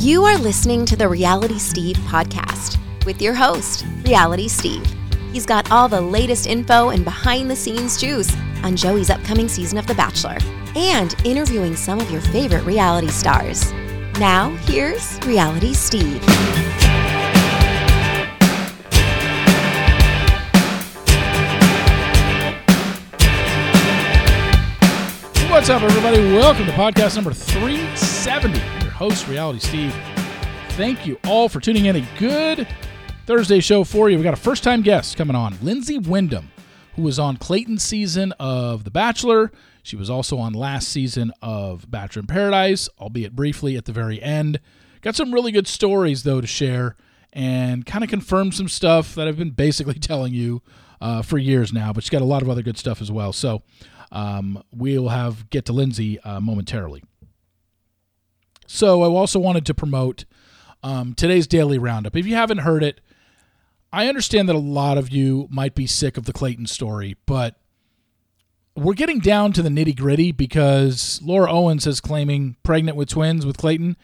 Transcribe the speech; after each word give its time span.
You 0.00 0.24
are 0.24 0.38
listening 0.38 0.86
to 0.86 0.96
the 0.96 1.06
Reality 1.06 1.58
Steve 1.58 1.96
podcast 2.06 2.78
with 3.04 3.20
your 3.20 3.34
host, 3.34 3.84
Reality 4.02 4.48
Steve. 4.48 4.86
He's 5.30 5.44
got 5.44 5.70
all 5.70 5.88
the 5.90 6.00
latest 6.00 6.46
info 6.46 6.88
and 6.88 7.04
behind 7.04 7.50
the 7.50 7.54
scenes 7.54 8.00
juice 8.00 8.34
on 8.64 8.76
Joey's 8.76 9.10
upcoming 9.10 9.46
season 9.46 9.76
of 9.76 9.86
The 9.86 9.94
Bachelor 9.94 10.38
and 10.74 11.14
interviewing 11.26 11.76
some 11.76 12.00
of 12.00 12.10
your 12.10 12.22
favorite 12.22 12.64
reality 12.64 13.08
stars. 13.08 13.72
Now, 14.18 14.48
here's 14.62 15.22
Reality 15.26 15.74
Steve. 15.74 16.22
What's 25.50 25.68
up, 25.68 25.82
everybody? 25.82 26.32
Welcome 26.32 26.64
to 26.64 26.72
podcast 26.72 27.16
number 27.16 27.34
370. 27.34 28.79
Host, 29.00 29.26
Reality 29.28 29.60
Steve. 29.60 29.94
Thank 30.72 31.06
you 31.06 31.18
all 31.24 31.48
for 31.48 31.58
tuning 31.58 31.86
in. 31.86 31.96
A 31.96 32.06
good 32.18 32.68
Thursday 33.24 33.58
show 33.58 33.82
for 33.82 34.10
you. 34.10 34.18
We 34.18 34.22
got 34.22 34.34
a 34.34 34.36
first 34.36 34.62
time 34.62 34.82
guest 34.82 35.16
coming 35.16 35.34
on, 35.34 35.54
Lyndsey 35.54 36.06
Windham, 36.06 36.50
who 36.96 37.00
was 37.00 37.18
on 37.18 37.38
Clayton's 37.38 37.82
season 37.82 38.32
of 38.32 38.84
The 38.84 38.90
Bachelor. 38.90 39.52
She 39.82 39.96
was 39.96 40.10
also 40.10 40.36
on 40.36 40.52
last 40.52 40.90
season 40.90 41.32
of 41.40 41.90
Bachelor 41.90 42.20
in 42.20 42.26
Paradise, 42.26 42.90
albeit 42.98 43.34
briefly 43.34 43.74
at 43.78 43.86
the 43.86 43.92
very 43.92 44.20
end. 44.20 44.60
Got 45.00 45.16
some 45.16 45.32
really 45.32 45.50
good 45.50 45.66
stories, 45.66 46.24
though, 46.24 46.42
to 46.42 46.46
share 46.46 46.94
and 47.32 47.86
kind 47.86 48.04
of 48.04 48.10
confirm 48.10 48.52
some 48.52 48.68
stuff 48.68 49.14
that 49.14 49.26
I've 49.26 49.38
been 49.38 49.52
basically 49.52 49.94
telling 49.98 50.34
you 50.34 50.60
uh, 51.00 51.22
for 51.22 51.38
years 51.38 51.72
now, 51.72 51.94
but 51.94 52.04
she's 52.04 52.10
got 52.10 52.20
a 52.20 52.26
lot 52.26 52.42
of 52.42 52.50
other 52.50 52.60
good 52.60 52.76
stuff 52.76 53.00
as 53.00 53.10
well. 53.10 53.32
So, 53.32 53.62
um, 54.12 54.62
we'll 54.70 55.08
have 55.08 55.48
get 55.48 55.64
to 55.64 55.72
Lyndsey 55.72 56.18
uh, 56.22 56.38
momentarily. 56.40 57.02
So 58.72 59.02
I 59.02 59.08
also 59.08 59.40
wanted 59.40 59.66
to 59.66 59.74
promote 59.74 60.26
um, 60.84 61.14
today's 61.14 61.48
daily 61.48 61.76
roundup. 61.76 62.14
If 62.14 62.24
you 62.24 62.36
haven't 62.36 62.58
heard 62.58 62.84
it, 62.84 63.00
I 63.92 64.06
understand 64.06 64.48
that 64.48 64.54
a 64.54 64.60
lot 64.60 64.96
of 64.96 65.10
you 65.10 65.48
might 65.50 65.74
be 65.74 65.88
sick 65.88 66.16
of 66.16 66.24
the 66.24 66.32
Clayton 66.32 66.66
story, 66.66 67.16
but 67.26 67.56
we're 68.76 68.94
getting 68.94 69.18
down 69.18 69.52
to 69.54 69.62
the 69.62 69.70
nitty 69.70 69.96
gritty 69.96 70.30
because 70.30 71.20
Laura 71.20 71.50
Owens 71.50 71.84
is 71.84 72.00
claiming 72.00 72.54
pregnant 72.62 72.96
with 72.96 73.08
twins 73.08 73.44
with 73.44 73.58
Clayton. 73.58 73.96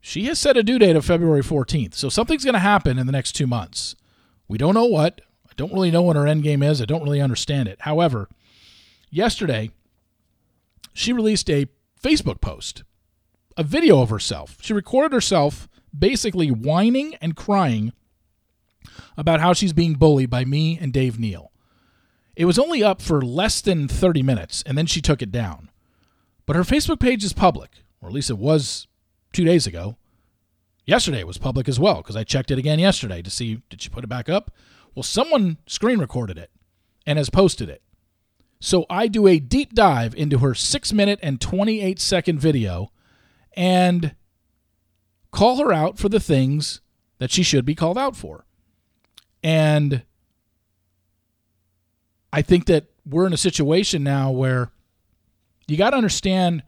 She 0.00 0.24
has 0.24 0.38
set 0.38 0.56
a 0.56 0.62
due 0.62 0.78
date 0.78 0.96
of 0.96 1.04
February 1.04 1.42
14th, 1.42 1.92
so 1.92 2.08
something's 2.08 2.44
going 2.44 2.54
to 2.54 2.60
happen 2.60 2.98
in 2.98 3.04
the 3.04 3.12
next 3.12 3.32
two 3.32 3.46
months. 3.46 3.94
We 4.48 4.56
don't 4.56 4.74
know 4.74 4.86
what. 4.86 5.20
I 5.46 5.52
don't 5.56 5.72
really 5.72 5.90
know 5.90 6.02
what 6.02 6.16
her 6.16 6.26
end 6.26 6.44
game 6.44 6.62
is. 6.62 6.80
I 6.80 6.86
don't 6.86 7.04
really 7.04 7.20
understand 7.20 7.68
it. 7.68 7.82
However, 7.82 8.30
yesterday, 9.10 9.70
she 10.94 11.12
released 11.12 11.50
a 11.50 11.66
Facebook 12.02 12.40
post, 12.40 12.84
a 13.58 13.64
video 13.64 14.00
of 14.00 14.08
herself. 14.08 14.56
She 14.60 14.72
recorded 14.72 15.12
herself 15.12 15.68
basically 15.96 16.48
whining 16.48 17.16
and 17.20 17.36
crying 17.36 17.92
about 19.16 19.40
how 19.40 19.52
she's 19.52 19.72
being 19.72 19.94
bullied 19.94 20.30
by 20.30 20.44
me 20.44 20.78
and 20.80 20.92
Dave 20.92 21.18
Neal. 21.18 21.50
It 22.36 22.44
was 22.44 22.58
only 22.58 22.84
up 22.84 23.02
for 23.02 23.20
less 23.20 23.60
than 23.60 23.88
30 23.88 24.22
minutes, 24.22 24.62
and 24.64 24.78
then 24.78 24.86
she 24.86 25.02
took 25.02 25.20
it 25.20 25.32
down. 25.32 25.70
But 26.46 26.54
her 26.54 26.62
Facebook 26.62 27.00
page 27.00 27.24
is 27.24 27.32
public, 27.32 27.70
or 28.00 28.08
at 28.08 28.14
least 28.14 28.30
it 28.30 28.38
was 28.38 28.86
two 29.32 29.44
days 29.44 29.66
ago. 29.66 29.96
Yesterday 30.86 31.18
it 31.18 31.26
was 31.26 31.36
public 31.36 31.68
as 31.68 31.80
well, 31.80 31.96
because 31.96 32.14
I 32.14 32.22
checked 32.22 32.52
it 32.52 32.58
again 32.58 32.78
yesterday 32.78 33.22
to 33.22 33.30
see 33.30 33.60
did 33.68 33.82
she 33.82 33.88
put 33.88 34.04
it 34.04 34.08
back 34.08 34.28
up? 34.28 34.52
Well, 34.94 35.02
someone 35.02 35.58
screen 35.66 35.98
recorded 35.98 36.38
it 36.38 36.50
and 37.04 37.18
has 37.18 37.28
posted 37.28 37.68
it. 37.68 37.82
So 38.60 38.86
I 38.88 39.08
do 39.08 39.26
a 39.26 39.40
deep 39.40 39.74
dive 39.74 40.14
into 40.14 40.38
her 40.38 40.54
6 40.54 40.92
minute 40.92 41.18
and 41.22 41.40
28 41.40 41.98
second 41.98 42.38
video 42.38 42.92
and 43.58 44.14
call 45.32 45.56
her 45.56 45.72
out 45.72 45.98
for 45.98 46.08
the 46.08 46.20
things 46.20 46.80
that 47.18 47.32
she 47.32 47.42
should 47.42 47.64
be 47.64 47.74
called 47.74 47.98
out 47.98 48.14
for. 48.14 48.46
And 49.42 50.02
I 52.32 52.40
think 52.40 52.66
that 52.66 52.86
we're 53.04 53.26
in 53.26 53.32
a 53.32 53.38
situation 53.38 54.04
now 54.04 54.30
where 54.30 54.70
you 55.66 55.76
got 55.76 55.90
to 55.90 55.96
understand 55.96 56.62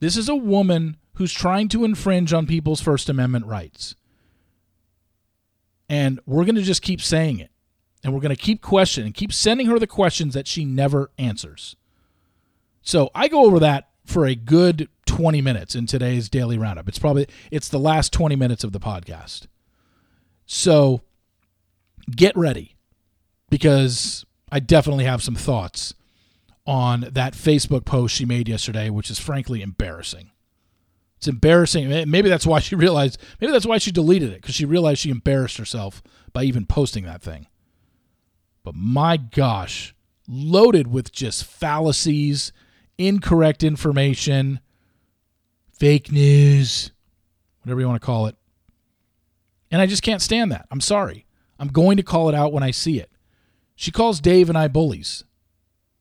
this 0.00 0.16
is 0.16 0.28
a 0.28 0.34
woman 0.34 0.96
who's 1.14 1.32
trying 1.32 1.68
to 1.68 1.84
infringe 1.84 2.32
on 2.32 2.46
people's 2.46 2.80
First 2.80 3.08
Amendment 3.08 3.46
rights. 3.46 3.94
And 5.88 6.18
we're 6.26 6.44
going 6.44 6.56
to 6.56 6.62
just 6.62 6.82
keep 6.82 7.00
saying 7.00 7.38
it. 7.38 7.50
And 8.02 8.12
we're 8.12 8.20
going 8.20 8.34
to 8.34 8.42
keep 8.42 8.62
questioning, 8.62 9.12
keep 9.12 9.32
sending 9.32 9.68
her 9.68 9.78
the 9.78 9.86
questions 9.86 10.34
that 10.34 10.48
she 10.48 10.64
never 10.64 11.12
answers. 11.18 11.76
So 12.82 13.10
I 13.14 13.28
go 13.28 13.46
over 13.46 13.60
that 13.60 13.91
for 14.04 14.26
a 14.26 14.34
good 14.34 14.88
20 15.06 15.40
minutes 15.40 15.74
in 15.74 15.86
today's 15.86 16.28
daily 16.28 16.58
roundup. 16.58 16.88
It's 16.88 16.98
probably 16.98 17.26
it's 17.50 17.68
the 17.68 17.78
last 17.78 18.12
20 18.12 18.36
minutes 18.36 18.64
of 18.64 18.72
the 18.72 18.80
podcast. 18.80 19.46
So 20.46 21.02
get 22.10 22.36
ready 22.36 22.76
because 23.50 24.24
I 24.50 24.60
definitely 24.60 25.04
have 25.04 25.22
some 25.22 25.34
thoughts 25.34 25.94
on 26.66 27.06
that 27.12 27.34
Facebook 27.34 27.84
post 27.84 28.14
she 28.14 28.24
made 28.24 28.48
yesterday, 28.48 28.90
which 28.90 29.10
is 29.10 29.18
frankly 29.18 29.62
embarrassing. 29.62 30.30
It's 31.16 31.28
embarrassing. 31.28 31.88
Maybe 32.10 32.28
that's 32.28 32.46
why 32.46 32.58
she 32.58 32.74
realized, 32.74 33.18
maybe 33.40 33.52
that's 33.52 33.66
why 33.66 33.78
she 33.78 33.92
deleted 33.92 34.32
it 34.32 34.40
because 34.40 34.54
she 34.54 34.64
realized 34.64 35.00
she 35.00 35.10
embarrassed 35.10 35.56
herself 35.56 36.02
by 36.32 36.42
even 36.44 36.66
posting 36.66 37.04
that 37.04 37.22
thing. 37.22 37.46
But 38.64 38.74
my 38.74 39.16
gosh, 39.16 39.94
loaded 40.28 40.88
with 40.88 41.12
just 41.12 41.44
fallacies, 41.44 42.52
incorrect 43.06 43.62
information, 43.62 44.60
fake 45.72 46.12
news, 46.12 46.90
whatever 47.62 47.80
you 47.80 47.88
want 47.88 48.00
to 48.00 48.06
call 48.06 48.26
it. 48.26 48.36
And 49.70 49.80
I 49.80 49.86
just 49.86 50.02
can't 50.02 50.22
stand 50.22 50.52
that. 50.52 50.66
I'm 50.70 50.80
sorry. 50.80 51.26
I'm 51.58 51.68
going 51.68 51.96
to 51.96 52.02
call 52.02 52.28
it 52.28 52.34
out 52.34 52.52
when 52.52 52.62
I 52.62 52.70
see 52.70 52.98
it. 52.98 53.10
She 53.74 53.90
calls 53.90 54.20
Dave 54.20 54.48
and 54.48 54.58
I 54.58 54.68
bullies. 54.68 55.24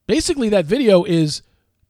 Basically, 0.07 0.49
that 0.49 0.65
video 0.65 1.03
is 1.03 1.41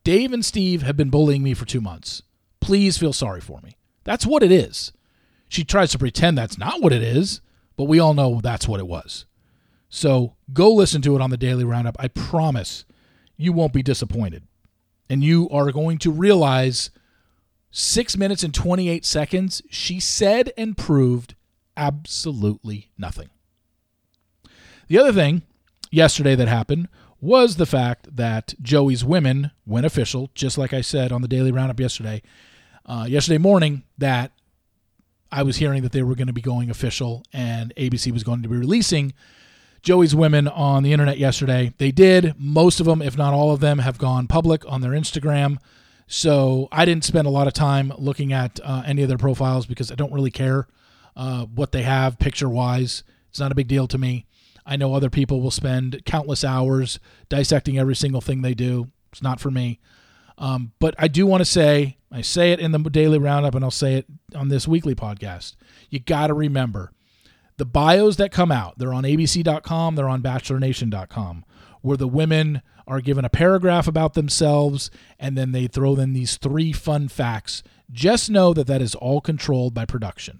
Dave 0.04 0.34
and 0.34 0.46
Steve 0.46 0.84
have 0.84 0.98
been 0.98 1.10
bullying 1.10 1.44
me 1.44 1.54
for 1.54 1.66
two 1.66 1.82
months. 1.82 2.22
Please 2.60 2.98
feel 2.98 3.14
sorry 3.14 3.42
for 3.42 3.60
me. 3.62 3.78
That's 4.04 4.26
what 4.26 4.44
it 4.44 4.52
is. 4.52 4.94
She 5.48 5.64
tries 5.64 5.92
to 5.92 6.00
pretend 6.00 6.38
that's 6.38 6.58
not 6.58 6.82
what 6.82 6.94
it 6.94 7.02
is, 7.02 7.42
but 7.76 7.86
we 7.86 8.00
all 8.00 8.14
know 8.14 8.40
that's 8.42 8.68
what 8.68 8.80
it 8.80 8.88
was. 8.88 9.26
So 9.90 10.36
go 10.54 10.72
listen 10.72 11.02
to 11.02 11.16
it 11.16 11.22
on 11.22 11.30
the 11.30 11.38
Daily 11.38 11.64
Roundup. 11.64 11.98
I 12.00 12.08
promise 12.08 12.86
you 13.38 13.52
won't 13.52 13.74
be 13.74 13.84
disappointed. 13.84 14.44
And 15.12 15.26
you 15.26 15.50
are 15.50 15.74
going 15.74 15.98
to 15.98 16.10
realize 16.10 16.90
six 17.70 18.16
minutes 18.16 18.44
and 18.44 18.54
28 18.54 19.04
seconds, 19.04 19.62
she 19.70 20.00
said 20.00 20.54
and 20.56 20.78
proved 20.78 21.36
absolutely 21.76 22.92
nothing. 22.98 23.30
The 24.88 24.98
other 24.98 25.12
thing 25.12 25.42
yesterday 25.92 26.36
that 26.36 26.48
happened 26.48 26.88
was 27.20 27.58
the 27.58 27.66
fact 27.66 28.16
that 28.16 28.54
Joey's 28.62 29.04
women 29.04 29.52
went 29.66 29.86
official, 29.86 30.32
just 30.34 30.58
like 30.58 30.72
I 30.72 30.80
said 30.80 31.12
on 31.12 31.22
the 31.22 31.28
Daily 31.28 31.52
Roundup 31.52 31.82
yesterday. 31.82 32.22
Uh, 32.86 33.06
yesterday 33.06 33.38
morning, 33.38 33.84
that 33.98 34.32
I 35.30 35.44
was 35.44 35.58
hearing 35.58 35.84
that 35.84 35.92
they 35.92 36.04
were 36.04 36.16
going 36.16 36.28
to 36.28 36.34
be 36.34 36.40
going 36.40 36.70
official 36.70 37.26
and 37.34 37.74
ABC 37.76 38.14
was 38.14 38.24
going 38.24 38.44
to 38.44 38.50
be 38.50 38.56
releasing 38.56 39.12
Joey's 39.82 40.14
women 40.14 40.48
on 40.48 40.84
the 40.84 40.94
internet 40.94 41.18
yesterday. 41.18 41.74
They 41.78 41.92
did. 41.92 42.36
Most 42.38 42.80
of 42.80 42.86
them, 42.86 43.02
if 43.02 43.18
not 43.18 43.34
all 43.34 43.52
of 43.52 43.60
them, 43.60 43.80
have 43.80 43.98
gone 43.98 44.28
public 44.28 44.64
on 44.68 44.82
their 44.82 44.92
Instagram. 44.92 45.58
So 46.08 46.68
I 46.72 46.86
didn't 46.86 47.06
spend 47.06 47.26
a 47.26 47.32
lot 47.32 47.48
of 47.48 47.54
time 47.54 47.92
looking 47.98 48.34
at 48.34 48.60
uh, 48.64 48.84
any 48.86 49.02
of 49.02 49.10
their 49.10 49.18
profiles 49.18 49.66
because 49.66 49.92
I 49.92 49.96
don't 49.96 50.12
really 50.12 50.32
care 50.32 50.68
uh, 51.16 51.46
what 51.46 51.72
they 51.72 51.84
have 51.84 52.20
picture 52.20 52.50
wise. 52.50 53.04
It's 53.30 53.40
not 53.40 53.52
a 53.52 53.56
big 53.56 53.68
deal 53.68 53.88
to 53.88 53.98
me. 53.98 54.26
I 54.66 54.76
know 54.76 54.94
other 54.94 55.10
people 55.10 55.42
will 55.42 55.52
spend 55.52 56.04
countless 56.06 56.44
hours 56.44 57.00
dissecting 57.30 57.80
every 57.80 57.96
single 57.96 58.22
thing 58.22 58.42
they 58.42 58.54
do. 58.54 58.88
It's 59.12 59.24
not 59.24 59.40
for 59.40 59.50
me. 59.50 59.80
Um, 60.38 60.74
but 60.80 60.96
I 60.98 61.08
do 61.08 61.26
want 61.26 61.42
to 61.42 61.46
say, 61.46 61.98
I 62.12 62.22
say 62.22 62.52
it 62.52 62.60
in 62.60 62.72
the 62.72 62.80
daily 62.80 63.18
roundup 63.18 63.56
and 63.56 63.64
I'll 63.64 63.72
say 63.72 63.96
it 63.96 64.06
on 64.36 64.50
this 64.50 64.68
weekly 64.68 64.96
podcast. 64.96 65.56
You 65.90 66.00
got 66.00 66.28
to 66.28 66.34
remember 66.34 66.92
the 67.62 67.66
bios 67.66 68.16
that 68.16 68.32
come 68.32 68.52
out, 68.52 68.80
they're 68.80 68.92
on 68.92 69.04
abc.com, 69.04 69.94
they're 69.94 70.10
on 70.10 70.24
bachelornation.com, 70.24 71.46
where 71.82 71.96
the 71.96 72.08
women 72.08 72.64
are 72.88 73.02
given 73.02 73.24
a 73.24 73.30
paragraph 73.30 73.88
about 73.88 74.16
themselves 74.16 74.90
and 75.20 75.38
then 75.38 75.52
they 75.52 75.68
throw 75.68 75.94
in 75.98 76.14
these 76.14 76.38
three 76.38 76.72
fun 76.72 77.08
facts. 77.08 77.62
Just 77.92 78.32
know 78.32 78.52
that 78.56 78.66
that 78.66 78.82
is 78.82 78.96
all 78.96 79.22
controlled 79.22 79.76
by 79.76 79.86
production. 79.86 80.40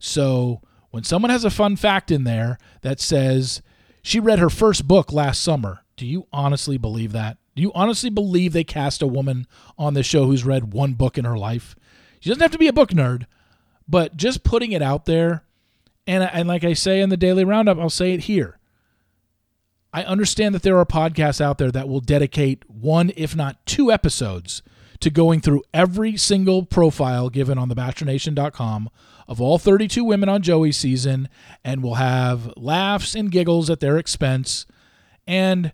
So 0.00 0.60
when 0.90 1.04
someone 1.04 1.30
has 1.30 1.44
a 1.44 1.50
fun 1.50 1.76
fact 1.76 2.10
in 2.10 2.24
there 2.24 2.58
that 2.80 2.98
says 2.98 3.62
she 4.02 4.18
read 4.18 4.40
her 4.40 4.50
first 4.50 4.88
book 4.88 5.12
last 5.12 5.42
summer, 5.42 5.84
do 5.96 6.04
you 6.04 6.26
honestly 6.32 6.78
believe 6.78 7.12
that? 7.12 7.38
Do 7.54 7.62
you 7.62 7.70
honestly 7.76 8.10
believe 8.10 8.52
they 8.52 8.64
cast 8.64 9.02
a 9.02 9.06
woman 9.06 9.46
on 9.78 9.94
the 9.94 10.02
show 10.02 10.26
who's 10.26 10.44
read 10.44 10.72
one 10.72 10.94
book 10.94 11.16
in 11.16 11.24
her 11.24 11.38
life? 11.38 11.76
She 12.18 12.28
doesn't 12.28 12.42
have 12.42 12.50
to 12.50 12.58
be 12.58 12.66
a 12.66 12.72
book 12.72 12.90
nerd, 12.90 13.26
but 13.86 14.16
just 14.16 14.42
putting 14.42 14.72
it 14.72 14.82
out 14.82 15.04
there 15.04 15.44
and, 16.06 16.22
and 16.24 16.48
like 16.48 16.64
I 16.64 16.72
say 16.72 17.00
in 17.00 17.08
the 17.08 17.16
daily 17.16 17.44
roundup, 17.44 17.78
I'll 17.78 17.90
say 17.90 18.12
it 18.12 18.20
here. 18.20 18.58
I 19.92 20.04
understand 20.04 20.54
that 20.54 20.62
there 20.62 20.78
are 20.78 20.84
podcasts 20.84 21.40
out 21.40 21.58
there 21.58 21.70
that 21.72 21.88
will 21.88 22.00
dedicate 22.00 22.68
one, 22.68 23.12
if 23.16 23.34
not 23.34 23.64
two 23.64 23.90
episodes 23.90 24.62
to 25.00 25.10
going 25.10 25.40
through 25.40 25.62
every 25.72 26.16
single 26.16 26.64
profile 26.64 27.28
given 27.28 27.58
on 27.58 27.68
thebachelornation.com 27.68 28.90
of 29.28 29.40
all 29.40 29.58
32 29.58 30.04
women 30.04 30.28
on 30.28 30.42
Joey's 30.42 30.76
season, 30.76 31.28
and 31.64 31.82
we'll 31.82 31.94
have 31.94 32.52
laughs 32.56 33.14
and 33.14 33.30
giggles 33.30 33.68
at 33.70 33.80
their 33.80 33.98
expense. 33.98 34.66
And 35.26 35.72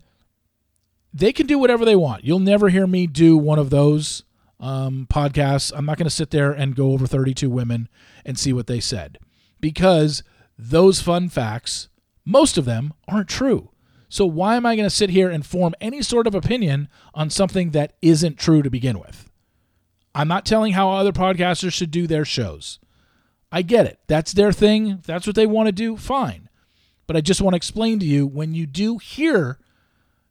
they 1.13 1.33
can 1.33 1.47
do 1.47 1.59
whatever 1.59 1.85
they 1.85 1.97
want. 1.97 2.25
You'll 2.25 2.39
never 2.39 2.71
hear 2.71 2.87
me 2.87 3.07
do 3.07 3.37
one 3.37 3.59
of 3.59 3.71
those 3.71 4.23
um, 4.59 5.07
podcasts. 5.11 5.73
I'm 5.75 5.85
not 5.85 5.99
going 5.99 6.09
to 6.09 6.11
sit 6.11 6.31
there 6.31 6.53
and 6.53 6.75
go 6.75 6.93
over 6.93 7.07
32 7.07 7.51
women 7.51 7.89
and 8.25 8.39
see 8.39 8.53
what 8.53 8.67
they 8.67 8.81
said 8.81 9.19
because 9.63 10.23
those 10.59 11.01
fun 11.01 11.31
facts, 11.31 11.89
most 12.27 12.59
of 12.59 12.67
them 12.67 12.93
aren't 13.09 13.31
true. 13.31 13.71
So 14.11 14.27
why 14.27 14.57
am 14.57 14.67
I 14.67 14.77
going 14.77 14.85
to 14.85 14.95
sit 14.95 15.09
here 15.09 15.31
and 15.31 15.47
form 15.47 15.75
any 15.81 16.03
sort 16.03 16.27
of 16.27 16.35
opinion 16.35 16.89
on 17.15 17.31
something 17.31 17.71
that 17.71 17.95
isn't 18.03 18.39
true 18.39 18.61
to 18.61 18.69
begin 18.69 18.99
with? 18.99 19.31
I'm 20.15 20.29
not 20.29 20.45
telling 20.45 20.75
how 20.75 20.91
other 20.91 21.13
podcasters 21.13 21.73
should 21.73 21.91
do 21.91 22.07
their 22.07 22.27
shows. 22.27 22.79
I 23.51 23.63
get 23.63 23.87
it. 23.87 24.01
That's 24.09 24.35
their 24.35 24.53
thing. 24.53 24.89
If 24.89 25.05
that's 25.05 25.27
what 25.27 25.37
they 25.37 25.47
want 25.47 25.69
to 25.69 25.73
do, 25.73 25.97
fine. 25.97 26.51
But 27.07 27.17
I 27.17 27.23
just 27.23 27.41
want 27.41 27.55
to 27.55 27.57
explain 27.57 27.99
to 28.01 28.07
you 28.07 28.27
when 28.27 28.55
you 28.55 28.67
do 28.67 28.99
hear 28.99 29.59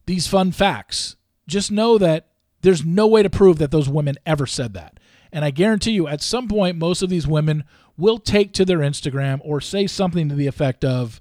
these 0.06 0.28
fun 0.28 0.52
facts, 0.52 1.16
just 1.48 1.72
know 1.72 1.98
that 1.98 2.28
there's 2.60 2.84
no 2.84 3.08
way 3.08 3.24
to 3.24 3.30
prove 3.30 3.58
that 3.58 3.72
those 3.72 3.88
women 3.88 4.16
ever 4.24 4.46
said 4.46 4.74
that. 4.74 5.00
And 5.32 5.44
I 5.44 5.50
guarantee 5.50 5.92
you, 5.92 6.06
at 6.06 6.22
some 6.22 6.46
point, 6.46 6.76
most 6.76 7.02
of 7.02 7.08
these 7.08 7.26
women 7.26 7.64
will 7.96 8.18
take 8.18 8.52
to 8.54 8.64
their 8.64 8.78
Instagram 8.78 9.40
or 9.44 9.60
say 9.60 9.86
something 9.86 10.28
to 10.28 10.34
the 10.34 10.46
effect 10.46 10.84
of, 10.84 11.20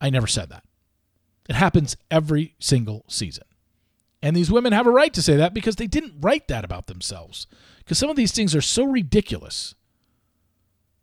I 0.00 0.10
never 0.10 0.26
said 0.26 0.50
that. 0.50 0.64
It 1.48 1.56
happens 1.56 1.96
every 2.10 2.54
single 2.58 3.04
season. 3.08 3.44
And 4.22 4.36
these 4.36 4.50
women 4.50 4.72
have 4.72 4.86
a 4.86 4.90
right 4.90 5.12
to 5.14 5.22
say 5.22 5.36
that 5.36 5.52
because 5.52 5.76
they 5.76 5.88
didn't 5.88 6.14
write 6.20 6.46
that 6.48 6.64
about 6.64 6.86
themselves. 6.86 7.46
Because 7.78 7.98
some 7.98 8.08
of 8.08 8.16
these 8.16 8.32
things 8.32 8.54
are 8.54 8.62
so 8.62 8.84
ridiculous. 8.84 9.74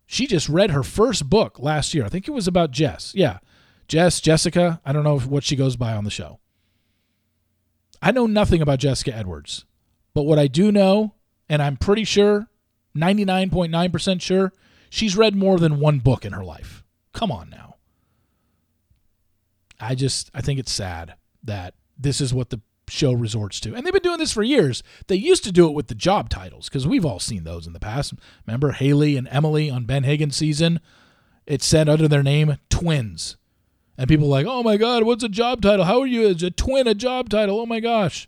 She 0.05 0.25
just 0.25 0.47
read 0.47 0.71
her 0.71 0.83
first 0.83 1.29
book 1.29 1.59
last 1.59 1.93
year. 1.93 2.05
I 2.05 2.09
think 2.09 2.27
it 2.27 2.31
was 2.31 2.47
about 2.47 2.71
Jess. 2.71 3.13
Yeah. 3.13 3.39
Jess, 3.89 4.21
Jessica. 4.21 4.79
I 4.85 4.93
don't 4.93 5.03
know 5.03 5.19
what 5.19 5.43
she 5.43 5.57
goes 5.57 5.75
by 5.75 5.93
on 5.93 6.05
the 6.05 6.09
show. 6.09 6.39
I 8.01 8.11
know 8.11 8.25
nothing 8.25 8.61
about 8.61 8.79
Jessica 8.79 9.13
Edwards. 9.13 9.65
But 10.13 10.23
what 10.23 10.39
I 10.39 10.47
do 10.47 10.71
know, 10.71 11.15
and 11.49 11.61
I'm 11.61 11.75
pretty 11.75 12.05
sure, 12.05 12.47
99.9% 12.95 14.21
sure, 14.21 14.53
she's 14.89 15.17
read 15.17 15.35
more 15.35 15.57
than 15.57 15.79
one 15.79 15.99
book 15.99 16.25
in 16.25 16.33
her 16.33 16.43
life. 16.43 16.83
Come 17.13 17.31
on 17.31 17.49
now. 17.49 17.75
I 19.79 19.95
just 19.95 20.29
I 20.33 20.41
think 20.41 20.59
it's 20.59 20.71
sad 20.71 21.15
that 21.43 21.73
this 21.97 22.21
is 22.21 22.33
what 22.33 22.49
the 22.49 22.61
show 22.89 23.13
resorts 23.13 23.59
to. 23.61 23.73
And 23.73 23.85
they've 23.85 23.93
been 23.93 24.01
doing 24.01 24.17
this 24.17 24.33
for 24.33 24.43
years. 24.43 24.83
They 25.07 25.15
used 25.15 25.43
to 25.45 25.51
do 25.51 25.67
it 25.67 25.73
with 25.73 25.87
the 25.87 25.95
job 25.95 26.29
titles 26.29 26.67
because 26.67 26.87
we've 26.87 27.05
all 27.05 27.19
seen 27.19 27.43
those 27.43 27.67
in 27.67 27.73
the 27.73 27.79
past. 27.79 28.13
Remember 28.45 28.71
Haley 28.71 29.15
and 29.15 29.27
Emily 29.31 29.69
on 29.69 29.85
Ben 29.85 30.03
Higgins 30.03 30.35
season? 30.35 30.79
It 31.45 31.61
said 31.61 31.89
under 31.89 32.07
their 32.07 32.23
name 32.23 32.57
twins. 32.69 33.37
And 33.97 34.07
people 34.07 34.27
like, 34.27 34.45
oh 34.47 34.63
my 34.63 34.77
God, 34.77 35.03
what's 35.03 35.23
a 35.23 35.29
job 35.29 35.61
title? 35.61 35.85
How 35.85 35.99
are 35.99 36.07
you 36.07 36.27
as 36.27 36.41
a 36.41 36.51
twin 36.51 36.87
a 36.87 36.93
job 36.93 37.29
title? 37.29 37.59
Oh 37.59 37.65
my 37.65 37.79
gosh. 37.79 38.27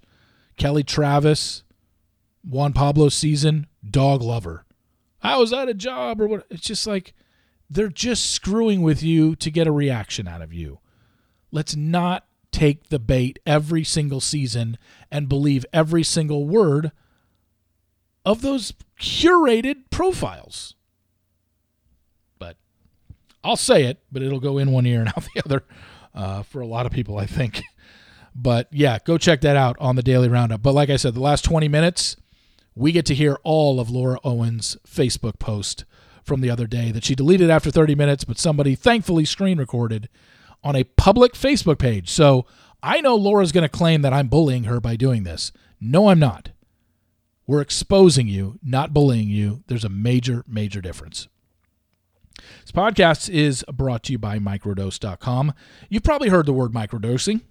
Kelly 0.58 0.84
Travis, 0.84 1.64
Juan 2.44 2.74
Pablo 2.74 3.10
season, 3.10 3.68
dog 3.90 4.22
lover. 4.22 4.66
How 5.22 5.42
is 5.42 5.52
that 5.52 5.70
a 5.70 5.74
job 5.74 6.20
or 6.20 6.28
what? 6.28 6.46
It's 6.50 6.66
just 6.66 6.86
like 6.86 7.14
they're 7.70 7.88
just 7.88 8.32
screwing 8.32 8.82
with 8.82 9.02
you 9.02 9.36
to 9.38 9.50
get 9.50 9.68
a 9.68 9.72
reaction 9.72 10.28
out 10.28 10.42
of 10.42 10.52
you. 10.54 10.80
Let's 11.52 11.76
not 11.76 12.26
take 12.52 12.90
the 12.90 13.00
bait 13.00 13.40
every 13.46 13.84
single 13.84 14.20
season 14.20 14.78
and 15.10 15.30
believe 15.30 15.66
every 15.72 16.04
single 16.04 16.46
word 16.46 16.92
of 18.26 18.42
those 18.42 18.74
curated 19.00 19.90
profiles. 19.90 20.76
But 22.40 22.58
I'll 23.44 23.56
say 23.56 23.86
it, 23.86 24.00
but 24.12 24.22
it'll 24.22 24.40
go 24.40 24.58
in 24.58 24.72
one 24.72 24.86
ear 24.86 25.02
and 25.02 25.10
out 25.16 25.26
the 25.34 25.42
other 25.46 25.64
uh, 26.14 26.44
for 26.44 26.62
a 26.62 26.68
lot 26.68 26.86
of 26.86 26.92
people, 26.92 27.18
I 27.18 27.26
think. 27.26 27.62
But 28.34 28.68
yeah, 28.72 28.98
go 29.06 29.18
check 29.18 29.42
that 29.42 29.56
out 29.56 29.78
on 29.80 29.96
the 29.96 30.04
Daily 30.04 30.30
Roundup. 30.30 30.62
But 30.62 30.74
like 30.74 30.90
I 30.90 30.96
said, 30.96 31.14
the 31.14 31.22
last 31.22 31.44
20 31.46 31.68
minutes, 31.68 32.16
we 32.76 32.92
get 32.92 33.06
to 33.08 33.16
hear 33.16 33.38
all 33.44 33.80
of 33.80 33.90
Laura 33.90 34.20
Owens' 34.24 34.78
Facebook 34.88 35.40
post 35.40 35.86
from 36.24 36.42
the 36.42 36.50
other 36.50 36.68
day 36.68 36.92
that 36.92 37.04
she 37.04 37.16
deleted 37.16 37.50
after 37.50 37.72
30 37.72 37.96
minutes, 37.96 38.24
but 38.24 38.38
somebody 38.38 38.76
thankfully 38.76 39.26
screen 39.26 39.58
recorded 39.58 40.08
on 40.64 40.76
a 40.76 40.84
public 40.84 41.34
Facebook 41.34 41.80
page. 41.80 42.10
So 42.10 42.46
I 42.84 43.02
know 43.02 43.16
Laura's 43.16 43.52
going 43.52 43.64
to 43.64 43.70
claim 43.70 44.02
that 44.04 44.14
I'm 44.14 44.28
bullying 44.28 44.66
her 44.66 44.80
by 44.80 44.96
doing 44.96 45.24
this. 45.24 45.52
No, 45.80 46.10
I'm 46.10 46.20
not. 46.20 46.50
We're 47.48 47.62
exposing 47.62 48.28
you, 48.28 48.60
not 48.64 48.94
bullying 48.94 49.28
you. 49.28 49.64
There's 49.68 49.84
a 49.84 49.90
major, 49.90 50.46
major 50.48 50.80
difference. 50.80 51.28
This 52.62 52.72
podcast 52.72 53.30
is 53.30 53.66
brought 53.72 54.04
to 54.04 54.14
you 54.14 54.18
by 54.18 54.40
microdose.com. 54.40 55.54
You've 55.90 56.04
probably 56.04 56.30
heard 56.30 56.46
the 56.46 56.54
word 56.54 56.72
microdosing. 56.72 57.42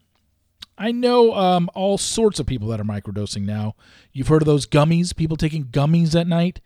I 0.80 0.92
know 0.92 1.34
um, 1.34 1.68
all 1.74 1.98
sorts 1.98 2.40
of 2.40 2.46
people 2.46 2.68
that 2.68 2.80
are 2.80 2.84
microdosing 2.84 3.42
now. 3.42 3.74
You've 4.14 4.28
heard 4.28 4.40
of 4.40 4.46
those 4.46 4.66
gummies, 4.66 5.14
people 5.14 5.36
taking 5.36 5.66
gummies 5.66 6.18
at 6.18 6.26
night. 6.26 6.62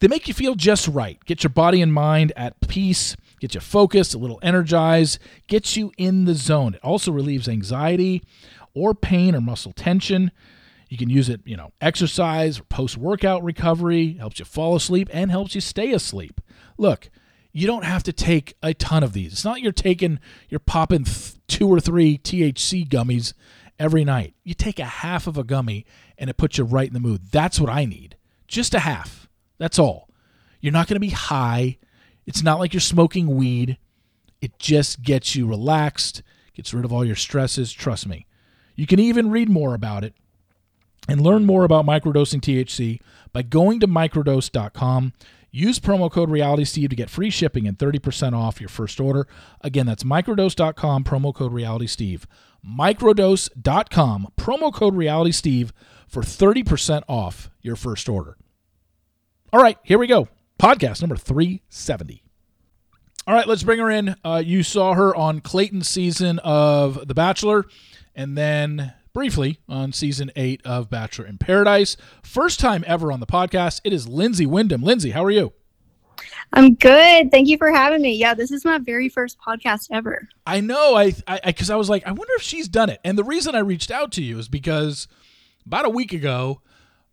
They 0.00 0.08
make 0.08 0.26
you 0.26 0.34
feel 0.34 0.56
just 0.56 0.88
right, 0.88 1.24
get 1.24 1.44
your 1.44 1.50
body 1.50 1.80
and 1.80 1.94
mind 1.94 2.32
at 2.36 2.60
peace, 2.66 3.16
get 3.38 3.54
you 3.54 3.60
focused, 3.60 4.14
a 4.14 4.18
little 4.18 4.40
energized, 4.42 5.20
gets 5.46 5.76
you 5.76 5.92
in 5.96 6.24
the 6.24 6.34
zone. 6.34 6.74
It 6.74 6.80
also 6.82 7.12
relieves 7.12 7.48
anxiety 7.48 8.24
or 8.74 8.94
pain 8.94 9.36
or 9.36 9.40
muscle 9.40 9.72
tension. 9.72 10.32
You 10.88 10.98
can 10.98 11.08
use 11.08 11.28
it, 11.28 11.40
you 11.44 11.56
know, 11.56 11.70
exercise, 11.80 12.60
post 12.68 12.96
workout 12.96 13.44
recovery, 13.44 14.14
helps 14.14 14.40
you 14.40 14.44
fall 14.44 14.74
asleep, 14.74 15.08
and 15.12 15.30
helps 15.30 15.54
you 15.54 15.60
stay 15.60 15.92
asleep. 15.92 16.40
Look, 16.78 17.10
you 17.56 17.66
don't 17.66 17.86
have 17.86 18.02
to 18.02 18.12
take 18.12 18.54
a 18.62 18.74
ton 18.74 19.02
of 19.02 19.14
these. 19.14 19.32
It's 19.32 19.44
not 19.44 19.62
you're 19.62 19.72
taking, 19.72 20.20
you're 20.50 20.58
popping 20.58 21.04
th- 21.04 21.36
two 21.48 21.66
or 21.66 21.80
three 21.80 22.18
THC 22.18 22.86
gummies 22.86 23.32
every 23.78 24.04
night. 24.04 24.34
You 24.44 24.52
take 24.52 24.78
a 24.78 24.84
half 24.84 25.26
of 25.26 25.38
a 25.38 25.42
gummy 25.42 25.86
and 26.18 26.28
it 26.28 26.36
puts 26.36 26.58
you 26.58 26.64
right 26.64 26.86
in 26.86 26.92
the 26.92 27.00
mood. 27.00 27.30
That's 27.32 27.58
what 27.58 27.70
I 27.70 27.86
need. 27.86 28.18
Just 28.46 28.74
a 28.74 28.80
half. 28.80 29.26
That's 29.56 29.78
all. 29.78 30.10
You're 30.60 30.74
not 30.74 30.86
going 30.86 30.96
to 30.96 31.00
be 31.00 31.08
high. 31.08 31.78
It's 32.26 32.42
not 32.42 32.58
like 32.58 32.74
you're 32.74 32.80
smoking 32.82 33.36
weed. 33.36 33.78
It 34.42 34.58
just 34.58 35.00
gets 35.00 35.34
you 35.34 35.46
relaxed, 35.46 36.22
gets 36.52 36.74
rid 36.74 36.84
of 36.84 36.92
all 36.92 37.06
your 37.06 37.16
stresses. 37.16 37.72
Trust 37.72 38.06
me. 38.06 38.26
You 38.74 38.86
can 38.86 39.00
even 39.00 39.30
read 39.30 39.48
more 39.48 39.72
about 39.72 40.04
it 40.04 40.12
and 41.08 41.22
learn 41.22 41.46
more 41.46 41.64
about 41.64 41.86
microdosing 41.86 42.42
THC 42.42 43.00
by 43.32 43.40
going 43.40 43.80
to 43.80 43.88
microdose.com. 43.88 45.14
Use 45.56 45.80
promo 45.80 46.12
code 46.12 46.28
RealitySteve 46.28 46.90
to 46.90 46.96
get 46.96 47.08
free 47.08 47.30
shipping 47.30 47.66
and 47.66 47.78
30% 47.78 48.34
off 48.34 48.60
your 48.60 48.68
first 48.68 49.00
order. 49.00 49.26
Again, 49.62 49.86
that's 49.86 50.04
microdose.com, 50.04 51.04
promo 51.04 51.34
code 51.34 51.50
RealitySteve. 51.50 52.24
Microdose.com, 52.62 54.28
promo 54.36 54.70
code 54.70 54.94
RealitySteve 54.94 55.70
for 56.06 56.22
30% 56.22 57.04
off 57.08 57.48
your 57.62 57.74
first 57.74 58.06
order. 58.06 58.36
All 59.50 59.62
right, 59.62 59.78
here 59.82 59.96
we 59.96 60.06
go. 60.06 60.28
Podcast 60.60 61.00
number 61.00 61.16
370. 61.16 62.22
All 63.26 63.34
right, 63.34 63.48
let's 63.48 63.62
bring 63.62 63.78
her 63.78 63.90
in. 63.90 64.14
Uh, 64.22 64.42
you 64.44 64.62
saw 64.62 64.92
her 64.92 65.16
on 65.16 65.40
Clayton's 65.40 65.88
season 65.88 66.38
of 66.40 67.08
The 67.08 67.14
Bachelor, 67.14 67.64
and 68.14 68.36
then 68.36 68.92
briefly 69.16 69.58
on 69.66 69.94
season 69.94 70.30
eight 70.36 70.60
of 70.66 70.90
Bachelor 70.90 71.24
in 71.24 71.38
Paradise. 71.38 71.96
First 72.22 72.60
time 72.60 72.84
ever 72.86 73.10
on 73.10 73.18
the 73.18 73.26
podcast. 73.26 73.80
It 73.82 73.94
is 73.94 74.06
Lyndsey 74.06 74.46
Windham. 74.46 74.82
Lyndsey, 74.82 75.12
how 75.12 75.24
are 75.24 75.30
you? 75.30 75.54
I'm 76.52 76.74
good. 76.74 77.30
Thank 77.30 77.48
you 77.48 77.56
for 77.56 77.72
having 77.72 78.02
me. 78.02 78.12
Yeah, 78.12 78.34
this 78.34 78.50
is 78.50 78.62
my 78.62 78.76
very 78.76 79.08
first 79.08 79.38
podcast 79.40 79.88
ever. 79.90 80.28
I 80.46 80.60
know. 80.60 80.96
I 80.96 81.14
I 81.26 81.40
because 81.46 81.70
I, 81.70 81.74
I 81.76 81.78
was 81.78 81.88
like, 81.88 82.06
I 82.06 82.12
wonder 82.12 82.34
if 82.36 82.42
she's 82.42 82.68
done 82.68 82.90
it. 82.90 83.00
And 83.06 83.16
the 83.16 83.24
reason 83.24 83.54
I 83.54 83.60
reached 83.60 83.90
out 83.90 84.12
to 84.12 84.22
you 84.22 84.38
is 84.38 84.48
because 84.48 85.08
about 85.64 85.86
a 85.86 85.90
week 85.90 86.12
ago 86.12 86.60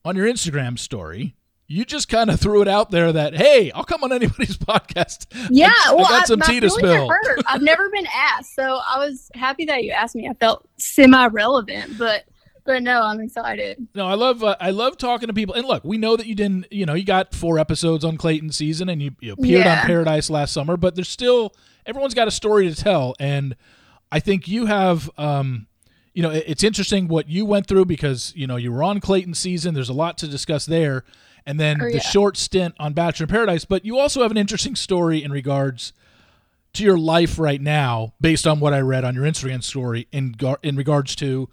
on 0.03 0.17
your 0.17 0.27
Instagram 0.27 0.77
story, 0.77 1.37
you 1.73 1.85
just 1.85 2.07
kind 2.07 2.29
of 2.29 2.39
threw 2.39 2.61
it 2.61 2.67
out 2.67 2.91
there 2.91 3.11
that 3.11 3.35
hey, 3.35 3.71
I'll 3.71 3.83
come 3.83 4.03
on 4.03 4.11
anybody's 4.13 4.57
podcast. 4.71 5.25
Yeah, 5.49 5.71
I, 5.87 5.93
well, 5.95 6.05
I 6.05 6.09
got 6.19 6.27
some 6.27 6.39
my 6.39 6.45
tea 6.45 6.59
to 6.59 6.69
spill. 6.69 7.09
I've 7.47 7.61
never 7.61 7.89
been 7.89 8.07
asked, 8.15 8.55
so 8.55 8.63
I 8.63 8.99
was 8.99 9.29
happy 9.33 9.65
that 9.65 9.83
you 9.83 9.91
asked 9.91 10.15
me. 10.15 10.27
I 10.29 10.33
felt 10.33 10.67
semi-relevant, 10.77 11.97
but 11.97 12.23
but 12.65 12.81
no, 12.81 13.01
I'm 13.01 13.19
excited. 13.19 13.85
No, 13.93 14.07
I 14.07 14.13
love 14.13 14.43
uh, 14.43 14.55
I 14.59 14.69
love 14.71 14.97
talking 14.97 15.27
to 15.27 15.33
people. 15.33 15.53
And 15.55 15.67
look, 15.67 15.83
we 15.83 15.97
know 15.97 16.15
that 16.15 16.25
you 16.27 16.35
didn't, 16.35 16.71
you 16.71 16.85
know, 16.85 16.93
you 16.93 17.03
got 17.03 17.33
four 17.33 17.59
episodes 17.59 18.05
on 18.05 18.15
Clayton 18.17 18.51
season, 18.51 18.87
and 18.89 19.01
you, 19.01 19.11
you 19.19 19.33
appeared 19.33 19.65
Yeah. 19.65 19.81
on 19.81 19.85
Paradise 19.85 20.29
last 20.29 20.53
summer. 20.53 20.77
But 20.77 20.95
there's 20.95 21.09
still 21.09 21.53
everyone's 21.85 22.13
got 22.13 22.27
a 22.27 22.31
story 22.31 22.73
to 22.73 22.75
tell, 22.81 23.15
and 23.19 23.55
I 24.11 24.19
think 24.19 24.47
you 24.47 24.65
have. 24.67 25.09
Um, 25.17 25.67
you 26.13 26.21
know, 26.21 26.29
it- 26.29 26.43
it's 26.45 26.63
interesting 26.63 27.07
what 27.07 27.27
you 27.27 27.43
went 27.43 27.65
through 27.67 27.85
because 27.85 28.31
you 28.35 28.45
know 28.47 28.55
you 28.55 28.71
were 28.71 28.83
on 28.83 28.99
Clayton 28.99 29.33
season. 29.33 29.73
There's 29.73 29.89
a 29.89 29.93
lot 29.93 30.17
to 30.19 30.27
discuss 30.27 30.65
there, 30.65 31.03
and 31.45 31.59
then 31.59 31.81
Oh, 31.81 31.85
the 31.85 31.93
yeah. 31.95 31.99
short 31.99 32.37
stint 32.37 32.75
on 32.79 32.93
Bachelor 32.93 33.25
in 33.25 33.29
Paradise. 33.29 33.65
But 33.65 33.85
you 33.85 33.97
also 33.99 34.21
have 34.21 34.31
an 34.31 34.37
interesting 34.37 34.75
story 34.75 35.23
in 35.23 35.31
regards 35.31 35.93
to 36.73 36.83
your 36.83 36.97
life 36.97 37.37
right 37.37 37.61
now, 37.61 38.13
based 38.19 38.47
on 38.47 38.59
what 38.59 38.73
I 38.73 38.79
read 38.79 39.03
on 39.03 39.13
your 39.15 39.25
Instagram 39.25 39.63
story 39.63 40.07
in 40.11 40.31
gar- 40.31 40.59
in 40.63 40.75
regards 40.75 41.15
to 41.17 41.49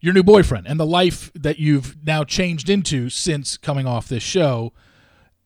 your 0.00 0.12
new 0.14 0.22
boyfriend 0.22 0.66
and 0.66 0.78
the 0.80 0.86
life 0.86 1.30
that 1.34 1.58
you've 1.58 1.96
now 2.06 2.24
changed 2.24 2.68
into 2.70 3.08
since 3.10 3.56
coming 3.56 3.86
off 3.86 4.08
this 4.08 4.22
show. 4.22 4.72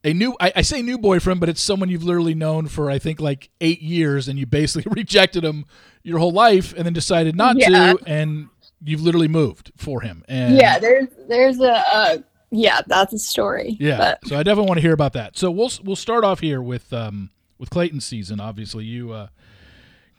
A 0.06 0.12
new, 0.12 0.36
I, 0.38 0.52
I 0.56 0.62
say 0.62 0.82
new 0.82 0.98
boyfriend, 0.98 1.40
but 1.40 1.48
it's 1.48 1.62
someone 1.62 1.88
you've 1.88 2.04
literally 2.04 2.34
known 2.34 2.66
for 2.68 2.90
I 2.90 2.98
think 2.98 3.20
like 3.20 3.48
eight 3.60 3.80
years, 3.80 4.28
and 4.28 4.38
you 4.38 4.46
basically 4.46 4.92
rejected 4.96 5.44
him 5.44 5.64
your 6.02 6.18
whole 6.18 6.30
life, 6.32 6.74
and 6.76 6.84
then 6.84 6.92
decided 6.92 7.36
not 7.36 7.56
Yeah. 7.56 7.94
to, 7.94 7.98
and 8.06 8.48
you've 8.84 9.00
literally 9.00 9.28
moved 9.28 9.72
for 9.76 10.02
him. 10.02 10.22
And 10.28 10.56
Yeah, 10.56 10.78
there's 10.78 11.08
there's 11.28 11.58
a 11.60 11.82
uh, 11.92 12.18
yeah, 12.54 12.80
that's 12.86 13.12
a 13.12 13.18
story. 13.18 13.76
Yeah, 13.80 13.98
But 13.98 14.26
so 14.28 14.38
I 14.38 14.42
definitely 14.42 14.68
want 14.68 14.78
to 14.78 14.82
hear 14.82 14.92
about 14.94 15.12
that. 15.14 15.36
So 15.36 15.50
we'll 15.50 15.70
we'll 15.82 15.96
start 15.96 16.24
off 16.24 16.40
here 16.40 16.62
with 16.62 16.92
um 16.92 17.30
with 17.58 17.70
Clayton's 17.70 18.04
season. 18.04 18.40
Obviously, 18.40 18.84
you 18.84 19.12
uh 19.12 19.28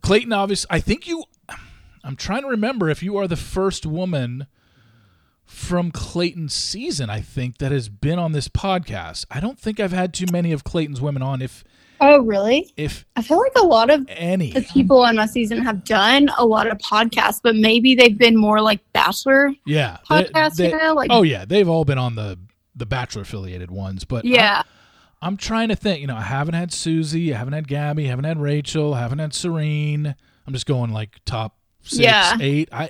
Clayton. 0.02 0.34
Obviously, 0.34 0.68
I 0.70 0.80
think 0.80 1.08
you. 1.08 1.24
I'm 2.04 2.16
trying 2.16 2.42
to 2.44 2.48
remember 2.48 2.90
if 2.90 3.02
you 3.02 3.18
are 3.18 3.28
the 3.28 3.36
first 3.36 3.86
woman 3.86 4.46
from 5.44 5.92
Clayton's 5.92 6.54
season. 6.54 7.10
I 7.10 7.22
think 7.22 7.58
that 7.58 7.72
has 7.72 7.90
been 7.90 8.20
on 8.20 8.32
this 8.32 8.48
podcast. 8.48 9.26
I 9.32 9.40
don't 9.40 9.60
think 9.60 9.80
I've 9.80 9.92
had 9.92 10.14
too 10.14 10.26
many 10.32 10.52
of 10.52 10.64
Clayton's 10.64 11.02
women 11.02 11.24
on, 11.24 11.42
if 11.42 11.64
oh 12.02 12.22
really? 12.22 12.72
if 12.78 13.06
I 13.16 13.22
feel 13.22 13.40
like 13.40 13.54
a 13.56 13.66
lot 13.66 13.90
of 13.90 14.06
any. 14.10 14.52
the 14.52 14.62
people 14.62 15.00
on 15.06 15.16
my 15.16 15.26
season 15.26 15.64
have 15.64 15.84
done 15.84 16.30
a 16.38 16.46
lot 16.46 16.68
of 16.68 16.78
podcasts, 16.80 17.40
but 17.42 17.56
maybe 17.56 17.96
they've 17.96 18.18
been 18.18 18.38
more 18.38 18.62
like 18.62 18.80
bachelor 18.94 19.52
Yeah, 19.66 19.98
they- 20.10 20.24
podcasts, 20.26 20.56
they- 20.56 20.70
you 20.72 20.78
know? 20.78 20.94
Like 20.94 21.10
oh 21.12 21.24
yeah, 21.24 21.46
they've 21.46 21.68
all 21.70 21.86
been 21.86 21.98
on 21.98 22.16
the 22.16 22.38
the 22.78 22.86
Bachelor 22.86 23.22
affiliated 23.22 23.72
ones, 23.72 24.04
but 24.04 24.26
I- 24.26 24.30
yeah. 24.30 24.64
I'm 25.22 25.38
trying 25.38 25.70
to 25.70 25.76
think. 25.76 26.02
You 26.02 26.08
know, 26.08 26.18
I 26.18 26.22
haven't 26.22 26.54
had 26.56 26.72
Susie, 26.74 27.34
I 27.34 27.38
haven't 27.38 27.54
had 27.54 27.68
Gabby, 27.68 28.06
I 28.06 28.10
haven't 28.10 28.26
had 28.26 28.38
Rachel, 28.40 28.94
I 28.94 29.00
haven't 29.00 29.20
had 29.20 29.34
Serene. 29.34 30.14
I'm 30.46 30.54
just 30.54 30.66
going 30.66 30.92
like 30.92 31.18
top 31.26 31.58
six, 31.82 32.04
Yeah. 32.04 32.38
eight. 32.42 32.70
I 32.72 32.90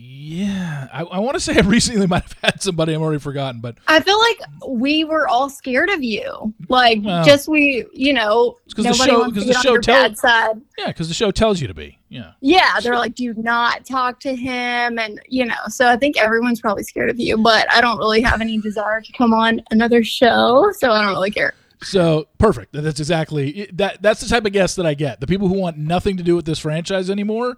yeah, 0.00 0.88
I, 0.92 1.02
I 1.02 1.18
want 1.18 1.34
to 1.34 1.40
say 1.40 1.56
I 1.56 1.60
recently 1.66 2.06
might 2.06 2.22
have 2.22 2.36
had 2.42 2.62
somebody 2.62 2.92
I'm 2.94 3.02
already 3.02 3.18
forgotten, 3.18 3.60
but 3.60 3.76
I 3.86 4.00
feel 4.00 4.18
like 4.18 4.40
we 4.68 5.04
were 5.04 5.26
all 5.28 5.48
scared 5.50 5.90
of 5.90 6.02
you. 6.02 6.54
Like 6.68 7.00
Well, 7.02 7.24
just 7.24 7.48
we, 7.48 7.84
you 7.92 8.12
know, 8.12 8.56
'cause 8.74 8.84
the 8.84 8.92
show- 8.94 9.20
wants 9.20 9.34
'cause 9.34 9.46
to 9.46 9.52
the 9.52 9.58
show 9.60 9.72
your 9.72 9.80
tell- 9.80 10.02
bad 10.08 10.18
side. 10.18 10.60
yeah, 10.78 10.86
because 10.88 11.08
the 11.08 11.14
show 11.14 11.30
tells 11.30 11.60
you 11.60 11.68
to 11.68 11.74
be. 11.74 11.98
Yeah, 12.08 12.32
Yeah, 12.40 12.78
they're 12.82 12.96
like, 12.96 13.14
do 13.14 13.34
not 13.36 13.84
talk 13.84 14.20
to 14.20 14.34
him, 14.34 14.98
and 14.98 15.20
you 15.28 15.44
know. 15.44 15.54
So 15.68 15.88
I 15.88 15.96
think 15.96 16.16
everyone's 16.18 16.60
probably 16.60 16.84
scared 16.84 17.10
of 17.10 17.18
you, 17.20 17.36
but 17.38 17.70
I 17.72 17.80
don't 17.80 17.98
really 17.98 18.20
have 18.22 18.40
any 18.40 18.58
desire 18.58 19.00
to 19.00 19.12
come 19.12 19.34
on 19.34 19.60
another 19.70 20.02
show, 20.04 20.70
so 20.78 20.90
I 20.92 21.02
don't 21.02 21.12
really 21.12 21.30
care. 21.30 21.54
so 21.82 22.26
perfect. 22.38 22.72
That's 22.72 22.98
exactly 23.00 23.68
that. 23.74 24.02
That's 24.02 24.20
the 24.20 24.28
type 24.28 24.44
of 24.46 24.52
guest 24.52 24.76
that 24.76 24.86
I 24.86 24.94
get. 24.94 25.20
The 25.20 25.26
people 25.26 25.48
who 25.48 25.54
want 25.54 25.76
nothing 25.78 26.16
to 26.16 26.22
do 26.22 26.34
with 26.36 26.44
this 26.44 26.58
franchise 26.58 27.08
anymore. 27.10 27.56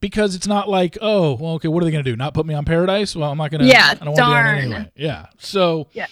Because 0.00 0.34
it's 0.36 0.46
not 0.46 0.68
like, 0.68 0.96
oh, 1.00 1.34
well, 1.34 1.54
okay, 1.54 1.66
what 1.68 1.82
are 1.82 1.84
they 1.84 1.90
going 1.90 2.04
to 2.04 2.10
do? 2.10 2.16
Not 2.16 2.32
put 2.34 2.46
me 2.46 2.54
on 2.54 2.64
Paradise? 2.64 3.16
Well, 3.16 3.30
I'm 3.32 3.38
not 3.38 3.50
going 3.50 3.62
to. 3.62 3.66
Yeah, 3.66 3.94
I 4.00 4.04
don't 4.04 4.14
want 4.14 4.16
to 4.18 4.22
do 4.22 4.28
that 4.30 4.42
darn. 4.42 4.58
anyway. 4.58 4.92
Yeah. 4.94 5.26
So, 5.38 5.88
Yeah. 5.92 6.06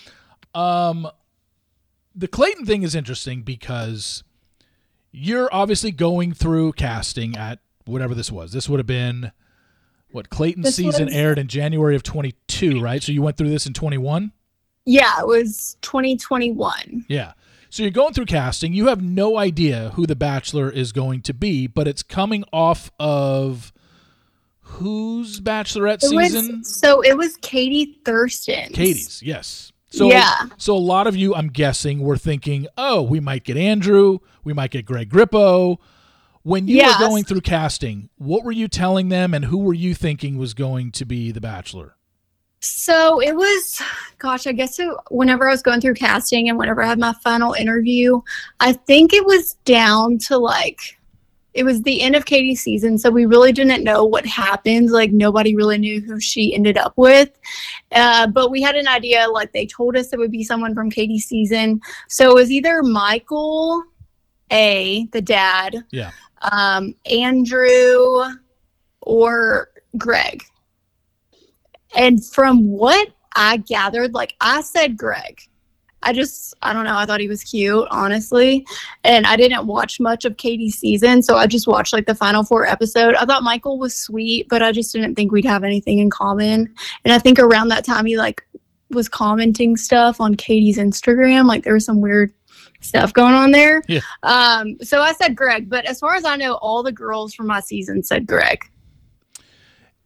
Um, 0.55 1.09
the 2.15 2.27
Clayton 2.29 2.65
thing 2.67 2.83
is 2.83 2.95
interesting 2.95 3.43
because 3.43 4.25
you're 5.13 5.49
obviously 5.53 5.91
going 5.93 6.33
through 6.33 6.73
casting 6.73 7.37
at 7.37 7.61
whatever 7.85 8.15
this 8.15 8.33
was. 8.33 8.53
This 8.53 8.69
would 8.69 8.81
have 8.81 8.87
been 8.87 9.31
what 10.11 10.31
Clayton's 10.31 10.65
This 10.67 10.77
season 10.77 11.07
was- 11.07 11.15
aired 11.15 11.39
in 11.39 11.47
January 11.47 11.95
of 11.95 12.03
22, 12.03 12.81
right? 12.81 13.03
So 13.03 13.13
you 13.13 13.23
went 13.23 13.37
through 13.37 13.51
this 13.51 13.67
in 13.67 13.73
21. 13.75 14.33
Yeah, 14.87 15.21
it 15.21 15.27
was 15.27 15.77
2021. 15.83 17.05
Yeah. 17.09 17.33
So 17.77 17.83
you're 17.83 17.93
going 17.93 18.15
through 18.15 18.25
casting. 18.25 18.73
You 18.73 18.87
have 18.87 19.03
no 19.03 19.37
idea 19.37 19.91
who 19.97 20.07
the 20.07 20.17
Bachelor 20.17 20.71
is 20.71 20.93
going 20.93 21.21
to 21.21 21.35
be, 21.35 21.67
but 21.67 21.87
it's 21.87 22.03
coming 22.03 22.43
off 22.51 22.91
of 22.99 23.71
whose 24.61 25.43
Bachelorette 25.43 25.97
It 26.03 26.09
season? 26.09 26.61
was 26.61 26.75
so 26.81 27.03
it 27.03 27.19
was 27.19 27.37
Katie 27.43 27.99
Thurston. 28.03 28.71
Katie's, 28.73 29.23
yes. 29.23 29.73
So 29.91 30.09
Yeah. 30.09 30.47
So 30.57 30.75
a 30.75 30.79
lot 30.79 31.07
of 31.07 31.17
you, 31.17 31.35
I'm 31.35 31.49
guessing, 31.49 32.01
were 32.01 32.17
thinking, 32.17 32.67
oh, 32.79 33.03
we 33.03 33.21
might 33.21 33.45
get 33.45 33.59
Andrew, 33.59 34.21
we 34.43 34.55
might 34.55 34.71
get 34.71 34.87
Greg 34.87 35.11
Grippo. 35.11 35.77
When 36.45 36.69
you 36.69 36.77
Yes. 36.77 36.99
were 36.99 37.07
going 37.09 37.25
through 37.25 37.43
casting, 37.43 38.09
what 38.17 38.43
were 38.43 38.53
you 38.53 38.69
telling 38.69 39.11
them, 39.11 39.35
and 39.35 39.45
who 39.45 39.59
were 39.59 39.75
you 39.75 39.95
thinking 39.95 40.39
was 40.39 40.55
going 40.55 40.93
to 40.93 41.05
be 41.05 41.31
the 41.31 41.43
Bachelor? 41.43 41.96
So 42.67 43.21
it 43.21 43.35
was, 43.35 43.81
gosh, 44.19 44.47
I 44.47 44.53
guess 44.53 44.79
it, 44.79 44.89
whenever 45.11 45.49
I 45.49 45.53
was 45.53 45.63
going 45.63 45.81
through 45.81 45.95
casting 45.95 46.49
and 46.49 46.59
whenever 46.59 46.83
I 46.83 46.89
had 46.89 46.99
my 46.99 47.13
final 47.23 47.53
interview, 47.53 48.21
I 48.61 48.73
think 48.73 49.13
it 49.13 49.25
was 49.25 49.55
down 49.65 50.19
to 50.27 50.37
like, 50.37 50.99
it 51.55 51.65
was 51.65 51.81
the 51.83 52.03
end 52.03 52.17
of 52.17 52.27
Katie's 52.27 52.61
season. 52.61 52.99
So 52.99 53.09
we 53.11 53.25
really 53.25 53.53
didn't 53.53 53.85
know 53.85 54.05
what 54.05 54.27
happened. 54.27 54.91
Like, 54.91 55.11
nobody 55.11 55.57
really 55.57 55.79
knew 55.79 56.01
who 56.03 56.21
she 56.21 56.55
ended 56.55 56.77
up 56.77 56.93
with. 56.97 57.31
Uh, 57.93 58.27
but 58.27 58.51
we 58.51 58.61
had 58.61 58.75
an 58.77 58.89
idea, 58.89 59.27
like, 59.29 59.53
they 59.53 59.65
told 59.65 59.97
us 59.97 60.13
it 60.13 60.19
would 60.19 60.33
be 60.33 60.45
someone 60.45 60.75
from 60.75 60.91
Katie's 60.91 61.27
season. 61.27 61.81
So 62.09 62.31
it 62.31 62.35
was 62.35 62.51
either 62.51 62.83
Michael 62.83 63.85
A, 64.51 65.07
the 65.13 65.23
dad, 65.23 65.85
Yeah. 65.93 66.11
um, 66.43 66.95
Andrew, 67.11 68.25
or 69.01 69.71
Greg. 69.97 70.43
And 71.97 72.25
from 72.25 72.69
what 72.69 73.09
I 73.35 73.57
gathered, 73.59 74.15
like 74.15 74.35
I 74.41 74.61
said, 74.61 74.97
Greg. 74.97 75.41
I 76.03 76.13
just, 76.13 76.55
I 76.63 76.73
don't 76.73 76.85
know. 76.85 76.97
I 76.97 77.05
thought 77.05 77.21
he 77.21 77.27
was 77.27 77.43
cute, 77.43 77.89
honestly. 77.91 78.65
And 79.03 79.27
I 79.27 79.35
didn't 79.35 79.67
watch 79.67 79.99
much 79.99 80.25
of 80.25 80.37
Katie's 80.37 80.79
season. 80.79 81.23
So 81.23 81.37
I 81.37 81.49
just 81.49 81.67
watched 81.67 81.93
like 81.93 82.07
the 82.07 82.15
final 82.15 82.45
four 82.45 82.65
episode. 82.65 83.17
I 83.17 83.25
thought 83.25 83.43
Michael 83.43 83.79
was 83.79 83.95
sweet, 83.95 84.49
but 84.49 84.63
I 84.63 84.71
just 84.71 84.93
didn't 84.93 85.17
think 85.17 85.33
we'd 85.33 85.45
have 85.47 85.65
anything 85.65 85.99
in 85.99 86.11
common. 86.11 86.73
And 87.05 87.13
I 87.13 87.19
think 87.19 87.41
around 87.41 87.69
that 87.69 87.85
time, 87.85 88.07
he 88.07 88.17
like 88.17 88.47
was 88.91 89.09
commenting 89.09 89.77
stuff 89.77 90.21
on 90.21 90.37
Katie's 90.37 90.79
Instagram. 90.79 91.47
Like 91.47 91.65
there 91.65 91.75
was 91.75 91.85
some 91.85 92.01
weird 92.01 92.33
stuff 92.83 93.13
going 93.13 93.35
on 93.35 93.51
there. 93.51 93.83
Yeah. 93.89 94.01
Um, 94.23 94.77
so 94.83 95.01
I 95.01 95.13
said 95.13 95.35
Greg, 95.35 95.69
but 95.69 95.87
as 95.87 95.99
far 95.99 96.15
as 96.15 96.25
I 96.25 96.37
know, 96.37 96.55
all 96.55 96.83
the 96.85 96.93
girls 96.93 97.35
from 97.35 97.47
my 97.49 97.61
season 97.61 98.05
said 98.05 98.27
Greg. 98.27 98.65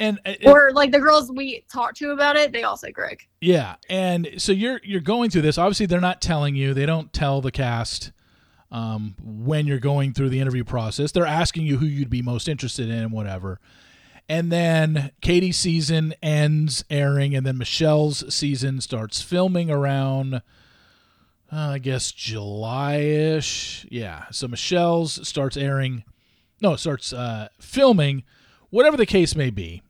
And 0.01 0.19
uh, 0.25 0.33
Or 0.47 0.73
like 0.73 0.91
the 0.91 0.99
girls 0.99 1.31
we 1.31 1.65
talked 1.71 1.99
to 1.99 2.11
about 2.11 2.35
it, 2.35 2.53
they 2.53 2.63
all 2.63 2.77
say 2.77 2.91
Greg. 2.91 3.29
Yeah, 3.41 3.77
and 3.89 4.31
so 4.39 4.51
you're 4.51 4.81
you're 4.83 5.01
going 5.01 5.31
through 5.31 5.43
this. 5.43 5.59
Obviously, 5.59 5.87
they're 5.87 6.01
not 6.01 6.21
telling 6.23 6.57
you. 6.57 6.75
They 6.75 6.87
don't 6.87 7.13
tell 7.13 7.43
the 7.43 7.53
cast 7.53 8.11
um, 8.73 9.15
when 9.23 9.67
you're 9.67 9.79
going 9.79 10.15
through 10.15 10.31
the 10.31 10.41
interview 10.41 10.65
process. 10.65 11.13
They're 11.13 11.27
asking 11.27 11.67
you 11.67 11.77
who 11.77 11.87
you'd 11.87 12.11
be 12.11 12.23
most 12.23 12.49
interested 12.49 12.89
in 12.89 12.99
and 12.99 13.13
whatever. 13.13 13.61
And 14.27 14.51
then 14.51 15.11
Katie's 15.21 15.59
season 15.59 16.15
ends 16.23 16.85
airing, 16.89 17.35
and 17.35 17.45
then 17.45 17.59
Michelle's 17.59 18.33
season 18.33 18.81
starts 18.81 19.21
filming 19.21 19.71
around, 19.71 20.35
uh, 20.35 20.41
I 21.51 21.79
guess, 21.79 22.13
July-ish. 22.13 23.87
Yeah, 23.91 24.27
so 24.31 24.47
Michelle's 24.47 25.27
starts 25.29 25.57
airing. 25.57 26.05
No, 26.63 26.75
it 26.75 26.79
starts 26.79 27.13
uh, 27.13 27.49
filming, 27.59 28.23
whatever 28.71 28.97
the 28.97 29.05
case 29.05 29.35
may 29.35 29.51
be. 29.51 29.83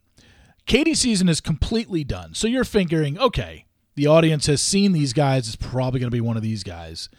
Katie's 0.71 1.01
season 1.01 1.27
is 1.27 1.41
completely 1.41 2.05
done. 2.05 2.33
So 2.33 2.47
you're 2.47 2.63
figuring, 2.63 3.19
okay, 3.19 3.65
the 3.95 4.07
audience 4.07 4.45
has 4.45 4.61
seen 4.61 4.93
these 4.93 5.11
guys. 5.11 5.49
It's 5.49 5.57
probably 5.57 5.99
going 5.99 6.09
to 6.09 6.15
be 6.15 6.21
one 6.21 6.37
of 6.37 6.43
these 6.43 6.63
guys. 6.63 7.09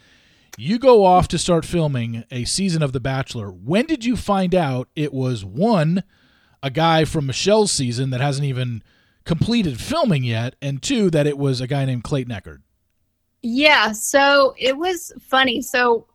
You 0.56 0.78
go 0.78 1.04
off 1.04 1.28
to 1.28 1.38
start 1.38 1.66
filming 1.66 2.24
a 2.30 2.46
season 2.46 2.82
of 2.82 2.94
The 2.94 3.00
Bachelor. 3.00 3.50
When 3.50 3.84
did 3.84 4.06
you 4.06 4.16
find 4.16 4.54
out 4.54 4.88
it 4.96 5.12
was 5.12 5.44
one, 5.44 6.02
a 6.62 6.70
guy 6.70 7.04
from 7.04 7.26
Michelle's 7.26 7.70
season 7.70 8.08
that 8.08 8.22
hasn't 8.22 8.46
even 8.46 8.82
completed 9.26 9.78
filming 9.78 10.24
yet, 10.24 10.56
and 10.62 10.82
two, 10.82 11.10
that 11.10 11.26
it 11.26 11.36
was 11.36 11.60
a 11.60 11.66
guy 11.66 11.84
named 11.84 12.04
Clayton 12.04 12.32
Eckard? 12.32 12.62
Yeah, 13.42 13.92
so 13.92 14.54
it 14.56 14.78
was 14.78 15.12
funny. 15.20 15.60
So 15.60 16.06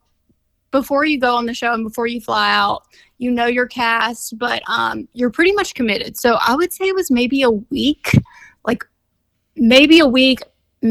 before 0.71 1.05
you 1.05 1.19
go 1.19 1.35
on 1.35 1.45
the 1.45 1.53
show 1.53 1.73
and 1.73 1.83
before 1.83 2.07
you 2.07 2.21
fly 2.21 2.51
out, 2.51 2.83
you 3.17 3.31
know 3.31 3.45
your 3.45 3.67
cast, 3.67 4.37
but 4.37 4.61
um, 4.67 5.07
you're 5.13 5.31
pretty 5.31 5.51
much 5.53 5.73
committed. 5.73 6.17
So 6.17 6.37
I 6.45 6.55
would 6.55 6.71
say 6.73 6.85
it 6.85 6.95
was 6.95 7.09
maybe 7.09 7.41
a 7.41 7.51
week, 7.51 8.11
like 8.65 8.83
maybe 9.55 9.99
a 9.99 10.07
week, 10.07 10.39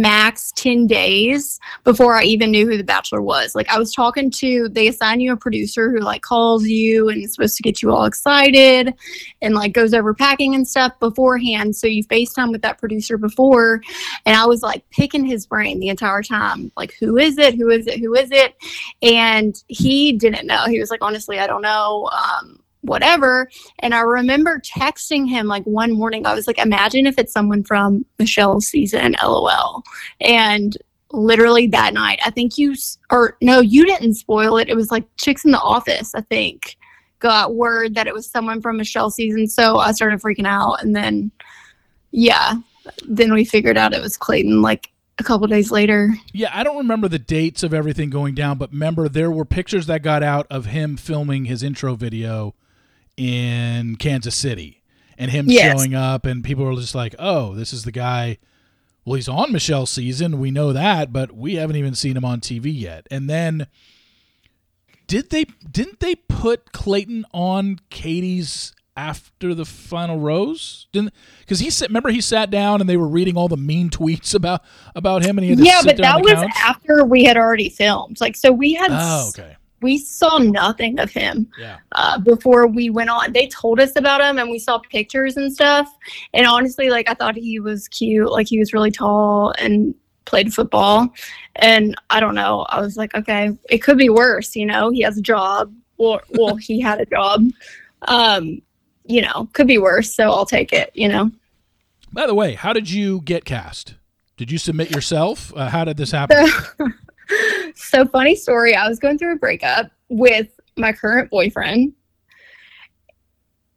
max 0.01 0.53
10 0.53 0.87
days 0.87 1.59
before 1.85 2.15
I 2.15 2.23
even 2.25 2.51
knew 2.51 2.67
who 2.67 2.77
the 2.77 2.85
Bachelor 2.85 3.23
was. 3.23 3.55
Like 3.55 3.69
I 3.69 3.79
was 3.79 3.93
talking 3.93 4.31
to, 4.33 4.69
they 4.69 4.89
assign 4.89 5.21
you 5.21 5.33
a 5.33 5.37
producer 5.37 5.91
who 5.91 5.99
like 5.99 6.23
calls 6.23 6.67
you 6.67 7.09
and 7.09 7.23
is 7.23 7.35
supposed 7.35 7.57
to 7.57 7.63
get 7.63 7.83
you 7.83 7.93
all 7.93 8.05
excited 8.05 8.95
and 9.43 9.55
like 9.55 9.73
goes 9.73 9.95
over 9.95 10.15
packing 10.15 10.55
and 10.55 10.67
stuff 10.67 10.99
beforehand. 11.01 11.75
So 11.77 11.87
you 11.87 12.05
FaceTime 12.05 12.53
with 12.53 12.63
that 12.63 12.79
producer 12.79 13.19
before. 13.19 13.81
And 14.25 14.37
I 14.37 14.47
was 14.47 14.63
like 14.63 14.89
picking 14.91 15.25
his 15.25 15.47
brain 15.47 15.81
the 15.81 15.89
entire 15.89 16.23
time. 16.23 16.71
Like, 16.77 16.95
who 17.01 17.17
is 17.17 17.39
it? 17.39 17.55
Who 17.55 17.71
is 17.71 17.87
it? 17.87 18.01
Who 18.01 18.15
is 18.15 18.31
it? 18.31 18.57
And 19.03 19.63
he 19.69 20.13
didn't 20.13 20.47
know. 20.47 20.67
He 20.67 20.79
was 20.79 20.91
like, 20.91 21.03
honestly, 21.03 21.39
I 21.39 21.47
don't 21.47 21.63
know. 21.63 22.11
Um, 22.13 22.61
whatever. 22.87 23.49
And 23.81 23.95
I 23.95 24.01
remember 24.01 24.61
texting 24.61 25.29
him 25.29 25.47
like 25.47 25.65
one 25.65 25.93
morning. 25.93 26.27
I 26.27 26.35
was 26.35 26.47
like, 26.47 26.59
imagine 26.59 27.07
if 27.07 27.19
it's 27.19 27.33
someone 27.33 27.63
from 27.63 28.05
Michelle's 28.19 28.67
season, 28.67 29.17
lol. 29.23 29.83
And 30.21 30.77
literally 31.13 31.67
that 31.69 31.95
night, 31.95 32.21
I 32.25 32.31
think 32.31 32.59
you, 32.59 32.75
or 33.11 33.37
no, 33.41 33.61
you 33.61 33.85
didn't 33.85 34.15
spoil 34.15 34.57
it. 34.59 34.69
It 34.69 34.77
was 34.77 34.91
like 34.91 35.05
Chicks 35.19 35.45
in 35.45 35.51
the 35.51 35.61
Office, 35.61 36.15
I 36.15 36.23
think, 36.23 36.77
got 37.19 37.55
word 37.55 37.95
that 37.95 38.07
it 38.07 38.15
was 38.15 38.31
someone 38.31 38.61
from 38.61 38.77
Michelle's 38.77 39.15
season. 39.15 39.47
So 39.49 39.79
I 39.79 39.93
started 39.93 40.21
freaking 40.21 40.47
out. 40.47 40.83
And 40.83 40.97
then 40.97 41.31
yeah. 42.11 42.55
Then 43.07 43.33
we 43.33 43.45
figured 43.45 43.77
out 43.77 43.93
it 43.93 44.03
was 44.03 44.17
Clayton 44.17 44.63
like 44.63 44.91
a 45.19 45.25
couple 45.25 45.47
days 45.47 45.71
later. 45.71 46.15
Yeah, 46.33 46.51
I 46.53 46.63
don't 46.63 46.79
remember 46.79 47.09
the 47.09 47.19
dates 47.19 47.63
of 47.63 47.75
everything 47.75 48.11
going 48.11 48.35
down, 48.35 48.59
but 48.59 48.73
remember 48.73 49.09
there 49.09 49.31
were 49.31 49.45
pictures 49.45 49.87
that 49.87 50.03
got 50.03 50.23
out 50.23 50.47
of 50.51 50.67
him 50.67 50.97
filming 50.97 51.47
his 51.47 51.63
intro 51.63 51.95
video 51.95 52.55
in 53.17 53.97
Kansas 53.97 54.35
City 54.35 54.83
and 55.19 55.31
him 55.31 55.47
Yes. 55.49 55.79
showing 55.79 55.95
up 55.95 56.27
and 56.27 56.45
people 56.45 56.65
were 56.65 56.75
just 56.77 56.95
like, 56.95 57.15
"Oh, 57.19 57.55
this 57.55 57.73
is 57.73 57.85
the 57.85 57.93
guy 57.93 58.39
well, 59.05 59.15
he's 59.15 59.29
on 59.29 59.53
Michelle's 59.53 59.91
season. 59.93 60.41
We 60.41 60.51
know 60.51 60.73
that, 60.73 61.13
but 61.13 61.31
we 61.31 61.55
haven't 61.55 61.77
even 61.77 61.95
seen 61.95 62.17
him 62.17 62.25
on 62.25 62.41
TV 62.41 62.71
yet." 62.77 63.07
And 63.11 63.31
then 63.31 63.69
did 65.07 65.31
they 65.31 65.45
didn't 65.71 66.01
they 66.01 66.15
put 66.17 66.73
Clayton 66.73 67.25
on 67.33 67.79
Katie's 67.91 68.75
after 68.97 69.55
the 69.55 69.65
final 69.65 70.19
rose? 70.19 70.89
Didn't 70.93 71.13
because 71.41 71.61
he 71.61 71.71
said 71.71 71.89
remember 71.91 72.11
he 72.11 72.21
sat 72.21 72.51
down 72.51 72.81
and 72.81 72.91
they 72.91 72.97
were 72.97 73.07
reading 73.07 73.37
all 73.37 73.47
the 73.49 73.57
mean 73.57 73.89
tweets 73.91 74.35
about 74.35 74.63
about 74.97 75.23
him 75.23 75.39
and 75.39 75.45
he 75.45 75.51
had 75.51 75.59
to 75.59 75.65
Yeah, 75.65 75.81
sit 75.81 75.87
but 75.87 76.03
that 76.03 76.21
was 76.23 76.33
couch? 76.33 76.51
after 76.65 77.05
we 77.05 77.23
had 77.25 77.37
already 77.37 77.69
filmed. 77.69 78.21
Like, 78.21 78.35
so 78.37 78.51
we 78.51 78.73
had, 78.75 78.91
Oh, 78.93 79.29
okay. 79.29 79.57
We 79.83 79.99
saw 79.99 80.39
nothing 80.39 80.99
of 80.99 81.11
him 81.11 81.49
Yeah. 81.59 81.77
uh, 81.93 82.19
before 82.19 82.67
we 82.67 82.89
went 82.91 83.11
on. 83.11 83.33
They 83.33 83.47
told 83.49 83.79
us 83.81 83.95
about 83.97 84.21
him 84.23 84.39
and 84.39 84.51
we 84.51 84.59
saw 84.59 84.79
pictures 84.79 85.37
and 85.37 85.53
stuff. 85.53 85.93
And 86.33 86.47
honestly, 86.47 86.89
like, 86.91 87.09
I 87.11 87.15
thought 87.15 87.37
he 87.37 87.61
was 87.61 87.87
cute. 87.89 88.31
Like, 88.31 88.47
he 88.49 88.59
was 88.59 88.73
really 88.73 88.91
tall 88.91 89.53
and 89.59 89.95
played 90.25 90.53
football. 90.55 91.09
And 91.57 91.95
I 92.11 92.21
don't 92.21 92.35
know. 92.35 92.67
I 92.71 92.81
was 92.81 92.97
like, 92.97 93.15
okay, 93.15 93.51
it 93.69 93.79
could 93.79 93.99
be 93.99 94.09
worse. 94.09 94.57
You 94.57 94.67
know, 94.67 94.91
he 94.91 95.03
has 95.03 95.19
a 95.19 95.23
job. 95.23 95.73
Well, 95.99 96.21
well, 96.31 96.57
he 96.57 96.81
had 96.81 97.01
a 97.01 97.07
job. 97.07 97.43
Um, 98.03 98.63
you 99.05 99.23
know, 99.23 99.49
could 99.53 99.67
be 99.67 99.79
worse. 99.79 100.15
So 100.15 100.31
I'll 100.31 100.47
take 100.47 100.73
it, 100.73 100.91
you 100.95 101.09
know. 101.09 101.31
By 102.13 102.27
the 102.27 102.35
way, 102.35 102.55
how 102.55 102.73
did 102.73 102.91
you 102.91 103.21
get 103.21 103.45
cast? 103.45 103.95
Did 104.37 104.51
you 104.51 104.59
submit 104.59 104.91
yourself? 104.91 105.53
Uh, 105.57 105.69
how 105.69 105.85
did 105.85 105.97
this 105.97 106.11
happen? 106.13 106.47
so 106.47 106.65
funny 108.13 108.37
story 108.37 108.75
i 108.75 108.89
was 108.89 108.99
going 108.99 109.19
through 109.19 109.33
a 109.33 109.37
breakup 109.37 109.91
with 110.09 110.49
my 110.77 110.93
current 110.93 111.31
boyfriend 111.31 111.93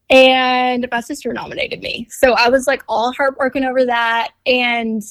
and 0.10 0.88
my 0.92 1.02
sister 1.02 1.32
nominated 1.34 1.82
me. 1.82 2.08
So 2.10 2.34
i 2.34 2.50
was 2.50 2.68
like 2.68 2.84
all 2.88 3.12
heartbroken 3.14 3.64
over 3.64 3.86
that 3.86 4.32
and 4.46 5.04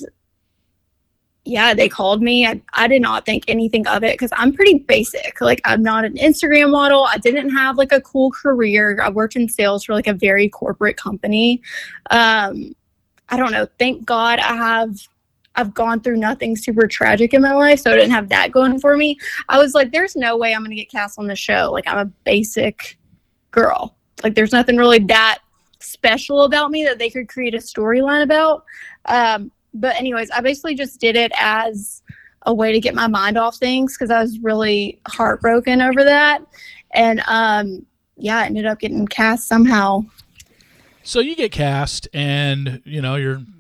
yeah 1.45 1.73
they 1.73 1.89
called 1.89 2.23
me. 2.23 2.47
I, 2.47 2.61
I 2.75 2.89
did 2.89 3.01
not 3.01 3.25
think 3.25 3.45
anything 3.49 3.87
of 3.87 4.03
it 4.03 4.15
because 4.15 4.33
i'm 4.37 4.53
pretty 4.53 4.81
basic. 4.81 5.41
Like 5.41 5.61
i'm 5.65 5.83
not 5.83 6.05
an 6.05 6.15
instagram 6.17 6.71
model. 6.73 7.05
I 7.05 7.19
didn't 7.19 7.51
have 7.51 7.79
like 7.79 7.93
a 7.93 8.01
cool 8.01 8.31
career. 8.31 8.99
I 9.03 9.09
worked 9.09 9.37
in 9.37 9.49
sales 9.49 9.85
for 9.85 9.95
like 9.95 10.09
a 10.09 10.15
very 10.15 10.49
corporate 10.49 10.97
company. 10.97 11.63
Um 12.11 12.75
i 13.29 13.37
don't 13.37 13.53
know. 13.53 13.67
Thank 13.79 14.05
god 14.05 14.41
i 14.41 14.55
have 14.55 14.97
I've 15.59 15.75
gone 15.75 16.01
through 16.01 16.19
nothing 16.19 16.57
super 16.57 16.87
tragic 16.87 17.35
in 17.35 17.43
my 17.43 17.53
life, 17.53 17.81
so 17.81 17.91
I 17.91 17.97
didn't 17.97 18.13
have 18.13 18.29
that 18.29 18.53
going 18.53 18.79
for 18.79 18.97
me. 18.97 19.19
I 19.49 19.59
was 19.59 19.75
like, 19.75 19.91
there's 19.91 20.15
no 20.15 20.37
way 20.37 20.55
I'm 20.55 20.61
going 20.61 20.71
to 20.71 20.77
get 20.77 20.89
cast 20.89 21.19
on 21.19 21.27
the 21.27 21.35
show. 21.35 21.71
Like, 21.73 21.89
I'm 21.89 21.99
a 21.99 22.05
basic 22.05 22.97
girl. 23.51 23.97
Like, 24.23 24.37
there's 24.37 24.53
nothing 24.53 24.77
really 24.77 25.01
that 25.01 25.41
special 25.81 26.45
about 26.45 26.71
me 26.71 26.85
that 26.85 27.01
they 27.01 27.11
could 27.11 27.29
create 27.29 27.55
a 27.55 27.59
storyline 27.59 28.23
about. 28.23 28.65
Um, 29.07 29.51
but, 29.75 29.97
anyways, 29.97 30.31
I 30.31 30.43
basically 30.43 30.77
just 30.77 31.01
did 31.01 31.17
it 31.17 31.33
as 31.37 32.03
a 32.43 32.55
way 32.55 32.71
to 32.71 32.79
get 32.79 32.95
my 32.95 33.09
mind 33.09 33.37
off 33.37 33.57
things 33.57 33.97
because 33.97 34.13
I 34.13 34.23
was 34.23 34.39
really 34.39 35.01
heartbroken 35.09 35.83
over 35.83 36.05
that. 36.05 36.41
And 36.93 37.21
um, 37.27 37.85
yeah, 38.17 38.39
I 38.39 38.47
ended 38.47 38.65
up 38.65 38.79
getting 38.79 39.09
cast 39.09 39.49
somehow. 39.49 40.05
so 41.03 41.19
you 41.19 41.35
get 41.35 41.51
cast, 41.51 42.07
and 42.15 42.81
you 42.85 43.03
know 43.03 43.17
you're 43.17 43.41
you're 43.41 43.58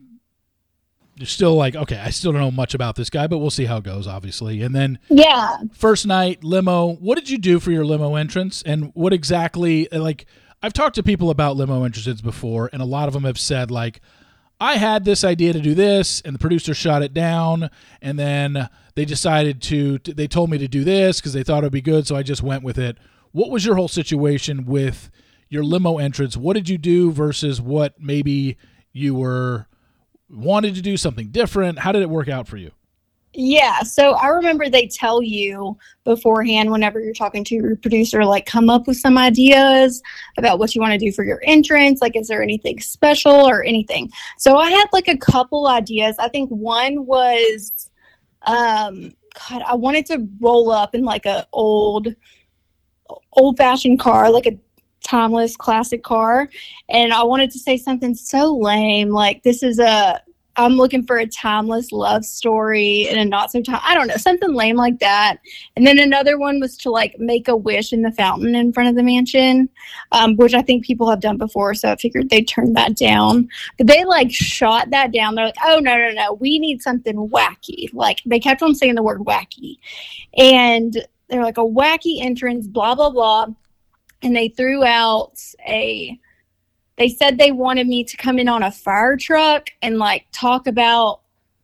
still 1.24 1.54
like, 1.54 1.74
okay, 1.74 1.98
I 1.98 2.10
still 2.10 2.32
don't 2.32 2.40
know 2.40 2.50
much 2.50 2.74
about 2.74 2.96
this 2.96 3.10
guy, 3.10 3.26
but 3.26 3.38
we'll 3.38 3.50
see 3.50 3.64
how 3.64 3.78
it 3.78 3.84
goes, 3.84 4.06
obviously. 4.06 4.62
And 4.62 4.74
then 4.74 4.98
Yeah. 5.10 5.58
first 5.72 6.06
night 6.06 6.44
limo. 6.44 6.94
What 6.96 7.16
did 7.16 7.28
you 7.30 7.38
do 7.38 7.58
for 7.60 7.70
your 7.70 7.84
limo 7.84 8.14
entrance, 8.16 8.62
and 8.64 8.90
what 8.94 9.12
exactly 9.12 9.90
uh, 9.92 10.00
like? 10.00 10.26
I've 10.62 10.72
talked 10.72 10.96
to 10.96 11.02
people 11.04 11.30
about 11.30 11.56
limo 11.56 11.84
entrances 11.84 12.20
before, 12.20 12.68
and 12.72 12.82
a 12.82 12.84
lot 12.84 13.06
of 13.06 13.14
them 13.14 13.22
have 13.24 13.38
said 13.38 13.70
like, 13.70 14.00
I 14.60 14.74
had 14.76 15.04
this 15.04 15.22
idea 15.22 15.52
to 15.52 15.60
do 15.60 15.72
this, 15.74 16.20
and 16.22 16.34
the 16.34 16.38
producer 16.40 16.74
shot 16.74 17.02
it 17.04 17.14
down, 17.14 17.70
and 18.02 18.18
then 18.18 18.68
they 18.96 19.04
decided 19.04 19.62
to. 19.62 19.98
They 19.98 20.26
told 20.26 20.50
me 20.50 20.58
to 20.58 20.66
do 20.66 20.82
this 20.82 21.20
because 21.20 21.32
they 21.32 21.44
thought 21.44 21.58
it'd 21.58 21.72
be 21.72 21.80
good, 21.80 22.08
so 22.08 22.16
I 22.16 22.24
just 22.24 22.42
went 22.42 22.64
with 22.64 22.76
it. 22.76 22.98
What 23.30 23.50
was 23.50 23.64
your 23.64 23.76
whole 23.76 23.86
situation 23.86 24.64
with 24.66 25.10
your 25.48 25.62
limo 25.62 25.98
entrance? 25.98 26.36
What 26.36 26.54
did 26.54 26.68
you 26.68 26.76
do 26.76 27.12
versus 27.12 27.60
what 27.60 27.94
maybe 28.00 28.56
you 28.92 29.14
were 29.14 29.67
wanted 30.30 30.74
to 30.74 30.82
do 30.82 30.96
something 30.96 31.28
different? 31.28 31.78
How 31.78 31.92
did 31.92 32.02
it 32.02 32.10
work 32.10 32.28
out 32.28 32.48
for 32.48 32.56
you? 32.56 32.72
Yeah, 33.34 33.82
so 33.82 34.14
I 34.14 34.28
remember 34.28 34.68
they 34.68 34.86
tell 34.86 35.22
you 35.22 35.76
beforehand 36.04 36.70
whenever 36.70 36.98
you're 36.98 37.12
talking 37.12 37.44
to 37.44 37.54
your 37.54 37.76
producer, 37.76 38.24
like 38.24 38.46
come 38.46 38.70
up 38.70 38.86
with 38.86 38.96
some 38.96 39.18
ideas 39.18 40.02
about 40.38 40.58
what 40.58 40.74
you 40.74 40.80
want 40.80 40.92
to 40.94 40.98
do 40.98 41.12
for 41.12 41.24
your 41.24 41.40
entrance. 41.44 42.00
Like, 42.00 42.16
is 42.16 42.26
there 42.26 42.42
anything 42.42 42.80
special 42.80 43.32
or 43.32 43.62
anything? 43.62 44.10
So 44.38 44.56
I 44.56 44.70
had 44.70 44.86
like 44.92 45.08
a 45.08 45.16
couple 45.16 45.68
ideas. 45.68 46.16
I 46.18 46.28
think 46.28 46.48
one 46.48 47.04
was, 47.04 47.90
um, 48.46 49.12
God, 49.48 49.62
I 49.66 49.74
wanted 49.74 50.06
to 50.06 50.26
roll 50.40 50.70
up 50.70 50.94
in 50.94 51.04
like 51.04 51.26
a 51.26 51.46
old, 51.52 52.08
old 53.34 53.58
fashioned 53.58 54.00
car, 54.00 54.30
like 54.30 54.46
a 54.46 54.58
timeless 55.02 55.56
classic 55.56 56.02
car, 56.02 56.48
and 56.88 57.12
I 57.12 57.22
wanted 57.22 57.50
to 57.52 57.58
say 57.58 57.76
something 57.76 58.14
so 58.14 58.56
lame, 58.56 59.10
like 59.10 59.42
this 59.42 59.62
is 59.62 59.78
a 59.78 60.20
I'm 60.58 60.72
looking 60.72 61.06
for 61.06 61.18
a 61.18 61.26
timeless 61.26 61.92
love 61.92 62.24
story 62.24 63.06
and 63.08 63.18
a 63.18 63.24
not 63.24 63.52
so 63.52 63.62
time. 63.62 63.80
I 63.84 63.94
don't 63.94 64.08
know, 64.08 64.16
something 64.16 64.52
lame 64.52 64.74
like 64.74 64.98
that. 64.98 65.36
And 65.76 65.86
then 65.86 66.00
another 66.00 66.36
one 66.36 66.58
was 66.58 66.76
to 66.78 66.90
like 66.90 67.16
make 67.18 67.46
a 67.46 67.56
wish 67.56 67.92
in 67.92 68.02
the 68.02 68.10
fountain 68.10 68.56
in 68.56 68.72
front 68.72 68.88
of 68.88 68.96
the 68.96 69.04
mansion, 69.04 69.68
um, 70.10 70.34
which 70.36 70.54
I 70.54 70.62
think 70.62 70.84
people 70.84 71.08
have 71.08 71.20
done 71.20 71.38
before. 71.38 71.74
So 71.74 71.92
I 71.92 71.96
figured 71.96 72.28
they'd 72.28 72.48
turn 72.48 72.72
that 72.72 72.96
down. 72.96 73.48
But 73.78 73.86
they 73.86 74.04
like 74.04 74.32
shot 74.32 74.90
that 74.90 75.12
down. 75.12 75.36
They're 75.36 75.46
like, 75.46 75.54
oh, 75.64 75.78
no, 75.78 75.96
no, 75.96 76.10
no. 76.10 76.32
We 76.32 76.58
need 76.58 76.82
something 76.82 77.28
wacky. 77.28 77.88
Like 77.94 78.20
they 78.26 78.40
kept 78.40 78.60
on 78.60 78.74
saying 78.74 78.96
the 78.96 79.02
word 79.04 79.20
wacky. 79.20 79.78
And 80.36 81.06
they're 81.28 81.44
like 81.44 81.58
a 81.58 81.60
wacky 81.60 82.20
entrance, 82.20 82.66
blah, 82.66 82.96
blah, 82.96 83.10
blah. 83.10 83.46
And 84.22 84.34
they 84.34 84.48
threw 84.48 84.84
out 84.84 85.40
a 85.66 86.18
they 86.96 87.08
said 87.08 87.38
they 87.38 87.52
wanted 87.52 87.86
me 87.86 88.02
to 88.02 88.16
come 88.16 88.38
in 88.40 88.48
on 88.48 88.64
a 88.64 88.72
fire 88.72 89.16
truck 89.16 89.68
and 89.82 89.98
like 89.98 90.26
talk 90.32 90.66
about 90.66 91.20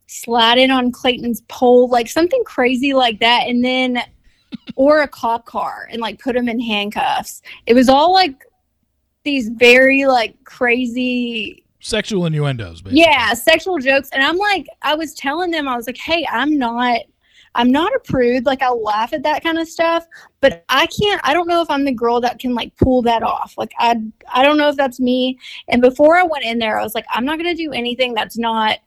sliding 0.07 0.71
on 0.71 0.93
Clayton's 0.93 1.43
pole, 1.49 1.89
like 1.89 2.09
something 2.09 2.43
crazy 2.45 2.95
like 2.95 3.19
that, 3.19 3.49
and 3.49 3.65
then 3.65 3.99
or 4.77 5.03
a 5.03 5.09
cop 5.09 5.45
car 5.45 5.89
and 5.91 6.01
like 6.01 6.21
put 6.21 6.37
him 6.37 6.49
in 6.49 6.61
handcuffs. 6.61 7.43
It 7.67 7.75
was 7.75 7.89
all 7.89 8.13
like 8.13 8.45
these 9.25 9.49
very 9.49 10.07
like 10.07 10.43
crazy 10.45 11.65
Sexual 11.81 12.25
innuendos, 12.25 12.81
basically. 12.81 13.03
yeah, 13.03 13.35
sexual 13.35 13.79
jokes. 13.79 14.09
And 14.13 14.23
I'm 14.23 14.39
like, 14.39 14.67
I 14.81 14.95
was 14.95 15.13
telling 15.13 15.51
them, 15.51 15.69
I 15.69 15.77
was 15.77 15.87
like, 15.87 15.99
hey, 15.99 16.27
I'm 16.33 16.57
not, 16.57 17.01
I'm 17.55 17.71
not 17.71 17.95
a 17.95 18.01
prude. 18.01 18.47
Like, 18.47 18.63
I 18.63 18.71
laugh 18.71 19.13
at 19.13 19.23
that 19.23 19.43
kind 19.43 19.59
of 19.59 19.69
stuff, 19.69 20.07
but 20.41 20.65
I 20.69 20.87
can't, 20.87 21.21
I 21.25 21.33
don't 21.33 21.49
know 21.49 21.63
if 21.63 21.71
I'm 21.71 21.85
the 21.85 21.93
girl 21.93 22.21
that 22.21 22.39
can 22.39 22.55
like 22.55 22.77
pull 22.77 23.03
that 23.03 23.23
off. 23.23 23.55
Like, 23.57 23.73
I, 23.79 24.01
I 24.33 24.43
don't 24.43 24.59
know 24.59 24.69
if 24.69 24.77
that's 24.77 25.01
me. 25.01 25.39
And 25.69 25.81
before 25.81 26.17
I 26.17 26.25
went 26.25 26.45
in 26.45 26.59
there, 26.59 26.79
I 26.79 26.83
was 26.83 26.95
like, 26.95 27.07
I'm 27.13 27.25
not 27.25 27.39
going 27.39 27.55
to 27.55 27.63
do 27.63 27.73
anything 27.73 28.15
that's 28.15 28.37
not 28.37 28.79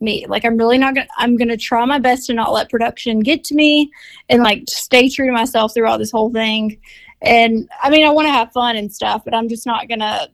me. 0.00 0.26
Like, 0.28 0.44
I'm 0.44 0.56
really 0.56 0.78
not 0.78 0.94
to, 0.96 1.06
I'm 1.16 1.36
going 1.36 1.48
to 1.48 1.56
try 1.56 1.84
my 1.84 1.98
best 1.98 2.26
to 2.26 2.34
not 2.34 2.52
let 2.52 2.68
production 2.68 3.20
get 3.20 3.44
to 3.44 3.54
me 3.54 3.90
and 4.28 4.42
like 4.42 4.64
stay 4.68 5.08
true 5.08 5.26
to 5.26 5.32
myself 5.32 5.72
throughout 5.72 5.98
this 5.98 6.10
whole 6.10 6.32
thing. 6.32 6.78
And 7.22 7.68
I 7.82 7.90
mean, 7.90 8.06
I 8.06 8.10
want 8.10 8.26
to 8.26 8.32
have 8.32 8.52
fun 8.52 8.76
and 8.76 8.92
stuff, 8.92 9.24
but 9.24 9.34
I'm 9.34 9.48
just 9.48 9.66
not 9.66 9.88
going 9.88 10.00
to 10.00 10.30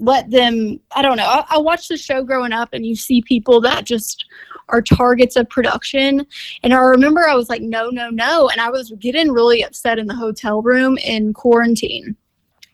let 0.00 0.28
them 0.30 0.80
i 0.96 1.02
don't 1.02 1.16
know 1.16 1.24
I, 1.24 1.44
I 1.50 1.58
watched 1.58 1.88
the 1.88 1.96
show 1.96 2.24
growing 2.24 2.52
up 2.52 2.70
and 2.72 2.84
you 2.84 2.96
see 2.96 3.22
people 3.22 3.60
that 3.60 3.84
just 3.84 4.26
are 4.68 4.82
targets 4.82 5.36
of 5.36 5.48
production. 5.48 6.26
And 6.62 6.72
i 6.74 6.78
remember 6.78 7.28
i 7.28 7.34
was 7.34 7.48
like 7.48 7.62
no 7.62 7.90
no 7.90 8.10
no. 8.10 8.48
And 8.48 8.60
i 8.60 8.70
was 8.70 8.92
getting 8.98 9.30
really 9.30 9.62
upset 9.62 9.98
in 9.98 10.06
the 10.06 10.14
hotel 10.14 10.62
room 10.62 10.98
in 10.98 11.32
quarantine. 11.32 12.16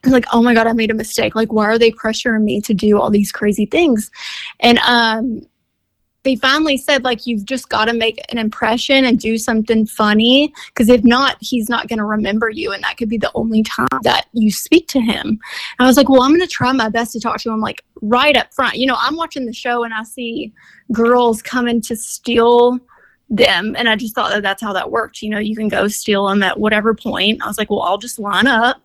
Like 0.04 0.24
oh 0.32 0.42
my 0.42 0.54
god 0.54 0.66
i 0.66 0.72
made 0.72 0.90
a 0.90 0.94
mistake. 0.94 1.34
Like 1.34 1.52
why 1.52 1.64
are 1.66 1.78
they 1.78 1.90
pressuring 1.90 2.42
me 2.42 2.60
to 2.62 2.74
do 2.74 3.00
all 3.00 3.10
these 3.10 3.32
crazy 3.32 3.66
things? 3.66 4.10
And 4.60 4.78
um 4.78 5.42
they 6.22 6.36
finally 6.36 6.76
said 6.76 7.04
like 7.04 7.26
you've 7.26 7.44
just 7.44 7.68
got 7.68 7.86
to 7.86 7.92
make 7.92 8.20
an 8.30 8.38
impression 8.38 9.04
and 9.04 9.18
do 9.18 9.38
something 9.38 9.86
funny 9.86 10.52
because 10.68 10.88
if 10.88 11.02
not 11.04 11.36
he's 11.40 11.68
not 11.68 11.88
going 11.88 11.98
to 11.98 12.04
remember 12.04 12.50
you 12.50 12.72
and 12.72 12.82
that 12.84 12.96
could 12.96 13.08
be 13.08 13.18
the 13.18 13.30
only 13.34 13.62
time 13.62 13.88
that 14.02 14.26
you 14.32 14.50
speak 14.50 14.86
to 14.88 15.00
him. 15.00 15.26
And 15.26 15.40
i 15.80 15.86
was 15.86 15.96
like 15.96 16.08
well 16.08 16.22
i'm 16.22 16.30
going 16.30 16.40
to 16.40 16.46
try 16.46 16.72
my 16.72 16.88
best 16.88 17.12
to 17.12 17.20
talk 17.20 17.38
to 17.40 17.50
him 17.50 17.60
like 17.60 17.84
right 18.02 18.36
up 18.36 18.52
front. 18.52 18.76
You 18.76 18.86
know 18.86 18.96
i'm 18.98 19.16
watching 19.16 19.46
the 19.46 19.52
show 19.52 19.84
and 19.84 19.94
i 19.94 20.02
see 20.02 20.52
girls 20.92 21.42
coming 21.42 21.80
to 21.82 21.96
steal 21.96 22.78
them 23.30 23.76
and 23.78 23.88
i 23.88 23.96
just 23.96 24.14
thought 24.14 24.30
that 24.32 24.42
that's 24.42 24.62
how 24.62 24.72
that 24.72 24.90
worked. 24.90 25.22
You 25.22 25.30
know 25.30 25.38
you 25.38 25.56
can 25.56 25.68
go 25.68 25.88
steal 25.88 26.28
them 26.28 26.42
at 26.42 26.58
whatever 26.58 26.94
point. 26.94 27.42
I 27.42 27.46
was 27.46 27.58
like 27.58 27.70
well 27.70 27.82
i'll 27.82 27.98
just 27.98 28.18
line 28.18 28.46
up 28.46 28.82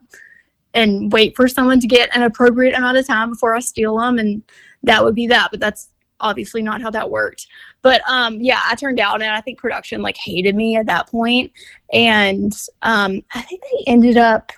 and 0.74 1.12
wait 1.12 1.36
for 1.36 1.48
someone 1.48 1.80
to 1.80 1.88
get 1.88 2.14
an 2.16 2.22
appropriate 2.22 2.76
amount 2.78 2.98
of 2.98 3.08
time 3.08 3.30
before 3.30 3.56
i 3.56 3.60
steal 3.60 3.98
them 3.98 4.20
and 4.20 4.44
that 4.84 5.04
would 5.04 5.16
be 5.16 5.26
that 5.26 5.50
but 5.50 5.60
that's 5.60 5.88
obviously 6.20 6.62
not 6.62 6.82
how 6.82 6.90
that 6.92 7.10
worked. 7.10 7.48
But 7.82 8.02
um, 8.08 8.40
yeah, 8.42 8.62
I 8.66 8.76
turned 8.76 9.00
out, 9.00 9.22
and 9.22 9.32
I 9.32 9.42
think 9.42 9.60
production 9.60 10.02
like 10.02 10.18
hated 10.18 10.56
me 10.56 10.76
at 10.76 10.86
that 10.88 11.08
point, 11.08 11.52
and 11.94 12.54
um, 12.82 13.22
I 13.34 13.42
think 13.42 13.62
they 13.62 13.84
ended 13.92 14.18
up 14.18 14.52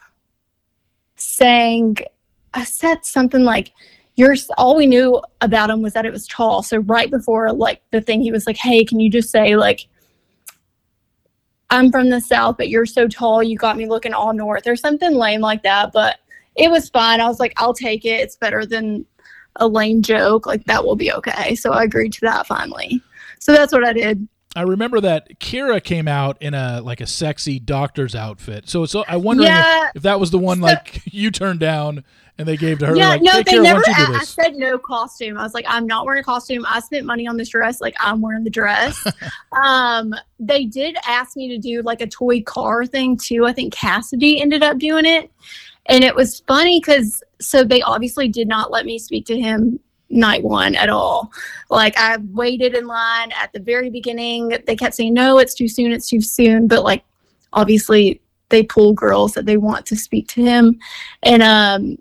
saying, 1.15 1.98
I 2.54 2.63
said 2.63 3.06
something 3.06 3.43
like. 3.43 3.72
You're 4.20 4.36
all 4.58 4.76
we 4.76 4.88
knew 4.88 5.22
about 5.41 5.70
him 5.70 5.84
was 5.84 5.93
that 5.93 6.08
it 6.08 6.12
was 6.12 6.26
tall. 6.26 6.63
So 6.63 6.80
right 6.80 7.12
before 7.12 7.54
like 7.54 7.84
the 7.91 8.02
thing, 8.02 8.24
he 8.24 8.32
was 8.32 8.48
like, 8.48 8.58
"Hey, 8.58 8.84
can 8.84 9.00
you 9.00 9.12
just 9.12 9.30
say 9.30 9.56
like 9.56 9.88
I'm 11.70 11.91
from 11.91 12.10
the 12.10 12.22
South, 12.22 12.58
but 12.58 12.70
you're 12.70 12.86
so 12.86 13.08
tall, 13.08 13.43
you 13.43 13.58
got 13.58 13.78
me 13.78 13.88
looking 13.88 14.13
all 14.13 14.34
north 14.34 14.67
or 14.67 14.76
something 14.76 15.13
lame 15.13 15.41
like 15.41 15.63
that. 15.63 15.91
But 15.91 16.17
it 16.56 16.72
was 16.72 16.89
fine. 16.89 17.20
I 17.20 17.28
was 17.28 17.39
like, 17.39 17.54
I'll 17.58 17.74
take 17.74 18.06
it. 18.06 18.22
It's 18.22 18.38
better 18.38 18.65
than 18.65 19.06
a 19.58 19.67
lame 19.67 20.02
joke. 20.02 20.46
Like 20.46 20.63
that 20.65 20.84
will 20.86 20.96
be 20.96 21.12
okay. 21.13 21.56
So 21.56 21.72
I 21.74 21.84
agreed 21.84 22.13
to 22.13 22.22
that 22.22 22.48
finally. 22.48 23.02
So 23.39 23.52
that's 23.52 23.72
what 23.74 23.84
I 23.84 23.93
did. 23.93 24.28
I 24.56 24.62
remember 24.63 25.00
that 25.02 25.39
Kira 25.39 25.84
came 25.84 26.08
out 26.08 26.41
in 26.41 26.56
a 26.56 26.82
like 26.82 27.00
a 27.02 27.06
sexy 27.06 27.60
doctor's 27.60 28.15
outfit. 28.15 28.67
So 28.70 28.86
so 28.86 29.04
I 29.08 29.17
wonder 29.17 29.43
Yeah. 29.43 29.89
if, 29.89 29.98
if 29.98 30.02
that 30.04 30.20
was 30.20 30.32
the 30.32 30.39
one 30.39 30.58
So- 30.58 30.63
like 30.63 31.02
you 31.13 31.30
turned 31.32 31.60
down 31.60 32.04
and 32.39 32.48
they 32.48 32.56
gave 32.56 32.78
to 32.80 32.86
her. 32.86 32.96
yeah, 32.96 33.10
like, 33.10 33.22
no, 33.24 33.32
hey, 33.32 33.43
they 33.43 33.52
Kira, 33.54 33.63
never. 33.63 33.82
don't 33.82 33.98
you 33.98 34.06
do 34.08 34.13
I, 34.13 34.17
I 34.17 34.24
said 34.24 34.56
no 34.56 34.78
costume. 34.78 35.39
I 35.39 35.43
was 35.43 35.56
like, 35.56 35.65
I'm 35.67 35.88
not 35.88 36.06
wearing 36.06 36.20
a 36.22 36.24
costume. 36.24 36.65
I 36.70 36.80
spent 36.82 37.04
money 37.06 37.28
on 37.28 37.36
this 37.38 37.50
dress. 37.50 37.82
Like 37.82 37.96
I'm 38.00 38.22
wearing 38.22 38.43
the 38.43 38.52
dress. 38.52 39.04
um, 39.52 40.13
they 40.39 40.65
did 40.65 40.98
ask 41.08 41.36
me 41.36 41.48
to 41.50 41.58
do 41.58 41.82
like 41.82 42.02
a 42.02 42.08
toy 42.08 42.41
car 42.41 42.86
thing 42.86 43.17
too. 43.17 43.46
I 43.46 43.54
think 43.54 43.74
Cassidy 43.74 44.39
ended 44.41 44.62
up 44.63 44.78
doing 44.78 45.06
it, 45.06 45.32
and 45.88 46.04
it 46.04 46.15
was 46.15 46.39
funny 46.48 46.80
because 46.80 47.24
so 47.39 47.63
they 47.63 47.82
obviously 47.82 48.28
did 48.28 48.47
not 48.47 48.71
let 48.71 48.86
me 48.86 49.00
speak 49.00 49.26
to 49.28 49.39
him 49.39 49.80
night 50.10 50.43
one 50.43 50.76
at 50.76 50.89
all. 50.89 51.32
Like 51.69 51.97
I 51.97 52.17
waited 52.32 52.76
in 52.76 52.88
line 52.88 53.32
at 53.32 53.52
the 53.54 53.60
very 53.60 53.89
beginning. 53.89 54.58
They 54.65 54.76
kept 54.76 54.95
saying 54.95 55.13
no, 55.13 55.38
it's 55.38 55.54
too 55.54 55.67
soon, 55.67 55.91
it's 55.91 56.10
too 56.10 56.21
soon. 56.21 56.67
But 56.67 56.84
like 56.84 57.04
obviously 57.54 58.21
they 58.50 58.63
pull 58.63 58.93
girls 58.93 59.34
that 59.34 59.45
they 59.45 59.58
want 59.58 59.86
to 59.88 59.95
speak 59.95 60.28
to 60.30 60.41
him, 60.41 60.80
and 61.23 61.43
um 61.43 61.97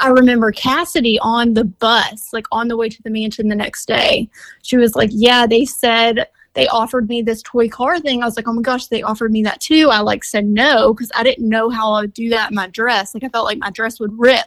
I 0.00 0.08
remember 0.08 0.52
Cassidy 0.52 1.18
on 1.20 1.54
the 1.54 1.64
bus, 1.64 2.32
like 2.32 2.46
on 2.52 2.68
the 2.68 2.76
way 2.76 2.88
to 2.88 3.02
the 3.02 3.10
mansion 3.10 3.48
the 3.48 3.56
next 3.56 3.86
day. 3.86 4.28
She 4.62 4.76
was 4.76 4.94
like, 4.94 5.10
Yeah, 5.12 5.46
they 5.46 5.64
said 5.64 6.28
they 6.54 6.68
offered 6.68 7.08
me 7.08 7.22
this 7.22 7.42
toy 7.42 7.68
car 7.68 7.98
thing. 7.98 8.22
I 8.22 8.26
was 8.26 8.36
like, 8.36 8.48
Oh 8.48 8.52
my 8.52 8.62
gosh, 8.62 8.86
they 8.86 9.02
offered 9.02 9.32
me 9.32 9.42
that 9.44 9.60
too. 9.60 9.88
I 9.90 10.00
like 10.00 10.24
said 10.24 10.46
no 10.46 10.92
because 10.92 11.10
I 11.14 11.22
didn't 11.22 11.48
know 11.48 11.70
how 11.70 11.92
I 11.92 12.02
would 12.02 12.14
do 12.14 12.28
that 12.30 12.50
in 12.50 12.54
my 12.54 12.68
dress. 12.68 13.14
Like 13.14 13.24
I 13.24 13.28
felt 13.28 13.46
like 13.46 13.58
my 13.58 13.70
dress 13.70 13.98
would 14.00 14.18
rip. 14.18 14.46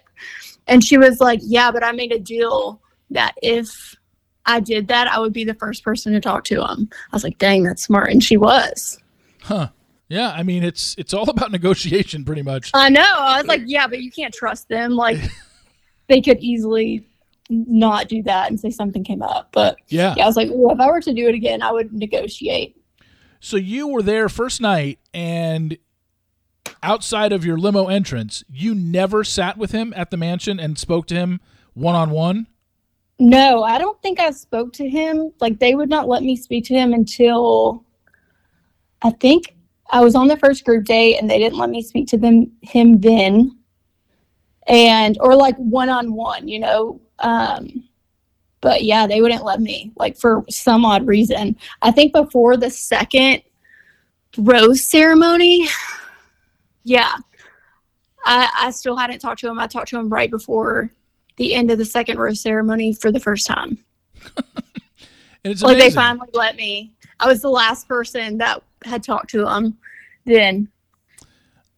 And 0.68 0.84
she 0.84 0.98
was 0.98 1.20
like, 1.20 1.40
Yeah, 1.44 1.72
but 1.72 1.84
I 1.84 1.92
made 1.92 2.12
a 2.12 2.20
deal 2.20 2.82
that 3.12 3.34
if 3.42 3.96
I 4.46 4.60
did 4.60 4.88
that, 4.90 5.08
I 5.08 5.20
would 5.20 5.34
be 5.34 5.44
the 5.44 5.54
first 5.56 5.84
person 5.84 6.14
to 6.14 6.22
talk 6.22 6.44
to 6.46 6.64
him. 6.64 6.90
I 7.12 7.16
was 7.16 7.24
like, 7.24 7.38
Dang, 7.38 7.64
that's 7.64 7.84
smart. 7.84 8.12
And 8.12 8.24
she 8.24 8.38
was. 8.38 9.00
Huh. 9.42 9.70
Yeah, 10.08 10.32
I 10.32 10.44
mean 10.44 10.64
it's 10.64 10.96
it's 10.98 11.14
all 11.14 11.30
about 11.30 11.52
negotiation 11.52 12.26
pretty 12.26 12.44
much. 12.44 12.72
I 12.74 12.90
know. 12.90 13.02
I 13.02 13.40
was 13.40 13.48
like, 13.48 13.64
yeah, 13.66 13.88
but 13.88 14.02
you 14.02 14.12
can't 14.12 14.34
trust 14.34 14.70
them. 14.70 14.92
Like, 14.92 15.18
they 16.08 16.22
could 16.22 16.40
easily 16.40 17.04
not 17.50 18.08
do 18.08 18.24
that 18.24 18.50
and 18.50 18.60
say 18.60 18.70
something 18.70 19.04
came 19.04 19.22
up. 19.22 19.50
But 19.52 19.78
Yeah. 19.90 20.14
yeah, 20.18 20.24
I 20.24 20.28
was 20.28 20.36
like, 20.36 20.50
Ooh, 20.50 20.72
if 20.72 20.80
I 20.80 20.88
were 20.88 21.02
to 21.02 21.14
do 21.14 21.28
it 21.28 21.36
again, 21.36 21.62
I 21.62 21.72
would 21.72 21.94
negotiate. 21.94 22.76
So 23.40 23.58
you 23.58 23.88
were 23.88 24.02
there 24.02 24.30
first 24.30 24.60
night 24.62 25.00
and 25.14 25.78
outside 26.82 27.32
of 27.32 27.46
your 27.46 27.58
limo 27.58 27.88
entrance, 27.88 28.44
you 28.50 28.74
never 28.74 29.24
sat 29.24 29.58
with 29.58 29.72
him 29.72 29.94
at 29.96 30.12
the 30.12 30.18
mansion 30.18 30.60
and 30.60 30.78
spoke 30.78 31.08
to 31.08 31.16
him 31.16 31.40
one 31.74 31.96
on 31.96 32.12
one? 32.12 32.48
No, 33.20 33.64
I 33.64 33.78
don't 33.78 34.02
think 34.02 34.20
I 34.20 34.32
spoke 34.32 34.74
to 34.74 34.90
him. 34.90 35.32
Like, 35.40 35.60
they 35.60 35.76
would 35.76 35.90
not 35.90 36.08
let 36.08 36.24
me 36.24 36.36
speak 36.36 36.66
to 36.66 36.74
him 36.74 36.94
until 36.94 37.84
I 39.02 39.12
think 39.12 39.56
I 39.90 40.02
was 40.02 40.16
on 40.16 40.28
the 40.28 40.38
first 40.38 40.66
group 40.66 40.86
date 40.86 41.18
and 41.18 41.30
they 41.30 41.38
didn't 41.38 41.58
let 41.58 41.70
me 41.70 41.82
speak 41.82 42.08
to 42.10 42.18
them 42.18 42.52
him 42.62 43.00
then. 43.00 43.58
And 44.68 45.18
or 45.22 45.36
like 45.36 45.56
one 45.58 45.90
on 45.90 46.14
one, 46.14 46.48
you 46.48 46.60
know. 46.60 47.00
Um 47.20 47.84
but 48.62 48.84
yeah, 48.84 49.06
they 49.06 49.22
wouldn't 49.22 49.44
let 49.44 49.62
me, 49.62 49.92
like 49.96 50.18
for 50.18 50.44
some 50.50 50.86
odd 50.86 51.06
reason. 51.06 51.56
I 51.84 51.92
think 51.92 52.14
before 52.14 52.58
the 52.58 52.72
second 52.72 53.44
rose 54.38 54.90
ceremony, 54.90 55.68
yeah. 56.84 57.16
I 58.26 58.50
I 58.60 58.72
still 58.72 58.96
hadn't 58.96 59.20
talked 59.20 59.42
to 59.42 59.50
him. 59.50 59.60
I 59.60 59.68
talked 59.68 59.90
to 59.90 60.00
him 60.00 60.10
right 60.10 60.32
before 60.32 60.90
the 61.38 61.54
end 61.54 61.70
of 61.70 61.78
the 61.78 61.86
second 61.86 62.18
rose 62.18 62.42
ceremony 62.42 62.94
for 62.94 63.12
the 63.12 63.20
first 63.20 63.46
time. 63.46 63.78
And 65.46 65.52
it's 65.52 65.62
like 65.62 65.78
they 65.78 65.92
finally 65.92 66.28
let 66.34 66.56
me. 66.56 66.92
I 67.20 67.28
was 67.28 67.44
the 67.44 67.52
last 67.52 67.88
person 67.88 68.40
that 68.40 68.64
had 68.84 69.04
talked 69.04 69.30
to 69.30 69.48
him 69.48 69.78
then. 70.26 70.68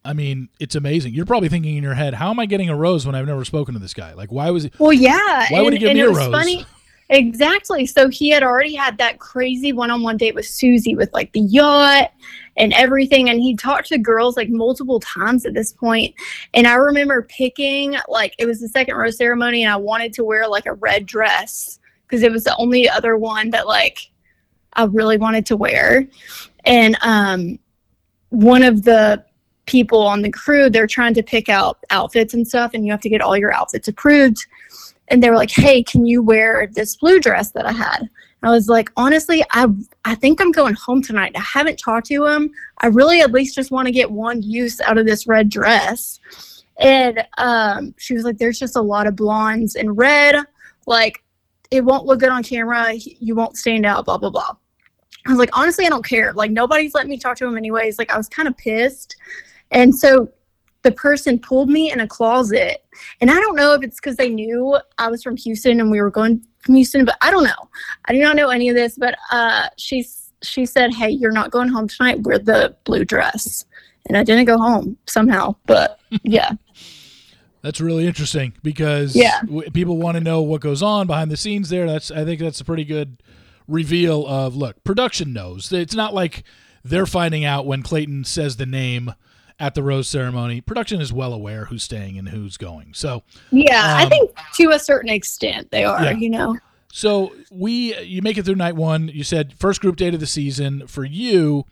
I 0.08 0.14
mean, 0.14 0.48
it's 0.58 0.76
amazing. 0.76 1.14
You're 1.14 1.26
probably 1.26 1.50
thinking 1.50 1.76
in 1.76 1.84
your 1.84 1.94
head, 1.94 2.14
how 2.14 2.30
am 2.30 2.40
I 2.40 2.46
getting 2.46 2.70
a 2.70 2.76
rose 2.76 3.06
when 3.06 3.14
I've 3.14 3.28
never 3.28 3.44
spoken 3.44 3.74
to 3.74 3.80
this 3.80 3.94
guy? 3.94 4.14
Like 4.14 4.32
why 4.32 4.50
was 4.52 4.64
he 4.64 4.72
Well, 4.80 4.94
yeah. 4.94 5.48
Why 5.50 5.62
would 5.62 5.74
he 5.74 5.80
give 5.80 5.94
me 5.94 6.00
a 6.00 6.10
rose? 6.10 6.32
Funny. 6.32 6.66
Exactly. 7.10 7.86
So 7.86 8.10
he 8.10 8.30
had 8.32 8.44
already 8.44 8.76
had 8.76 8.98
that 8.98 9.20
crazy 9.20 9.72
one-on-one 9.72 10.18
date 10.18 10.36
with 10.36 10.46
Susie 10.46 10.94
with 10.94 11.10
like 11.14 11.32
the 11.32 11.40
yacht 11.40 12.12
and 12.58 12.74
everything, 12.74 13.30
and 13.30 13.40
he 13.40 13.56
talked 13.56 13.88
to 13.88 13.98
girls 13.98 14.36
like 14.36 14.50
multiple 14.50 15.00
times 15.00 15.46
at 15.46 15.54
this 15.54 15.72
point. 15.72 16.14
And 16.54 16.68
I 16.68 16.74
remember 16.74 17.22
picking 17.22 17.96
like 18.10 18.36
it 18.38 18.46
was 18.46 18.60
the 18.60 18.68
second 18.68 18.98
rose 18.98 19.16
ceremony, 19.16 19.64
and 19.64 19.72
I 19.72 19.78
wanted 19.78 20.12
to 20.16 20.26
wear 20.26 20.50
like 20.50 20.66
a 20.66 20.74
red 20.74 21.06
dress 21.06 21.80
because 22.06 22.24
it 22.24 22.32
was 22.32 22.44
the 22.44 22.58
only 22.58 22.90
other 22.90 23.16
one 23.16 23.52
that 23.52 23.68
like 23.68 24.00
I 24.74 24.84
really 24.84 25.18
wanted 25.18 25.46
to 25.46 25.56
wear. 25.56 26.10
And 26.66 26.98
um, 27.04 27.58
one 28.30 28.64
of 28.64 28.84
the 28.84 29.24
people 29.68 30.02
on 30.02 30.22
the 30.24 30.32
crew, 30.32 30.70
they're 30.70 30.88
trying 30.88 31.14
to 31.14 31.24
pick 31.24 31.50
out 31.50 31.78
outfits 31.92 32.34
and 32.34 32.48
stuff, 32.48 32.72
and 32.74 32.86
you 32.86 32.92
have 32.92 33.02
to 33.02 33.10
get 33.10 33.22
all 33.22 33.38
your 33.38 33.54
outfits 33.54 33.88
approved 33.88 34.46
and 35.10 35.24
they 35.24 35.30
were 35.30 35.36
like, 35.36 35.52
"Hey, 35.52 35.84
can 35.84 36.06
you 36.06 36.22
wear 36.22 36.68
this 36.74 36.96
blue 36.96 37.20
dress 37.20 37.52
that 37.52 37.66
I 37.66 37.72
had?" 37.72 38.10
I 38.44 38.50
was 38.50 38.68
like, 38.68 38.92
"Honestly, 38.98 39.44
I 39.52 39.68
I 40.06 40.16
think 40.16 40.42
I'm 40.42 40.52
going 40.52 40.76
home 40.76 41.02
tonight. 41.02 41.34
I 41.36 41.42
haven't 41.42 41.78
talked 41.78 42.08
to 42.08 42.26
him. 42.26 42.52
I 42.80 42.88
really 42.88 43.22
at 43.22 43.32
least 43.32 43.56
just 43.56 43.72
want 43.72 43.88
to 43.88 43.92
get 43.92 44.12
one 44.12 44.42
use 44.42 44.80
out 44.82 44.98
of 44.98 45.06
this 45.06 45.28
red 45.28 45.50
dress." 45.50 46.20
And 46.80 47.26
um, 47.38 47.96
she 47.98 48.14
was 48.14 48.24
like, 48.24 48.38
"There's 48.38 48.60
just 48.60 48.76
a 48.76 48.82
lot 48.82 49.08
of 49.08 49.16
blondes 49.16 49.76
in 49.76 49.92
red. 49.92 50.36
Like, 50.86 51.24
it 51.72 51.84
won't 51.84 52.06
look 52.06 52.20
good 52.20 52.30
on 52.30 52.44
camera. 52.44 52.94
You 52.94 53.36
won't 53.36 53.58
stand 53.58 53.86
out. 53.86 54.06
Blah 54.06 54.18
blah 54.18 54.30
blah." 54.30 54.56
I 55.26 55.30
was 55.30 55.40
like, 55.40 55.58
"Honestly, 55.58 55.86
I 55.86 55.90
don't 55.90 56.06
care. 56.06 56.34
Like, 56.34 56.52
nobody's 56.52 56.94
letting 56.94 57.10
me 57.10 57.18
talk 57.18 57.38
to 57.38 57.48
him 57.48 57.58
anyways. 57.58 57.98
Like, 57.98 58.12
I 58.12 58.18
was 58.18 58.30
kind 58.30 58.48
of 58.48 58.58
pissed." 58.58 59.16
And 59.72 59.96
so 59.96 60.30
the 60.84 60.92
person 60.92 61.40
pulled 61.40 61.70
me 61.70 61.92
in 61.92 62.00
a 62.00 62.08
closet 62.08 62.84
and 63.20 63.30
I 63.30 63.36
don't 63.36 63.56
know 63.56 63.74
if 63.74 63.84
it's 63.84 63.98
because 63.98 64.16
they 64.16 64.30
knew 64.30 64.78
I 64.98 65.10
was 65.10 65.22
from 65.24 65.36
Houston 65.38 65.80
and 65.82 65.92
we 65.92 66.00
were 66.02 66.10
going 66.12 66.42
from 66.60 66.76
Houston, 66.76 67.04
but 67.06 67.18
I 67.22 67.30
don't 67.32 67.44
know. 67.44 67.70
I 68.06 68.14
do 68.14 68.20
not 68.20 68.36
know 68.36 68.50
any 68.50 68.70
of 68.70 68.76
this, 68.76 68.96
but 68.98 69.16
uh, 69.32 69.68
she's 69.78 70.32
she 70.44 70.66
said, 70.68 70.94
"Hey, 70.94 71.10
you're 71.10 71.32
not 71.32 71.50
going 71.52 71.68
home 71.70 71.88
tonight. 71.88 72.22
Wear 72.22 72.38
the 72.40 72.76
blue 72.84 73.04
dress." 73.06 73.66
And 74.08 74.16
I 74.16 74.24
didn't 74.24 74.46
go 74.46 74.58
home 74.58 74.96
somehow, 75.08 75.56
but 75.66 76.00
yeah, 76.24 76.52
That's 77.62 77.82
really 77.82 78.06
interesting 78.08 78.54
because 78.64 79.16
Yeah. 79.16 79.42
w- 79.42 79.70
people 79.72 79.98
want 79.98 80.16
to 80.16 80.24
know 80.24 80.42
what 80.42 80.62
goes 80.62 80.82
on 80.84 81.08
behind 81.08 81.32
the 81.32 81.38
scenes 81.38 81.70
there. 81.70 81.86
That's 81.88 82.12
I 82.12 82.24
think 82.24 82.40
that's 82.40 82.62
a 82.62 82.66
pretty 82.66 82.86
good 82.86 83.22
reveal 83.68 84.26
of 84.28 84.56
look, 84.56 84.84
production 84.84 85.34
knows. 85.34 85.72
It's 85.74 85.96
not 85.96 86.14
like 86.14 86.44
they're 86.84 87.06
finding 87.08 87.44
out 87.44 87.66
when 87.66 87.82
Clayton 87.84 88.24
says 88.24 88.56
the 88.58 88.66
name 88.66 89.14
at 89.60 89.74
the 89.76 89.82
rose 89.84 90.08
ceremony. 90.08 90.62
Production 90.62 91.02
is 91.02 91.12
well 91.12 91.34
aware 91.34 91.66
who's 91.66 91.84
staying 91.84 92.18
and 92.18 92.30
who's 92.30 92.58
going. 92.58 92.94
So 92.94 93.24
yeah. 93.52 93.96
I 93.98 94.04
Um, 94.04 94.10
think 94.10 94.32
to 94.56 94.70
a 94.72 94.80
certain 94.80 95.10
extent 95.10 95.72
they 95.72 95.84
are. 95.84 96.04
Yeah. 96.04 96.12
You 96.12 96.30
know, 96.30 96.58
So 96.92 97.34
we 97.52 97.98
you 98.02 98.22
make 98.22 98.38
it 98.38 98.46
through 98.46 98.56
night 98.56 98.76
one. 98.76 99.08
You 99.08 99.24
said 99.24 99.54
first 99.58 99.82
group 99.82 99.96
date 99.96 100.14
of 100.14 100.20
the 100.20 100.28
season 100.28 100.86
for 100.88 101.04
you, 101.04 101.66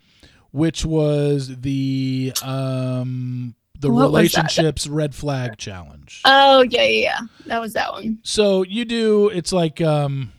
which 0.52 0.84
was 0.86 1.56
the 1.62 2.34
um 2.44 3.56
the 3.80 3.92
What 3.92 4.04
relationships 4.04 4.88
red 4.88 5.14
flag 5.14 5.58
challenge. 5.58 6.22
oh 6.26 6.62
yeah, 6.64 6.84
yeah, 6.84 6.88
yeah. 6.88 7.20
That 7.46 7.62
was 7.62 7.74
that 7.74 7.92
one. 7.92 8.20
so 8.24 8.64
you 8.64 8.86
do 8.86 9.30
it's 9.30 9.52
like 9.54 9.80
um 9.82 10.32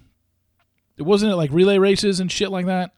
it 0.96 1.02
wasn't 1.02 1.30
it 1.30 1.36
like 1.36 1.50
relay 1.52 1.78
races 1.78 2.18
and 2.20 2.32
shit 2.32 2.50
like 2.50 2.66
that? 2.66 2.92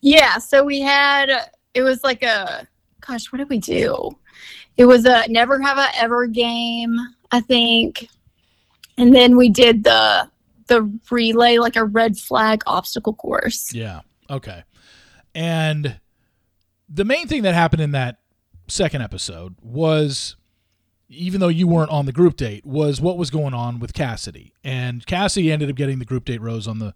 Yeah, 0.00 0.38
so 0.38 0.64
we 0.64 0.80
had 0.80 1.30
it 1.74 1.82
was 1.82 2.02
like 2.04 2.22
a 2.22 2.66
gosh, 3.06 3.30
what 3.32 3.38
did 3.38 3.48
we 3.48 3.58
do? 3.58 4.16
It 4.76 4.86
was 4.86 5.04
a 5.04 5.24
never 5.28 5.60
have 5.60 5.78
I 5.78 5.90
ever 5.96 6.26
game, 6.26 6.98
I 7.30 7.40
think. 7.40 8.08
And 8.96 9.14
then 9.14 9.36
we 9.36 9.48
did 9.48 9.84
the 9.84 10.28
the 10.68 10.90
relay 11.10 11.58
like 11.58 11.76
a 11.76 11.84
red 11.84 12.16
flag 12.16 12.62
obstacle 12.66 13.14
course. 13.14 13.74
Yeah. 13.74 14.00
Okay. 14.30 14.62
And 15.34 16.00
the 16.88 17.04
main 17.04 17.26
thing 17.26 17.42
that 17.42 17.54
happened 17.54 17.82
in 17.82 17.92
that 17.92 18.18
second 18.68 19.02
episode 19.02 19.56
was 19.60 20.36
even 21.12 21.40
though 21.40 21.48
you 21.48 21.66
weren't 21.66 21.90
on 21.90 22.06
the 22.06 22.12
group 22.12 22.36
date, 22.36 22.64
was 22.64 23.00
what 23.00 23.18
was 23.18 23.30
going 23.30 23.54
on 23.54 23.78
with 23.78 23.92
Cassidy. 23.92 24.54
And 24.64 25.04
Cassidy 25.06 25.52
ended 25.52 25.68
up 25.68 25.76
getting 25.76 25.98
the 25.98 26.04
group 26.04 26.24
date 26.24 26.40
rose 26.40 26.66
on 26.66 26.78
the 26.78 26.94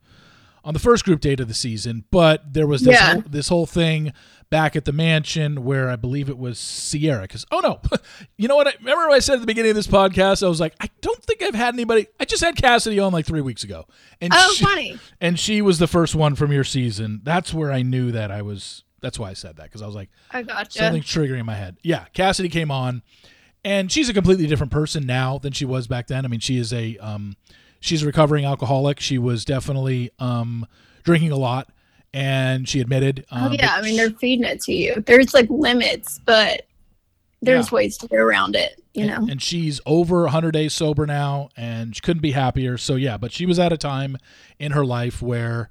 on 0.67 0.75
the 0.75 0.81
first 0.81 1.05
group 1.05 1.21
date 1.21 1.41
of 1.41 1.49
the 1.49 1.55
season, 1.55 2.05
but 2.11 2.53
there 2.53 2.67
was 2.67 2.83
this 2.83 2.95
Yeah. 2.95 3.13
whole, 3.15 3.23
this 3.27 3.49
whole 3.49 3.67
thing 3.67 4.13
back 4.51 4.77
at 4.77 4.85
the 4.85 4.93
mansion 4.93 5.65
where 5.65 5.89
I 5.89 5.97
believe 5.97 6.29
it 6.29 6.37
was 6.39 6.59
Sierra. 6.59 7.23
Because 7.23 7.47
oh 7.53 7.61
no, 7.61 7.81
you 8.37 8.49
know 8.49 8.57
what? 8.57 8.67
I, 8.69 8.73
remember 8.81 9.07
what 9.09 9.15
I 9.15 9.21
said 9.21 9.35
at 9.35 9.41
the 9.41 9.47
beginning 9.47 9.71
of 9.71 9.77
this 9.77 9.87
podcast? 9.87 10.45
I 10.45 10.49
was 10.49 10.61
like, 10.61 10.75
I 10.81 10.89
don't 11.01 11.23
think 11.23 11.43
I've 11.43 11.55
had 11.55 11.73
anybody. 11.75 12.09
I 12.21 12.25
just 12.27 12.43
had 12.45 12.57
Cassidy 12.57 12.99
on 12.99 13.13
like 13.13 13.27
three 13.27 13.41
weeks 13.41 13.65
ago, 13.65 13.87
and 14.21 14.33
Oh, 14.35 14.53
she, 14.55 14.65
funny. 14.65 14.99
and 15.21 15.39
she 15.39 15.63
was 15.63 15.79
the 15.79 15.87
first 15.87 16.15
one 16.15 16.35
from 16.35 16.53
your 16.53 16.65
season. 16.65 17.21
That's 17.23 17.55
where 17.55 17.71
I 17.73 17.83
knew 17.83 18.11
that 18.13 18.31
I 18.31 18.43
was. 18.43 18.83
That's 19.01 19.19
why 19.19 19.31
I 19.31 19.35
said 19.35 19.57
that 19.59 19.65
because 19.65 19.83
I 19.83 19.87
was 19.87 19.95
like, 19.95 20.11
I 20.33 20.43
gotcha. 20.43 20.79
something 20.81 21.03
triggering 21.03 21.39
in 21.39 21.47
my 21.47 21.55
head. 21.55 21.77
Yeah, 21.83 22.07
Cassidy 22.13 22.49
came 22.49 22.73
on, 22.73 23.03
and 23.65 23.93
she's 23.93 24.09
a 24.09 24.15
completely 24.15 24.47
different 24.49 24.73
person 24.73 25.07
now 25.07 25.39
than 25.39 25.53
she 25.53 25.65
was 25.65 25.87
back 25.87 26.09
then. 26.09 26.25
I 26.25 26.29
mean, 26.29 26.41
she 26.41 26.57
is 26.59 26.73
a 26.73 26.97
um, 26.99 27.37
she's 27.87 28.03
a 28.03 28.07
recovering 28.07 28.44
alcoholic. 28.44 29.01
She 29.01 29.18
was 29.18 29.44
definitely 29.44 30.11
um, 30.18 30.66
drinking 31.05 31.33
a 31.33 31.37
lot, 31.37 31.68
and 32.12 32.68
she 32.68 32.81
admitted. 32.81 33.25
Um, 33.31 33.53
oh 33.53 33.53
yeah, 33.53 33.75
I 33.75 33.83
mean 33.83 33.96
they're 33.96 34.11
feeding 34.11 34.44
it 34.44 34.61
to 34.62 34.72
you. 34.72 35.03
There's 35.07 35.33
like 35.35 35.49
limits, 35.49 36.20
but 36.25 36.66
there's 37.42 37.66
Yeah. 37.70 37.75
ways 37.77 37.96
to 37.99 38.09
get 38.09 38.18
around 38.18 38.57
it. 38.57 38.83
You 38.94 39.07
know. 39.07 39.27
and, 39.31 39.42
she's 39.42 39.79
over 39.85 40.22
100 40.22 40.53
days 40.53 40.72
sober 40.72 41.05
now, 41.07 41.51
and 41.55 41.94
she 41.94 42.01
couldn't 42.01 42.22
be 42.22 42.31
happier. 42.33 42.79
So 42.79 42.94
yeah, 42.96 43.18
but 43.18 43.31
she 43.31 43.44
was 43.44 43.59
at 43.59 43.70
a 43.70 43.77
time 43.77 44.16
in 44.59 44.72
her 44.72 44.87
life 44.87 45.20
where 45.20 45.68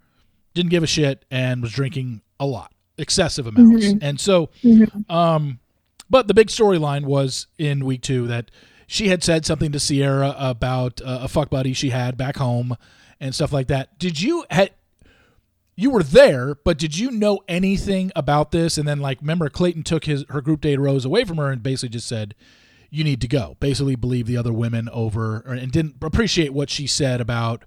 didn't 0.54 0.70
give 0.70 0.84
a 0.84 0.88
shit 0.88 1.26
and 1.32 1.64
was 1.64 1.72
drinking 1.72 2.22
a 2.40 2.46
lot, 2.46 2.72
excessive 3.00 3.48
amounts, 3.48 3.88
Mhm. 3.88 4.00
and 4.04 4.20
so 4.20 4.52
Mhm. 4.64 5.10
Um, 5.10 5.60
but 6.08 6.28
the 6.28 6.36
big 6.36 6.50
storyline 6.50 7.06
was 7.06 7.48
in 7.58 7.84
week 7.84 8.02
two 8.04 8.28
that 8.28 8.52
she 8.88 9.08
had 9.08 9.24
said 9.24 9.46
something 9.46 9.72
to 9.72 9.80
Sierra 9.80 10.36
about 10.38 11.02
uh, 11.02 11.20
a 11.24 11.28
fuck 11.28 11.50
buddy 11.50 11.74
she 11.74 11.90
had 11.90 12.18
back 12.18 12.38
home 12.38 12.76
and 13.20 13.34
stuff 13.34 13.52
like 13.54 13.68
that. 13.68 13.98
Did 14.00 14.22
you 14.22 14.46
had 14.50 14.72
you 15.78 15.90
were 15.92 16.04
there, 16.04 16.56
but 16.56 16.78
did 16.78 16.98
you 16.98 17.12
know 17.12 17.40
anything 17.50 18.12
about 18.16 18.52
this? 18.52 18.78
And 18.78 18.88
then 18.88 19.00
like, 19.00 19.20
remember 19.20 19.50
Clayton 19.50 19.84
took 19.84 20.06
his 20.06 20.24
her 20.30 20.40
group 20.42 20.62
date 20.62 20.80
rose 20.80 21.04
away 21.04 21.26
from 21.26 21.38
her 21.38 21.52
and 21.52 21.62
basically 21.62 21.90
just 21.90 22.08
said, 22.08 22.34
"You 22.90 23.04
need 23.04 23.20
to 23.22 23.28
go." 23.28 23.58
Basically, 23.60 23.96
believe 23.96 24.28
the 24.28 24.38
other 24.38 24.54
women 24.54 24.88
over 24.90 25.44
or, 25.46 25.54
and 25.54 25.72
didn't 25.72 25.96
appreciate 26.02 26.54
what 26.54 26.70
she 26.70 26.88
said 26.88 27.20
about 27.20 27.66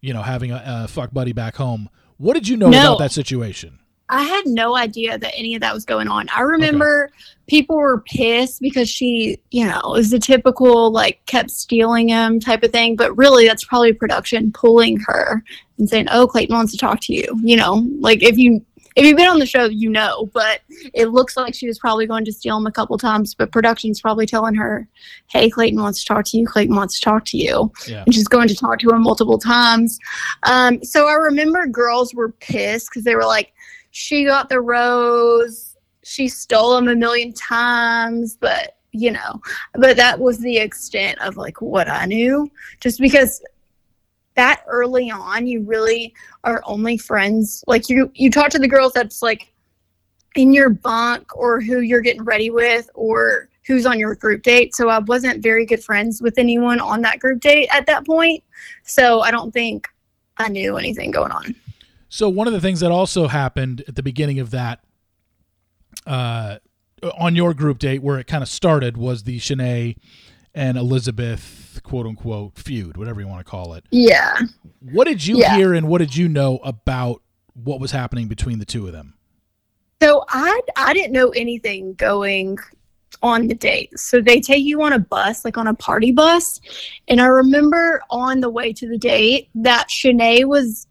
you 0.00 0.14
know 0.14 0.22
having 0.22 0.50
a, 0.52 0.62
a 0.64 0.88
fuck 0.88 1.12
buddy 1.12 1.32
back 1.32 1.56
home. 1.56 1.90
What 2.16 2.34
did 2.34 2.48
you 2.48 2.56
know 2.56 2.70
No. 2.70 2.80
about 2.80 2.98
that 3.00 3.12
situation? 3.12 3.79
I 4.10 4.24
had 4.24 4.46
no 4.46 4.76
idea 4.76 5.16
that 5.18 5.32
any 5.36 5.54
of 5.54 5.60
that 5.60 5.72
was 5.72 5.84
going 5.84 6.08
on. 6.08 6.28
I 6.36 6.42
remember 6.42 7.12
people 7.46 7.76
were 7.76 8.00
pissed 8.00 8.60
because 8.60 8.88
she, 8.88 9.40
you 9.50 9.64
know, 9.64 9.80
was 9.84 10.10
the 10.10 10.18
typical 10.18 10.90
like 10.90 11.24
kept 11.26 11.50
stealing 11.50 12.08
him 12.08 12.40
type 12.40 12.64
of 12.64 12.72
thing. 12.72 12.96
But 12.96 13.16
really, 13.16 13.46
that's 13.46 13.64
probably 13.64 13.92
production 13.92 14.52
pulling 14.52 14.98
her 15.00 15.44
and 15.78 15.88
saying, 15.88 16.08
"Oh, 16.10 16.26
Clayton 16.26 16.54
wants 16.54 16.72
to 16.72 16.78
talk 16.78 17.00
to 17.02 17.14
you." 17.14 17.24
You 17.42 17.56
know, 17.56 17.86
like 18.00 18.22
if 18.22 18.36
you 18.36 18.64
if 18.96 19.06
you've 19.06 19.16
been 19.16 19.28
on 19.28 19.38
the 19.38 19.46
show, 19.46 19.66
you 19.66 19.90
know. 19.90 20.28
But 20.34 20.60
it 20.92 21.10
looks 21.10 21.36
like 21.36 21.54
she 21.54 21.68
was 21.68 21.78
probably 21.78 22.06
going 22.06 22.24
to 22.24 22.32
steal 22.32 22.56
him 22.56 22.66
a 22.66 22.72
couple 22.72 22.98
times. 22.98 23.34
But 23.34 23.52
production's 23.52 24.00
probably 24.00 24.26
telling 24.26 24.56
her, 24.56 24.88
"Hey, 25.28 25.50
Clayton 25.50 25.80
wants 25.80 26.00
to 26.00 26.06
talk 26.06 26.24
to 26.26 26.36
you. 26.36 26.46
Clayton 26.46 26.74
wants 26.74 26.98
to 26.98 27.04
talk 27.04 27.24
to 27.26 27.36
you." 27.36 27.70
Yeah. 27.86 28.02
and 28.06 28.12
she's 28.14 28.28
going 28.28 28.48
to 28.48 28.56
talk 28.56 28.80
to 28.80 28.90
him 28.90 29.02
multiple 29.02 29.38
times. 29.38 30.00
Um, 30.44 30.82
so 30.82 31.06
I 31.06 31.14
remember 31.14 31.66
girls 31.66 32.12
were 32.12 32.32
pissed 32.32 32.90
because 32.90 33.04
they 33.04 33.14
were 33.14 33.24
like, 33.26 33.52
she 33.90 34.24
got 34.24 34.48
the 34.48 34.60
rose, 34.60 35.76
she 36.02 36.28
stole 36.28 36.76
him 36.76 36.88
a 36.88 36.94
million 36.94 37.32
times, 37.32 38.36
but 38.36 38.76
you 38.92 39.12
know, 39.12 39.40
but 39.74 39.96
that 39.96 40.18
was 40.18 40.38
the 40.38 40.58
extent 40.58 41.18
of 41.20 41.36
like 41.36 41.60
what 41.60 41.88
I 41.88 42.06
knew, 42.06 42.50
just 42.80 43.00
because 43.00 43.42
that 44.34 44.64
early 44.66 45.10
on, 45.10 45.46
you 45.46 45.62
really 45.62 46.14
are 46.44 46.62
only 46.64 46.96
friends. 46.96 47.62
Like 47.66 47.88
you, 47.88 48.10
you 48.14 48.30
talk 48.30 48.50
to 48.50 48.58
the 48.58 48.68
girls 48.68 48.92
that's 48.92 49.22
like 49.22 49.52
in 50.36 50.52
your 50.52 50.70
bunk 50.70 51.36
or 51.36 51.60
who 51.60 51.80
you're 51.80 52.00
getting 52.00 52.24
ready 52.24 52.50
with 52.50 52.88
or 52.94 53.48
who's 53.66 53.86
on 53.86 53.98
your 53.98 54.14
group 54.14 54.42
date. 54.42 54.74
So 54.74 54.88
I 54.88 54.98
wasn't 54.98 55.42
very 55.42 55.66
good 55.66 55.82
friends 55.82 56.22
with 56.22 56.38
anyone 56.38 56.80
on 56.80 57.02
that 57.02 57.18
group 57.18 57.40
date 57.40 57.68
at 57.72 57.86
that 57.86 58.06
point. 58.06 58.42
So 58.84 59.20
I 59.20 59.30
don't 59.30 59.52
think 59.52 59.88
I 60.36 60.48
knew 60.48 60.76
anything 60.76 61.10
going 61.10 61.32
on. 61.32 61.54
So 62.10 62.28
one 62.28 62.48
of 62.48 62.52
the 62.52 62.60
things 62.60 62.80
that 62.80 62.90
also 62.90 63.28
happened 63.28 63.84
at 63.86 63.94
the 63.94 64.02
beginning 64.02 64.40
of 64.40 64.50
that, 64.50 64.80
uh, 66.06 66.58
on 67.16 67.36
your 67.36 67.54
group 67.54 67.78
date 67.78 68.02
where 68.02 68.18
it 68.18 68.26
kind 68.26 68.42
of 68.42 68.48
started 68.48 68.96
was 68.96 69.22
the 69.22 69.38
Shanae 69.38 69.96
and 70.52 70.76
Elizabeth 70.76 71.80
quote 71.84 72.06
unquote 72.06 72.58
feud, 72.58 72.96
whatever 72.96 73.20
you 73.20 73.28
want 73.28 73.38
to 73.46 73.48
call 73.48 73.74
it. 73.74 73.84
Yeah. 73.92 74.36
What 74.80 75.06
did 75.06 75.24
you 75.24 75.38
Yeah. 75.38 75.56
hear 75.56 75.72
and 75.72 75.88
what 75.88 75.98
did 75.98 76.16
you 76.16 76.28
know 76.28 76.58
about 76.64 77.22
what 77.54 77.80
was 77.80 77.92
happening 77.92 78.26
between 78.26 78.58
the 78.58 78.64
two 78.66 78.86
of 78.88 78.92
them? 78.92 79.14
So 80.02 80.24
I 80.28 80.60
I 80.76 80.92
didn't 80.92 81.12
know 81.12 81.28
anything 81.30 81.94
going 81.94 82.58
on 83.22 83.46
the 83.46 83.54
date. 83.54 83.96
So 83.98 84.20
they 84.20 84.40
take 84.40 84.64
you 84.64 84.82
on 84.82 84.92
a 84.92 84.98
bus, 84.98 85.44
like 85.44 85.56
on 85.58 85.66
a 85.68 85.74
party 85.74 86.10
bus. 86.10 86.60
And 87.06 87.20
I 87.20 87.26
remember 87.26 88.02
on 88.10 88.40
the 88.40 88.48
way 88.50 88.72
to 88.72 88.88
the 88.88 88.98
date 88.98 89.48
that 89.54 89.88
Shanae 89.88 90.44
was 90.44 90.86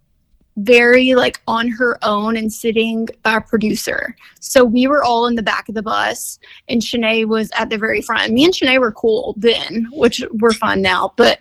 very 0.61 1.13
like 1.13 1.41
on 1.47 1.67
her 1.67 1.97
own 2.03 2.35
and 2.35 2.51
sitting 2.51 3.07
by 3.23 3.37
a 3.37 3.41
producer. 3.41 4.15
So 4.39 4.63
we 4.63 4.87
were 4.87 5.03
all 5.03 5.27
in 5.27 5.35
the 5.35 5.43
back 5.43 5.69
of 5.69 5.75
the 5.75 5.83
bus 5.83 6.39
and 6.67 6.81
Shanae 6.81 7.25
was 7.25 7.49
at 7.57 7.69
the 7.69 7.77
very 7.77 8.01
front. 8.01 8.33
Me 8.33 8.45
and 8.45 8.53
Shanae 8.53 8.79
were 8.79 8.91
cool 8.91 9.35
then, 9.37 9.87
which 9.91 10.23
we're 10.33 10.53
fine 10.53 10.81
now. 10.81 11.13
But 11.15 11.39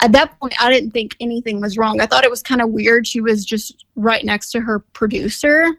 at 0.00 0.12
that 0.12 0.38
point 0.38 0.54
I 0.60 0.70
didn't 0.70 0.92
think 0.92 1.16
anything 1.20 1.60
was 1.60 1.76
wrong. 1.76 2.00
I 2.00 2.06
thought 2.06 2.24
it 2.24 2.30
was 2.30 2.42
kind 2.42 2.62
of 2.62 2.70
weird. 2.70 3.06
She 3.06 3.20
was 3.20 3.44
just 3.44 3.84
right 3.94 4.24
next 4.24 4.50
to 4.52 4.60
her 4.60 4.78
producer. 4.78 5.76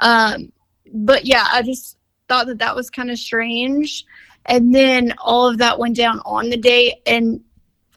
Um, 0.00 0.52
but 0.92 1.24
yeah, 1.26 1.46
I 1.50 1.62
just 1.62 1.98
thought 2.28 2.46
that 2.46 2.58
that 2.58 2.76
was 2.76 2.90
kind 2.90 3.10
of 3.10 3.18
strange. 3.18 4.04
And 4.46 4.74
then 4.74 5.14
all 5.18 5.46
of 5.46 5.58
that 5.58 5.78
went 5.78 5.96
down 5.96 6.20
on 6.24 6.48
the 6.48 6.56
date, 6.56 6.94
and 7.06 7.40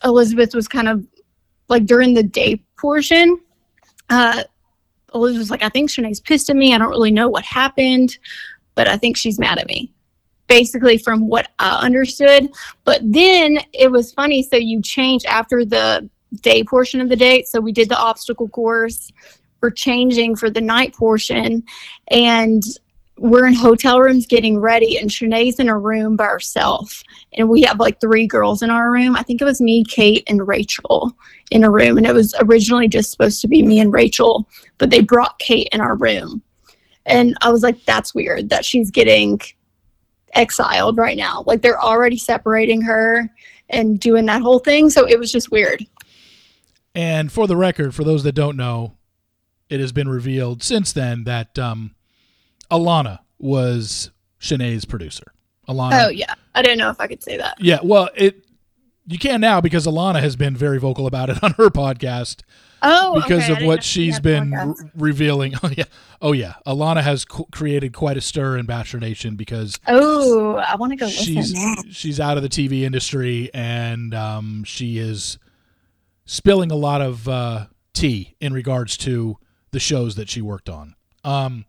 Elizabeth 0.03 0.53
was 0.53 0.67
kind 0.67 0.89
of 0.89 1.05
like 1.69 1.85
during 1.85 2.13
the 2.13 2.23
day 2.23 2.61
portion. 2.77 3.39
Uh, 4.11 4.43
Elizabeth 5.15 5.39
was 5.39 5.49
like, 5.49 5.63
I 5.63 5.69
think 5.69 5.89
Shanae's 5.89 6.19
pissed 6.19 6.49
at 6.49 6.55
me. 6.55 6.73
I 6.73 6.77
don't 6.77 6.89
really 6.89 7.11
know 7.11 7.27
what 7.27 7.43
happened, 7.43 8.17
but 8.75 8.87
I 8.87 8.97
think 8.97 9.17
she's 9.17 9.39
mad 9.39 9.57
at 9.57 9.67
me. 9.67 9.91
Basically, 10.47 10.97
from 10.97 11.27
what 11.27 11.49
I 11.59 11.79
understood. 11.79 12.49
But 12.83 13.01
then 13.03 13.59
it 13.73 13.89
was 13.89 14.13
funny. 14.13 14.43
So 14.43 14.57
you 14.57 14.81
change 14.81 15.25
after 15.25 15.65
the 15.65 16.09
day 16.41 16.63
portion 16.63 17.01
of 17.01 17.09
the 17.09 17.15
date. 17.15 17.47
So 17.47 17.59
we 17.59 17.71
did 17.71 17.89
the 17.89 17.97
obstacle 17.97 18.49
course. 18.49 19.11
We're 19.61 19.71
changing 19.71 20.35
for 20.35 20.49
the 20.49 20.61
night 20.61 20.93
portion, 20.93 21.63
and 22.09 22.63
we're 23.21 23.45
in 23.45 23.53
hotel 23.53 23.99
rooms 23.99 24.25
getting 24.25 24.59
ready, 24.59 24.97
and 24.97 25.11
Shanae's 25.11 25.59
in 25.59 25.69
a 25.69 25.77
room 25.77 26.15
by 26.15 26.25
herself. 26.25 27.03
And 27.33 27.49
we 27.49 27.61
have 27.61 27.79
like 27.79 28.01
three 28.01 28.25
girls 28.25 28.63
in 28.63 28.71
our 28.71 28.91
room. 28.91 29.15
I 29.15 29.21
think 29.21 29.39
it 29.39 29.45
was 29.45 29.61
me, 29.61 29.83
Kate, 29.83 30.23
and 30.25 30.47
Rachel 30.47 31.15
in 31.51 31.63
a 31.63 31.69
room. 31.69 31.99
And 31.99 32.07
it 32.07 32.15
was 32.15 32.33
originally 32.39 32.87
just 32.87 33.11
supposed 33.11 33.39
to 33.41 33.47
be 33.47 33.61
me 33.61 33.79
and 33.79 33.93
Rachel, 33.93 34.49
but 34.79 34.89
they 34.89 35.01
brought 35.01 35.37
Kate 35.37 35.69
in 35.71 35.81
our 35.81 35.95
room. 35.95 36.41
And 37.05 37.37
I 37.41 37.51
was 37.51 37.61
like, 37.61 37.85
that's 37.85 38.15
weird 38.15 38.49
that 38.49 38.65
she's 38.65 38.89
getting 38.89 39.39
exiled 40.33 40.97
right 40.97 41.17
now. 41.17 41.43
Like 41.45 41.61
they're 41.61 41.79
already 41.79 42.17
separating 42.17 42.81
her 42.81 43.29
and 43.69 43.99
doing 43.99 44.25
that 44.25 44.41
whole 44.41 44.59
thing. 44.59 44.89
So 44.89 45.07
it 45.07 45.19
was 45.19 45.31
just 45.31 45.51
weird. 45.51 45.85
And 46.95 47.31
for 47.31 47.45
the 47.45 47.55
record, 47.55 47.93
for 47.93 48.03
those 48.03 48.23
that 48.23 48.33
don't 48.33 48.57
know, 48.57 48.97
it 49.69 49.79
has 49.79 49.91
been 49.91 50.09
revealed 50.09 50.63
since 50.63 50.91
then 50.91 51.25
that 51.25 51.59
um, 51.59 51.93
Alana 52.71 53.19
was 53.39 54.11
Shanae's 54.39 54.85
producer. 54.85 55.33
Alana 55.67 56.05
Oh, 56.05 56.09
yeah. 56.09 56.33
I 56.55 56.61
didn't 56.61 56.77
know 56.79 56.89
if 56.89 56.99
I 56.99 57.07
could 57.07 57.21
say 57.23 57.37
that. 57.37 57.57
Yeah, 57.59 57.79
well, 57.83 58.09
it 58.15 58.45
you 59.07 59.17
can 59.19 59.41
now 59.41 59.59
because 59.61 59.85
Alana 59.87 60.21
has 60.21 60.35
been 60.35 60.55
very 60.55 60.79
vocal 60.79 61.07
about 61.07 61.29
it 61.29 61.43
on 61.43 61.51
her 61.53 61.69
podcast 61.69 62.41
Oh, 62.83 63.13
because 63.21 63.47
okay. 63.47 63.61
Of 63.61 63.67
what 63.67 63.83
she's 63.83 64.19
been 64.19 64.51
re- 64.51 64.73
revealing. 64.95 65.53
Oh 65.63 65.69
yeah, 65.75 65.83
oh 66.21 66.31
yeah. 66.31 66.53
Alana 66.65 67.03
has 67.03 67.25
co- 67.25 67.47
created 67.51 67.93
quite 67.93 68.17
a 68.17 68.21
stir 68.21 68.57
in 68.57 68.65
Bachelor 68.65 68.99
Nation 68.99 69.35
because 69.35 69.79
Oh, 69.87 70.55
I 70.55 70.75
want 70.77 70.91
to 70.91 70.95
go 70.95 71.05
listen 71.05 71.23
she's 71.85 71.95
she's 71.95 72.19
out 72.19 72.37
of 72.37 72.43
the 72.43 72.49
TV 72.49 72.81
industry 72.81 73.51
and 73.53 74.13
um, 74.15 74.63
she 74.63 74.97
is 74.97 75.37
spilling 76.25 76.71
a 76.71 76.75
lot 76.75 77.01
of 77.01 77.27
uh, 77.27 77.67
tea 77.93 78.35
in 78.39 78.51
regards 78.53 78.97
to 78.97 79.37
the 79.71 79.79
shows 79.79 80.15
that 80.15 80.29
she 80.29 80.41
worked 80.41 80.69
on. 80.69 80.95
Um, 81.23 81.65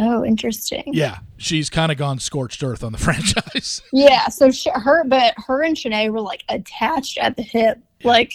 Oh, 0.00 0.24
interesting. 0.24 0.84
yeah, 0.86 1.18
she's 1.36 1.70
kind 1.70 1.92
of 1.92 1.98
gone 1.98 2.18
scorched 2.18 2.62
earth 2.64 2.82
on 2.82 2.92
the 2.92 2.98
franchise. 3.06 3.82
Yeah, 3.92 4.28
so 4.28 4.50
sh- 4.50 4.66
her, 4.74 5.04
but 5.04 5.34
her 5.46 5.62
and 5.62 5.76
Shanae 5.76 6.10
were 6.10 6.20
like 6.20 6.44
attached 6.48 7.18
at 7.18 7.36
the 7.36 7.42
hip. 7.42 7.78
Like 8.02 8.32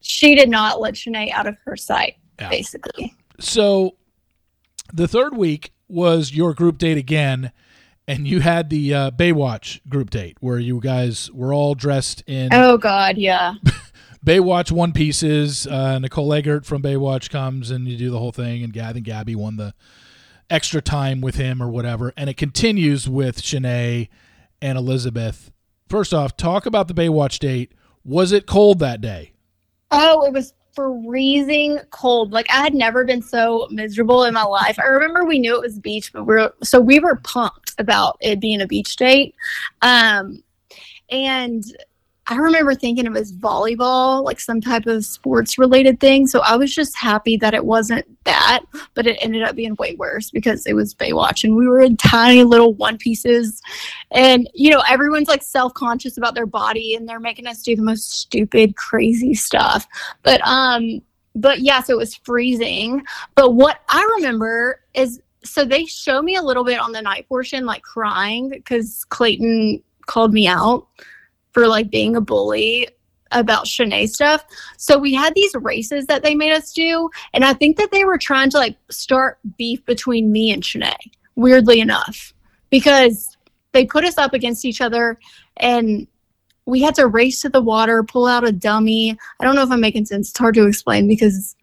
she 0.00 0.34
did 0.34 0.48
not 0.50 0.80
let 0.80 0.94
Shanae 0.94 1.32
out 1.32 1.46
of 1.46 1.56
her 1.64 1.76
sight, 1.76 2.16
Yeah. 2.40 2.48
basically. 2.50 3.14
so 3.40 3.96
the 4.92 5.08
third 5.08 5.36
week 5.36 5.72
was 5.88 6.32
your 6.32 6.54
group 6.54 6.78
date 6.78 6.96
again 6.98 7.50
and 8.08 8.26
you 8.28 8.38
had 8.40 8.70
the 8.70 8.94
uh, 8.94 9.10
Baywatch 9.10 9.80
group 9.88 10.10
date 10.10 10.36
where 10.40 10.58
you 10.60 10.78
guys 10.80 11.28
were 11.32 11.52
all 11.52 11.74
dressed 11.74 12.22
in 12.28 12.50
Oh 12.52 12.78
God, 12.78 13.16
yeah. 13.18 13.54
Baywatch 14.24 14.70
one 14.72 14.92
pieces. 14.92 15.66
Uh, 15.66 15.98
Nicole 15.98 16.32
Eggert 16.32 16.64
from 16.66 16.82
Baywatch 16.82 17.30
comes 17.30 17.70
and 17.70 17.86
you 17.88 17.96
do 17.96 18.10
the 18.10 18.18
whole 18.18 18.32
thing, 18.32 18.62
and 18.64 18.72
Gavin 18.72 19.02
Gabby 19.02 19.34
won 19.34 19.56
the 19.56 19.74
extra 20.50 20.80
time 20.80 21.20
with 21.20 21.36
him 21.36 21.62
or 21.62 21.68
whatever, 21.68 22.12
and 22.16 22.30
it 22.30 22.36
continues 22.36 23.08
with 23.08 23.42
Shanae 23.42 24.08
and 24.60 24.78
Elizabeth. 24.78 25.50
First 25.88 26.12
off, 26.12 26.36
talk 26.36 26.66
about 26.66 26.88
the 26.88 26.94
Baywatch 26.94 27.38
date. 27.38 27.72
Was 28.04 28.32
it 28.32 28.46
cold 28.46 28.78
that 28.80 29.00
day? 29.00 29.32
Oh, 29.90 30.24
it 30.24 30.32
was 30.32 30.52
freezing 30.74 31.78
cold. 31.90 32.32
Like 32.32 32.46
I 32.50 32.62
had 32.62 32.74
never 32.74 33.04
been 33.04 33.22
so 33.22 33.66
miserable 33.70 34.24
in 34.24 34.34
my 34.34 34.44
life. 34.44 34.78
I 34.78 34.86
remember 34.86 35.24
we 35.24 35.38
knew 35.38 35.56
it 35.56 35.62
was 35.62 35.78
beach, 35.78 36.12
but 36.12 36.24
we 36.24 36.34
are 36.34 36.52
so 36.62 36.80
we 36.80 37.00
were 37.00 37.16
pumped 37.16 37.74
about 37.78 38.16
it 38.20 38.40
being 38.40 38.60
a 38.60 38.66
beach 38.66 38.94
date. 38.96 39.34
Um, 39.82 40.42
and 41.10 41.64
I 42.28 42.36
remember 42.36 42.74
thinking 42.74 43.06
it 43.06 43.12
was 43.12 43.32
volleyball, 43.32 44.24
like 44.24 44.40
some 44.40 44.60
type 44.60 44.86
of 44.86 45.04
sports 45.04 45.58
related 45.58 46.00
thing. 46.00 46.26
So 46.26 46.40
I 46.40 46.56
was 46.56 46.74
just 46.74 46.96
happy 46.96 47.36
that 47.36 47.54
it 47.54 47.64
wasn't 47.64 48.04
that, 48.24 48.60
but 48.94 49.06
it 49.06 49.18
ended 49.20 49.42
up 49.42 49.54
being 49.54 49.76
way 49.76 49.94
worse 49.94 50.30
because 50.30 50.66
it 50.66 50.74
was 50.74 50.92
Baywatch 50.92 51.44
and 51.44 51.54
we 51.54 51.68
were 51.68 51.80
in 51.80 51.96
tiny 51.96 52.42
little 52.42 52.74
one 52.74 52.98
pieces. 52.98 53.62
And, 54.10 54.50
you 54.54 54.70
know, 54.70 54.82
everyone's 54.88 55.28
like 55.28 55.42
self 55.42 55.72
conscious 55.74 56.18
about 56.18 56.34
their 56.34 56.46
body 56.46 56.96
and 56.96 57.08
they're 57.08 57.20
making 57.20 57.46
us 57.46 57.62
do 57.62 57.76
the 57.76 57.82
most 57.82 58.10
stupid, 58.10 58.74
crazy 58.74 59.34
stuff. 59.34 59.86
But, 60.24 60.40
um, 60.44 61.02
but 61.36 61.60
yeah, 61.60 61.80
so 61.80 61.92
it 61.94 61.98
was 61.98 62.16
freezing. 62.16 63.04
But 63.36 63.54
what 63.54 63.82
I 63.88 64.02
remember 64.16 64.80
is 64.94 65.20
so 65.44 65.64
they 65.64 65.84
show 65.84 66.22
me 66.22 66.34
a 66.34 66.42
little 66.42 66.64
bit 66.64 66.80
on 66.80 66.90
the 66.90 67.02
night 67.02 67.28
portion, 67.28 67.66
like 67.66 67.82
crying 67.82 68.48
because 68.48 69.04
Clayton 69.10 69.80
called 70.06 70.32
me 70.32 70.48
out 70.48 70.88
for 71.56 71.66
like 71.66 71.88
being 71.88 72.16
a 72.16 72.20
bully 72.20 72.86
about 73.30 73.64
Shanae 73.64 74.10
stuff. 74.10 74.44
So 74.76 74.98
we 74.98 75.14
had 75.14 75.34
these 75.34 75.54
races 75.54 76.04
that 76.04 76.22
they 76.22 76.34
made 76.34 76.52
us 76.52 76.70
do, 76.70 77.08
and 77.32 77.46
I 77.46 77.54
think 77.54 77.78
that 77.78 77.90
they 77.92 78.04
were 78.04 78.18
trying 78.18 78.50
to 78.50 78.58
like 78.58 78.76
start 78.90 79.38
beef 79.56 79.82
between 79.86 80.30
me 80.30 80.50
and 80.50 80.62
Shanae, 80.62 80.94
weirdly 81.34 81.80
enough, 81.80 82.34
because 82.68 83.38
they 83.72 83.86
put 83.86 84.04
us 84.04 84.18
up 84.18 84.34
against 84.34 84.66
each 84.66 84.82
other 84.82 85.18
and 85.56 86.06
we 86.66 86.82
had 86.82 86.94
to 86.96 87.06
race 87.06 87.40
to 87.40 87.48
the 87.48 87.62
water, 87.62 88.02
pull 88.02 88.26
out 88.26 88.46
a 88.46 88.52
dummy. 88.52 89.16
I 89.40 89.44
don't 89.46 89.54
know 89.54 89.62
if 89.62 89.70
I'm 89.70 89.80
making 89.80 90.04
sense. 90.04 90.28
It's 90.28 90.38
hard 90.38 90.56
to 90.56 90.66
explain 90.66 91.08
because 91.08 91.56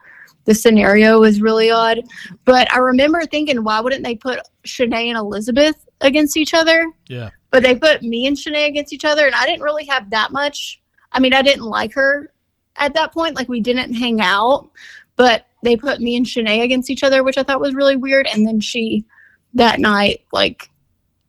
the 0.45 0.55
scenario 0.55 1.19
was 1.19 1.39
really 1.39 1.69
odd. 1.69 1.99
But 2.45 2.71
I 2.73 2.79
remember 2.79 3.27
thinking, 3.27 3.63
why 3.63 3.79
wouldn't 3.79 4.03
they 4.03 4.15
put 4.15 4.39
Shanae 4.65 5.09
and 5.09 5.19
Elizabeth 5.19 5.85
against 6.01 6.35
each 6.35 6.55
other? 6.55 6.91
Yeah. 7.07 7.29
But 7.53 7.61
they 7.61 7.75
put 7.75 8.01
me 8.01 8.25
and 8.25 8.35
Shanae 8.35 8.67
against 8.67 8.93
each 8.93 9.05
other, 9.05 9.27
and 9.27 9.35
I 9.35 9.45
didn't 9.45 9.61
really 9.61 9.85
have 9.85 10.09
that 10.09 10.31
much. 10.31 10.81
I 11.11 11.19
mean, 11.19 11.35
I 11.35 11.43
didn't 11.43 11.65
like 11.65 11.93
her 11.93 12.33
at 12.77 12.95
that 12.95 13.13
point. 13.13 13.35
Like, 13.35 13.47
we 13.47 13.61
didn't 13.61 13.93
hang 13.93 14.21
out, 14.21 14.71
but 15.17 15.45
they 15.61 15.77
put 15.77 16.01
me 16.01 16.15
and 16.15 16.25
Shanae 16.25 16.63
against 16.63 16.89
each 16.89 17.03
other, 17.03 17.23
which 17.23 17.37
I 17.37 17.43
thought 17.43 17.61
was 17.61 17.75
really 17.75 17.95
weird. 17.95 18.25
And 18.25 18.47
then 18.47 18.59
she, 18.59 19.05
that 19.53 19.79
night, 19.79 20.23
like, 20.31 20.71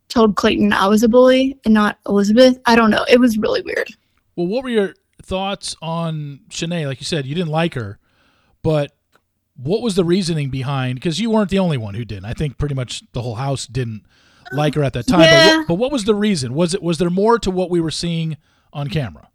told 0.09 0.37
Clayton 0.37 0.73
I 0.73 0.87
was 0.87 1.03
a 1.03 1.11
bully 1.11 1.59
and 1.67 1.75
not 1.75 1.99
Elizabeth. 2.09 2.59
I 2.65 2.75
don't 2.75 2.91
know. 2.91 3.05
It 3.07 3.21
was 3.21 3.37
really 3.37 3.61
weird. 3.61 3.95
Well, 4.35 4.47
what 4.47 4.65
were 4.65 4.71
your 4.71 4.95
thoughts 5.23 5.77
on 5.83 6.41
Shanae? 6.49 6.87
Like 6.87 7.01
you 7.01 7.05
said, 7.05 7.27
you 7.27 7.35
didn't 7.35 7.51
like 7.51 7.75
her, 7.75 7.99
but 8.63 8.93
what 9.57 9.83
was 9.83 9.95
the 9.95 10.05
reasoning 10.07 10.49
behind? 10.49 10.95
Because 10.95 11.21
you 11.21 11.29
weren't 11.31 11.51
the 11.51 11.59
only 11.59 11.77
one 11.77 11.93
who 11.93 12.07
didn't. 12.07 12.25
I 12.25 12.33
think 12.33 12.57
pretty 12.57 12.75
much 12.75 13.03
the 13.13 13.21
whole 13.21 13.35
house 13.35 13.67
didn't 13.67 14.07
like 14.53 14.75
her 14.75 14.83
at 14.83 14.93
that 14.95 15.07
time. 15.07 15.21
Yeah. 15.21 15.47
But, 15.47 15.59
what, 15.59 15.69
but 15.69 15.75
what 15.75 15.93
was 15.93 16.05
the 16.05 16.15
reason? 16.15 16.55
Was 16.55 16.75
it 16.75 16.83
was 16.83 16.99
there 16.99 17.11
more 17.11 17.39
to 17.41 17.51
what 17.51 17.71
we 17.71 17.81
were 17.81 17.91
seeing 17.91 18.37
on 18.73 18.89
camera? 18.89 19.29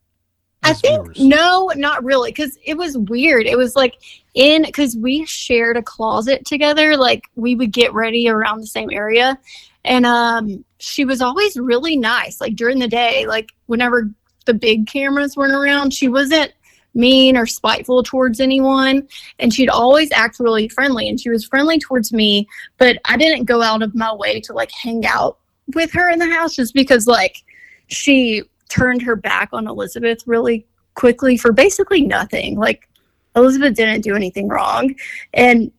I 0.61 0.73
think 0.73 1.13
viewers? 1.13 1.19
no, 1.19 1.71
not 1.75 2.03
really, 2.03 2.31
because 2.31 2.57
it 2.63 2.77
was 2.77 2.97
weird. 2.97 3.45
It 3.45 3.57
was 3.57 3.75
like 3.75 3.95
in 4.33 4.63
because 4.63 4.95
we 4.97 5.25
shared 5.25 5.77
a 5.77 5.81
closet 5.81 6.45
together. 6.45 6.97
Like 6.97 7.23
we 7.35 7.55
would 7.55 7.71
get 7.71 7.93
ready 7.93 8.27
around 8.27 8.59
the 8.59 8.67
same 8.67 8.89
area, 8.91 9.39
and 9.85 10.05
um, 10.05 10.65
she 10.79 11.05
was 11.05 11.21
always 11.21 11.55
really 11.57 11.95
nice. 11.95 12.41
Like 12.41 12.55
during 12.55 12.79
the 12.79 12.87
day, 12.87 13.25
like 13.25 13.51
whenever 13.67 14.09
the 14.45 14.53
big 14.53 14.87
cameras 14.87 15.37
weren't 15.37 15.53
around, 15.53 15.93
she 15.93 16.09
wasn't 16.09 16.51
mean 16.93 17.37
or 17.37 17.45
spiteful 17.45 18.03
towards 18.03 18.39
anyone, 18.39 19.07
and 19.39 19.53
she'd 19.53 19.69
always 19.69 20.11
act 20.11 20.39
really 20.39 20.67
friendly. 20.67 21.07
And 21.07 21.19
she 21.19 21.29
was 21.29 21.45
friendly 21.45 21.79
towards 21.79 22.11
me, 22.11 22.47
but 22.77 22.97
I 23.05 23.17
didn't 23.17 23.45
go 23.45 23.61
out 23.61 23.83
of 23.83 23.95
my 23.95 24.13
way 24.13 24.39
to 24.41 24.53
like 24.53 24.71
hang 24.71 25.05
out 25.05 25.37
with 25.75 25.91
her 25.93 26.09
in 26.09 26.19
the 26.19 26.29
house 26.29 26.55
just 26.55 26.73
because 26.73 27.07
like 27.07 27.43
she 27.87 28.43
turned 28.69 29.01
her 29.01 29.15
back 29.15 29.49
on 29.51 29.67
Elizabeth 29.67 30.25
really 30.25 30.65
quickly 30.95 31.37
for 31.37 31.51
basically 31.51 32.01
nothing. 32.01 32.57
Like 32.57 32.87
Elizabeth 33.35 33.75
didn't 33.75 34.01
do 34.01 34.15
anything 34.15 34.47
wrong 34.47 34.95
and 35.33 35.71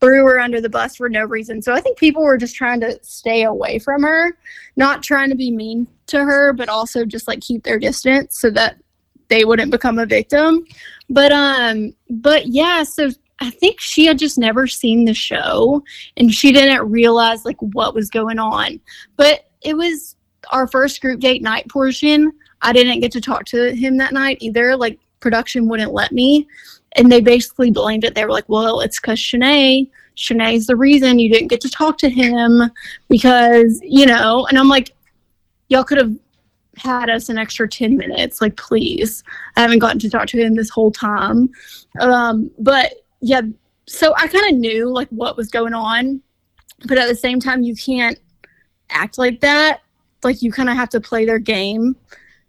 threw 0.00 0.24
her 0.24 0.38
under 0.38 0.60
the 0.60 0.68
bus 0.68 0.96
for 0.96 1.08
no 1.08 1.24
reason. 1.24 1.60
So 1.60 1.72
I 1.72 1.80
think 1.80 1.98
people 1.98 2.22
were 2.22 2.38
just 2.38 2.54
trying 2.54 2.80
to 2.80 2.98
stay 3.02 3.42
away 3.42 3.78
from 3.78 4.02
her, 4.02 4.36
not 4.76 5.02
trying 5.02 5.30
to 5.30 5.36
be 5.36 5.50
mean 5.50 5.88
to 6.06 6.18
her, 6.18 6.52
but 6.52 6.68
also 6.68 7.04
just 7.04 7.26
like 7.26 7.40
keep 7.40 7.64
their 7.64 7.78
distance 7.78 8.38
so 8.38 8.50
that 8.50 8.76
they 9.28 9.44
wouldn't 9.44 9.70
become 9.70 9.98
a 9.98 10.06
victim. 10.06 10.64
But 11.08 11.32
um 11.32 11.94
but 12.10 12.46
yeah, 12.46 12.82
so 12.82 13.10
I 13.40 13.50
think 13.50 13.80
she 13.80 14.06
had 14.06 14.18
just 14.18 14.38
never 14.38 14.66
seen 14.66 15.04
the 15.04 15.14
show 15.14 15.82
and 16.16 16.32
she 16.32 16.52
didn't 16.52 16.90
realize 16.90 17.44
like 17.44 17.60
what 17.60 17.94
was 17.94 18.10
going 18.10 18.38
on. 18.38 18.80
But 19.16 19.48
it 19.62 19.76
was 19.76 20.16
our 20.50 20.66
first 20.66 21.00
group 21.00 21.20
date 21.20 21.42
night 21.42 21.68
portion. 21.68 22.32
I 22.62 22.72
didn't 22.72 23.00
get 23.00 23.12
to 23.12 23.20
talk 23.20 23.44
to 23.46 23.74
him 23.74 23.96
that 23.98 24.12
night 24.12 24.38
either. 24.40 24.76
Like 24.76 24.98
production 25.20 25.68
wouldn't 25.68 25.92
let 25.92 26.12
me. 26.12 26.48
And 26.92 27.12
they 27.12 27.20
basically 27.20 27.70
blamed 27.70 28.04
it. 28.04 28.14
They 28.14 28.24
were 28.24 28.32
like, 28.32 28.48
well, 28.48 28.80
it's 28.80 29.00
because 29.00 29.18
Shanae. 29.18 29.90
Shanae's 30.16 30.66
the 30.66 30.74
reason 30.74 31.20
you 31.20 31.32
didn't 31.32 31.48
get 31.48 31.60
to 31.60 31.70
talk 31.70 31.96
to 31.98 32.10
him 32.10 32.72
because, 33.08 33.80
you 33.84 34.04
know, 34.04 34.46
and 34.46 34.58
I'm 34.58 34.68
like, 34.68 34.96
y'all 35.68 35.84
could 35.84 35.98
have 35.98 36.12
had 36.80 37.10
us 37.10 37.28
an 37.28 37.38
extra 37.38 37.68
10 37.68 37.96
minutes. 37.96 38.40
Like, 38.40 38.56
please. 38.56 39.22
I 39.56 39.62
haven't 39.62 39.80
gotten 39.80 39.98
to 40.00 40.10
talk 40.10 40.26
to 40.28 40.40
him 40.40 40.54
this 40.54 40.70
whole 40.70 40.90
time. 40.90 41.50
Um, 42.00 42.50
but 42.58 42.94
yeah, 43.20 43.42
so 43.86 44.14
I 44.16 44.28
kind 44.28 44.52
of 44.52 44.58
knew 44.58 44.90
like 44.90 45.08
what 45.08 45.36
was 45.36 45.48
going 45.48 45.74
on. 45.74 46.22
But 46.86 46.98
at 46.98 47.08
the 47.08 47.14
same 47.14 47.40
time, 47.40 47.62
you 47.62 47.74
can't 47.74 48.18
act 48.90 49.18
like 49.18 49.40
that. 49.40 49.80
Like, 50.22 50.42
you 50.42 50.52
kind 50.52 50.68
of 50.68 50.76
have 50.76 50.88
to 50.90 51.00
play 51.00 51.24
their 51.24 51.38
game 51.38 51.96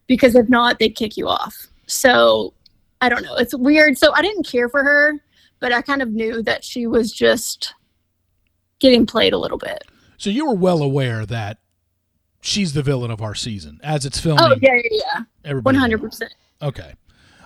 because 0.08 0.36
if 0.36 0.50
not, 0.50 0.80
they'd 0.80 0.96
kick 0.96 1.18
you 1.18 1.28
off. 1.28 1.68
So 1.88 2.54
I 3.02 3.10
don't 3.10 3.24
know. 3.24 3.36
It's 3.36 3.56
weird. 3.56 3.98
So 3.98 4.14
I 4.14 4.22
didn't 4.22 4.46
care 4.46 4.70
for 4.70 4.84
her, 4.84 5.14
but 5.60 5.72
I 5.72 5.82
kind 5.82 6.02
of 6.02 6.12
knew 6.12 6.44
that 6.44 6.64
she 6.64 6.88
was 6.88 7.12
just 7.12 7.74
getting 8.80 9.06
played 9.06 9.34
a 9.34 9.38
little 9.38 9.58
bit. 9.58 9.84
So 10.18 10.30
you 10.30 10.48
were 10.48 10.56
well 10.56 10.84
aware 10.84 11.26
that 11.26 11.60
she's 12.42 12.74
the 12.74 12.84
villain 12.84 13.12
of 13.12 13.22
our 13.22 13.36
season 13.36 13.80
as 13.84 14.06
it's 14.06 14.20
filming. 14.20 14.44
Oh 14.44 14.56
yeah, 14.62 14.76
yeah, 14.76 14.90
yeah, 14.92 15.24
everybody 15.46 15.78
hundred 15.78 16.02
percent. 16.02 16.34
Okay. 16.62 16.94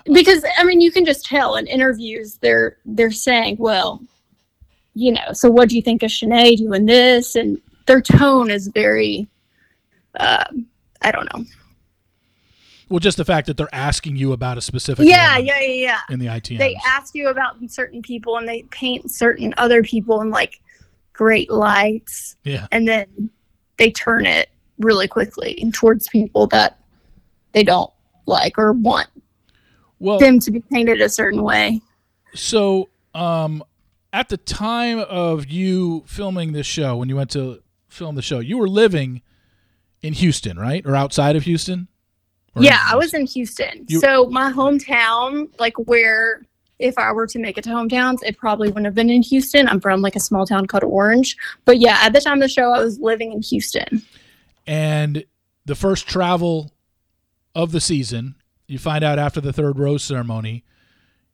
Because 0.06 0.44
I 0.58 0.64
mean, 0.64 0.82
you 0.82 0.92
can 0.92 1.06
just 1.06 1.26
tell 1.26 1.56
in 1.56 1.68
interviews 1.68 2.38
they're 2.42 2.78
they're 2.86 3.12
saying, 3.12 3.58
well, 3.60 4.02
you 4.94 5.12
know, 5.12 5.34
so 5.34 5.50
what 5.50 5.70
do 5.70 5.76
you 5.76 5.82
think 5.82 6.04
of 6.04 6.10
Shanae 6.10 6.58
doing 6.58 6.86
this? 6.86 7.36
And 7.36 7.60
their 7.86 8.02
tone 8.02 8.50
is 8.50 8.68
very, 8.68 9.28
um, 10.20 10.68
I 11.02 11.12
don't 11.12 11.34
know. 11.34 11.46
Well, 12.90 13.00
just 13.00 13.18
the 13.18 13.26
fact 13.26 13.48
that 13.48 13.58
they're 13.58 13.74
asking 13.74 14.18
you 14.18 14.34
about 14.34 14.58
a 14.58 14.62
specific 14.62 15.08
Yeah, 15.08 15.38
yeah, 15.38 15.60
yeah, 15.60 15.74
yeah. 15.74 16.00
in 16.10 16.20
the 16.20 16.28
ITM. 16.28 16.60
they 16.60 16.78
ask 16.86 17.16
you 17.16 17.30
about 17.30 17.56
certain 17.68 18.02
people 18.02 18.38
and 18.38 18.48
they 18.48 18.64
paint 18.64 19.10
certain 19.10 19.54
other 19.58 19.82
people 19.82 20.22
in 20.22 20.30
like 20.30 20.62
great 21.14 21.50
lights 21.50 22.36
yeah. 22.44 22.68
and 22.72 22.88
then 22.88 23.32
they 23.78 23.90
turn 23.90 24.26
it 24.26 24.50
really 24.80 25.08
quickly 25.08 25.70
towards 25.74 26.08
people 26.08 26.48
that 26.48 26.80
they 27.54 27.64
don't 27.64 27.92
like 28.26 28.58
or 28.58 28.74
want 28.74 29.08
Well, 30.00 30.20
them 30.20 30.40
to 30.40 30.52
be 30.52 30.60
painted 30.60 31.02
a 31.02 31.10
certain 31.10 31.44
way. 31.44 31.82
So, 32.34 32.90
um, 33.14 33.64
at 34.12 34.30
the 34.30 34.38
time 34.38 35.00
of 35.00 35.50
you 35.50 36.04
filming 36.08 36.54
this 36.54 36.68
show, 36.68 36.98
when 36.98 37.10
you 37.10 37.16
went 37.16 37.32
to 37.32 37.62
film 37.90 38.16
the 38.16 38.22
show, 38.22 38.40
you 38.40 38.58
were 38.58 38.70
living 38.70 39.22
in 40.02 40.14
Houston, 40.14 40.58
right, 40.58 40.86
or 40.86 40.96
outside 40.96 41.36
of 41.36 41.44
Houston? 41.44 41.88
Or 42.56 42.64
yeah, 42.64 42.80
I 42.88 42.96
was 42.96 43.14
in 43.14 43.26
Houston. 43.26 43.86
You- 43.88 44.00
so 44.00 44.28
my 44.28 44.52
hometown, 44.52 45.50
like 45.60 45.78
where 45.78 46.42
if 46.80 46.98
I 46.98 47.12
were 47.12 47.28
to 47.28 47.40
make 47.40 47.58
it 47.58 47.64
to 47.64 47.70
hometowns, 47.70 48.18
it 48.24 48.38
probably 48.38 48.68
wouldn't 48.68 48.86
have 48.86 48.96
been 48.96 49.10
in 49.10 49.22
Houston. 49.24 49.68
I'm 49.68 49.80
from 49.80 50.02
like 50.02 50.16
a 50.16 50.20
small 50.20 50.46
town 50.46 50.66
called 50.66 50.84
Orange. 50.84 51.38
But 51.66 51.80
yeah, 51.80 52.00
at 52.02 52.14
the 52.14 52.20
time 52.20 52.34
of 52.34 52.42
the 52.42 52.48
show 52.50 52.72
I 52.72 52.80
was 52.84 53.00
living 53.00 53.32
in 53.32 53.42
Houston. 53.42 54.02
And 54.68 55.26
the 55.66 55.76
first 55.76 56.08
travel 56.08 56.72
of 57.56 57.72
the 57.72 57.82
season, 57.82 58.36
you 58.68 58.80
find 58.80 59.04
out 59.04 59.20
after 59.20 59.42
the 59.42 59.54
third 59.54 59.78
rose 59.78 60.04
ceremony, 60.04 60.64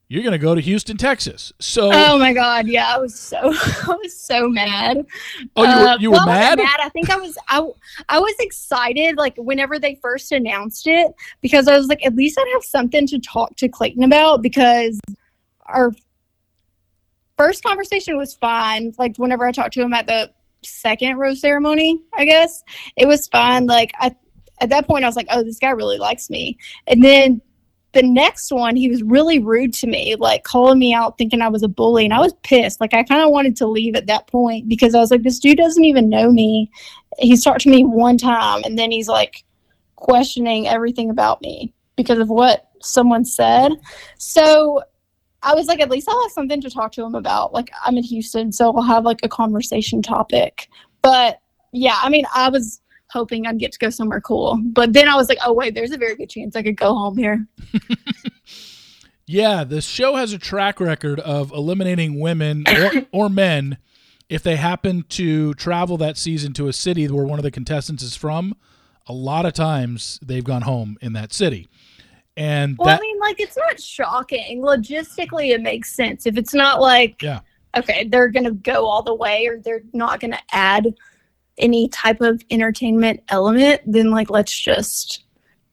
you're 0.08 0.22
going 0.24 0.32
to 0.32 0.38
go 0.38 0.56
to 0.56 0.60
Houston, 0.60 0.96
Texas. 0.96 1.52
So, 1.60 1.88
Oh 1.92 2.18
my 2.18 2.32
god, 2.32 2.66
yeah, 2.66 2.92
I 2.96 2.98
was 2.98 3.14
so 3.18 3.36
I 3.42 3.96
was 4.02 4.18
so 4.20 4.48
mad. 4.48 5.06
oh, 5.54 5.62
you 5.62 5.68
were, 5.68 5.88
Uh, 5.88 5.98
you 5.98 6.10
were 6.10 6.14
well, 6.16 6.28
I 6.28 6.32
mad? 6.40 6.58
mad. 6.58 6.80
I 6.82 6.88
think 6.88 7.10
I 7.10 7.16
was 7.16 7.38
I, 7.48 7.64
I 8.08 8.18
was 8.18 8.34
excited 8.40 9.16
like 9.16 9.36
whenever 9.36 9.78
they 9.78 9.94
first 10.02 10.32
announced 10.32 10.88
it 10.88 11.12
because 11.40 11.68
I 11.68 11.76
was 11.76 11.86
like 11.86 12.04
at 12.04 12.16
least 12.16 12.36
I'd 12.40 12.50
have 12.54 12.64
something 12.64 13.06
to 13.06 13.20
talk 13.20 13.54
to 13.56 13.68
Clayton 13.68 14.02
about 14.02 14.42
because 14.42 14.98
our 15.66 15.92
first 17.38 17.62
conversation 17.62 18.16
was 18.18 18.34
fine. 18.34 18.92
Like 18.98 19.16
whenever 19.16 19.46
I 19.46 19.52
talked 19.52 19.74
to 19.74 19.82
him 19.82 19.92
at 19.94 20.08
the 20.08 20.32
second 20.62 21.18
rose 21.18 21.40
ceremony, 21.40 22.02
I 22.14 22.24
guess 22.24 22.62
it 22.96 23.06
was 23.06 23.28
fun. 23.28 23.66
Like 23.66 23.92
I 23.98 24.14
at 24.60 24.70
that 24.70 24.86
point 24.86 25.04
I 25.04 25.08
was 25.08 25.16
like, 25.16 25.28
oh, 25.30 25.42
this 25.42 25.58
guy 25.58 25.70
really 25.70 25.98
likes 25.98 26.30
me, 26.30 26.58
and 26.86 27.02
then. 27.04 27.42
The 27.92 28.04
next 28.04 28.52
one, 28.52 28.76
he 28.76 28.88
was 28.88 29.02
really 29.02 29.40
rude 29.40 29.74
to 29.74 29.88
me, 29.88 30.14
like 30.14 30.44
calling 30.44 30.78
me 30.78 30.94
out, 30.94 31.18
thinking 31.18 31.42
I 31.42 31.48
was 31.48 31.64
a 31.64 31.68
bully, 31.68 32.04
and 32.04 32.14
I 32.14 32.20
was 32.20 32.34
pissed. 32.44 32.80
Like 32.80 32.94
I 32.94 33.02
kind 33.02 33.20
of 33.20 33.30
wanted 33.30 33.56
to 33.56 33.66
leave 33.66 33.96
at 33.96 34.06
that 34.06 34.28
point 34.28 34.68
because 34.68 34.94
I 34.94 35.00
was 35.00 35.10
like, 35.10 35.24
this 35.24 35.40
dude 35.40 35.58
doesn't 35.58 35.84
even 35.84 36.08
know 36.08 36.30
me. 36.30 36.70
He's 37.18 37.42
talked 37.42 37.62
to 37.62 37.68
me 37.68 37.82
one 37.82 38.16
time, 38.16 38.62
and 38.64 38.78
then 38.78 38.92
he's 38.92 39.08
like 39.08 39.42
questioning 39.96 40.68
everything 40.68 41.10
about 41.10 41.42
me 41.42 41.74
because 41.96 42.20
of 42.20 42.28
what 42.28 42.68
someone 42.80 43.24
said. 43.24 43.72
So 44.18 44.84
I 45.42 45.54
was 45.54 45.66
like, 45.66 45.80
at 45.80 45.90
least 45.90 46.08
I'll 46.08 46.22
have 46.22 46.32
something 46.32 46.60
to 46.60 46.70
talk 46.70 46.92
to 46.92 47.04
him 47.04 47.14
about. 47.14 47.52
Like 47.52 47.70
I'm 47.84 47.96
in 47.96 48.04
Houston, 48.04 48.52
so 48.52 48.74
I'll 48.74 48.82
have 48.82 49.04
like 49.04 49.20
a 49.22 49.28
conversation 49.28 50.02
topic. 50.02 50.68
But 51.02 51.40
yeah, 51.72 51.96
I 52.02 52.08
mean, 52.08 52.24
I 52.34 52.48
was 52.48 52.80
hoping 53.10 53.46
I'd 53.46 53.58
get 53.58 53.72
to 53.72 53.78
go 53.78 53.90
somewhere 53.90 54.20
cool. 54.20 54.60
But 54.62 54.92
then 54.92 55.08
I 55.08 55.16
was 55.16 55.28
like, 55.28 55.38
oh 55.44 55.52
wait, 55.52 55.74
there's 55.74 55.92
a 55.92 55.98
very 55.98 56.16
good 56.16 56.30
chance 56.30 56.56
I 56.56 56.62
could 56.62 56.76
go 56.76 56.94
home 56.94 57.16
here. 57.16 57.46
Yeah, 59.32 59.62
the 59.62 59.80
show 59.80 60.16
has 60.16 60.32
a 60.32 60.38
track 60.40 60.80
record 60.80 61.20
of 61.20 61.52
eliminating 61.52 62.18
women 62.18 62.64
or, 62.66 63.06
or 63.12 63.28
men 63.28 63.78
if 64.28 64.42
they 64.42 64.56
happen 64.56 65.04
to 65.10 65.54
travel 65.54 65.96
that 65.98 66.18
season 66.18 66.52
to 66.54 66.66
a 66.66 66.72
city 66.72 67.06
where 67.06 67.24
one 67.24 67.38
of 67.38 67.44
the 67.44 67.52
contestants 67.52 68.02
is 68.02 68.16
from. 68.16 68.56
A 69.06 69.12
lot 69.12 69.46
of 69.46 69.52
times 69.52 70.18
they've 70.20 70.42
gone 70.42 70.62
home 70.62 70.98
in 71.00 71.12
that 71.12 71.32
city. 71.32 71.68
And 72.40 72.78
Well, 72.78 72.86
that 72.86 72.98
I 72.98 73.02
mean, 73.02 73.18
like 73.20 73.38
it's 73.38 73.56
not 73.56 73.78
shocking. 73.78 74.62
Logistically, 74.62 75.50
it 75.50 75.60
makes 75.60 75.92
sense. 75.94 76.24
If 76.26 76.38
it's 76.38 76.54
not 76.54 76.80
like, 76.80 77.20
Yeah. 77.22 77.40
okay, 77.76 78.04
they're 78.08 78.28
gonna 78.28 78.52
go 78.52 78.86
all 78.86 79.02
the 79.02 79.14
way, 79.14 79.46
or 79.46 79.58
they're 79.60 79.82
not 79.92 80.20
gonna 80.20 80.40
add 80.50 80.94
any 81.58 81.88
type 81.88 82.22
of 82.22 82.42
entertainment 82.50 83.22
element, 83.28 83.82
then 83.84 84.10
like 84.10 84.30
let's 84.30 84.58
just 84.58 85.24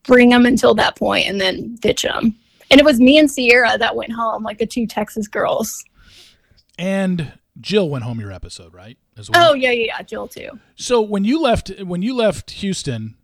bring 0.04 0.30
them 0.30 0.46
until 0.46 0.74
that 0.76 0.98
point 0.98 1.28
and 1.28 1.40
then 1.40 1.76
ditch 1.76 2.02
them. 2.02 2.36
And 2.70 2.82
it 2.82 2.84
was 2.86 3.00
me 3.00 3.18
and 3.18 3.32
Sierra 3.32 3.78
that 3.78 3.96
went 3.96 4.12
home, 4.12 4.44
like 4.44 4.58
the 4.58 4.66
two 4.66 4.86
Texas 4.88 5.28
girls. 5.30 5.86
and 6.78 7.32
Jill 7.60 7.90
went 7.90 8.04
home 8.04 8.20
your 8.20 8.32
episode, 8.32 8.74
right? 8.74 8.98
As 9.18 9.30
well. 9.32 9.52
Oh 9.52 9.54
yeah, 9.56 9.72
yeah, 9.72 9.86
yeah, 9.98 10.02
Jill 10.04 10.28
too. 10.28 10.60
So 10.76 11.02
when 11.02 11.24
you 11.24 11.42
left 11.42 11.70
when 11.80 12.02
you 12.02 12.14
left 12.14 12.52
Houston, 12.52 13.16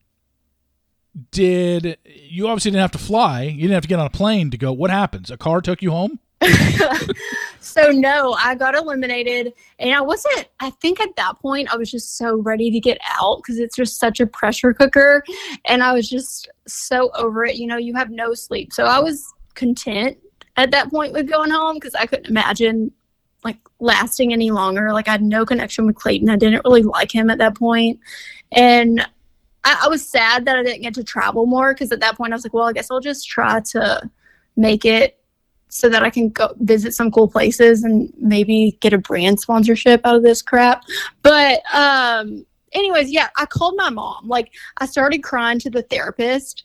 did 1.32 1.97
you 2.05 2.47
obviously 2.47 2.72
didn't 2.72 2.82
have 2.82 2.91
to 2.91 2.97
fly? 2.97 3.43
You 3.43 3.61
didn't 3.61 3.74
have 3.74 3.84
to 3.84 3.88
get 3.88 3.99
on 3.99 4.07
a 4.07 4.11
plane 4.11 4.51
to 4.51 4.57
go. 4.57 4.74
What 4.74 4.89
happens? 4.89 5.30
A 5.30 5.38
car 5.38 5.61
took 5.61 5.82
you 5.82 5.91
home? 5.91 6.20
so 7.59 7.91
no, 7.91 8.34
I 8.34 8.55
got 8.55 8.76
eliminated, 8.76 9.53
and 9.80 9.93
I 9.93 10.01
wasn't. 10.01 10.47
I 10.59 10.72
think 10.72 10.99
at 10.99 11.16
that 11.16 11.39
point 11.39 11.74
I 11.74 11.78
was 11.78 11.89
just 11.89 12.18
so 12.18 12.38
ready 12.38 12.72
to 12.72 12.80
get 12.80 12.97
out 13.20 13.38
because 13.38 13.59
it's 13.59 13.76
just 13.76 13.99
such 13.99 14.20
a 14.20 14.28
pressure 14.28 14.74
cooker, 14.74 15.24
and 15.66 15.84
I 15.84 15.93
was 15.93 16.09
just 16.09 16.49
so 16.68 17.11
over 17.16 17.45
it. 17.45 17.55
You 17.55 17.68
know, 17.68 17.78
you 17.78 17.93
have 17.95 18.09
no 18.09 18.34
sleep, 18.34 18.74
so 18.74 18.86
I 18.86 18.99
was 18.99 19.34
content 19.53 20.18
at 20.57 20.72
that 20.72 20.89
point 20.89 21.14
with 21.14 21.30
going 21.30 21.51
home 21.51 21.76
because 21.76 21.95
I 21.95 22.05
couldn't 22.05 22.28
imagine 22.28 22.91
like 23.43 23.57
lasting 23.80 24.34
any 24.34 24.51
longer. 24.51 24.91
Like 24.93 25.07
I 25.07 25.11
had 25.11 25.24
no 25.24 25.45
connection 25.45 25.86
with 25.86 25.95
Clayton. 25.95 26.30
I 26.30 26.36
didn't 26.36 26.64
really 26.66 26.84
like 26.84 27.14
him 27.14 27.30
at 27.30 27.38
that 27.38 27.55
point, 27.55 27.99
and 28.51 29.07
I, 29.64 29.84
I 29.86 29.88
was 29.88 30.07
sad 30.07 30.45
that 30.45 30.57
I 30.57 30.64
didn't 30.64 30.82
get 30.82 30.93
to 30.95 31.03
travel 31.03 31.45
more 31.45 31.74
because 31.74 31.91
at 31.91 31.99
that 32.01 32.18
point 32.18 32.34
I 32.34 32.36
was 32.36 32.45
like, 32.45 32.53
well, 32.53 32.68
I 32.68 32.74
guess 32.74 32.91
I'll 32.91 32.99
just 32.99 33.28
try 33.28 33.59
to 33.72 34.09
make 34.55 34.86
it 34.86 35.20
so 35.70 35.89
that 35.89 36.03
I 36.03 36.09
can 36.11 36.30
go 36.30 36.53
visit 36.59 36.93
some 36.93 37.09
cool 37.09 37.28
places 37.28 37.84
and 37.84 38.14
maybe 38.18 38.78
get 38.80 38.93
a 38.93 38.97
brand 38.99 39.39
sponsorship 39.39 40.01
out 40.05 40.16
of 40.16 40.24
this 40.24 40.41
crap. 40.41 40.84
But 41.24 41.61
um 41.74 42.45
anyways, 42.74 43.11
yeah, 43.11 43.30
I 43.38 43.45
called 43.45 43.76
my 43.78 43.89
mom. 43.89 44.28
Like 44.28 44.51
I 44.78 44.86
started 44.86 45.24
crying 45.24 45.59
to 45.59 45.70
the 45.70 45.84
therapist 45.84 46.64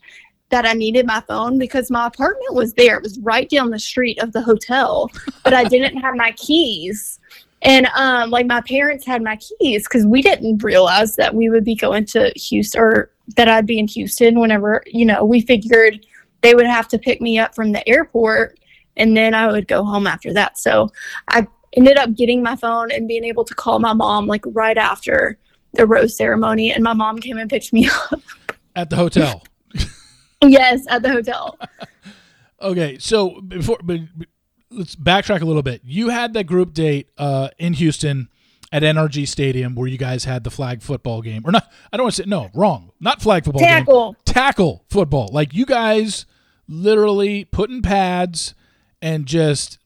that 0.49 0.65
I 0.65 0.73
needed 0.73 1.05
my 1.05 1.21
phone 1.21 1.57
because 1.57 1.91
my 1.91 2.07
apartment 2.07 2.55
was 2.55 2.73
there. 2.73 2.97
It 2.97 3.03
was 3.03 3.19
right 3.19 3.49
down 3.49 3.69
the 3.69 3.79
street 3.79 4.21
of 4.21 4.31
the 4.31 4.41
hotel, 4.41 5.09
but 5.43 5.53
I 5.53 5.63
didn't 5.63 5.97
have 5.97 6.15
my 6.15 6.31
keys. 6.31 7.18
And 7.61 7.87
um 7.95 8.29
like 8.29 8.45
my 8.45 8.61
parents 8.61 9.05
had 9.05 9.21
my 9.21 9.37
keys 9.37 9.87
cuz 9.87 10.05
we 10.05 10.21
didn't 10.21 10.63
realize 10.63 11.15
that 11.17 11.35
we 11.35 11.49
would 11.49 11.63
be 11.63 11.75
going 11.75 12.05
to 12.05 12.31
Houston 12.35 12.81
or 12.81 13.11
that 13.35 13.47
I'd 13.47 13.65
be 13.65 13.79
in 13.79 13.87
Houston 13.87 14.39
whenever, 14.39 14.83
you 14.87 15.05
know, 15.05 15.23
we 15.23 15.41
figured 15.41 16.05
they 16.41 16.55
would 16.55 16.65
have 16.65 16.87
to 16.89 16.97
pick 16.97 17.21
me 17.21 17.37
up 17.37 17.53
from 17.53 17.73
the 17.73 17.87
airport 17.87 18.59
and 18.97 19.15
then 19.15 19.33
I 19.33 19.51
would 19.51 19.67
go 19.67 19.83
home 19.83 20.07
after 20.07 20.33
that. 20.33 20.57
So 20.57 20.89
I 21.27 21.47
ended 21.73 21.97
up 21.97 22.15
getting 22.15 22.43
my 22.43 22.55
phone 22.55 22.91
and 22.91 23.07
being 23.07 23.23
able 23.23 23.45
to 23.45 23.53
call 23.53 23.79
my 23.79 23.93
mom 23.93 24.27
like 24.27 24.43
right 24.47 24.77
after 24.77 25.37
the 25.73 25.85
rose 25.85 26.17
ceremony, 26.17 26.73
and 26.73 26.83
my 26.83 26.93
mom 26.93 27.19
came 27.19 27.37
and 27.37 27.49
picked 27.49 27.71
me 27.73 27.89
up. 28.11 28.21
At 28.75 28.89
the 28.89 28.95
hotel. 28.95 29.43
yes, 30.43 30.85
at 30.89 31.01
the 31.01 31.09
hotel. 31.09 31.57
Okay, 32.61 32.97
so 32.99 33.39
before 33.39 33.79
let's 34.71 34.95
backtrack 34.95 35.41
a 35.41 35.45
little 35.45 35.63
bit. 35.63 35.81
You 35.83 36.09
had 36.09 36.33
that 36.33 36.45
group 36.45 36.73
date 36.73 37.09
uh, 37.17 37.49
in 37.57 37.73
Houston 37.73 38.29
at 38.71 38.83
NRG 38.83 39.27
Stadium 39.27 39.75
where 39.75 39.87
you 39.87 39.97
guys 39.97 40.25
had 40.25 40.43
the 40.43 40.51
flag 40.51 40.81
football 40.81 41.21
game, 41.21 41.41
or 41.45 41.51
not? 41.51 41.71
I 41.91 41.97
don't 41.97 42.05
want 42.05 42.15
to 42.15 42.23
say 42.23 42.29
no, 42.29 42.49
wrong, 42.53 42.91
not 42.99 43.21
flag 43.21 43.43
football 43.45 43.61
game, 43.61 43.69
Tackle. 43.69 44.15
tackle 44.25 44.85
football. 44.89 45.29
Like 45.31 45.53
you 45.53 45.65
guys 45.65 46.25
literally 46.67 47.45
put 47.45 47.69
in 47.69 47.81
pads 47.81 48.53
and 49.01 49.25
just 49.25 49.79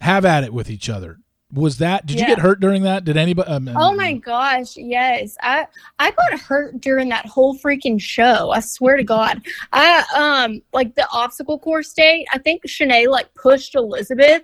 have 0.00 0.24
at 0.24 0.44
it 0.44 0.52
with 0.52 0.70
each 0.70 0.88
other. 0.90 1.18
Was 1.52 1.78
that? 1.78 2.06
Did 2.06 2.18
you 2.18 2.26
get 2.26 2.40
hurt 2.40 2.58
during 2.58 2.82
that? 2.82 3.04
Did 3.04 3.16
anybody? 3.16 3.48
Um, 3.48 3.70
Oh 3.76 3.94
my 3.94 4.14
gosh, 4.14 4.76
yes. 4.76 5.36
I 5.40 5.66
I 5.98 6.10
got 6.10 6.40
hurt 6.40 6.80
during 6.80 7.08
that 7.10 7.26
whole 7.26 7.56
freaking 7.56 8.00
show. 8.00 8.50
I 8.50 8.58
swear 8.60 8.96
to 8.96 9.04
God. 9.04 9.40
I 9.72 10.04
um 10.16 10.60
like 10.72 10.96
the 10.96 11.06
obstacle 11.12 11.58
course 11.58 11.92
date, 11.92 12.26
I 12.32 12.38
think 12.38 12.66
Shanae 12.66 13.08
like 13.08 13.32
pushed 13.34 13.76
Elizabeth 13.76 14.42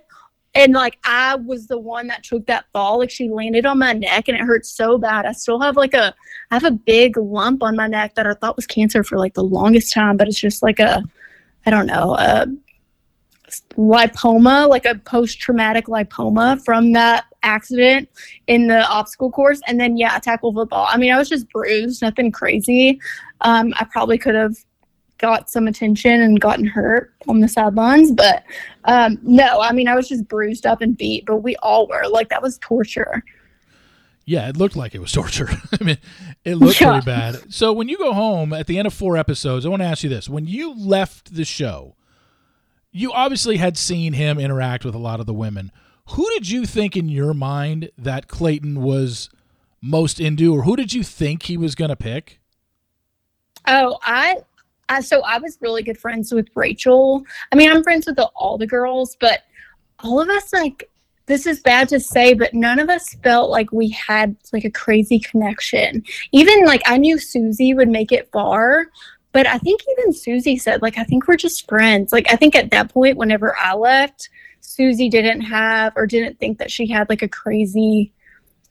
and 0.55 0.73
like 0.73 0.97
I 1.03 1.35
was 1.35 1.67
the 1.67 1.77
one 1.77 2.07
that 2.07 2.23
took 2.23 2.45
that 2.45 2.65
fall. 2.71 2.99
Like 2.99 3.09
she 3.09 3.29
landed 3.29 3.65
on 3.65 3.79
my 3.79 3.91
neck 3.91 4.29
and 4.29 4.37
it 4.37 4.41
hurt 4.41 4.65
so 4.65 4.97
bad. 4.97 5.25
I 5.25 5.33
still 5.33 5.59
have 5.59 5.75
like 5.75 5.93
a 5.93 6.15
I 6.51 6.55
have 6.55 6.63
a 6.63 6.71
big 6.71 7.17
lump 7.17 7.63
on 7.63 7.75
my 7.75 7.87
neck 7.87 8.15
that 8.15 8.27
I 8.27 8.33
thought 8.33 8.55
was 8.55 8.67
cancer 8.67 9.03
for 9.03 9.17
like 9.17 9.33
the 9.33 9.43
longest 9.43 9.91
time, 9.93 10.15
but 10.15 10.27
it's 10.29 10.39
just 10.39 10.63
like 10.63 10.79
a 10.79 11.03
I 11.65 11.69
don't 11.69 11.87
know, 11.87 12.15
a 12.17 12.47
lipoma, 13.75 14.67
like 14.69 14.85
a 14.85 14.95
post 14.95 15.39
traumatic 15.39 15.85
lipoma 15.87 16.63
from 16.63 16.93
that 16.93 17.25
accident 17.43 18.09
in 18.47 18.67
the 18.67 18.85
obstacle 18.87 19.31
course. 19.31 19.59
And 19.67 19.79
then, 19.79 19.97
yeah, 19.97 20.17
tackle 20.19 20.53
football. 20.53 20.87
I 20.89 20.97
mean, 20.97 21.11
I 21.11 21.17
was 21.17 21.29
just 21.29 21.49
bruised, 21.49 22.01
nothing 22.01 22.31
crazy. 22.31 22.99
Um, 23.41 23.73
I 23.79 23.85
probably 23.85 24.17
could 24.17 24.35
have 24.35 24.55
got 25.17 25.49
some 25.49 25.67
attention 25.67 26.21
and 26.21 26.39
gotten 26.39 26.65
hurt 26.65 27.13
on 27.27 27.39
the 27.39 27.47
sidelines, 27.47 28.11
but 28.11 28.43
um, 28.85 29.17
no, 29.21 29.61
I 29.61 29.71
mean, 29.71 29.87
I 29.87 29.95
was 29.95 30.09
just 30.09 30.27
bruised 30.27 30.65
up 30.65 30.81
and 30.81 30.97
beat, 30.97 31.25
but 31.25 31.37
we 31.37 31.55
all 31.57 31.87
were. 31.87 32.03
Like, 32.09 32.29
that 32.29 32.41
was 32.41 32.57
torture. 32.59 33.23
Yeah, 34.25 34.47
it 34.47 34.55
looked 34.57 34.75
like 34.77 34.95
it 34.95 34.99
was 34.99 35.11
torture. 35.11 35.49
I 35.81 35.83
mean, 35.83 35.97
it 36.45 36.55
looked 36.55 36.79
Yeah. 36.79 36.91
pretty 36.91 37.05
bad. 37.05 37.53
So 37.53 37.73
when 37.73 37.89
you 37.89 37.97
go 37.97 38.13
home 38.13 38.53
at 38.53 38.67
the 38.67 38.77
end 38.77 38.87
of 38.87 38.93
four 38.93 39.17
episodes, 39.17 39.65
I 39.65 39.69
want 39.69 39.81
to 39.81 39.85
ask 39.85 40.03
you 40.03 40.09
this: 40.09 40.29
When 40.29 40.45
you 40.45 40.73
left 40.77 41.35
the 41.35 41.43
show, 41.43 41.95
you 42.93 43.11
obviously 43.11 43.57
had 43.57 43.77
seen 43.77 44.13
him 44.13 44.39
interact 44.39 44.85
with 44.85 44.95
a 44.95 44.99
lot 44.99 45.19
of 45.19 45.25
the 45.25 45.33
women. 45.33 45.71
Who 46.11 46.29
did 46.29 46.49
you 46.49 46.65
think 46.65 46.95
in 46.95 47.09
your 47.09 47.33
mind 47.33 47.89
that 47.97 48.27
Clayton 48.27 48.81
was 48.81 49.29
most 49.81 50.19
into, 50.19 50.55
or 50.55 50.63
who 50.63 50.75
did 50.75 50.93
you 50.93 51.03
think 51.03 51.43
he 51.43 51.57
was 51.57 51.75
going 51.75 51.89
to 51.89 51.95
pick? 51.95 52.39
Oh, 53.67 53.97
I, 54.03 54.37
I 54.89 55.01
so 55.01 55.21
I 55.21 55.39
was 55.39 55.57
really 55.59 55.83
good 55.83 55.97
friends 55.97 56.31
with 56.31 56.47
Rachel. 56.55 57.23
I 57.51 57.55
mean, 57.55 57.71
I'm 57.71 57.83
friends 57.83 58.05
with 58.05 58.17
the, 58.17 58.25
all 58.35 58.57
the 58.57 58.67
girls, 58.67 59.17
but 59.19 59.43
all 59.99 60.21
of 60.21 60.29
us 60.29 60.53
like 60.53 60.89
this 61.25 61.47
is 61.47 61.61
bad 61.61 61.87
to 61.89 61.99
say, 61.99 62.33
but 62.33 62.53
none 62.53 62.79
of 62.79 62.89
us 62.89 63.15
felt 63.23 63.49
like 63.49 63.71
we 63.71 63.89
had 63.89 64.35
like 64.51 64.65
a 64.65 64.69
crazy 64.69 65.19
connection. 65.19 66.03
Even 66.31 66.65
like 66.65 66.81
I 66.85 66.97
knew 66.97 67.17
Susie 67.17 67.73
would 67.73 67.89
make 67.89 68.11
it 68.11 68.29
far, 68.31 68.87
but 69.33 69.47
I 69.47 69.57
think 69.57 69.81
even 69.91 70.13
Susie 70.13 70.57
said 70.57 70.81
like 70.81 70.97
I 70.97 71.03
think 71.03 71.27
we're 71.27 71.35
just 71.35 71.67
friends. 71.67 72.13
Like 72.13 72.31
I 72.31 72.37
think 72.37 72.55
at 72.55 72.71
that 72.71 72.89
point, 72.89 73.17
whenever 73.17 73.57
I 73.57 73.73
left, 73.73 74.29
Susie 74.61 75.09
didn't 75.09 75.41
have 75.41 75.91
or 75.95 76.07
didn't 76.07 76.39
think 76.39 76.59
that 76.59 76.71
she 76.71 76.87
had 76.87 77.09
like 77.09 77.21
a 77.21 77.27
crazy 77.27 78.13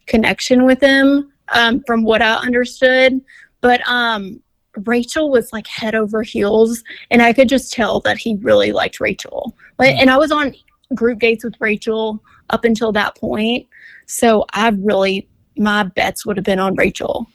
connection 0.07 0.65
with 0.65 0.81
him, 0.81 1.31
um, 1.49 1.83
from 1.85 2.03
what 2.03 2.21
I 2.21 2.35
understood. 2.35 3.21
But 3.61 3.87
um 3.87 4.41
Rachel 4.85 5.29
was 5.29 5.53
like 5.53 5.67
head 5.67 5.93
over 5.93 6.23
heels, 6.23 6.83
and 7.11 7.21
I 7.21 7.33
could 7.33 7.49
just 7.49 7.71
tell 7.71 7.99
that 8.01 8.17
he 8.17 8.37
really 8.41 8.71
liked 8.71 8.99
Rachel. 8.99 9.55
Like, 9.77 9.95
and 9.95 10.09
I 10.09 10.17
was 10.17 10.31
on 10.31 10.55
group 10.95 11.19
dates 11.19 11.43
with 11.43 11.55
Rachel 11.59 12.23
up 12.49 12.63
until 12.63 12.91
that 12.93 13.15
point. 13.15 13.67
So 14.05 14.45
I 14.53 14.69
really 14.69 15.27
my 15.57 15.83
bets 15.83 16.25
would 16.25 16.37
have 16.37 16.45
been 16.45 16.59
on 16.59 16.75
Rachel. 16.75 17.27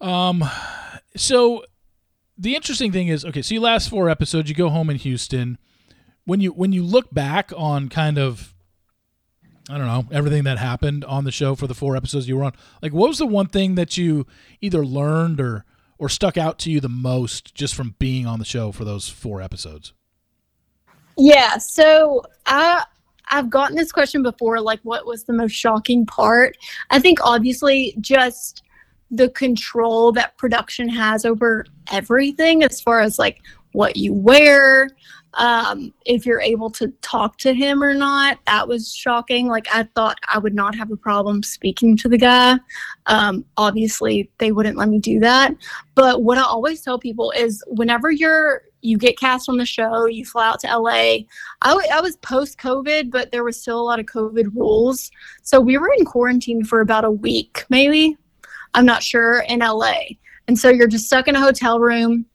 Um, 0.00 0.42
so 1.20 1.64
the 2.38 2.54
interesting 2.54 2.92
thing 2.92 3.08
is, 3.08 3.26
okay, 3.26 3.42
so 3.42 3.52
you 3.52 3.60
last 3.60 3.90
four 3.90 4.08
episodes, 4.08 4.48
you 4.48 4.54
go 4.54 4.70
home 4.70 4.88
in 4.88 4.96
Houston. 4.96 5.58
When 6.24 6.40
you 6.40 6.50
when 6.52 6.72
you 6.72 6.82
look 6.82 7.12
back 7.12 7.52
on 7.56 7.90
kind 7.90 8.18
of, 8.18 8.54
I 9.68 9.76
don't 9.76 9.86
know, 9.86 10.06
everything 10.10 10.44
that 10.44 10.56
happened 10.56 11.04
on 11.04 11.24
the 11.24 11.30
show 11.30 11.54
for 11.54 11.66
the 11.66 11.74
four 11.74 11.94
episodes 11.94 12.26
you 12.26 12.38
were 12.38 12.44
on, 12.44 12.52
like 12.80 12.92
what 12.92 13.08
was 13.08 13.18
the 13.18 13.26
one 13.26 13.48
thing 13.48 13.74
that 13.74 13.98
you 13.98 14.26
either 14.62 14.84
learned 14.84 15.40
or 15.40 15.66
or 15.98 16.08
stuck 16.08 16.38
out 16.38 16.58
to 16.60 16.70
you 16.70 16.80
the 16.80 16.88
most 16.88 17.54
just 17.54 17.74
from 17.74 17.94
being 17.98 18.26
on 18.26 18.38
the 18.38 18.44
show 18.46 18.72
for 18.72 18.86
those 18.86 19.08
four 19.08 19.42
episodes? 19.42 19.92
Yeah, 21.18 21.58
so 21.58 22.22
I 22.46 22.84
I've 23.28 23.50
gotten 23.50 23.76
this 23.76 23.92
question 23.92 24.22
before 24.22 24.60
like 24.60 24.80
what 24.84 25.04
was 25.04 25.24
the 25.24 25.34
most 25.34 25.52
shocking 25.52 26.06
part? 26.06 26.56
I 26.88 26.98
think 26.98 27.18
obviously 27.22 27.94
just 28.00 28.62
the 29.10 29.28
control 29.30 30.12
that 30.12 30.36
production 30.36 30.88
has 30.88 31.24
over 31.24 31.64
everything 31.90 32.62
as 32.62 32.80
far 32.80 33.00
as 33.00 33.18
like 33.18 33.42
what 33.72 33.96
you 33.96 34.12
wear, 34.12 34.88
um, 35.34 35.92
if 36.06 36.26
you're 36.26 36.40
able 36.40 36.70
to 36.70 36.88
talk 37.02 37.38
to 37.38 37.54
him 37.54 37.82
or 37.82 37.94
not. 37.94 38.38
That 38.46 38.66
was 38.66 38.92
shocking. 38.92 39.46
Like 39.46 39.66
I 39.72 39.84
thought 39.94 40.18
I 40.26 40.38
would 40.38 40.54
not 40.54 40.74
have 40.74 40.90
a 40.90 40.96
problem 40.96 41.42
speaking 41.42 41.96
to 41.98 42.08
the 42.08 42.18
guy. 42.18 42.58
Um, 43.06 43.44
obviously 43.56 44.30
they 44.38 44.52
wouldn't 44.52 44.76
let 44.76 44.88
me 44.88 44.98
do 44.98 45.20
that. 45.20 45.54
But 45.94 46.22
what 46.22 46.38
I 46.38 46.42
always 46.42 46.82
tell 46.82 46.98
people 46.98 47.32
is 47.32 47.62
whenever 47.68 48.10
you're 48.10 48.62
you 48.82 48.96
get 48.96 49.18
cast 49.18 49.48
on 49.48 49.58
the 49.58 49.66
show, 49.66 50.06
you 50.06 50.24
fly 50.24 50.48
out 50.48 50.60
to 50.60 50.66
LA. 50.66 50.90
I, 51.60 51.68
w- 51.68 51.88
I 51.92 52.00
was 52.00 52.16
post 52.16 52.58
COVID, 52.58 53.10
but 53.10 53.30
there 53.30 53.44
was 53.44 53.60
still 53.60 53.78
a 53.78 53.82
lot 53.82 54.00
of 54.00 54.06
COVID 54.06 54.54
rules. 54.54 55.10
So 55.42 55.60
we 55.60 55.76
were 55.76 55.92
in 55.98 56.06
quarantine 56.06 56.64
for 56.64 56.80
about 56.80 57.04
a 57.04 57.10
week, 57.10 57.66
maybe. 57.68 58.16
I'm 58.74 58.86
not 58.86 59.02
sure, 59.02 59.40
in 59.48 59.60
LA. 59.60 60.02
And 60.48 60.58
so 60.58 60.68
you're 60.68 60.88
just 60.88 61.06
stuck 61.06 61.28
in 61.28 61.36
a 61.36 61.40
hotel 61.40 61.80
room. 61.80 62.26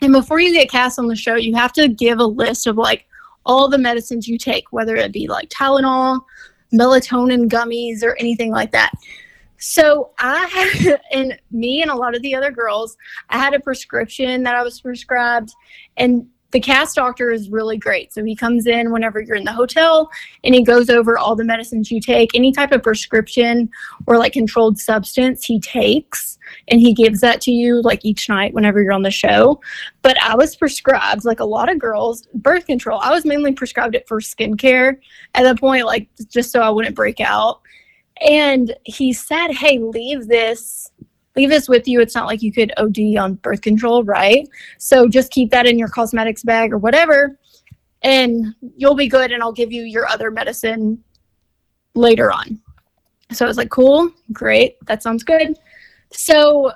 And 0.00 0.12
before 0.12 0.40
you 0.40 0.52
get 0.52 0.70
cast 0.70 0.98
on 0.98 1.06
the 1.06 1.16
show, 1.16 1.36
you 1.36 1.54
have 1.54 1.72
to 1.74 1.88
give 1.88 2.18
a 2.18 2.24
list 2.24 2.66
of 2.66 2.76
like 2.76 3.06
all 3.46 3.68
the 3.68 3.78
medicines 3.78 4.28
you 4.28 4.38
take, 4.38 4.64
whether 4.72 4.96
it 4.96 5.12
be 5.12 5.28
like 5.28 5.48
Tylenol, 5.48 6.20
melatonin 6.72 7.48
gummies, 7.48 8.02
or 8.02 8.16
anything 8.18 8.50
like 8.50 8.72
that. 8.72 8.92
So 9.58 10.10
I 10.18 10.46
had, 10.46 11.00
and 11.12 11.38
me 11.52 11.82
and 11.82 11.90
a 11.90 11.94
lot 11.94 12.16
of 12.16 12.22
the 12.22 12.34
other 12.34 12.50
girls, 12.50 12.96
I 13.30 13.38
had 13.38 13.54
a 13.54 13.60
prescription 13.60 14.42
that 14.42 14.56
I 14.56 14.62
was 14.62 14.80
prescribed, 14.80 15.54
and 15.96 16.26
the 16.52 16.60
cast 16.60 16.96
doctor 16.96 17.30
is 17.30 17.48
really 17.48 17.78
great. 17.78 18.12
So 18.12 18.22
he 18.22 18.36
comes 18.36 18.66
in 18.66 18.92
whenever 18.92 19.20
you're 19.20 19.36
in 19.36 19.44
the 19.44 19.52
hotel 19.52 20.10
and 20.44 20.54
he 20.54 20.62
goes 20.62 20.90
over 20.90 21.18
all 21.18 21.34
the 21.34 21.44
medicines 21.44 21.90
you 21.90 22.00
take, 22.00 22.34
any 22.34 22.52
type 22.52 22.72
of 22.72 22.82
prescription 22.82 23.70
or 24.06 24.18
like 24.18 24.34
controlled 24.34 24.78
substance 24.78 25.44
he 25.44 25.58
takes, 25.58 26.38
and 26.68 26.78
he 26.78 26.92
gives 26.92 27.20
that 27.20 27.40
to 27.42 27.50
you 27.50 27.80
like 27.82 28.04
each 28.04 28.28
night 28.28 28.52
whenever 28.52 28.82
you're 28.82 28.92
on 28.92 29.02
the 29.02 29.10
show. 29.10 29.60
But 30.02 30.20
I 30.22 30.36
was 30.36 30.54
prescribed, 30.54 31.24
like 31.24 31.40
a 31.40 31.44
lot 31.44 31.70
of 31.70 31.78
girls, 31.78 32.28
birth 32.34 32.66
control. 32.66 33.00
I 33.00 33.10
was 33.10 33.24
mainly 33.24 33.52
prescribed 33.52 33.94
it 33.94 34.06
for 34.06 34.20
skincare 34.20 34.98
at 35.34 35.42
that 35.44 35.58
point, 35.58 35.86
like 35.86 36.08
just 36.28 36.52
so 36.52 36.60
I 36.60 36.68
wouldn't 36.68 36.94
break 36.94 37.20
out. 37.20 37.62
And 38.20 38.74
he 38.84 39.12
said, 39.12 39.48
Hey, 39.52 39.78
leave 39.78 40.28
this 40.28 40.91
leave 41.36 41.50
this 41.50 41.68
with 41.68 41.88
you. 41.88 42.00
It's 42.00 42.14
not 42.14 42.26
like 42.26 42.42
you 42.42 42.52
could 42.52 42.72
OD 42.76 43.16
on 43.18 43.34
birth 43.34 43.62
control, 43.62 44.04
right? 44.04 44.48
So 44.78 45.08
just 45.08 45.32
keep 45.32 45.50
that 45.50 45.66
in 45.66 45.78
your 45.78 45.88
cosmetics 45.88 46.42
bag 46.42 46.72
or 46.72 46.78
whatever, 46.78 47.38
and 48.02 48.54
you'll 48.76 48.94
be 48.94 49.08
good. 49.08 49.32
And 49.32 49.42
I'll 49.42 49.52
give 49.52 49.72
you 49.72 49.82
your 49.82 50.06
other 50.06 50.30
medicine 50.30 51.02
later 51.94 52.32
on. 52.32 52.60
So 53.32 53.44
I 53.44 53.48
was 53.48 53.56
like, 53.56 53.70
cool, 53.70 54.10
great, 54.32 54.76
that 54.86 55.02
sounds 55.02 55.24
good. 55.24 55.58
So 56.10 56.72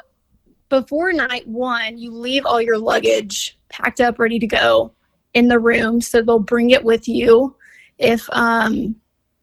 before 0.68 1.12
night 1.12 1.46
one, 1.46 1.98
you 1.98 2.10
leave 2.10 2.46
all 2.46 2.60
your 2.60 2.78
luggage 2.78 3.58
packed 3.68 4.00
up, 4.00 4.18
ready 4.18 4.38
to 4.38 4.46
go 4.46 4.92
in 5.34 5.48
the 5.48 5.58
room. 5.58 6.00
So 6.00 6.22
they'll 6.22 6.38
bring 6.38 6.70
it 6.70 6.82
with 6.82 7.06
you. 7.06 7.54
If 7.98 8.28
um 8.32 8.96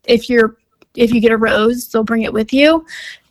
if 0.06 0.30
you're 0.30 0.58
if 0.96 1.14
you 1.14 1.22
get 1.22 1.32
a 1.32 1.38
rose, 1.38 1.88
they'll 1.88 2.04
bring 2.04 2.24
it 2.24 2.34
with 2.34 2.54
you. 2.54 2.86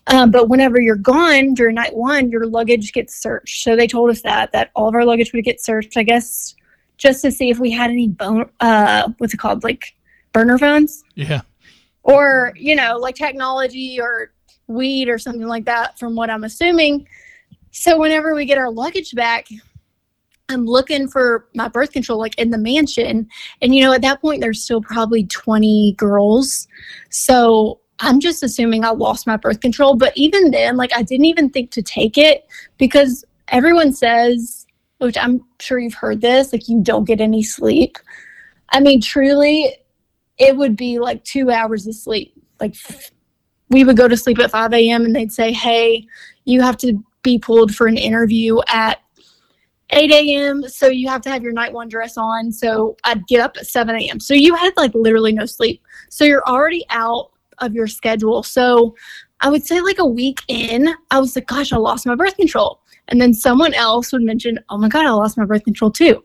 Um, 0.08 0.30
but 0.30 0.48
whenever 0.48 0.80
you're 0.80 0.96
gone 0.96 1.54
during 1.54 1.76
night 1.76 1.94
one, 1.94 2.30
your 2.30 2.46
luggage 2.46 2.92
gets 2.92 3.14
searched. 3.14 3.62
So 3.62 3.76
they 3.76 3.86
told 3.86 4.10
us 4.10 4.22
that 4.22 4.52
that 4.52 4.70
all 4.74 4.88
of 4.88 4.94
our 4.94 5.04
luggage 5.04 5.32
would 5.32 5.44
get 5.44 5.60
searched. 5.60 5.96
I 5.96 6.02
guess 6.02 6.54
just 6.98 7.22
to 7.22 7.30
see 7.30 7.50
if 7.50 7.58
we 7.58 7.70
had 7.70 7.90
any 7.90 8.08
bone. 8.08 8.50
Uh, 8.60 9.08
what's 9.18 9.34
it 9.34 9.38
called? 9.38 9.62
Like 9.64 9.94
burner 10.32 10.58
phones, 10.58 11.04
Yeah. 11.14 11.42
or 12.02 12.52
you 12.56 12.74
know, 12.74 12.96
like 12.96 13.14
technology 13.14 14.00
or 14.00 14.32
weed 14.66 15.08
or 15.08 15.18
something 15.18 15.46
like 15.46 15.66
that. 15.66 15.98
From 15.98 16.16
what 16.16 16.30
I'm 16.30 16.44
assuming. 16.44 17.06
So 17.70 17.98
whenever 17.98 18.34
we 18.34 18.44
get 18.44 18.58
our 18.58 18.70
luggage 18.70 19.14
back, 19.14 19.46
I'm 20.48 20.66
looking 20.66 21.08
for 21.08 21.48
my 21.54 21.68
birth 21.68 21.92
control 21.92 22.18
like 22.18 22.38
in 22.38 22.50
the 22.50 22.58
mansion. 22.58 23.28
And 23.62 23.74
you 23.74 23.82
know, 23.82 23.92
at 23.92 24.02
that 24.02 24.20
point 24.20 24.40
there's 24.40 24.62
still 24.62 24.82
probably 24.82 25.24
20 25.26 25.94
girls. 25.96 26.66
So 27.10 27.80
I'm 28.02 28.18
just 28.18 28.42
assuming 28.42 28.84
I 28.84 28.90
lost 28.90 29.28
my 29.28 29.36
birth 29.36 29.60
control. 29.60 29.94
But 29.96 30.12
even 30.16 30.50
then, 30.50 30.76
like 30.76 30.92
I 30.94 31.02
didn't 31.02 31.26
even 31.26 31.50
think 31.50 31.70
to 31.70 31.82
take 31.82 32.18
it 32.18 32.46
because 32.76 33.24
everyone 33.48 33.92
says, 33.92 34.66
which 34.98 35.16
I'm 35.16 35.44
sure 35.60 35.78
you've 35.78 35.94
heard 35.94 36.20
this, 36.20 36.52
like 36.52 36.68
you 36.68 36.82
don't 36.82 37.04
get 37.04 37.20
any 37.20 37.44
sleep. 37.44 37.96
I 38.70 38.80
mean, 38.80 39.00
truly, 39.00 39.76
it 40.36 40.56
would 40.56 40.76
be 40.76 40.98
like 40.98 41.22
two 41.22 41.50
hours 41.50 41.86
of 41.86 41.94
sleep. 41.94 42.34
Like 42.60 42.74
we 43.68 43.84
would 43.84 43.96
go 43.96 44.08
to 44.08 44.16
sleep 44.16 44.40
at 44.40 44.50
5 44.50 44.72
a.m. 44.72 45.04
and 45.04 45.14
they'd 45.14 45.32
say, 45.32 45.52
hey, 45.52 46.04
you 46.44 46.60
have 46.60 46.76
to 46.78 47.02
be 47.22 47.38
pulled 47.38 47.72
for 47.72 47.86
an 47.86 47.96
interview 47.96 48.58
at 48.66 49.00
8 49.90 50.10
a.m. 50.10 50.68
So 50.68 50.88
you 50.88 51.08
have 51.08 51.20
to 51.22 51.30
have 51.30 51.42
your 51.42 51.52
night 51.52 51.72
one 51.72 51.88
dress 51.88 52.16
on. 52.16 52.50
So 52.50 52.96
I'd 53.04 53.26
get 53.28 53.40
up 53.40 53.56
at 53.58 53.66
7 53.66 53.94
a.m. 53.94 54.18
So 54.18 54.34
you 54.34 54.56
had 54.56 54.72
like 54.76 54.92
literally 54.94 55.32
no 55.32 55.46
sleep. 55.46 55.82
So 56.08 56.24
you're 56.24 56.42
already 56.48 56.84
out 56.90 57.31
of 57.62 57.74
your 57.74 57.86
schedule. 57.86 58.42
So 58.42 58.94
I 59.40 59.48
would 59.48 59.64
say 59.64 59.80
like 59.80 59.98
a 59.98 60.06
week 60.06 60.40
in, 60.48 60.94
I 61.10 61.18
was 61.18 61.34
like, 61.34 61.46
gosh, 61.46 61.72
I 61.72 61.76
lost 61.76 62.06
my 62.06 62.14
birth 62.14 62.36
control. 62.36 62.80
And 63.08 63.20
then 63.20 63.34
someone 63.34 63.74
else 63.74 64.12
would 64.12 64.22
mention, 64.22 64.58
oh 64.68 64.78
my 64.78 64.88
God, 64.88 65.06
I 65.06 65.10
lost 65.10 65.36
my 65.36 65.44
birth 65.44 65.64
control 65.64 65.90
too. 65.90 66.24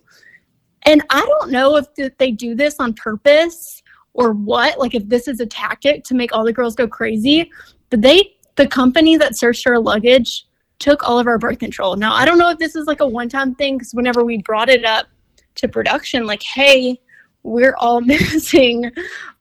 And 0.84 1.04
I 1.10 1.22
don't 1.22 1.52
know 1.52 1.76
if 1.78 2.18
they 2.18 2.32
do 2.32 2.56
this 2.56 2.76
on 2.80 2.94
purpose 2.94 3.82
or 4.14 4.32
what, 4.34 4.80
like 4.80 4.96
if 4.96 5.08
this 5.08 5.28
is 5.28 5.40
a 5.40 5.46
tactic 5.46 6.04
to 6.06 6.16
make 6.16 6.34
all 6.34 6.46
the 6.46 6.54
girls 6.54 6.76
go 6.76 6.88
crazy. 6.88 7.52
But 7.90 8.02
they, 8.02 8.36
the 8.56 8.68
company 8.68 9.18
that 9.18 9.38
searched 9.38 9.68
our 9.68 9.80
luggage, 9.80 10.46
took 10.80 11.08
all 11.08 11.20
of 11.20 11.28
our 11.28 11.40
birth 11.40 11.60
control. 11.60 11.96
Now, 11.96 12.14
I 12.14 12.26
don't 12.26 12.38
know 12.38 12.50
if 12.50 12.60
this 12.60 12.76
is 12.76 12.86
like 12.88 13.00
a 13.00 13.08
one 13.08 13.30
time 13.30 13.56
thing 13.56 13.78
because 13.78 13.94
whenever 13.94 14.24
we 14.24 14.42
brought 14.44 14.70
it 14.70 14.86
up 14.86 15.08
to 15.56 15.68
production, 15.68 16.26
like, 16.26 16.44
hey, 16.44 17.00
we're 17.44 17.76
all 17.78 18.02
missing 18.02 18.92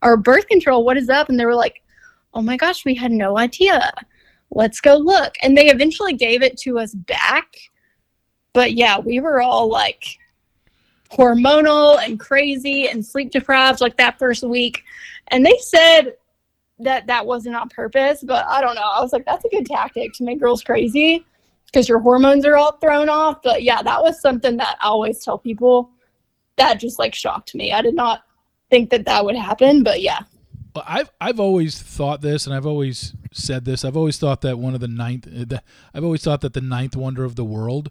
our 0.02 0.16
birth 0.16 0.46
control. 0.46 0.84
What 0.84 0.96
is 0.96 1.08
up? 1.08 1.28
And 1.28 1.38
they 1.38 1.46
were 1.46 1.54
like, 1.54 1.82
oh 2.36 2.42
my 2.42 2.56
gosh, 2.58 2.84
we 2.84 2.94
had 2.94 3.10
no 3.10 3.38
idea. 3.38 3.92
Let's 4.50 4.80
go 4.80 4.96
look. 4.96 5.34
And 5.42 5.56
they 5.56 5.70
eventually 5.70 6.12
gave 6.12 6.42
it 6.42 6.58
to 6.58 6.78
us 6.78 6.94
back. 6.94 7.56
But 8.52 8.74
yeah, 8.74 8.98
we 8.98 9.20
were 9.20 9.40
all 9.40 9.68
like 9.70 10.04
hormonal 11.10 11.98
and 12.04 12.20
crazy 12.20 12.88
and 12.88 13.04
sleep 13.04 13.30
deprived 13.30 13.80
like 13.80 13.96
that 13.96 14.18
first 14.18 14.42
week. 14.42 14.84
And 15.28 15.46
they 15.46 15.56
said 15.62 16.16
that 16.78 17.06
that 17.06 17.24
wasn't 17.24 17.56
on 17.56 17.70
purpose, 17.70 18.22
but 18.22 18.44
I 18.46 18.60
don't 18.60 18.74
know. 18.74 18.82
I 18.82 19.00
was 19.00 19.14
like, 19.14 19.24
that's 19.24 19.44
a 19.46 19.48
good 19.48 19.64
tactic 19.64 20.12
to 20.14 20.24
make 20.24 20.38
girls 20.38 20.62
crazy 20.62 21.24
because 21.64 21.88
your 21.88 22.00
hormones 22.00 22.44
are 22.44 22.58
all 22.58 22.72
thrown 22.72 23.08
off. 23.08 23.40
But 23.42 23.62
yeah, 23.62 23.82
that 23.82 24.02
was 24.02 24.20
something 24.20 24.58
that 24.58 24.76
I 24.82 24.88
always 24.88 25.24
tell 25.24 25.38
people 25.38 25.90
that 26.56 26.80
just 26.80 26.98
like 26.98 27.14
shocked 27.14 27.54
me. 27.54 27.72
I 27.72 27.80
did 27.80 27.94
not 27.94 28.24
think 28.70 28.90
that 28.90 29.06
that 29.06 29.24
would 29.24 29.36
happen, 29.36 29.82
but 29.82 30.02
yeah. 30.02 30.20
I've 30.86 31.10
I've 31.20 31.38
always 31.40 31.80
thought 31.80 32.20
this, 32.20 32.46
and 32.46 32.54
I've 32.54 32.66
always 32.66 33.14
said 33.32 33.64
this. 33.64 33.84
I've 33.84 33.96
always 33.96 34.18
thought 34.18 34.40
that 34.42 34.58
one 34.58 34.74
of 34.74 34.80
the 34.80 34.88
ninth. 34.88 35.26
uh, 35.26 35.44
The, 35.46 35.62
I've 35.94 36.04
always 36.04 36.22
thought 36.22 36.40
that 36.42 36.52
the 36.54 36.60
ninth 36.60 36.96
wonder 36.96 37.24
of 37.24 37.36
the 37.36 37.44
world 37.44 37.90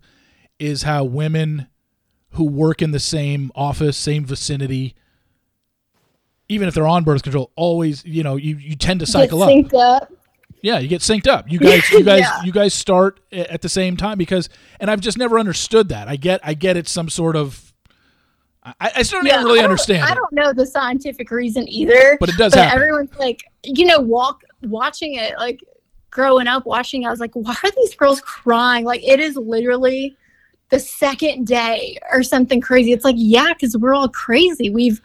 is 0.60 0.84
how 0.84 1.04
women 1.04 1.68
who 2.32 2.44
work 2.46 2.82
in 2.82 2.92
the 2.92 3.00
same 3.00 3.52
office, 3.56 3.96
same 3.98 4.26
vicinity, 4.26 4.96
even 6.50 6.68
if 6.68 6.74
they're 6.74 6.88
on 6.88 7.04
birth 7.04 7.24
control, 7.24 7.52
always 7.56 8.04
you 8.06 8.24
know 8.24 8.36
you 8.36 8.58
you 8.58 8.76
tend 8.76 9.00
to 9.00 9.06
cycle 9.06 9.42
up. 9.44 9.74
up. 9.74 10.12
Yeah, 10.62 10.80
you 10.80 10.88
get 10.88 11.02
synced 11.02 11.28
up. 11.28 11.46
You 11.52 11.60
guys, 11.60 11.88
you 11.92 12.04
guys, 12.12 12.22
Yeah. 12.22 12.42
you 12.44 12.52
guys 12.52 12.74
start 12.74 13.20
at 13.32 13.62
the 13.62 13.70
same 13.70 13.98
time 13.98 14.18
because, 14.18 14.50
and 14.80 14.90
I've 14.90 15.00
just 15.02 15.16
never 15.18 15.38
understood 15.38 15.90
that. 15.90 16.08
I 16.08 16.16
get, 16.16 16.40
I 16.44 16.56
get 16.56 16.76
it's 16.76 16.92
some 16.92 17.08
sort 17.10 17.36
of. 17.36 17.65
I, 18.66 18.92
I 18.98 19.02
still 19.04 19.20
don't 19.22 19.28
even 19.28 19.44
really 19.46 19.60
I 19.60 19.62
don't- 19.64 19.72
understand 19.72 20.04
I 20.04 20.16
don't 20.16 20.32
know 20.34 20.52
the 20.54 20.66
scientific 20.66 21.30
reason 21.32 21.68
either. 21.68 22.18
but 22.20 22.30
it 22.30 22.38
does 22.38 22.54
but 22.54 22.62
happen. 22.64 22.82
everyone's 22.82 23.16
like, 23.18 23.44
you 23.64 23.86
know, 23.86 24.00
walk 24.00 24.42
watching 24.64 25.16
it, 25.16 25.38
like 25.38 25.64
growing 26.10 26.48
up 26.48 26.66
watching. 26.66 27.04
it, 27.04 27.08
I 27.08 27.12
was 27.12 27.20
like, 27.20 27.34
why 27.34 27.56
are 27.64 27.72
these 27.76 27.94
girls 27.96 28.22
crying? 28.22 28.86
Like 28.86 29.04
it 29.04 29.20
is 29.20 29.36
literally 29.36 30.16
the 30.70 30.80
second 30.80 31.46
day 31.46 31.98
or 32.12 32.24
something 32.24 32.60
crazy. 32.60 32.92
It's 32.92 33.06
like, 33.06 33.18
yeah, 33.20 33.50
because 33.54 33.78
we're 33.78 33.94
all 33.94 34.10
crazy. 34.10 34.70
We've 34.72 35.00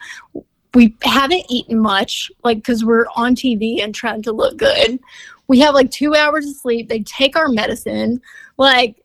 we 0.73 0.95
haven't 1.03 1.43
eaten 1.49 1.77
much, 1.79 2.31
like 2.43 2.57
because 2.57 2.83
we're 2.83 3.05
on 3.15 3.35
TV 3.35 3.83
and 3.83 3.93
trying 3.93 4.21
to 4.23 4.31
look 4.31 4.57
good. 4.57 4.99
We 5.47 5.59
have 5.59 5.75
like 5.75 5.91
two 5.91 6.15
hours 6.15 6.47
of 6.47 6.55
sleep. 6.55 6.87
They 6.89 7.01
take 7.01 7.35
our 7.35 7.49
medicine. 7.49 8.21
Like 8.57 9.03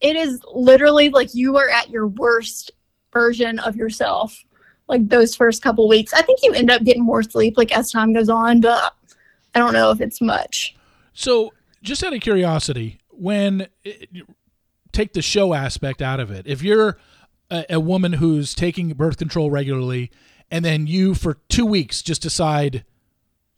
it 0.00 0.14
is 0.14 0.40
literally 0.52 1.08
like 1.08 1.34
you 1.34 1.56
are 1.56 1.70
at 1.70 1.88
your 1.90 2.06
worst 2.06 2.70
version 3.16 3.58
of 3.60 3.76
yourself. 3.76 4.44
Like 4.88 5.08
those 5.08 5.34
first 5.34 5.62
couple 5.62 5.88
weeks. 5.88 6.12
I 6.12 6.22
think 6.22 6.40
you 6.42 6.52
end 6.52 6.70
up 6.70 6.84
getting 6.84 7.02
more 7.02 7.22
sleep 7.22 7.56
like 7.56 7.76
as 7.76 7.90
time 7.90 8.12
goes 8.12 8.28
on, 8.28 8.60
but 8.60 8.94
I 9.54 9.58
don't 9.58 9.72
know 9.72 9.90
if 9.90 10.00
it's 10.00 10.20
much. 10.20 10.76
So, 11.12 11.52
just 11.82 12.04
out 12.04 12.12
of 12.12 12.20
curiosity, 12.20 12.98
when 13.10 13.68
it, 13.84 14.10
take 14.92 15.12
the 15.12 15.22
show 15.22 15.54
aspect 15.54 16.02
out 16.02 16.20
of 16.20 16.30
it, 16.30 16.46
if 16.46 16.62
you're 16.62 16.98
a, 17.50 17.64
a 17.70 17.80
woman 17.80 18.14
who's 18.14 18.54
taking 18.54 18.90
birth 18.90 19.16
control 19.16 19.50
regularly 19.50 20.10
and 20.50 20.64
then 20.64 20.86
you 20.86 21.14
for 21.14 21.38
two 21.48 21.66
weeks 21.66 22.02
just 22.02 22.22
decide 22.22 22.84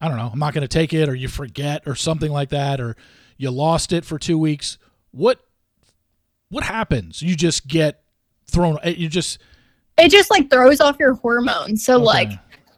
i 0.00 0.09
don't 0.09 0.16
know 0.16 0.30
i'm 0.32 0.38
not 0.38 0.54
going 0.54 0.62
to 0.62 0.68
take 0.68 0.92
it 0.92 1.09
or 1.09 1.14
you 1.14 1.28
forget 1.28 1.82
or 1.86 1.94
something 1.94 2.30
like 2.30 2.50
that 2.50 2.80
or 2.80 2.96
you 3.36 3.50
lost 3.50 3.92
it 3.92 4.04
for 4.04 4.18
two 4.18 4.38
weeks 4.38 4.78
what 5.11 5.40
what 6.48 6.64
happens 6.64 7.22
you 7.22 7.34
just 7.34 7.66
get 7.66 8.02
thrown 8.51 8.78
eh, 8.82 8.90
you 8.96 9.09
just 9.09 9.38
it 9.99 10.11
just 10.11 10.30
like 10.30 10.51
throws 10.51 10.80
off 10.80 10.96
your 11.01 11.14
hormones. 11.14 11.84
So 11.84 11.96
Okay. 11.96 12.05
like 12.05 12.30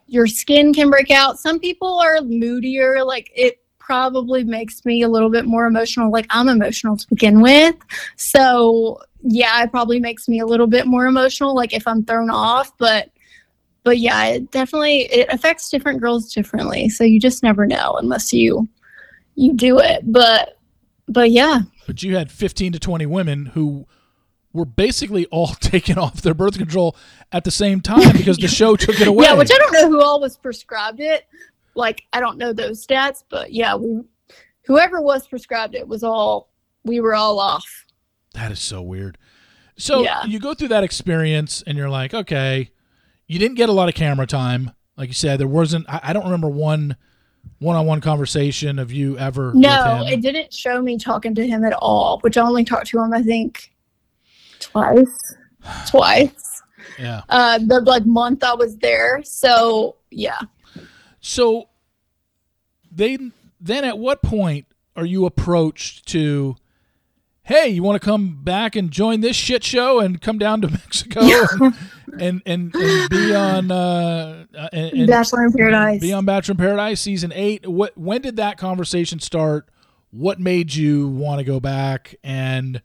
your 0.06 0.26
skin 0.26 0.72
can 0.74 0.90
break 0.90 1.10
out. 1.10 1.38
Some 1.38 1.58
people 1.60 1.98
are 1.98 2.20
moodier. 2.22 3.04
Like 3.04 3.30
it 3.34 3.58
probably 3.78 4.42
makes 4.44 4.84
me 4.84 5.02
a 5.02 5.08
little 5.08 5.30
bit 5.30 5.46
more 5.46 5.66
emotional. 5.66 6.10
Like 6.10 6.26
i'm 6.30 6.48
emotional 6.48 6.96
to 6.96 7.06
begin 7.08 7.40
with. 7.40 7.76
So 8.16 9.00
yeah 9.22 9.62
it 9.62 9.70
probably 9.70 10.00
makes 10.00 10.28
me 10.28 10.40
a 10.40 10.46
little 10.46 10.66
bit 10.66 10.86
more 10.86 11.04
emotional 11.06 11.54
like 11.54 11.74
if 11.74 11.86
i'm 11.86 12.04
thrown 12.04 12.30
off. 12.30 12.76
But 12.78 13.10
but 13.84 13.98
yeah 13.98 14.24
it 14.26 14.50
definitely 14.50 15.02
it 15.12 15.28
affects 15.32 15.68
different 15.70 16.00
girls 16.00 16.32
differently. 16.32 16.88
So 16.88 17.04
you 17.04 17.20
just 17.20 17.42
never 17.42 17.66
know 17.66 17.94
unless 18.00 18.32
you 18.32 18.68
you 19.34 19.54
do 19.54 19.78
it. 19.78 20.02
But 20.10 20.56
but 21.08 21.30
yeah. 21.30 21.60
But 21.86 22.02
you 22.02 22.16
had 22.16 22.30
15 22.30 22.72
to 22.74 22.78
20 22.78 23.06
women 23.06 23.46
who 23.46 23.86
were 24.52 24.64
basically 24.64 25.26
all 25.26 25.48
taken 25.60 25.98
off 25.98 26.22
their 26.22 26.34
birth 26.34 26.58
control 26.58 26.96
at 27.32 27.44
the 27.44 27.50
same 27.50 27.80
time 27.80 28.12
because 28.16 28.36
the 28.38 28.48
show 28.48 28.76
took 28.76 29.00
it 29.00 29.08
away 29.08 29.26
Yeah, 29.26 29.34
which 29.34 29.50
I 29.52 29.58
don't 29.58 29.72
know 29.72 29.88
who 29.88 30.02
all 30.02 30.20
was 30.20 30.36
prescribed 30.36 31.00
it. 31.00 31.26
Like 31.74 32.02
I 32.12 32.20
don't 32.20 32.38
know 32.38 32.52
those 32.52 32.84
stats, 32.84 33.22
but 33.28 33.52
yeah, 33.52 33.74
we 33.76 34.02
whoever 34.66 35.00
was 35.00 35.26
prescribed 35.26 35.74
it 35.74 35.86
was 35.86 36.02
all 36.02 36.50
we 36.84 37.00
were 37.00 37.14
all 37.14 37.38
off. 37.38 37.86
That 38.34 38.50
is 38.52 38.60
so 38.60 38.82
weird. 38.82 39.18
So 39.76 40.02
Yeah. 40.02 40.24
you 40.24 40.38
go 40.38 40.54
through 40.54 40.68
that 40.68 40.84
experience 40.84 41.62
and 41.66 41.76
you're 41.78 41.88
like, 41.90 42.12
okay, 42.12 42.70
you 43.26 43.38
didn't 43.38 43.56
get 43.56 43.68
a 43.68 43.72
lot 43.72 43.88
of 43.88 43.94
camera 43.94 44.26
time. 44.26 44.72
Like 44.96 45.08
you 45.08 45.14
said, 45.14 45.40
there 45.40 45.46
wasn't, 45.46 45.88
I, 45.88 46.00
I 46.04 46.12
don't 46.12 46.24
remember 46.24 46.48
one 46.48 46.96
one 47.58 47.74
on 47.76 47.86
one 47.86 48.00
conversation 48.02 48.78
of 48.78 48.92
you 48.92 49.16
ever. 49.16 49.52
No, 49.54 50.04
it 50.06 50.20
didn't 50.20 50.52
show 50.52 50.82
me 50.82 50.98
talking 50.98 51.34
to 51.36 51.46
him 51.46 51.64
at 51.64 51.72
all, 51.72 52.18
which 52.20 52.36
I 52.36 52.42
only 52.42 52.64
talked 52.64 52.88
to 52.88 52.98
him 53.00 53.14
I 53.14 53.22
think 53.22 53.72
twice. 54.60 55.34
Twice. 55.88 56.62
Yeah. 56.98 57.22
Uh 57.28 57.58
the 57.58 57.80
like 57.80 58.06
month 58.06 58.44
I 58.44 58.54
was 58.54 58.76
there. 58.78 59.22
So 59.24 59.96
yeah. 60.10 60.40
So 61.20 61.68
they 62.90 63.18
then 63.60 63.84
at 63.84 63.98
what 63.98 64.22
point 64.22 64.66
are 64.96 65.04
you 65.04 65.26
approached 65.26 66.06
to 66.08 66.56
hey, 67.50 67.68
you 67.68 67.82
want 67.82 68.00
to 68.00 68.04
come 68.04 68.38
back 68.44 68.76
and 68.76 68.92
join 68.92 69.22
this 69.22 69.34
shit 69.34 69.64
show 69.64 69.98
and 69.98 70.20
come 70.20 70.38
down 70.38 70.60
to 70.60 70.68
Mexico 70.70 71.20
and, 71.20 71.74
and, 72.20 72.42
and, 72.46 72.74
and 72.74 73.10
be 73.10 73.34
on 73.34 73.70
uh 73.70 74.44
uh, 74.56 74.68
and, 74.72 75.06
Bachelor 75.06 75.46
in 75.46 75.52
Paradise. 75.52 76.00
be 76.00 76.12
on 76.12 76.24
Bachelor 76.24 76.52
in 76.52 76.58
Paradise 76.58 77.00
season 77.00 77.32
8 77.34 77.68
what 77.68 77.96
when 77.96 78.20
did 78.20 78.36
that 78.36 78.56
conversation 78.56 79.18
start 79.20 79.68
what 80.10 80.38
made 80.40 80.74
you 80.74 81.08
want 81.08 81.38
to 81.38 81.44
go 81.44 81.60
back 81.60 82.14
and 82.22 82.82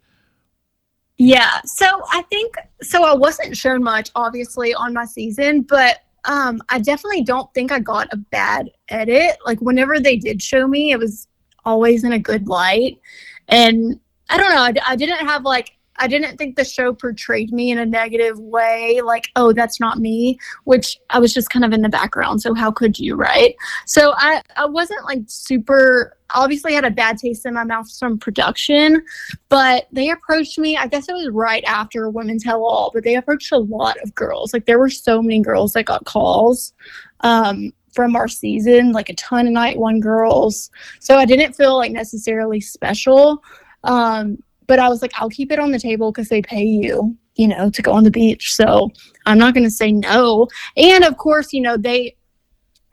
Yeah. 1.18 1.62
So 1.66 1.86
I 2.12 2.24
think 2.24 2.56
so 2.82 3.04
I 3.04 3.14
wasn't 3.14 3.56
shown 3.56 3.82
much 3.84 4.12
obviously 4.16 4.74
on 4.74 4.94
my 4.94 5.06
season, 5.06 5.62
but 5.62 6.00
um 6.26 6.62
I 6.70 6.80
definitely 6.80 7.24
don't 7.24 7.52
think 7.54 7.72
I 7.72 7.80
got 7.80 8.12
a 8.12 8.18
bad 8.18 8.70
edit. 8.90 9.38
Like 9.46 9.60
whenever 9.62 10.00
they 10.00 10.18
did 10.18 10.42
show 10.42 10.68
me, 10.68 10.92
it 10.92 11.00
was 11.00 11.28
always 11.64 12.04
in 12.04 12.14
a 12.14 12.20
good 12.20 12.48
light. 12.48 13.00
And 13.48 14.00
I 14.30 14.38
don't 14.38 14.50
know, 14.54 14.82
I 14.86 14.96
didn't 14.96 15.26
have 15.26 15.44
like 15.44 15.78
I 15.98 16.08
didn't 16.08 16.38
think 16.38 16.56
the 16.56 16.66
show 16.66 16.94
portrayed 16.94 17.52
me 17.52 17.72
in 17.72 17.78
a 17.78 17.86
negative 17.86 18.38
way, 18.40 19.02
like, 19.02 19.30
oh, 19.36 19.54
that's 19.54 19.80
not 19.80 20.00
me, 20.00 20.38
which 20.66 21.00
I 21.10 21.20
was 21.20 21.34
just 21.34 21.50
kind 21.50 21.64
of 21.64 21.74
in 21.74 21.82
the 21.82 21.90
background. 21.90 22.42
So 22.42 22.54
how 22.54 22.72
could 22.72 23.00
you, 23.00 23.16
right? 23.16 23.56
So 23.86 24.14
I, 24.18 24.42
I 24.56 24.66
wasn't 24.66 25.06
like 25.06 25.22
super 25.28 26.18
obviously 26.34 26.74
had 26.74 26.86
a 26.86 26.92
bad 26.92 27.18
taste 27.18 27.46
in 27.46 27.54
my 27.54 27.64
mouth 27.64 27.88
from 27.98 28.18
production, 28.18 29.04
but 29.50 29.88
they 29.92 30.10
approached 30.10 30.58
me 30.58 30.76
i 30.76 30.88
guess 30.88 31.08
it 31.08 31.14
was 31.14 31.30
right 31.32 31.64
after 31.66 32.10
women 32.10 32.38
tell 32.38 32.64
all 32.64 32.92
but 32.94 33.04
they 33.04 33.16
approached 33.16 33.52
a 33.52 33.58
lot 33.58 33.96
of 34.04 34.14
girls 34.16 34.54
like 34.54 34.66
there 34.66 34.80
were 34.80 34.90
so 34.90 35.22
many 35.22 35.40
girls 35.40 35.74
that 35.74 35.86
got 35.86 36.04
calls 36.06 36.74
um, 37.22 37.72
from 37.94 38.16
our 38.16 38.28
season 38.28 38.92
like 38.92 39.10
a 39.10 39.16
ton 39.16 39.48
of 39.48 39.54
night 39.54 39.78
one 39.78 40.00
girls 40.00 40.70
so 41.00 41.16
i 41.16 41.26
didn't 41.26 41.54
feel 41.54 41.78
like 41.78 41.92
necessarily 41.92 42.60
special 42.60 43.44
um, 43.84 44.38
but 44.68 44.80
i 44.80 44.88
was 44.90 45.02
like 45.02 45.12
i'll 45.18 45.30
keep 45.30 45.52
it 45.52 45.60
on 45.60 45.72
the 45.72 45.80
table 45.80 46.12
because 46.12 46.30
they 46.30 46.42
pay 46.42 46.64
you 46.64 47.16
you 47.36 47.48
know 47.48 47.70
to 47.70 47.82
go 47.82 47.92
on 47.92 48.04
the 48.04 48.12
beach 48.12 48.54
so 48.54 48.90
i'm 49.26 49.38
not 49.38 49.54
going 49.54 49.64
to 49.64 49.72
say 49.72 49.92
no 49.92 50.48
and 50.78 51.04
of 51.04 51.18
course 51.18 51.54
you 51.54 51.62
know 51.62 51.78
they 51.78 52.16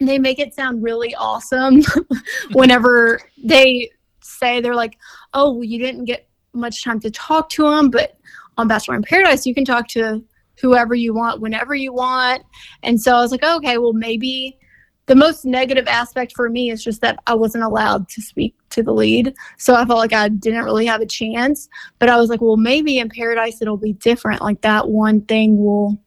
they 0.01 0.19
make 0.19 0.39
it 0.39 0.55
sound 0.55 0.83
really 0.83 1.15
awesome 1.15 1.81
whenever 2.53 3.21
they 3.45 3.89
say 4.21 4.61
they're 4.61 4.75
like 4.75 4.97
oh 5.35 5.63
you 5.63 5.79
didn't 5.79 6.05
get 6.05 6.29
much 6.55 6.85
time 6.85 7.01
to 7.01 7.11
talk 7.11 7.49
to 7.51 7.69
them, 7.69 7.91
but 7.91 8.17
on 8.59 8.69
Bachelor 8.69 8.97
in 8.97 9.03
Paradise, 9.03 9.47
you 9.47 9.55
can 9.55 9.65
talk 9.65 9.89
to 9.89 10.23
whoever 10.61 10.95
you 10.95 11.15
want 11.15 11.41
whenever 11.41 11.75
you 11.75 11.93
want. 11.93 12.43
And 12.83 13.01
so 13.01 13.17
I 13.17 13.21
was 13.21 13.31
like, 13.31 13.43
okay, 13.43 13.79
well, 13.79 13.93
maybe 13.93 14.59
the 15.13 15.17
most 15.17 15.45
negative 15.45 15.87
aspect 15.89 16.33
for 16.35 16.49
me 16.49 16.71
is 16.71 16.83
just 16.83 17.03
that 17.03 17.19
I 17.27 17.35
wasn't 17.35 17.65
allowed 17.65 18.09
to 18.09 18.23
speak 18.23 18.55
to 18.71 18.83
the 18.83 18.95
lead. 18.95 19.35
So 19.59 19.75
I 19.75 19.85
felt 19.85 19.99
like 19.99 20.15
I 20.15 20.31
didn't 20.31 20.65
really 20.65 20.87
have 20.87 21.03
a 21.03 21.07
chance. 21.07 21.69
But 21.99 22.09
I 22.09 22.17
was 22.17 22.31
like, 22.31 22.41
well, 22.41 22.57
maybe 22.57 22.99
in 22.99 23.11
Paradise 23.11 23.61
it'll 23.61 23.77
be 23.77 23.93
different. 23.93 24.41
Like 24.41 24.63
that 24.63 24.89
one 24.89 25.21
thing 25.21 25.63
will, 25.63 25.99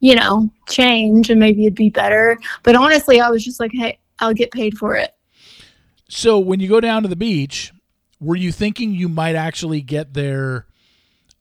you 0.00 0.14
know, 0.14 0.50
change 0.68 1.30
and 1.30 1.40
maybe 1.40 1.64
it'd 1.64 1.74
be 1.74 1.88
better. 1.88 2.38
But 2.62 2.76
honestly, 2.76 3.22
I 3.22 3.30
was 3.30 3.42
just 3.42 3.58
like, 3.58 3.70
hey, 3.72 3.98
I'll 4.18 4.34
get 4.34 4.50
paid 4.50 4.76
for 4.76 4.96
it. 4.96 5.14
so 6.10 6.38
when 6.38 6.60
you 6.60 6.68
go 6.68 6.78
down 6.78 7.02
to 7.02 7.08
the 7.08 7.16
beach 7.16 7.72
were 8.20 8.36
you 8.36 8.52
thinking 8.52 8.92
you 8.92 9.08
might 9.08 9.34
actually 9.34 9.80
get 9.80 10.12
there 10.12 10.66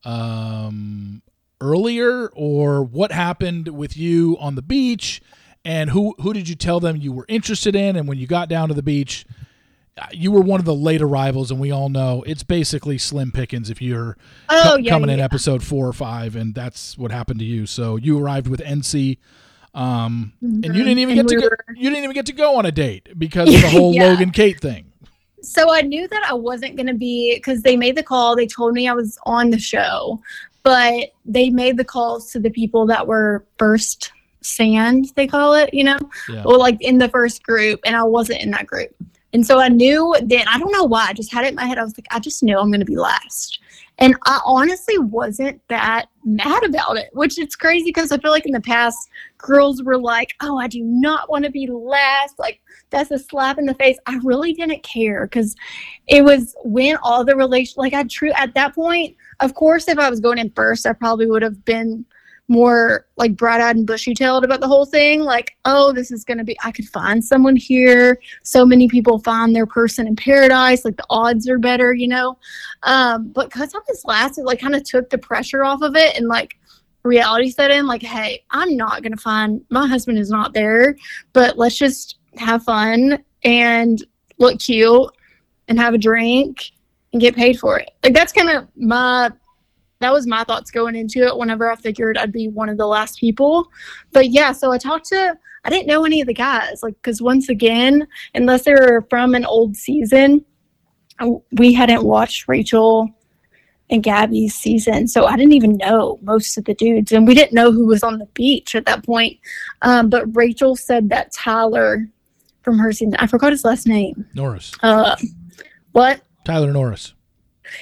um 0.05 1.21
earlier 1.59 2.29
or 2.29 2.81
what 2.81 3.11
happened 3.11 3.67
with 3.67 3.97
you 3.97 4.37
on 4.39 4.55
the 4.55 4.61
beach 4.61 5.21
and 5.65 5.89
who 5.91 6.15
who 6.19 6.33
did 6.33 6.47
you 6.49 6.55
tell 6.55 6.79
them 6.79 6.95
you 6.97 7.11
were 7.11 7.25
interested 7.27 7.75
in 7.75 7.95
and 7.95 8.07
when 8.07 8.17
you 8.17 8.27
got 8.27 8.49
down 8.49 8.67
to 8.67 8.73
the 8.73 8.81
beach 8.83 9.25
uh, 10.01 10.05
you 10.11 10.31
were 10.31 10.41
one 10.41 10.59
of 10.59 10.65
the 10.65 10.73
late 10.73 11.01
arrivals 11.01 11.51
and 11.51 11.59
we 11.59 11.69
all 11.71 11.89
know 11.89 12.23
it's 12.25 12.43
basically 12.43 12.97
slim 12.97 13.31
pickings 13.31 13.69
if 13.69 13.81
you're 13.81 14.17
Oh, 14.49 14.61
co- 14.63 14.75
yeah. 14.77 14.89
coming 14.89 15.09
in 15.09 15.19
episode 15.19 15.61
four 15.63 15.87
or 15.87 15.93
five 15.93 16.35
and 16.35 16.55
that's 16.55 16.97
what 16.97 17.11
happened 17.11 17.39
to 17.39 17.45
you 17.45 17.65
so 17.65 17.95
you 17.97 18.17
arrived 18.19 18.47
with 18.47 18.61
Ency 18.61 19.19
um 19.73 20.33
and 20.41 20.65
you 20.65 20.71
didn't 20.83 20.97
even 20.99 21.17
And 21.19 21.27
get 21.29 21.35
to 21.39 21.41
we 21.43 21.49
go 21.49 21.55
you 21.75 21.89
didn't 21.89 22.03
even 22.03 22.13
get 22.13 22.25
to 22.27 22.33
go 22.33 22.57
on 22.57 22.65
a 22.65 22.71
date 22.71 23.09
because 23.17 23.53
of 23.53 23.61
the 23.61 23.69
whole 23.77 23.93
Yeah. 23.93 24.07
logan 24.07 24.31
kate 24.31 24.59
thing 24.59 24.85
so 25.43 25.71
I 25.73 25.81
knew 25.81 26.07
that 26.07 26.23
I 26.29 26.33
wasn't 26.35 26.75
going 26.75 26.85
to 26.85 26.93
be 26.93 27.33
because 27.35 27.63
they 27.63 27.75
made 27.75 27.95
the 27.95 28.03
call. 28.03 28.35
They 28.35 28.45
told 28.45 28.75
me 28.75 28.87
I 28.87 28.93
was 28.93 29.17
on 29.25 29.49
the 29.49 29.57
show, 29.57 30.21
but 30.61 31.13
they 31.25 31.49
made 31.49 31.77
the 31.77 31.83
calls 31.83 32.31
to 32.33 32.39
the 32.39 32.51
people 32.51 32.85
that 32.85 33.07
were 33.07 33.43
first 33.57 34.11
sand, 34.41 35.11
they 35.15 35.27
call 35.27 35.53
it, 35.53 35.73
you 35.73 35.83
know, 35.83 35.97
Yeah. 36.29 36.43
or 36.45 36.57
like 36.57 36.77
in 36.81 36.97
the 36.97 37.09
first 37.09 37.43
group, 37.43 37.79
and 37.85 37.95
I 37.95 38.03
wasn't 38.03 38.41
in 38.41 38.51
that 38.51 38.67
group. 38.67 38.93
And 39.33 39.45
so 39.45 39.59
I 39.59 39.69
knew 39.69 40.13
then, 40.23 40.45
I 40.47 40.59
don't 40.59 40.73
know 40.73 40.83
why, 40.83 41.07
I 41.07 41.13
just 41.13 41.31
had 41.31 41.45
it 41.45 41.49
in 41.49 41.55
my 41.55 41.65
head. 41.65 41.77
I 41.77 41.83
was 41.83 41.97
like, 41.97 42.07
I 42.11 42.19
just 42.19 42.43
know 42.43 42.59
I'm 42.59 42.69
going 42.69 42.81
to 42.81 42.85
be 42.85 42.97
last. 42.97 43.59
And 43.97 44.15
I 44.25 44.41
honestly 44.45 44.97
wasn't 44.97 45.61
that 45.69 46.07
mad 46.25 46.63
about 46.63 46.97
it, 46.97 47.09
which 47.13 47.37
it's 47.37 47.55
crazy 47.55 47.85
because 47.85 48.11
I 48.11 48.17
feel 48.17 48.31
like 48.31 48.45
in 48.45 48.51
the 48.51 48.59
past, 48.59 49.09
girls 49.37 49.83
were 49.83 49.97
like, 49.97 50.33
oh, 50.41 50.57
I 50.57 50.67
do 50.67 50.81
not 50.81 51.29
want 51.29 51.45
to 51.45 51.51
be 51.51 51.67
last. 51.67 52.39
Like, 52.39 52.61
that's 52.89 53.11
a 53.11 53.19
slap 53.19 53.57
in 53.57 53.65
the 53.65 53.75
face. 53.75 53.97
I 54.07 54.19
really 54.23 54.53
didn't 54.53 54.83
care 54.83 55.27
because 55.27 55.55
it 56.07 56.23
was 56.23 56.55
when 56.63 56.97
all 57.03 57.23
the 57.23 57.35
relation, 57.35 57.75
like, 57.77 57.93
I 57.93 58.03
true 58.03 58.31
at 58.35 58.53
that 58.55 58.75
point, 58.75 59.15
of 59.39 59.53
course, 59.53 59.87
if 59.87 59.99
I 59.99 60.09
was 60.09 60.19
going 60.19 60.39
in 60.39 60.49
first, 60.51 60.85
I 60.85 60.93
probably 60.93 61.27
would 61.27 61.43
have 61.43 61.63
been 61.63 62.03
more 62.51 63.07
like 63.15 63.35
bright 63.35 63.61
eyed 63.61 63.77
and 63.77 63.87
bushy 63.87 64.13
tailed 64.13 64.43
about 64.43 64.59
the 64.59 64.67
whole 64.67 64.85
thing. 64.85 65.21
Like, 65.21 65.55
oh, 65.65 65.93
this 65.93 66.11
is 66.11 66.23
going 66.25 66.37
to 66.37 66.43
be, 66.43 66.57
I 66.63 66.71
could 66.71 66.87
find 66.89 67.23
someone 67.23 67.55
here. 67.55 68.19
So 68.43 68.65
many 68.65 68.87
people 68.87 69.19
find 69.19 69.55
their 69.55 69.65
person 69.65 70.05
in 70.05 70.15
paradise. 70.15 70.83
Like, 70.83 70.97
the 70.97 71.05
odds 71.09 71.47
are 71.47 71.57
better, 71.57 71.93
you 71.93 72.07
know? 72.07 72.37
Um, 72.83 73.29
but 73.29 73.49
because 73.49 73.73
I 73.73 73.79
was 73.87 74.03
last, 74.05 74.37
it 74.37 74.43
like 74.43 74.59
kind 74.59 74.75
of 74.75 74.83
took 74.83 75.09
the 75.09 75.17
pressure 75.17 75.63
off 75.63 75.81
of 75.81 75.95
it. 75.95 76.17
And 76.17 76.27
like, 76.27 76.57
reality 77.03 77.49
set 77.49 77.71
in 77.71 77.87
like, 77.87 78.03
hey, 78.03 78.43
I'm 78.51 78.77
not 78.77 79.01
going 79.01 79.13
to 79.13 79.21
find 79.21 79.63
my 79.69 79.87
husband 79.87 80.19
is 80.19 80.29
not 80.29 80.53
there, 80.53 80.95
but 81.33 81.57
let's 81.57 81.77
just 81.77 82.17
have 82.37 82.63
fun 82.63 83.23
and 83.43 84.03
look 84.37 84.59
cute 84.59 85.09
and 85.67 85.79
have 85.79 85.93
a 85.93 85.97
drink 85.97 86.71
and 87.11 87.21
get 87.21 87.35
paid 87.35 87.59
for 87.59 87.79
it. 87.79 87.91
Like 88.03 88.13
that's 88.13 88.33
kind 88.33 88.49
of 88.49 88.67
my 88.75 89.31
that 90.01 90.13
was 90.13 90.27
my 90.27 90.43
thoughts 90.43 90.71
going 90.71 90.95
into 90.95 91.19
it 91.19 91.37
whenever 91.37 91.71
I 91.71 91.75
figured 91.75 92.17
I'd 92.17 92.31
be 92.31 92.47
one 92.47 92.69
of 92.69 92.77
the 92.77 92.87
last 92.87 93.19
people. 93.19 93.69
But 94.11 94.29
yeah, 94.29 94.51
so 94.51 94.71
I 94.71 94.77
talked 94.77 95.07
to 95.07 95.37
I 95.63 95.69
didn't 95.69 95.87
know 95.87 96.05
any 96.05 96.21
of 96.21 96.27
the 96.27 96.33
guys 96.33 96.81
like 96.83 97.01
cuz 97.01 97.21
once 97.21 97.49
again, 97.49 98.07
unless 98.35 98.63
they 98.63 98.73
were 98.73 99.05
from 99.09 99.35
an 99.35 99.45
old 99.45 99.75
season, 99.75 100.43
we 101.53 101.73
hadn't 101.73 102.03
watched 102.03 102.47
Rachel 102.47 103.09
and 103.91 104.01
Gabby's 104.01 104.55
season. 104.55 105.07
So 105.07 105.25
I 105.25 105.35
didn't 105.35 105.53
even 105.53 105.77
know 105.77 106.17
most 106.23 106.57
of 106.57 106.65
the 106.65 106.73
dudes, 106.73 107.11
and 107.11 107.27
we 107.27 107.35
didn't 107.35 107.53
know 107.53 107.71
who 107.71 107.85
was 107.85 108.03
on 108.03 108.19
the 108.19 108.25
beach 108.27 108.73
at 108.73 108.85
that 108.85 109.05
point. 109.05 109.37
Um, 109.81 110.09
but 110.09 110.35
Rachel 110.35 110.75
said 110.75 111.09
that 111.09 111.31
Tyler 111.33 112.07
from 112.63 112.79
her 112.79 112.91
season, 112.91 113.15
I 113.15 113.27
forgot 113.27 113.51
his 113.51 113.65
last 113.65 113.87
name. 113.87 114.25
Norris. 114.33 114.71
Uh, 114.81 115.15
what? 115.91 116.21
Tyler 116.45 116.71
Norris. 116.71 117.13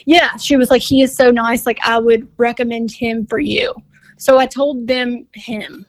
Yeah, 0.06 0.36
she 0.38 0.56
was 0.56 0.70
like, 0.70 0.82
he 0.82 1.02
is 1.02 1.16
so 1.16 1.32
nice. 1.32 1.66
Like, 1.66 1.80
I 1.84 1.98
would 1.98 2.28
recommend 2.38 2.92
him 2.92 3.26
for 3.26 3.40
you. 3.40 3.74
So 4.18 4.38
I 4.38 4.46
told 4.46 4.88
them 4.88 5.28
him, 5.34 5.86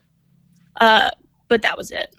uh, 0.80 1.10
but 1.48 1.62
that 1.62 1.76
was 1.76 1.90
it. 1.90 2.14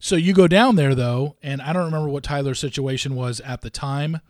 So 0.00 0.16
you 0.16 0.32
go 0.32 0.46
down 0.46 0.76
there 0.76 0.94
though, 0.94 1.36
and 1.42 1.60
I 1.60 1.72
don't 1.72 1.86
remember 1.86 2.08
what 2.08 2.22
Tyler's 2.22 2.58
situation 2.58 3.14
was 3.14 3.40
at 3.40 3.60
the 3.60 3.70
time. 3.70 4.20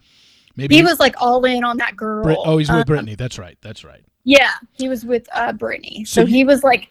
Maybe 0.56 0.74
he 0.74 0.82
was 0.82 0.98
like 0.98 1.14
all 1.20 1.44
in 1.44 1.62
on 1.62 1.76
that 1.76 1.96
girl. 1.96 2.24
Brit- 2.24 2.38
oh, 2.42 2.58
he's 2.58 2.68
with 2.68 2.78
um, 2.78 2.84
Brittany. 2.84 3.14
That's 3.14 3.38
right. 3.38 3.56
That's 3.60 3.84
right. 3.84 4.02
Yeah, 4.24 4.50
he 4.72 4.88
was 4.88 5.04
with 5.04 5.28
uh, 5.32 5.52
Brittany. 5.52 6.04
So, 6.04 6.22
so 6.22 6.26
he, 6.26 6.38
he 6.38 6.44
was 6.44 6.64
like, 6.64 6.90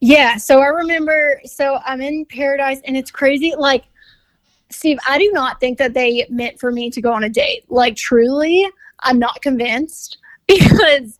yeah. 0.00 0.36
So 0.36 0.60
I 0.60 0.68
remember. 0.68 1.40
So 1.44 1.80
I'm 1.84 2.00
in 2.00 2.24
Paradise, 2.26 2.80
and 2.84 2.96
it's 2.96 3.10
crazy. 3.10 3.54
Like, 3.56 3.84
Steve, 4.72 4.98
I 5.08 5.18
do 5.18 5.30
not 5.32 5.60
think 5.60 5.78
that 5.78 5.94
they 5.94 6.26
meant 6.28 6.58
for 6.58 6.72
me 6.72 6.90
to 6.90 7.00
go 7.00 7.12
on 7.12 7.24
a 7.24 7.28
date. 7.28 7.64
Like, 7.68 7.96
truly, 7.96 8.66
I'm 9.00 9.18
not 9.18 9.40
convinced 9.42 10.18
because 10.46 11.18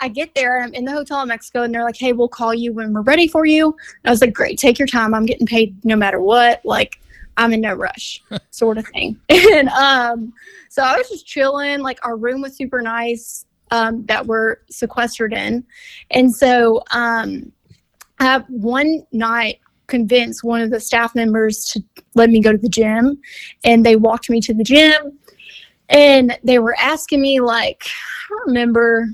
I 0.00 0.08
get 0.08 0.34
there 0.34 0.56
and 0.56 0.66
I'm 0.66 0.74
in 0.74 0.84
the 0.84 0.92
hotel 0.92 1.20
in 1.22 1.28
Mexico, 1.28 1.62
and 1.62 1.74
they're 1.74 1.84
like, 1.84 1.96
"Hey, 1.96 2.12
we'll 2.12 2.28
call 2.28 2.54
you 2.54 2.72
when 2.72 2.92
we're 2.92 3.02
ready 3.02 3.28
for 3.28 3.44
you." 3.44 3.66
And 3.66 4.06
I 4.06 4.10
was 4.10 4.20
like, 4.20 4.32
"Great, 4.32 4.58
take 4.58 4.78
your 4.78 4.88
time. 4.88 5.14
I'm 5.14 5.26
getting 5.26 5.46
paid 5.46 5.76
no 5.84 5.96
matter 5.96 6.20
what." 6.20 6.60
Like 6.64 7.00
I'm 7.36 7.52
in 7.52 7.60
no 7.60 7.74
rush, 7.74 8.22
sort 8.50 8.78
of 8.78 8.86
thing. 8.86 9.20
And 9.30 9.68
um, 9.70 10.32
so 10.68 10.82
I 10.82 10.96
was 10.96 11.08
just 11.08 11.26
chilling. 11.26 11.80
Like 11.80 12.04
our 12.04 12.16
room 12.16 12.40
was 12.40 12.56
super 12.56 12.80
nice 12.80 13.44
um, 13.70 14.04
that 14.06 14.26
we're 14.26 14.56
sequestered 14.70 15.32
in, 15.32 15.64
and 16.10 16.34
so 16.34 16.82
um, 16.92 17.52
I 18.18 18.24
have 18.24 18.46
one 18.48 19.06
night 19.12 19.60
convinced 19.90 20.42
one 20.44 20.62
of 20.62 20.70
the 20.70 20.80
staff 20.80 21.14
members 21.14 21.64
to 21.66 21.82
let 22.14 22.30
me 22.30 22.40
go 22.40 22.52
to 22.52 22.58
the 22.58 22.68
gym, 22.68 23.20
and 23.64 23.84
they 23.84 23.96
walked 23.96 24.30
me 24.30 24.40
to 24.40 24.54
the 24.54 24.64
gym, 24.64 25.18
and 25.88 26.38
they 26.42 26.58
were 26.58 26.76
asking 26.80 27.20
me 27.20 27.40
like, 27.40 27.84
I 27.84 28.28
don't 28.30 28.46
remember 28.46 29.08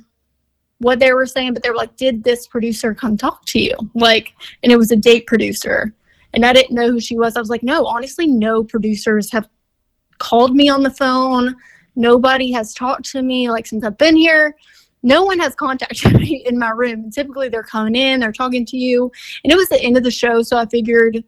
what 0.79 1.01
they 1.01 1.13
were 1.13 1.27
saying, 1.27 1.55
but 1.55 1.63
they 1.63 1.71
were 1.71 1.77
like, 1.77 1.97
"Did 1.97 2.23
this 2.23 2.47
producer 2.47 2.95
come 2.95 3.17
talk 3.17 3.45
to 3.47 3.59
you?" 3.59 3.75
Like, 3.95 4.35
and 4.63 4.71
it 4.71 4.77
was 4.77 4.93
a 4.93 4.97
date 4.97 5.27
producer 5.27 5.95
and 6.37 6.45
I 6.45 6.53
didn't 6.53 6.75
know 6.75 6.91
who 6.91 7.01
she 7.01 7.17
was. 7.17 7.37
I 7.37 7.41
was 7.41 7.49
like, 7.49 7.63
no, 7.63 7.87
honestly, 7.87 8.27
no 8.27 8.63
producers 8.63 9.33
have 9.33 9.49
called 10.19 10.55
me 10.55 10.69
on 10.69 10.83
the 10.83 10.91
phone. 10.91 11.57
Nobody 11.97 12.53
has 12.53 12.75
talked 12.75 13.11
to 13.13 13.23
me 13.23 13.51
like 13.51 13.67
since 13.67 13.85
I've 13.85 13.99
been 13.99 14.17
here. 14.17 14.55
No 15.07 15.23
one 15.23 15.39
has 15.39 15.55
contacted 15.55 16.15
me 16.21 16.43
in 16.47 16.59
my 16.59 16.71
room. 16.71 17.13
Typically 17.13 17.49
they're 17.49 17.63
coming 17.63 17.95
in, 17.95 18.19
they're 18.19 18.33
talking 18.33 18.67
to 18.67 18.77
you. 18.77 19.11
And 19.45 19.53
it 19.53 19.57
was 19.57 19.69
the 19.69 19.81
end 19.81 19.97
of 19.97 20.03
the 20.03 20.11
show, 20.11 20.43
so 20.43 20.59
I 20.59 20.67
figured 20.67 21.23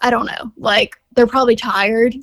I 0.00 0.10
don't 0.10 0.26
know, 0.26 0.52
like 0.56 0.96
they're 1.14 1.26
probably 1.26 1.56
tired, 1.56 2.14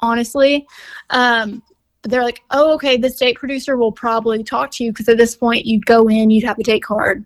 honestly. 0.00 0.66
Um, 1.10 1.62
but 2.00 2.10
they're 2.10 2.24
like, 2.24 2.42
oh, 2.50 2.72
okay, 2.74 2.96
this 2.96 3.16
date 3.16 3.36
producer 3.36 3.76
will 3.76 3.92
probably 3.92 4.42
talk 4.42 4.72
to 4.72 4.84
you 4.84 4.90
because 4.90 5.08
at 5.08 5.18
this 5.18 5.36
point 5.36 5.66
you'd 5.66 5.86
go 5.86 6.08
in, 6.08 6.30
you'd 6.30 6.44
have 6.44 6.58
a 6.58 6.64
date 6.64 6.82
card, 6.82 7.24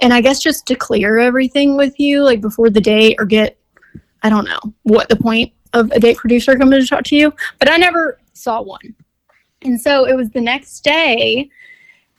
and 0.00 0.12
I 0.12 0.20
guess 0.20 0.42
just 0.42 0.66
to 0.66 0.74
clear 0.74 1.18
everything 1.18 1.76
with 1.78 1.98
you, 1.98 2.22
like 2.22 2.42
before 2.42 2.68
the 2.68 2.80
date, 2.80 3.16
or 3.18 3.24
get, 3.24 3.58
I 4.22 4.28
don't 4.28 4.44
know 4.44 4.60
what 4.82 5.08
the 5.08 5.16
point 5.16 5.52
of 5.72 5.90
a 5.92 6.00
date 6.00 6.18
producer 6.18 6.56
coming 6.56 6.78
to 6.78 6.86
talk 6.86 7.04
to 7.04 7.16
you, 7.16 7.32
but 7.58 7.70
I 7.70 7.78
never 7.78 8.20
saw 8.34 8.60
one. 8.60 8.94
And 9.62 9.80
so 9.80 10.06
it 10.06 10.14
was 10.14 10.28
the 10.30 10.40
next 10.42 10.80
day, 10.80 11.48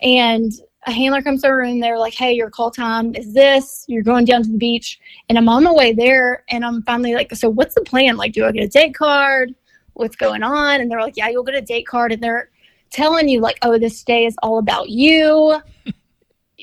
and 0.01 0.51
a 0.87 0.91
handler 0.91 1.21
comes 1.21 1.43
over 1.43 1.61
and 1.61 1.81
they're 1.81 1.99
like, 1.99 2.13
Hey, 2.13 2.33
your 2.33 2.49
call 2.49 2.71
time 2.71 3.15
is 3.15 3.33
this. 3.33 3.85
You're 3.87 4.03
going 4.03 4.25
down 4.25 4.43
to 4.43 4.49
the 4.49 4.57
beach. 4.57 4.99
And 5.27 5.37
I'm 5.37 5.49
on 5.49 5.63
my 5.63 5.71
way 5.71 5.93
there, 5.93 6.43
and 6.49 6.65
I'm 6.65 6.81
finally 6.83 7.13
like, 7.13 7.33
So 7.35 7.49
what's 7.49 7.75
the 7.75 7.81
plan? 7.81 8.17
Like, 8.17 8.33
do 8.33 8.45
I 8.45 8.51
get 8.51 8.63
a 8.63 8.67
date 8.67 8.95
card? 8.95 9.53
What's 9.93 10.15
going 10.15 10.43
on? 10.43 10.81
And 10.81 10.89
they're 10.89 11.01
like, 11.01 11.17
Yeah, 11.17 11.29
you'll 11.29 11.43
get 11.43 11.55
a 11.55 11.61
date 11.61 11.87
card. 11.87 12.11
And 12.11 12.23
they're 12.23 12.49
telling 12.89 13.27
you, 13.29 13.41
like, 13.41 13.57
Oh, 13.61 13.77
this 13.77 14.03
day 14.03 14.25
is 14.25 14.35
all 14.41 14.57
about 14.57 14.89
you 14.89 15.61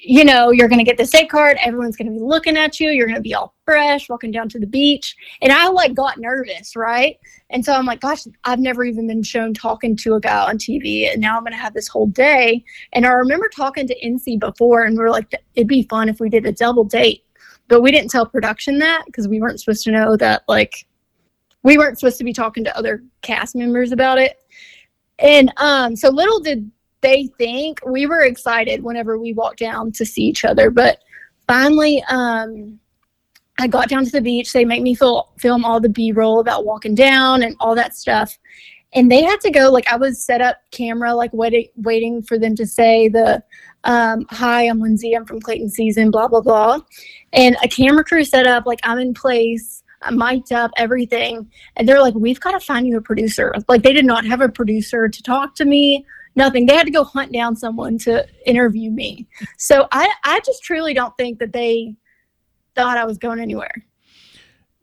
you 0.02 0.24
know, 0.24 0.50
you're 0.50 0.68
going 0.68 0.78
to 0.78 0.84
get 0.84 0.98
the 0.98 1.06
state 1.06 1.30
card. 1.30 1.56
Everyone's 1.64 1.96
going 1.96 2.12
to 2.12 2.12
be 2.12 2.20
looking 2.20 2.56
at 2.58 2.78
you. 2.78 2.90
You're 2.90 3.06
going 3.06 3.16
to 3.16 3.22
be 3.22 3.34
all 3.34 3.54
fresh, 3.64 4.10
walking 4.10 4.30
down 4.30 4.48
to 4.50 4.58
the 4.58 4.66
beach. 4.66 5.16
And 5.40 5.50
I 5.50 5.68
like 5.68 5.94
got 5.94 6.18
nervous, 6.18 6.76
right? 6.76 7.18
And 7.48 7.64
so 7.64 7.72
I'm 7.72 7.86
like, 7.86 8.00
gosh, 8.00 8.24
I've 8.44 8.58
never 8.58 8.84
even 8.84 9.06
been 9.06 9.22
shown 9.22 9.54
talking 9.54 9.96
to 9.96 10.14
a 10.14 10.20
guy 10.20 10.48
on 10.48 10.58
TV. 10.58 11.10
And 11.10 11.20
now 11.22 11.36
I'm 11.36 11.44
going 11.44 11.52
to 11.52 11.58
have 11.58 11.72
this 11.72 11.88
whole 11.88 12.08
day. 12.08 12.62
And 12.92 13.06
I 13.06 13.10
remember 13.10 13.48
talking 13.48 13.86
to 13.86 14.04
Ency 14.04 14.36
before, 14.36 14.82
and 14.82 14.98
we 14.98 15.04
are 15.04 15.10
like, 15.10 15.32
it'd 15.54 15.66
be 15.66 15.84
fun 15.84 16.10
if 16.10 16.20
we 16.20 16.28
did 16.28 16.44
a 16.44 16.52
double 16.52 16.84
date. 16.84 17.24
But 17.68 17.80
we 17.80 17.90
didn't 17.90 18.10
tell 18.10 18.26
production 18.26 18.78
that 18.80 19.04
because 19.06 19.26
we 19.26 19.40
weren't 19.40 19.60
supposed 19.60 19.84
to 19.84 19.90
know 19.92 20.16
that, 20.18 20.42
like, 20.46 20.86
we 21.62 21.78
weren't 21.78 21.98
supposed 21.98 22.18
to 22.18 22.24
be 22.24 22.34
talking 22.34 22.64
to 22.64 22.76
other 22.76 23.02
cast 23.22 23.56
members 23.56 23.92
about 23.92 24.18
it. 24.18 24.36
And 25.18 25.52
um, 25.56 25.96
so 25.96 26.10
little 26.10 26.38
did 26.38 26.70
they 27.06 27.28
think 27.38 27.78
we 27.86 28.04
were 28.04 28.22
excited 28.22 28.82
whenever 28.82 29.16
we 29.16 29.32
walked 29.32 29.60
down 29.60 29.92
to 29.92 30.04
see 30.04 30.22
each 30.22 30.44
other 30.44 30.70
but 30.70 30.98
finally 31.46 32.02
um 32.08 32.80
i 33.60 33.66
got 33.68 33.88
down 33.88 34.04
to 34.04 34.10
the 34.10 34.20
beach. 34.20 34.52
They 34.52 34.64
make 34.64 34.82
me 34.82 34.94
feel, 34.94 35.30
film 35.38 35.64
all 35.64 35.80
the 35.80 35.88
b-roll 35.88 36.40
about 36.40 36.66
walking 36.66 36.94
down 36.94 37.42
and 37.42 37.56
all 37.60 37.74
that 37.76 37.94
stuff. 37.94 38.36
And 38.92 39.10
they 39.10 39.22
had 39.22 39.40
to 39.42 39.50
go 39.50 39.70
like 39.70 39.86
i 39.90 39.96
was 39.96 40.24
set 40.24 40.40
up 40.40 40.56
camera 40.72 41.14
like 41.14 41.32
waiting 41.32 41.68
waiting 41.76 42.22
for 42.22 42.38
them 42.38 42.56
to 42.56 42.66
say 42.66 43.08
the 43.08 43.42
um, 43.84 44.26
hi 44.30 44.62
i'm 44.64 44.80
Lyndsey. 44.80 45.16
I'm 45.16 45.26
from 45.26 45.40
clayton 45.40 45.70
season 45.70 46.10
blah 46.10 46.26
blah 46.26 46.40
blah. 46.40 46.80
And 47.32 47.56
a 47.62 47.68
camera 47.68 48.02
crew 48.02 48.24
set 48.24 48.48
up 48.48 48.66
like 48.66 48.80
i'm 48.82 48.98
in 48.98 49.14
place 49.14 49.84
I'm 50.02 50.18
mic'd 50.18 50.52
up, 50.52 50.70
everything. 50.76 51.50
And 51.76 51.88
they're 51.88 52.02
like, 52.02 52.14
we've 52.14 52.38
got 52.38 52.52
to 52.52 52.60
find 52.60 52.86
you 52.86 52.98
a 52.98 53.00
producer. 53.00 53.52
Like, 53.66 53.82
they 53.82 53.94
did 53.94 54.04
not 54.04 54.26
have 54.26 54.42
a 54.42 54.48
producer 54.48 55.08
to 55.08 55.22
talk 55.22 55.54
to 55.56 55.64
me 55.64 56.04
nothing. 56.36 56.66
They 56.66 56.74
had 56.74 56.84
to 56.84 56.92
go 56.92 57.04
hunt 57.04 57.32
down 57.32 57.56
someone 57.56 57.98
to 57.98 58.26
interview 58.46 58.90
me. 58.90 59.26
So 59.58 59.88
I, 59.92 60.10
I 60.24 60.40
just 60.40 60.62
truly 60.62 60.94
don't 60.94 61.16
think 61.16 61.38
that 61.38 61.52
they 61.52 61.96
thought 62.74 62.98
I 62.98 63.04
was 63.04 63.18
going 63.18 63.40
anywhere. 63.40 63.84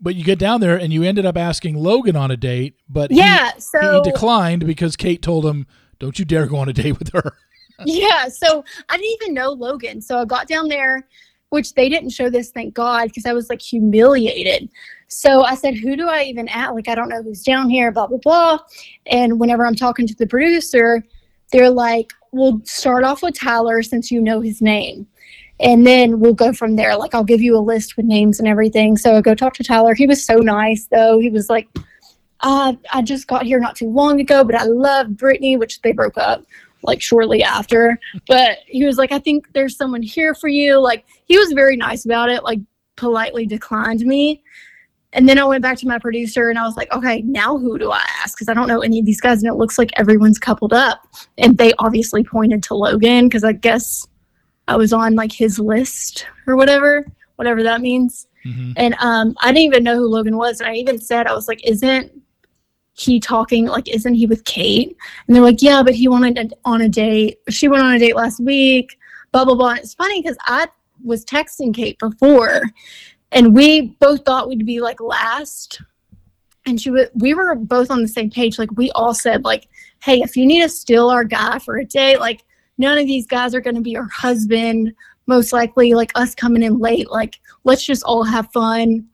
But 0.02 0.16
you 0.16 0.24
get 0.26 0.40
down 0.40 0.60
there 0.60 0.78
and 0.78 0.92
you 0.92 1.04
ended 1.04 1.26
up 1.26 1.38
asking 1.38 1.78
Logan 1.78 2.18
on 2.18 2.30
a 2.30 2.36
date, 2.36 2.76
but 2.90 3.10
yeah, 3.10 3.54
he, 3.54 3.62
so 3.62 4.02
he 4.04 4.12
declined 4.12 4.66
because 4.66 4.98
Kate 4.98 5.22
told 5.22 5.46
him, 5.46 5.66
"Don't 5.98 6.20
you 6.20 6.26
dare 6.26 6.46
go 6.46 6.58
on 6.58 6.68
a 6.68 6.74
date 6.74 7.00
with 7.00 7.14
her." 7.14 7.38
yeah, 7.86 8.28
so 8.28 8.66
I 8.90 8.98
didn't 8.98 9.12
even 9.22 9.34
know 9.34 9.52
Logan. 9.52 10.02
So 10.02 10.20
I 10.20 10.26
got 10.26 10.50
down 10.50 10.68
there, 10.68 11.08
which 11.50 11.74
they 11.74 11.88
didn't 11.88 12.10
show 12.10 12.30
this, 12.30 12.52
thank 12.52 12.74
God, 12.74 13.06
because 13.06 13.26
I 13.26 13.34
was 13.34 13.50
like 13.50 13.62
humiliated. 13.62 14.70
So 15.08 15.44
I 15.44 15.56
said, 15.56 15.76
Who 15.76 15.96
do 15.96 16.08
I 16.10 16.24
even 16.24 16.48
at? 16.50 16.74
Like, 16.74 16.88
I 16.88 16.96
don't 16.96 17.10
know 17.10 17.22
who's 17.22 17.44
down 17.44 17.70
here, 17.70 17.92
blah, 17.92 18.08
blah, 18.08 18.18
blah. 18.18 18.60
And 19.06 19.40
whenever 19.40 19.66
I'm 19.66 19.76
talking 19.76 20.08
to 20.08 20.16
the 20.16 20.28
producer, 20.28 21.04
they're 21.54 21.70
like, 21.70 22.12
we'll 22.32 22.60
start 22.66 23.06
off 23.06 23.24
with 23.24 23.40
Tyler 23.40 23.82
since 23.84 24.12
you 24.12 24.20
know 24.20 24.42
his 24.42 24.62
name. 24.62 25.08
And 25.60 25.88
then 25.88 26.20
we'll 26.20 26.34
go 26.34 26.52
from 26.52 26.76
there. 26.76 26.98
Like, 26.98 27.14
I'll 27.14 27.24
give 27.24 27.42
you 27.42 27.56
a 27.56 27.60
list 27.60 27.96
with 27.96 28.08
names 28.08 28.40
and 28.40 28.48
everything. 28.48 28.98
So 28.98 29.16
I 29.16 29.22
go 29.22 29.36
talk 29.36 29.54
to 29.54 29.64
Tyler. 29.64 29.94
He 29.94 30.08
was 30.08 30.26
so 30.26 30.38
nice, 30.38 30.88
though. 30.88 31.20
He 31.20 31.30
was 31.30 31.50
like, 31.50 31.70
uh, 32.42 32.74
I 32.92 33.04
just 33.04 33.28
got 33.28 33.46
here 33.46 33.60
not 33.60 33.76
too 33.76 33.88
long 33.88 34.20
ago, 34.20 34.44
but 34.44 34.56
I 34.56 34.64
love 34.66 35.16
Brittany, 35.16 35.56
which 35.56 35.82
they 35.82 35.94
broke 35.94 36.18
up 36.18 36.44
like 36.82 37.02
shortly 37.02 37.44
after. 37.44 37.98
But 38.28 38.58
he 38.66 38.84
was 38.84 38.98
like, 38.98 39.12
I 39.12 39.20
think 39.20 39.54
there's 39.54 39.78
someone 39.78 40.02
here 40.02 40.34
for 40.34 40.50
you. 40.50 40.80
Like, 40.82 41.06
he 41.26 41.38
was 41.38 41.54
very 41.54 41.78
nice 41.78 42.04
about 42.04 42.30
it, 42.30 42.44
like, 42.44 42.60
politely 42.96 43.46
declined 43.46 44.02
me. 44.02 44.44
And 45.14 45.30
then 45.30 45.38
I 45.38 45.46
went 45.46 45.62
back 45.62 45.78
to 45.80 45.88
my 45.88 46.00
producer 46.00 46.50
and 46.50 46.60
I 46.60 46.64
was 46.64 46.76
like, 46.76 46.92
okay, 46.92 47.22
now 47.22 47.58
who 47.58 47.78
do 47.78 47.92
I 47.92 48.04
ask? 48.22 48.36
Because 48.36 48.50
I 48.50 48.54
don't 48.54 48.68
know 48.68 48.82
any 48.82 49.00
of 49.00 49.06
these 49.06 49.22
guys. 49.22 49.42
And 49.42 49.52
it 49.52 49.56
looks 49.56 49.78
like 49.78 49.92
everyone's 49.96 50.40
coupled 50.40 50.74
up. 50.74 51.08
And 51.38 51.58
they 51.58 51.74
obviously 51.80 52.24
pointed 52.24 52.64
to 52.64 52.76
Logan 52.76 53.28
because 53.28 53.44
I 53.44 53.54
guess 53.54 54.08
I 54.68 54.76
was 54.76 54.92
on 54.92 55.16
like 55.16 55.32
his 55.32 55.60
list 55.60 56.28
or 56.48 56.56
whatever, 56.56 57.06
whatever 57.36 57.64
that 57.64 57.82
means. 57.82 58.28
Mm-hmm. 58.46 58.72
And 58.76 58.96
um, 59.00 59.36
I 59.42 59.52
didn't 59.52 59.64
even 59.64 59.84
know 59.84 59.96
who 59.96 60.08
Logan 60.08 60.36
was. 60.36 60.60
And 60.60 60.70
I 60.70 60.74
even 60.74 61.00
said, 61.00 61.28
I 61.28 61.34
was 61.34 61.48
like, 61.48 61.66
isn't 61.66 62.12
he 62.94 63.20
talking? 63.20 63.66
Like, 63.66 63.90
isn't 63.90 64.14
he 64.14 64.26
with 64.26 64.44
Kate? 64.46 64.96
And 65.28 65.36
they're 65.36 65.44
like, 65.44 65.62
yeah, 65.62 65.84
but 65.84 65.96
he 65.96 66.08
wanted 66.08 66.54
on 66.66 66.82
a 66.82 66.90
date. 66.90 67.40
She 67.50 67.68
went 67.68 67.84
on 67.84 67.94
a 67.94 68.00
date 68.00 68.16
last 68.16 68.40
week, 68.40 68.98
blah 69.32 69.46
blah 69.46 69.56
blah. 69.56 69.72
And 69.72 69.80
it's 69.80 69.94
funny 69.94 70.22
because 70.22 70.38
I 70.46 70.68
was 71.04 71.26
texting 71.26 71.74
Kate 71.74 71.98
before, 72.00 72.64
and 73.34 73.54
we 73.54 73.96
both 74.00 74.24
thought 74.26 74.48
we'd 74.48 74.66
be 74.66 74.80
like 74.80 75.02
last. 75.02 75.82
And 76.66 76.80
she 76.80 76.90
was, 76.90 77.08
we 77.16 77.34
were 77.34 77.56
both 77.56 77.92
on 77.92 78.02
the 78.02 78.08
same 78.08 78.30
page. 78.30 78.58
Like 78.58 78.72
we 78.78 78.90
all 78.92 79.14
said, 79.14 79.44
like, 79.44 79.68
hey, 80.02 80.22
if 80.22 80.38
you 80.38 80.46
need 80.46 80.62
to 80.62 80.70
steal 80.70 81.10
our 81.10 81.24
guy 81.24 81.60
for 81.60 81.78
a 81.78 81.86
day, 81.86 82.18
like 82.18 82.44
none 82.78 82.98
of 82.98 83.06
these 83.06 83.28
guys 83.28 83.54
are 83.54 83.62
going 83.62 83.76
to 83.76 83.82
be 83.82 83.98
our 83.98 84.08
husband. 84.08 84.94
Most 85.26 85.54
likely, 85.54 85.94
like 85.94 86.12
us 86.16 86.36
coming 86.36 86.64
in 86.64 86.80
late. 86.80 87.10
Like 87.10 87.40
let's 87.64 87.84
just 87.84 88.04
all 88.04 88.24
have 88.24 88.52
fun. 88.52 89.08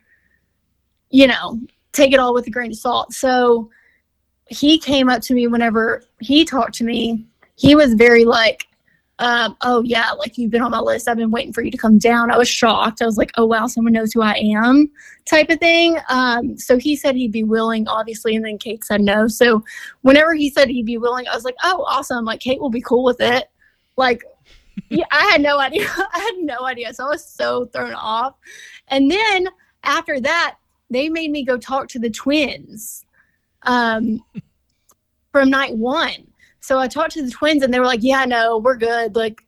You 1.09 1.28
know, 1.28 1.59
take 1.91 2.13
it 2.13 2.20
all 2.20 2.34
with 2.34 2.47
a 2.47 2.51
grain 2.51 2.72
of 2.72 2.78
salt. 2.78 3.13
So 3.13 3.70
he 4.47 4.80
came 4.80 5.09
up 5.09 5.22
to 5.24 5.34
me 5.34 5.47
whenever 5.47 6.03
he 6.20 6.45
talked 6.45 6.76
to 6.76 6.84
me. 6.84 7.26
He 7.55 7.76
was 7.76 7.93
very 7.93 8.26
like, 8.26 8.65
um, 9.20 9.57
oh 9.61 9.84
yeah, 9.84 10.11
like 10.11 10.38
you've 10.38 10.49
been 10.49 10.61
on 10.61 10.72
my 10.72 10.80
list. 10.80 11.07
I've 11.07 11.17
been 11.17 11.32
waiting 11.32 11.51
for 11.51 11.61
you 11.61 11.72
to 11.72 11.78
come 11.78 11.97
down. 11.97 12.32
I 12.32 12.38
was 12.38 12.47
shocked. 12.47 13.01
I 13.01 13.05
was 13.05 13.17
like, 13.17 13.32
oh 13.38 13.45
wow, 13.45 13.67
someone 13.67 13.93
knows 13.93 14.13
who 14.13 14.22
I 14.22 14.36
am, 14.36 14.89
type 15.26 15.49
of 15.49 15.59
thing. 15.59 15.97
Um, 16.07 16.57
so 16.57 16.78
he 16.78 16.95
said 16.95 17.15
he'd 17.15 17.34
be 17.34 17.43
willing, 17.43 17.88
obviously, 17.88 18.36
and 18.36 18.45
then 18.45 18.57
Kate 18.57 18.84
said 18.84 19.01
no. 19.01 19.28
So 19.28 19.63
whenever 20.01 20.34
he 20.34 20.49
said 20.49 20.70
he'd 20.70 20.86
be 20.86 20.97
willing, 20.97 21.28
I 21.28 21.36
was 21.36 21.43
like, 21.43 21.57
oh 21.63 21.84
awesome, 21.86 22.24
like 22.24 22.39
Kate 22.39 22.61
will 22.61 22.70
be 22.70 22.82
cool 22.82 23.03
with 23.03 23.20
it. 23.20 23.49
Like, 23.97 24.24
yeah, 24.89 25.05
I 25.11 25.26
had 25.26 25.41
no 25.41 25.59
idea. 25.59 25.88
I 25.97 26.20
had 26.20 26.45
no 26.45 26.65
idea. 26.65 26.93
So 26.93 27.05
I 27.05 27.09
was 27.09 27.26
so 27.26 27.65
thrown 27.65 27.93
off. 27.93 28.36
And 28.88 29.11
then 29.11 29.49
after 29.84 30.22
that, 30.22 30.55
they 30.89 31.09
made 31.09 31.32
me 31.32 31.43
go 31.43 31.57
talk 31.57 31.89
to 31.89 31.99
the 31.99 32.09
twins 32.09 33.05
um, 33.63 34.24
from 35.34 35.49
night 35.49 35.76
one. 35.76 36.26
So 36.60 36.80
I 36.80 36.88
talked 36.88 37.12
to 37.12 37.24
the 37.24 37.32
twins 37.32 37.64
and 37.64 37.74
they 37.74 37.80
were 37.80 37.86
like, 37.86 38.03
yeah, 38.03 38.26
no, 38.26 38.57
we're 38.57 38.78
good. 38.78 39.16
Like, 39.16 39.43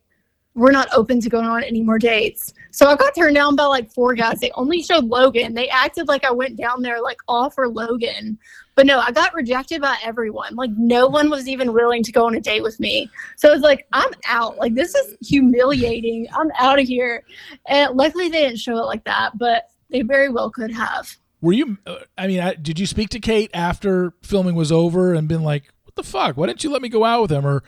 we're 0.54 0.70
not 0.70 0.88
open 0.92 1.20
to 1.20 1.30
going 1.30 1.46
on 1.46 1.62
any 1.62 1.82
more 1.82 1.98
dates. 1.98 2.52
So 2.70 2.86
I 2.86 2.96
got 2.96 3.14
turned 3.14 3.34
down 3.34 3.56
by 3.56 3.64
like 3.64 3.90
four 3.90 4.14
guys. 4.14 4.40
They 4.40 4.50
only 4.54 4.82
showed 4.82 5.04
Logan. 5.04 5.54
They 5.54 5.68
acted 5.68 6.08
like 6.08 6.24
I 6.24 6.30
went 6.30 6.56
down 6.56 6.82
there 6.82 7.00
like 7.00 7.18
all 7.26 7.48
for 7.48 7.68
Logan. 7.68 8.38
But 8.74 8.86
no, 8.86 8.98
I 8.98 9.12
got 9.12 9.34
rejected 9.34 9.80
by 9.80 9.96
everyone. 10.02 10.54
Like 10.54 10.70
no 10.76 11.06
one 11.06 11.30
was 11.30 11.48
even 11.48 11.72
willing 11.72 12.02
to 12.02 12.12
go 12.12 12.26
on 12.26 12.34
a 12.34 12.40
date 12.40 12.62
with 12.62 12.78
me. 12.80 13.10
So 13.36 13.48
I 13.48 13.52
was 13.52 13.62
like, 13.62 13.86
I'm 13.92 14.10
out. 14.26 14.58
Like 14.58 14.74
this 14.74 14.94
is 14.94 15.16
humiliating. 15.26 16.28
I'm 16.34 16.50
out 16.58 16.78
of 16.78 16.86
here. 16.86 17.24
And 17.66 17.96
luckily 17.96 18.28
they 18.28 18.42
didn't 18.42 18.60
show 18.60 18.76
it 18.76 18.86
like 18.86 19.04
that, 19.04 19.38
but 19.38 19.70
they 19.90 20.02
very 20.02 20.28
well 20.28 20.50
could 20.50 20.72
have. 20.72 21.16
Were 21.40 21.52
you? 21.52 21.76
Uh, 21.86 21.96
I 22.16 22.28
mean, 22.28 22.54
did 22.62 22.78
you 22.78 22.86
speak 22.86 23.08
to 23.10 23.20
Kate 23.20 23.50
after 23.52 24.12
filming 24.22 24.54
was 24.54 24.70
over 24.70 25.12
and 25.12 25.28
been 25.28 25.42
like, 25.42 25.71
"What 25.94 26.04
the 26.04 26.10
fuck? 26.10 26.36
Why 26.36 26.46
didn't 26.46 26.64
you 26.64 26.70
let 26.70 26.82
me 26.82 26.88
go 26.88 27.04
out 27.04 27.22
with 27.22 27.32
him?" 27.32 27.46
Or 27.46 27.62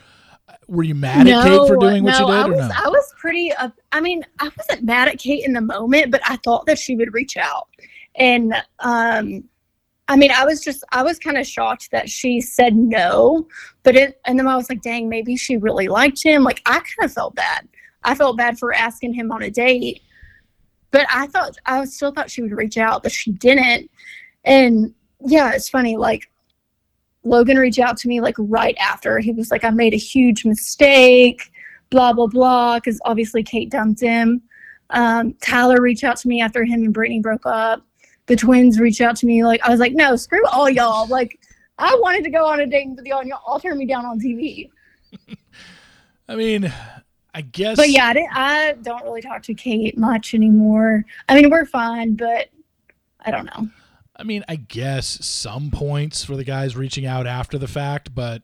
uh, 0.47 0.53
were 0.67 0.83
you 0.83 0.95
mad 0.95 1.25
no, 1.25 1.39
at 1.39 1.43
Kate 1.47 1.67
for 1.67 1.77
doing 1.77 2.03
what 2.03 2.19
no, 2.19 2.27
you 2.27 2.33
did? 2.33 2.33
I 2.33 2.47
was, 2.47 2.69
no? 2.69 2.75
I 2.85 2.89
was 2.89 3.13
pretty. 3.17 3.51
Uh, 3.53 3.69
I 3.91 4.01
mean, 4.01 4.25
I 4.39 4.49
wasn't 4.57 4.83
mad 4.83 5.07
at 5.07 5.19
Kate 5.19 5.45
in 5.45 5.53
the 5.53 5.61
moment, 5.61 6.11
but 6.11 6.21
I 6.25 6.37
thought 6.37 6.65
that 6.65 6.79
she 6.79 6.95
would 6.95 7.13
reach 7.13 7.37
out, 7.37 7.67
and 8.15 8.53
um, 8.79 9.43
I 10.07 10.15
mean, 10.15 10.31
I 10.31 10.45
was 10.45 10.61
just, 10.61 10.83
I 10.91 11.01
was 11.01 11.17
kind 11.17 11.37
of 11.37 11.47
shocked 11.47 11.89
that 11.91 12.09
she 12.09 12.39
said 12.41 12.75
no, 12.75 13.47
but 13.83 13.95
it, 13.95 14.19
and 14.25 14.37
then 14.37 14.47
I 14.47 14.55
was 14.55 14.69
like, 14.69 14.81
dang, 14.81 15.09
maybe 15.09 15.35
she 15.35 15.57
really 15.57 15.87
liked 15.87 16.21
him. 16.21 16.43
Like, 16.43 16.61
I 16.67 16.73
kind 16.73 17.05
of 17.05 17.11
felt 17.11 17.33
bad. 17.33 17.67
I 18.03 18.13
felt 18.13 18.37
bad 18.37 18.59
for 18.59 18.71
asking 18.71 19.15
him 19.15 19.31
on 19.31 19.41
a 19.41 19.49
date 19.49 20.03
but 20.95 21.05
I 21.13 21.27
thought 21.27 21.57
I 21.65 21.83
still 21.83 22.13
thought 22.13 22.31
she 22.31 22.41
would 22.41 22.53
reach 22.53 22.77
out, 22.77 23.03
but 23.03 23.11
she 23.11 23.33
didn't. 23.33 23.91
And 24.45 24.93
yeah, 25.25 25.51
it's 25.51 25.67
funny. 25.67 25.97
Like 25.97 26.31
Logan 27.25 27.57
reached 27.57 27.79
out 27.79 27.97
to 27.97 28.07
me 28.07 28.21
like 28.21 28.35
right 28.37 28.77
after. 28.79 29.19
He 29.19 29.31
was 29.31 29.51
like, 29.51 29.63
"I 29.63 29.71
made 29.71 29.93
a 29.93 29.97
huge 29.97 30.45
mistake." 30.45 31.51
Blah 31.89 32.13
blah 32.13 32.27
blah. 32.27 32.75
Because 32.75 32.99
obviously 33.03 33.43
Kate 33.43 33.69
dumped 33.69 33.99
him. 33.99 34.41
Um, 34.91 35.33
Tyler 35.41 35.81
reached 35.81 36.03
out 36.03 36.17
to 36.17 36.27
me 36.27 36.41
after 36.41 36.63
him 36.63 36.83
and 36.83 36.93
Brittany 36.93 37.19
broke 37.19 37.45
up. 37.45 37.81
The 38.27 38.35
twins 38.35 38.79
reached 38.79 39.01
out 39.01 39.15
to 39.17 39.25
me 39.25 39.43
like 39.43 39.61
I 39.63 39.69
was 39.69 39.79
like, 39.79 39.93
"No, 39.93 40.15
screw 40.15 40.45
all 40.47 40.69
y'all." 40.69 41.07
Like 41.07 41.39
I 41.77 41.97
wanted 41.99 42.23
to 42.23 42.29
go 42.29 42.45
on 42.45 42.61
a 42.61 42.67
date 42.67 42.89
with 42.95 43.05
y'all, 43.05 43.19
and 43.19 43.29
y'all 43.29 43.41
all 43.45 43.59
turned 43.59 43.79
me 43.79 43.85
down 43.85 44.05
on 44.05 44.19
TV. 44.19 44.69
I 46.29 46.35
mean, 46.35 46.71
I 47.33 47.41
guess. 47.41 47.75
But 47.75 47.89
yeah, 47.89 48.13
I, 48.15 48.27
I 48.31 48.73
don't 48.81 49.03
really 49.03 49.21
talk 49.21 49.43
to 49.43 49.53
Kate 49.53 49.97
much 49.97 50.33
anymore. 50.33 51.05
I 51.27 51.35
mean, 51.35 51.49
we're 51.49 51.65
fine, 51.65 52.15
but 52.15 52.49
I 53.21 53.31
don't 53.31 53.45
know. 53.45 53.69
I 54.17 54.23
mean, 54.23 54.43
I 54.47 54.55
guess 54.55 55.25
some 55.25 55.71
points 55.71 56.23
for 56.23 56.35
the 56.35 56.43
guys 56.43 56.75
reaching 56.75 57.05
out 57.05 57.27
after 57.27 57.57
the 57.57 57.67
fact, 57.67 58.15
but 58.15 58.41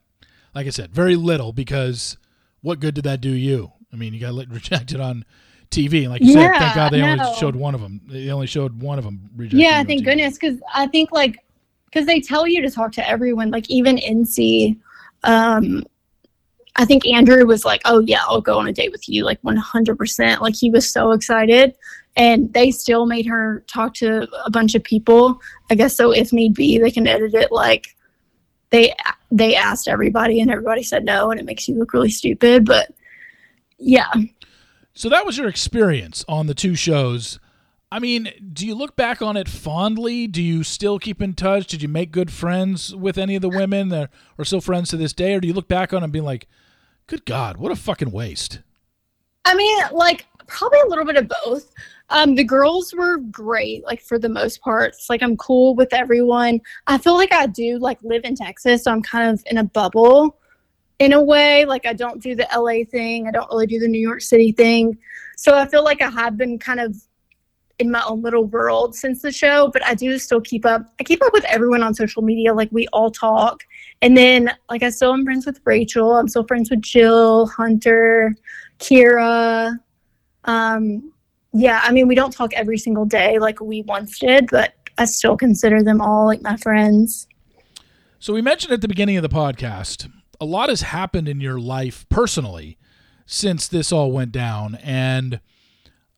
like 0.53 0.67
I 0.67 0.69
said, 0.71 0.91
very 0.91 1.15
little 1.15 1.53
because 1.53 2.17
what 2.61 2.79
good 2.79 2.95
did 2.95 3.05
that 3.05 3.21
do 3.21 3.31
you? 3.31 3.71
I 3.93 3.95
mean, 3.95 4.13
you 4.13 4.19
got 4.19 4.33
rejected 4.49 4.99
on 4.99 5.25
TV, 5.69 6.01
and 6.01 6.09
like 6.09 6.21
you 6.21 6.33
yeah, 6.33 6.51
said, 6.51 6.59
thank 6.59 6.75
God 6.75 6.91
they 6.91 7.01
no. 7.01 7.11
only 7.11 7.35
showed 7.37 7.55
one 7.55 7.73
of 7.73 7.81
them. 7.81 8.01
They 8.07 8.29
only 8.29 8.47
showed 8.47 8.81
one 8.81 8.97
of 8.97 9.05
them 9.05 9.29
rejected. 9.35 9.59
Yeah, 9.59 9.83
thank 9.83 10.03
goodness, 10.03 10.37
because 10.37 10.59
I 10.73 10.87
think 10.87 11.11
like 11.11 11.43
because 11.85 12.05
they 12.05 12.19
tell 12.19 12.47
you 12.47 12.61
to 12.61 12.69
talk 12.69 12.91
to 12.93 13.07
everyone, 13.07 13.51
like 13.51 13.69
even 13.69 13.97
Ency, 13.97 14.77
um, 15.23 15.83
I 16.75 16.85
think 16.85 17.07
Andrew 17.07 17.45
was 17.45 17.63
like, 17.63 17.81
"Oh 17.85 17.99
yeah, 17.99 18.19
I'll 18.27 18.41
go 18.41 18.59
on 18.59 18.67
a 18.67 18.73
date 18.73 18.91
with 18.91 19.07
you," 19.07 19.23
like 19.23 19.41
100%. 19.43 20.41
Like 20.41 20.55
he 20.55 20.69
was 20.69 20.91
so 20.91 21.11
excited, 21.11 21.75
and 22.15 22.53
they 22.53 22.71
still 22.71 23.05
made 23.05 23.25
her 23.25 23.63
talk 23.67 23.93
to 23.95 24.27
a 24.45 24.49
bunch 24.49 24.75
of 24.75 24.83
people. 24.83 25.39
I 25.69 25.75
guess 25.75 25.95
so. 25.95 26.11
If 26.11 26.33
need 26.33 26.53
be, 26.53 26.77
they 26.77 26.91
can 26.91 27.07
edit 27.07 27.33
it 27.33 27.51
like 27.51 27.95
they 28.69 28.93
they 29.31 29.55
asked 29.55 29.87
everybody, 29.87 30.41
and 30.41 30.51
everybody 30.51 30.83
said 30.83 31.05
no, 31.05 31.31
and 31.31 31.39
it 31.39 31.45
makes 31.45 31.67
you 31.67 31.75
look 31.75 31.93
really 31.93 32.11
stupid. 32.11 32.65
But 32.65 32.93
yeah. 33.77 34.11
So 34.93 35.09
that 35.09 35.25
was 35.25 35.37
your 35.37 35.47
experience 35.47 36.25
on 36.27 36.47
the 36.47 36.53
two 36.53 36.75
shows. 36.75 37.39
I 37.93 37.99
mean, 37.99 38.29
do 38.53 38.65
you 38.65 38.73
look 38.73 38.95
back 38.95 39.21
on 39.21 39.35
it 39.35 39.49
fondly? 39.49 40.25
Do 40.25 40.41
you 40.41 40.63
still 40.63 40.97
keep 40.97 41.21
in 41.21 41.33
touch? 41.33 41.67
Did 41.67 41.81
you 41.81 41.89
make 41.89 42.11
good 42.11 42.31
friends 42.31 42.95
with 42.95 43.17
any 43.17 43.35
of 43.35 43.41
the 43.41 43.49
women 43.49 43.89
that 43.89 44.09
are 44.37 44.45
still 44.45 44.61
friends 44.61 44.89
to 44.89 44.97
this 44.97 45.11
day? 45.11 45.33
Or 45.33 45.41
do 45.41 45.47
you 45.47 45.53
look 45.53 45.67
back 45.67 45.91
on 45.91 46.01
it 46.01 46.05
and 46.05 46.13
be 46.13 46.21
like, 46.21 46.47
good 47.07 47.25
God, 47.25 47.57
what 47.57 47.71
a 47.71 47.75
fucking 47.75 48.11
waste? 48.11 48.61
I 49.43 49.55
mean, 49.55 49.77
like, 49.91 50.25
probably 50.47 50.79
a 50.79 50.87
little 50.87 51.03
bit 51.03 51.17
of 51.17 51.31
both. 51.43 51.73
Um, 52.11 52.35
the 52.35 52.43
girls 52.43 52.93
were 52.93 53.17
great, 53.17 53.83
like, 53.85 54.01
for 54.01 54.19
the 54.19 54.29
most 54.29 54.61
part. 54.61 54.89
It's 54.89 55.09
like 55.09 55.23
I'm 55.23 55.37
cool 55.37 55.75
with 55.75 55.93
everyone. 55.93 56.59
I 56.87 56.97
feel 56.97 57.15
like 57.15 57.33
I 57.33 57.47
do, 57.47 57.79
like, 57.79 57.97
live 58.03 58.25
in 58.25 58.35
Texas, 58.35 58.83
so 58.83 58.91
I'm 58.91 59.01
kind 59.01 59.31
of 59.31 59.43
in 59.49 59.57
a 59.57 59.63
bubble 59.63 60.37
in 60.99 61.13
a 61.13 61.23
way. 61.23 61.65
Like, 61.65 61.85
I 61.85 61.93
don't 61.93 62.21
do 62.21 62.35
the 62.35 62.47
LA 62.55 62.83
thing, 62.89 63.27
I 63.27 63.31
don't 63.31 63.49
really 63.49 63.65
do 63.65 63.79
the 63.79 63.87
New 63.87 63.99
York 63.99 64.21
City 64.21 64.51
thing. 64.51 64.97
So 65.37 65.57
I 65.57 65.67
feel 65.67 65.83
like 65.83 66.01
I 66.01 66.09
have 66.09 66.37
been 66.37 66.59
kind 66.59 66.79
of 66.79 66.95
in 67.81 67.89
my 67.89 68.03
own 68.05 68.21
little 68.21 68.45
world 68.45 68.95
since 68.95 69.23
the 69.23 69.31
show, 69.31 69.69
but 69.73 69.83
I 69.83 69.95
do 69.95 70.19
still 70.19 70.39
keep 70.39 70.67
up. 70.67 70.85
I 70.99 71.03
keep 71.03 71.23
up 71.23 71.33
with 71.33 71.43
everyone 71.45 71.81
on 71.81 71.95
social 71.95 72.21
media. 72.21 72.53
Like 72.53 72.69
we 72.71 72.87
all 72.93 73.09
talk. 73.09 73.63
And 74.03 74.15
then 74.15 74.51
like 74.69 74.83
I 74.83 74.91
still 74.91 75.13
am 75.13 75.25
friends 75.25 75.47
with 75.47 75.59
Rachel. 75.65 76.15
I'm 76.15 76.27
still 76.27 76.45
friends 76.45 76.69
with 76.69 76.81
Jill, 76.81 77.47
Hunter, 77.47 78.35
Kira. 78.77 79.79
Um 80.45 81.11
yeah, 81.53 81.81
I 81.83 81.91
mean 81.91 82.07
we 82.07 82.15
don't 82.15 82.31
talk 82.31 82.53
every 82.53 82.77
single 82.77 83.05
day 83.05 83.39
like 83.39 83.59
we 83.61 83.83
once 83.83 84.19
did, 84.19 84.49
but 84.49 84.73
I 84.97 85.05
still 85.05 85.37
consider 85.37 85.83
them 85.83 86.01
all 86.01 86.25
like 86.25 86.41
my 86.41 86.57
friends. 86.57 87.27
So 88.19 88.33
we 88.33 88.41
mentioned 88.41 88.73
at 88.73 88.81
the 88.81 88.87
beginning 88.87 89.17
of 89.17 89.23
the 89.23 89.29
podcast, 89.29 90.11
a 90.39 90.45
lot 90.45 90.69
has 90.69 90.81
happened 90.81 91.27
in 91.27 91.41
your 91.41 91.59
life 91.59 92.05
personally 92.09 92.77
since 93.25 93.67
this 93.67 93.91
all 93.91 94.11
went 94.11 94.31
down 94.31 94.75
and 94.83 95.39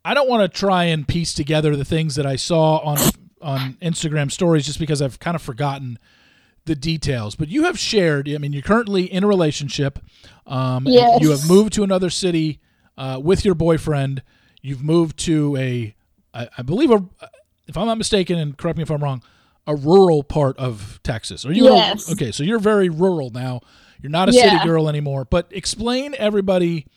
I 0.06 0.14
don't 0.14 0.28
want 0.28 0.42
to 0.42 0.60
try 0.60 0.86
and 0.86 1.08
piece 1.08 1.34
together 1.34 1.76
the 1.76 1.86
things 1.86 2.16
that 2.16 2.26
I 2.26 2.36
saw 2.36 2.78
on 2.80 2.98
on 3.42 3.78
Instagram 3.82 4.32
stories 4.32 4.66
just 4.66 4.80
because 4.80 5.02
I've 5.02 5.20
kind 5.20 5.36
of 5.36 5.42
forgotten 5.42 6.00
the 6.66 6.76
details. 6.76 7.36
But 7.36 7.50
you 7.50 7.64
have 7.64 7.78
shared. 7.78 8.30
I 8.30 8.38
mean, 8.38 8.54
you're 8.54 8.62
currently 8.62 9.04
in 9.04 9.24
a 9.24 9.28
relationship. 9.28 10.00
Um, 10.48 10.86
yes. 10.88 11.22
You 11.22 11.32
have 11.32 11.48
moved 11.48 11.74
to 11.74 11.84
another 11.84 12.10
city 12.10 12.60
uh, 12.98 13.20
with 13.22 13.44
your 13.44 13.56
boyfriend. 13.56 14.24
You've 14.64 14.82
moved 14.82 15.20
to 15.20 15.56
a, 15.58 15.94
I, 16.34 16.48
I 16.58 16.62
believe, 16.64 16.90
a, 16.90 17.04
if 17.68 17.78
I'm 17.78 17.86
not 17.86 18.00
mistaken, 18.00 18.40
and 18.40 18.58
correct 18.58 18.78
me 18.78 18.84
if 18.84 18.90
I'm 18.90 19.04
wrong, 19.04 19.22
a 19.68 19.76
rural 19.76 20.24
part 20.24 20.58
of 20.58 21.00
Texas. 21.04 21.46
Are 21.46 21.54
you? 21.54 21.66
Yes. 21.66 22.10
A, 22.10 22.14
okay, 22.14 22.32
so 22.32 22.44
you're 22.44 22.60
very 22.60 22.90
rural 22.90 23.30
now. 23.30 23.62
You're 24.02 24.10
not 24.10 24.30
a 24.30 24.32
yeah. 24.34 24.50
city 24.50 24.66
girl 24.66 24.90
anymore. 24.90 25.26
But 25.26 25.48
explain 25.52 26.16
everybody 26.18 26.88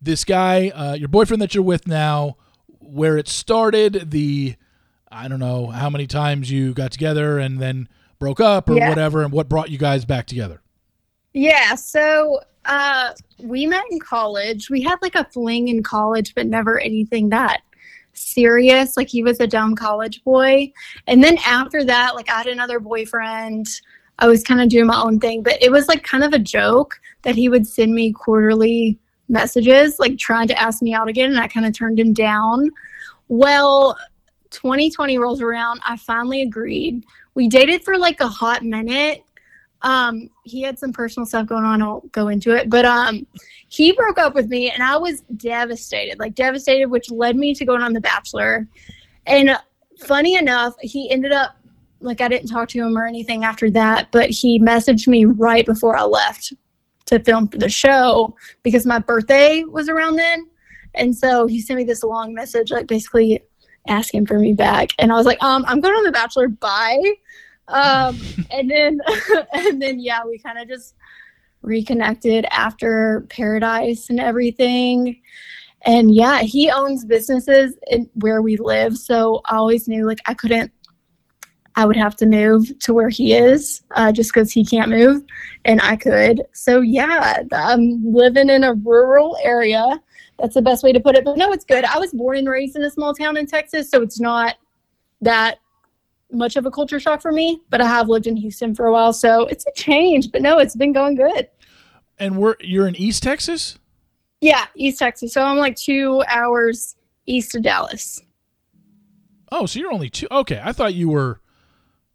this 0.00 0.24
guy, 0.24 0.70
uh, 0.70 0.94
your 0.94 1.08
boyfriend 1.08 1.40
that 1.42 1.54
you're 1.54 1.62
with 1.62 1.86
now, 1.86 2.36
where 2.80 3.16
it 3.16 3.28
started, 3.28 4.10
the 4.10 4.56
I 5.10 5.28
don't 5.28 5.38
know 5.38 5.66
how 5.66 5.90
many 5.90 6.06
times 6.06 6.50
you 6.50 6.72
got 6.72 6.92
together 6.92 7.38
and 7.38 7.60
then 7.60 7.88
broke 8.18 8.40
up 8.40 8.68
or 8.68 8.74
yeah. 8.74 8.88
whatever, 8.88 9.22
and 9.22 9.32
what 9.32 9.48
brought 9.48 9.70
you 9.70 9.78
guys 9.78 10.04
back 10.04 10.26
together. 10.26 10.62
Yeah, 11.34 11.74
so 11.74 12.40
uh, 12.64 13.12
we 13.38 13.66
met 13.66 13.84
in 13.90 13.98
college. 13.98 14.70
We 14.70 14.82
had 14.82 14.96
like 15.02 15.14
a 15.14 15.24
fling 15.24 15.68
in 15.68 15.82
college, 15.82 16.34
but 16.34 16.46
never 16.46 16.78
anything 16.78 17.28
that 17.30 17.62
serious. 18.14 18.96
Like 18.96 19.08
he 19.08 19.22
was 19.22 19.40
a 19.40 19.46
dumb 19.46 19.74
college 19.74 20.22
boy. 20.24 20.72
And 21.06 21.22
then 21.22 21.38
after 21.46 21.84
that, 21.84 22.14
like 22.14 22.30
I 22.30 22.38
had 22.38 22.46
another 22.46 22.80
boyfriend. 22.80 23.66
I 24.18 24.28
was 24.28 24.42
kind 24.42 24.60
of 24.60 24.68
doing 24.68 24.86
my 24.86 25.00
own 25.00 25.18
thing, 25.18 25.42
but 25.42 25.60
it 25.62 25.72
was 25.72 25.88
like 25.88 26.02
kind 26.04 26.22
of 26.22 26.32
a 26.32 26.38
joke 26.38 27.00
that 27.22 27.34
he 27.34 27.48
would 27.48 27.66
send 27.66 27.94
me 27.94 28.12
quarterly 28.12 28.98
messages, 29.28 29.98
like 29.98 30.18
trying 30.18 30.48
to 30.48 30.60
ask 30.60 30.82
me 30.82 30.94
out 30.94 31.08
again, 31.08 31.30
and 31.30 31.40
I 31.40 31.48
kind 31.48 31.66
of 31.66 31.72
turned 31.72 31.98
him 31.98 32.12
down. 32.12 32.70
Well, 33.28 33.96
2020 34.50 35.18
rolls 35.18 35.40
around. 35.40 35.80
I 35.84 35.96
finally 35.96 36.42
agreed. 36.42 37.04
We 37.34 37.48
dated 37.48 37.82
for 37.82 37.96
like 37.96 38.20
a 38.20 38.28
hot 38.28 38.62
minute. 38.62 39.24
Um, 39.82 40.30
he 40.44 40.62
had 40.62 40.78
some 40.78 40.92
personal 40.92 41.26
stuff 41.26 41.46
going 41.46 41.64
on. 41.64 41.82
I'll 41.82 42.00
go 42.12 42.28
into 42.28 42.54
it, 42.54 42.70
but 42.70 42.84
um, 42.84 43.26
he 43.68 43.92
broke 43.92 44.18
up 44.18 44.34
with 44.34 44.48
me, 44.48 44.70
and 44.70 44.82
I 44.82 44.96
was 44.96 45.22
devastated, 45.36 46.18
like 46.18 46.34
devastated, 46.34 46.86
which 46.86 47.10
led 47.10 47.36
me 47.36 47.54
to 47.54 47.64
going 47.64 47.82
on 47.82 47.92
The 47.92 48.00
Bachelor. 48.00 48.68
And 49.26 49.58
funny 49.98 50.36
enough, 50.36 50.74
he 50.80 51.10
ended 51.10 51.32
up 51.32 51.56
like 52.02 52.20
I 52.20 52.28
didn't 52.28 52.48
talk 52.48 52.68
to 52.70 52.78
him 52.78 52.96
or 52.96 53.06
anything 53.06 53.44
after 53.44 53.70
that, 53.70 54.10
but 54.10 54.30
he 54.30 54.60
messaged 54.60 55.06
me 55.06 55.24
right 55.24 55.64
before 55.64 55.96
I 55.96 56.02
left 56.02 56.52
to 57.06 57.20
film 57.20 57.48
for 57.48 57.58
the 57.58 57.68
show 57.68 58.34
because 58.62 58.86
my 58.86 58.98
birthday 58.98 59.64
was 59.64 59.88
around 59.88 60.16
then. 60.16 60.48
And 60.94 61.16
so 61.16 61.46
he 61.46 61.60
sent 61.60 61.78
me 61.78 61.84
this 61.84 62.02
long 62.02 62.34
message, 62.34 62.70
like 62.70 62.86
basically 62.86 63.40
asking 63.88 64.26
for 64.26 64.38
me 64.38 64.52
back. 64.52 64.90
And 64.98 65.10
I 65.12 65.14
was 65.14 65.26
like, 65.26 65.42
um, 65.42 65.64
I'm 65.66 65.80
going 65.80 65.94
on 65.94 66.04
The 66.04 66.12
Bachelor. 66.12 66.48
Bye. 66.48 67.14
Um, 67.72 68.20
and 68.50 68.70
then, 68.70 69.00
and 69.52 69.80
then, 69.80 69.98
yeah, 69.98 70.24
we 70.24 70.38
kind 70.38 70.58
of 70.58 70.68
just 70.68 70.94
reconnected 71.62 72.44
after 72.50 73.26
Paradise 73.28 74.10
and 74.10 74.20
everything. 74.20 75.20
And 75.84 76.14
yeah, 76.14 76.42
he 76.42 76.70
owns 76.70 77.04
businesses 77.04 77.74
in 77.88 78.08
where 78.14 78.42
we 78.42 78.56
live. 78.56 78.96
So 78.96 79.40
I 79.46 79.56
always 79.56 79.88
knew 79.88 80.06
like 80.06 80.20
I 80.26 80.34
couldn't 80.34 80.70
I 81.74 81.86
would 81.86 81.96
have 81.96 82.16
to 82.16 82.26
move 82.26 82.78
to 82.80 82.92
where 82.92 83.08
he 83.08 83.34
is 83.34 83.82
uh, 83.92 84.12
just 84.12 84.32
because 84.32 84.52
he 84.52 84.64
can't 84.64 84.90
move 84.90 85.22
and 85.64 85.80
I 85.80 85.96
could. 85.96 86.42
So, 86.52 86.80
yeah, 86.80 87.42
I'm 87.52 88.12
living 88.12 88.50
in 88.50 88.64
a 88.64 88.74
rural 88.74 89.38
area. 89.42 90.00
That's 90.38 90.54
the 90.54 90.62
best 90.62 90.82
way 90.82 90.92
to 90.92 91.00
put 91.00 91.16
it. 91.16 91.24
But 91.24 91.38
no, 91.38 91.52
it's 91.52 91.64
good. 91.64 91.84
I 91.84 91.98
was 91.98 92.12
born 92.12 92.36
and 92.36 92.48
raised 92.48 92.76
in 92.76 92.82
a 92.82 92.90
small 92.90 93.14
town 93.14 93.36
in 93.36 93.46
Texas, 93.46 93.90
so 93.90 94.02
it's 94.02 94.20
not 94.20 94.56
that 95.20 95.58
much 96.32 96.56
of 96.56 96.66
a 96.66 96.70
culture 96.70 96.98
shock 96.98 97.20
for 97.20 97.32
me. 97.32 97.60
But 97.70 97.80
I 97.80 97.86
have 97.86 98.08
lived 98.08 98.26
in 98.26 98.36
Houston 98.36 98.74
for 98.74 98.86
a 98.86 98.92
while, 98.92 99.12
so 99.12 99.46
it's 99.46 99.66
a 99.66 99.72
change. 99.72 100.32
But 100.32 100.42
no, 100.42 100.58
it's 100.58 100.76
been 100.76 100.92
going 100.92 101.14
good. 101.14 101.48
And 102.18 102.36
we're 102.36 102.56
you're 102.60 102.86
in 102.86 102.96
East 102.96 103.22
Texas? 103.22 103.78
Yeah, 104.40 104.66
East 104.74 104.98
Texas. 104.98 105.32
So 105.32 105.42
I'm 105.42 105.58
like 105.58 105.76
two 105.76 106.22
hours 106.28 106.96
east 107.26 107.54
of 107.54 107.62
Dallas. 107.62 108.20
Oh, 109.52 109.66
so 109.66 109.78
you're 109.78 109.92
only 109.92 110.10
two. 110.10 110.26
Okay, 110.30 110.60
I 110.62 110.72
thought 110.72 110.94
you 110.94 111.08
were 111.08 111.40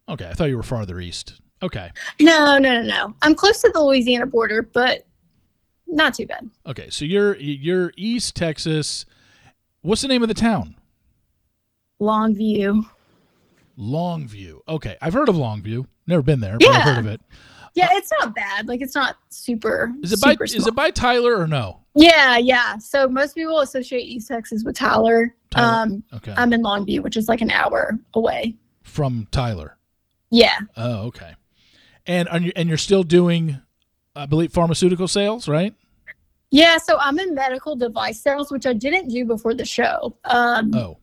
Okay, 0.10 0.28
I 0.28 0.34
thought 0.34 0.46
you 0.46 0.58
were 0.58 0.64
farther 0.64 1.00
east. 1.00 1.42
Okay. 1.62 1.92
No, 2.20 2.58
no, 2.58 2.82
no, 2.82 2.84
no. 2.84 3.16
I'm 3.22 3.36
close 3.36 3.62
to 3.62 3.72
the 3.74 3.82
Louisiana 3.82 4.26
border, 4.26 4.62
but 4.62 5.06
not 5.88 6.14
too 6.14 6.26
bad. 6.26 6.50
Okay, 6.66 6.90
so 6.90 7.04
you're 7.04 7.36
you're 7.38 7.92
East 7.98 8.36
Texas. 8.36 9.06
What's 9.82 10.02
the 10.02 10.08
name 10.08 10.22
of 10.22 10.28
the 10.28 10.34
town? 10.34 10.76
Longview. 12.00 12.86
Longview. 13.78 14.60
Okay, 14.68 14.98
I've 15.02 15.14
heard 15.14 15.30
of 15.30 15.36
Longview. 15.36 15.86
Never 16.08 16.22
been 16.22 16.40
there, 16.40 16.58
but 16.58 16.68
I've 16.70 16.82
heard 16.84 16.98
of 17.00 17.08
it. 17.08 17.22
Yeah, 17.76 17.90
it's 17.92 18.12
not 18.20 18.34
bad. 18.34 18.68
Like 18.68 18.82
it's 18.82 18.96
not 18.96 19.18
super. 19.30 19.94
Is 20.02 20.12
it 20.12 20.22
by 20.22 20.32
super 20.32 20.44
is 20.46 20.66
it 20.68 20.74
by 20.76 20.90
Tyler 20.90 21.38
or 21.38 21.46
no? 21.48 21.82
Yeah, 21.94 22.38
yeah. 22.38 22.78
So 22.80 23.08
most 23.08 23.36
people 23.36 23.60
associate 23.60 24.02
East 24.04 24.28
Texas 24.30 24.64
with 24.64 24.76
Tyler. 24.76 25.36
Tyler. 25.52 25.84
Um, 25.84 26.04
Okay. 26.16 26.34
I'm 26.36 26.54
in 26.54 26.64
Longview, 26.64 27.02
which 27.02 27.18
is 27.18 27.28
like 27.28 27.42
an 27.42 27.52
hour 27.52 28.00
away. 28.16 28.56
From 28.84 29.28
Tyler. 29.32 29.78
Yeah. 30.32 30.58
Oh, 30.76 31.08
okay. 31.08 31.36
And 32.08 32.28
are 32.30 32.40
you, 32.40 32.52
and 32.56 32.68
you're 32.68 32.78
still 32.80 33.04
doing 33.04 33.60
I 34.16 34.26
believe 34.26 34.52
pharmaceutical 34.52 35.08
sales, 35.08 35.48
right? 35.48 35.76
Yeah, 36.50 36.78
so 36.78 36.98
I'm 36.98 37.20
in 37.20 37.36
medical 37.36 37.76
device 37.76 38.20
sales, 38.22 38.50
which 38.52 38.66
I 38.66 38.74
didn't 38.74 39.10
do 39.10 39.26
before 39.26 39.54
the 39.54 39.66
show. 39.66 40.18
Um, 40.26 40.74
Oh. 40.74 40.98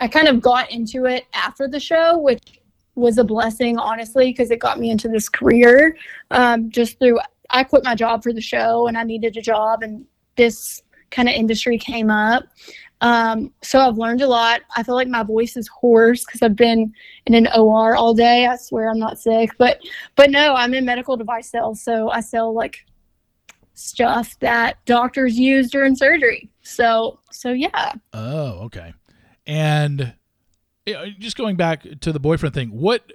I 0.00 0.08
kind 0.08 0.28
of 0.28 0.40
got 0.40 0.70
into 0.70 1.04
it 1.04 1.26
after 1.34 1.68
the 1.68 1.78
show, 1.78 2.18
which 2.18 2.60
was 2.94 3.18
a 3.18 3.24
blessing, 3.24 3.78
honestly, 3.78 4.26
because 4.26 4.50
it 4.50 4.58
got 4.58 4.80
me 4.80 4.90
into 4.90 5.08
this 5.08 5.28
career. 5.28 5.96
Um, 6.30 6.70
just 6.70 6.98
through, 6.98 7.20
I 7.50 7.64
quit 7.64 7.84
my 7.84 7.94
job 7.94 8.22
for 8.22 8.32
the 8.32 8.40
show 8.40 8.86
and 8.86 8.96
I 8.96 9.04
needed 9.04 9.36
a 9.36 9.42
job, 9.42 9.82
and 9.82 10.04
this 10.36 10.82
kind 11.10 11.28
of 11.28 11.34
industry 11.34 11.78
came 11.78 12.10
up. 12.10 12.44
Um, 13.02 13.52
so 13.62 13.80
I've 13.80 13.96
learned 13.96 14.20
a 14.20 14.26
lot. 14.26 14.60
I 14.76 14.82
feel 14.82 14.94
like 14.94 15.08
my 15.08 15.22
voice 15.22 15.56
is 15.56 15.68
hoarse 15.68 16.24
because 16.24 16.42
I've 16.42 16.56
been 16.56 16.92
in 17.26 17.34
an 17.34 17.48
OR 17.54 17.96
all 17.96 18.14
day. 18.14 18.46
I 18.46 18.56
swear 18.56 18.90
I'm 18.90 18.98
not 18.98 19.18
sick, 19.18 19.50
but 19.58 19.80
but 20.16 20.30
no, 20.30 20.54
I'm 20.54 20.74
in 20.74 20.84
medical 20.84 21.16
device 21.16 21.50
sales, 21.50 21.82
so 21.82 22.10
I 22.10 22.20
sell 22.20 22.52
like 22.52 22.84
stuff 23.74 24.38
that 24.40 24.84
doctors 24.84 25.38
use 25.38 25.70
during 25.70 25.96
surgery. 25.96 26.50
So 26.62 27.20
so 27.30 27.52
yeah. 27.52 27.92
Oh, 28.12 28.64
okay. 28.64 28.92
And 29.46 30.14
just 31.18 31.36
going 31.36 31.56
back 31.56 31.84
to 32.00 32.12
the 32.12 32.20
boyfriend 32.20 32.54
thing, 32.54 32.70
what 32.70 33.12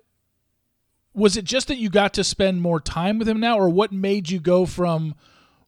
was 1.14 1.38
it 1.38 1.46
just 1.46 1.68
that 1.70 1.78
you 1.78 1.90
got 1.90 2.14
to 2.16 2.24
spend 2.24 2.62
more 2.62 2.80
time 2.80 3.18
with 3.18 3.28
him 3.28 3.40
now, 3.40 3.58
or 3.58 3.70
what 3.70 3.92
made 3.92 4.30
you 4.30 4.40
go 4.40 4.66
from 4.66 5.16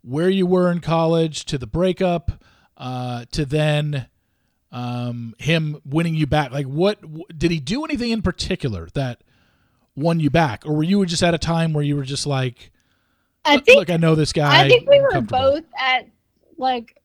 where 0.01 0.29
you 0.29 0.45
were 0.45 0.71
in 0.71 0.79
college 0.79 1.45
to 1.45 1.57
the 1.57 1.67
breakup 1.67 2.43
uh, 2.77 3.25
to 3.31 3.45
then 3.45 4.07
um, 4.71 5.33
him 5.37 5.81
winning 5.85 6.15
you 6.15 6.27
back? 6.27 6.51
Like, 6.51 6.65
what 6.65 6.99
did 7.37 7.51
he 7.51 7.59
do 7.59 7.85
anything 7.85 8.11
in 8.11 8.21
particular 8.21 8.89
that 8.93 9.21
won 9.95 10.19
you 10.19 10.29
back, 10.29 10.65
or 10.65 10.75
were 10.75 10.83
you 10.83 11.05
just 11.05 11.23
at 11.23 11.33
a 11.33 11.39
time 11.39 11.73
where 11.73 11.83
you 11.83 11.95
were 11.95 12.03
just 12.03 12.27
like, 12.27 12.71
I 13.45 13.55
"Look, 13.55 13.65
think 13.65 13.79
look, 13.79 13.89
I 13.89 13.97
know 13.97 14.15
this 14.15 14.33
guy. 14.33 14.65
I 14.65 14.67
think 14.67 14.89
we 14.89 14.99
were 14.99 15.21
both 15.21 15.63
at 15.77 16.07
like 16.57 17.01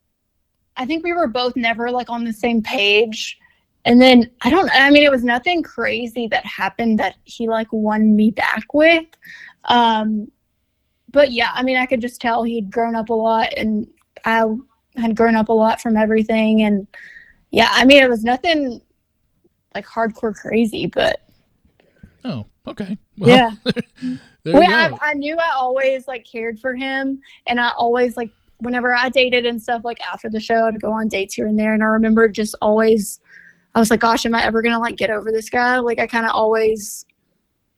I 0.76 0.86
think 0.86 1.04
we 1.04 1.12
were 1.12 1.26
both 1.26 1.56
never 1.56 1.90
like 1.90 2.10
on 2.10 2.24
the 2.24 2.32
same 2.32 2.62
page. 2.62 3.38
And 3.84 4.00
then 4.00 4.30
I 4.42 4.50
don't 4.50 4.70
I 4.72 4.90
mean 4.90 5.02
it 5.02 5.10
was 5.10 5.24
nothing 5.24 5.62
crazy 5.62 6.28
that 6.28 6.44
happened 6.46 6.98
that 7.00 7.16
he 7.24 7.48
like 7.48 7.68
won 7.72 8.14
me 8.14 8.30
back 8.30 8.72
with. 8.72 9.06
Um 9.64 10.30
but 11.10 11.32
yeah, 11.32 11.50
I 11.54 11.62
mean 11.62 11.76
I 11.76 11.86
could 11.86 12.00
just 12.00 12.20
tell 12.20 12.42
he'd 12.42 12.70
grown 12.70 12.94
up 12.94 13.08
a 13.08 13.14
lot 13.14 13.52
and 13.56 13.86
I 14.24 14.44
had 14.96 15.16
grown 15.16 15.34
up 15.34 15.48
a 15.48 15.52
lot 15.52 15.80
from 15.80 15.96
everything 15.96 16.62
and 16.62 16.86
yeah, 17.50 17.68
I 17.70 17.84
mean 17.84 18.02
it 18.02 18.08
was 18.08 18.24
nothing 18.24 18.80
like 19.74 19.86
hardcore 19.86 20.34
crazy, 20.34 20.86
but 20.86 21.22
Oh, 22.24 22.46
okay. 22.66 22.96
Well, 23.18 23.30
yeah. 23.30 23.50
well, 24.44 24.62
I. 24.62 24.96
I 25.00 25.14
knew 25.14 25.36
I 25.36 25.50
always 25.56 26.06
like 26.06 26.26
cared 26.30 26.60
for 26.60 26.74
him, 26.74 27.20
and 27.46 27.60
I 27.60 27.70
always 27.76 28.16
like 28.16 28.30
whenever 28.58 28.94
I 28.94 29.08
dated 29.08 29.44
and 29.44 29.60
stuff 29.60 29.82
like 29.84 30.00
after 30.00 30.30
the 30.30 30.40
show, 30.40 30.66
I'd 30.66 30.80
go 30.80 30.92
on 30.92 31.08
dates 31.08 31.34
here 31.34 31.46
and 31.46 31.58
there, 31.58 31.74
and 31.74 31.82
I 31.82 31.86
remember 31.86 32.28
just 32.28 32.54
always, 32.62 33.20
I 33.74 33.80
was 33.80 33.90
like, 33.90 34.00
gosh, 34.00 34.26
am 34.26 34.34
I 34.34 34.44
ever 34.44 34.62
gonna 34.62 34.78
like 34.78 34.96
get 34.96 35.10
over 35.10 35.32
this 35.32 35.48
guy? 35.50 35.78
Like 35.78 35.98
I 35.98 36.06
kind 36.06 36.26
of 36.26 36.32
always 36.32 37.04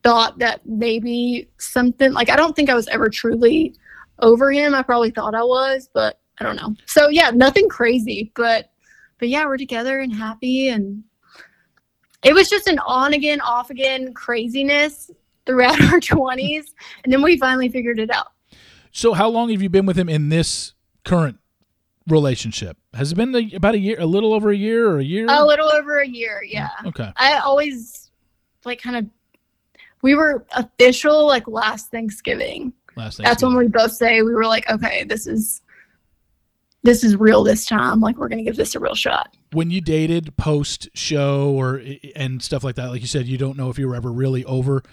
thought 0.03 0.37
that 0.39 0.65
maybe 0.65 1.49
something 1.57 2.13
like 2.13 2.29
I 2.29 2.35
don't 2.35 2.55
think 2.55 2.69
I 2.69 2.75
was 2.75 2.87
ever 2.89 3.09
truly 3.09 3.75
over 4.19 4.51
him. 4.51 4.73
I 4.73 4.83
probably 4.83 5.11
thought 5.11 5.35
I 5.35 5.43
was, 5.43 5.89
but 5.93 6.19
I 6.39 6.43
don't 6.43 6.55
know. 6.55 6.75
So 6.85 7.09
yeah, 7.09 7.31
nothing 7.31 7.69
crazy, 7.69 8.31
but 8.35 8.71
but 9.17 9.29
yeah, 9.29 9.45
we're 9.45 9.57
together 9.57 9.99
and 9.99 10.13
happy 10.13 10.69
and. 10.69 11.03
It 12.23 12.33
was 12.33 12.49
just 12.49 12.67
an 12.67 12.79
on 12.79 13.13
again, 13.13 13.39
off 13.41 13.69
again 13.69 14.11
craziness 14.11 15.11
throughout 15.45 15.79
our 15.93 15.99
20s 15.99 16.65
and 17.03 17.13
then 17.13 17.21
we 17.21 17.37
finally 17.37 17.69
figured 17.69 17.99
it 17.99 18.09
out 18.09 18.27
So, 18.91 19.13
how 19.13 19.29
long 19.29 19.49
have 19.49 19.61
you 19.61 19.69
been 19.69 19.85
with 19.85 19.97
him 19.97 20.09
in 20.09 20.29
this 20.29 20.73
current 21.03 21.37
relationship? 22.07 22.77
Has 22.95 23.11
it 23.11 23.15
been 23.15 23.35
a, 23.35 23.51
about 23.55 23.75
a 23.75 23.79
year, 23.79 23.97
a 23.99 24.05
little 24.05 24.33
over 24.33 24.49
a 24.51 24.55
year, 24.55 24.89
or 24.89 24.99
a 24.99 25.03
year? 25.03 25.27
a 25.29 25.43
little 25.45 25.71
over 25.71 25.99
a 25.99 26.07
year 26.07 26.41
yeah 26.47 26.69
Okay. 26.85 27.11
i 27.17 27.37
always 27.39 28.09
like 28.63 28.81
kind 28.81 28.95
of 28.95 29.05
we 30.01 30.15
were 30.15 30.45
official 30.55 31.25
like 31.27 31.47
last 31.47 31.91
thanksgiving 31.91 32.73
Last 32.95 33.17
Thanksgiving. 33.17 33.25
that's 33.29 33.43
when 33.43 33.55
we 33.57 33.67
both 33.67 33.91
say 33.91 34.21
we 34.21 34.33
were 34.33 34.45
like 34.45 34.69
okay 34.69 35.03
this 35.03 35.27
is 35.27 35.61
this 36.83 37.03
is 37.03 37.15
real 37.15 37.43
this 37.43 37.65
time 37.65 37.99
like 37.99 38.17
we're 38.17 38.29
gonna 38.29 38.43
give 38.43 38.55
this 38.55 38.75
a 38.75 38.79
real 38.79 38.95
shot 38.95 39.35
when 39.51 39.71
you 39.71 39.81
dated 39.81 40.35
post 40.37 40.87
show 40.93 41.51
or 41.51 41.81
and 42.15 42.43
stuff 42.43 42.63
like 42.63 42.75
that. 42.75 42.89
Like 42.89 43.01
you 43.01 43.07
said, 43.07 43.25
you 43.25 43.37
don't 43.37 43.57
know 43.57 43.69
if 43.69 43.79
you 43.79 43.87
were 43.87 43.95
ever 43.95 44.11
really 44.11 44.43
over 44.45 44.83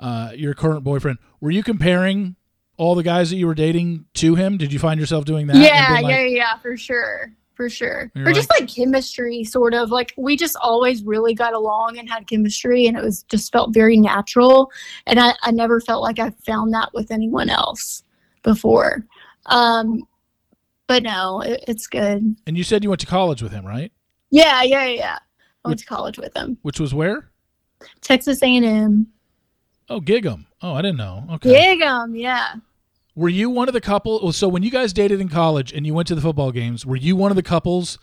uh, 0.00 0.32
your 0.34 0.54
current 0.54 0.84
boyfriend. 0.84 1.18
Were 1.40 1.50
you 1.50 1.62
comparing 1.62 2.34
all 2.78 2.94
the 2.94 3.02
guys 3.02 3.28
that 3.30 3.36
you 3.36 3.46
were 3.46 3.54
dating 3.54 4.06
to 4.14 4.34
him? 4.34 4.56
Did 4.56 4.72
you 4.72 4.78
find 4.78 4.98
yourself 4.98 5.24
doing 5.26 5.46
that? 5.48 5.56
yeah 5.56 5.98
like, 6.00 6.06
yeah 6.08 6.22
yeah 6.22 6.56
for 6.58 6.76
sure 6.78 7.32
for 7.56 7.68
sure 7.70 8.12
You're 8.14 8.28
or 8.28 8.32
just 8.32 8.50
like 8.50 8.68
chemistry 8.68 9.42
sort 9.42 9.72
of 9.74 9.90
like 9.90 10.12
we 10.16 10.36
just 10.36 10.56
always 10.60 11.02
really 11.02 11.34
got 11.34 11.54
along 11.54 11.98
and 11.98 12.08
had 12.08 12.26
chemistry 12.28 12.86
and 12.86 12.96
it 12.96 13.02
was 13.02 13.22
just 13.24 13.50
felt 13.50 13.72
very 13.72 13.96
natural 13.96 14.70
and 15.06 15.18
i, 15.18 15.32
I 15.42 15.50
never 15.50 15.80
felt 15.80 16.02
like 16.02 16.18
i 16.18 16.30
found 16.44 16.72
that 16.74 16.92
with 16.92 17.10
anyone 17.10 17.48
else 17.48 18.02
before 18.42 19.04
um 19.46 20.02
but 20.86 21.02
no 21.02 21.40
it, 21.40 21.64
it's 21.66 21.86
good 21.86 22.36
And 22.46 22.56
you 22.58 22.62
said 22.62 22.84
you 22.84 22.90
went 22.90 23.00
to 23.00 23.06
college 23.06 23.42
with 23.42 23.52
him, 23.52 23.64
right? 23.66 23.90
yeah 24.30 24.62
yeah 24.62 24.84
yeah, 24.84 24.92
yeah 24.94 25.18
i 25.64 25.68
went 25.68 25.80
to 25.80 25.86
college 25.86 26.18
with 26.18 26.36
him 26.36 26.58
Which 26.62 26.78
was 26.78 26.92
where? 26.94 27.30
texas 28.02 28.42
a&m 28.42 29.06
Oh, 29.88 30.00
Gig'em. 30.00 30.46
Oh, 30.62 30.72
I 30.74 30.82
didn't 30.82 30.96
know. 30.96 31.24
Okay. 31.34 31.76
Gig'em, 31.78 32.18
yeah 32.20 32.54
Were 33.16 33.28
you 33.28 33.50
one 33.50 33.66
of 33.66 33.72
the 33.74 33.80
couple? 33.80 34.30
So 34.32 34.46
when 34.46 34.62
you 34.62 34.70
guys 34.70 34.92
dated 34.92 35.20
in 35.20 35.28
college 35.28 35.72
and 35.72 35.84
you 35.86 35.94
went 35.94 36.06
to 36.08 36.14
the 36.14 36.20
football 36.20 36.52
games, 36.52 36.86
were 36.86 36.96
you 36.96 37.16
one 37.16 37.32
of 37.32 37.36
the 37.36 37.42
couples 37.42 37.98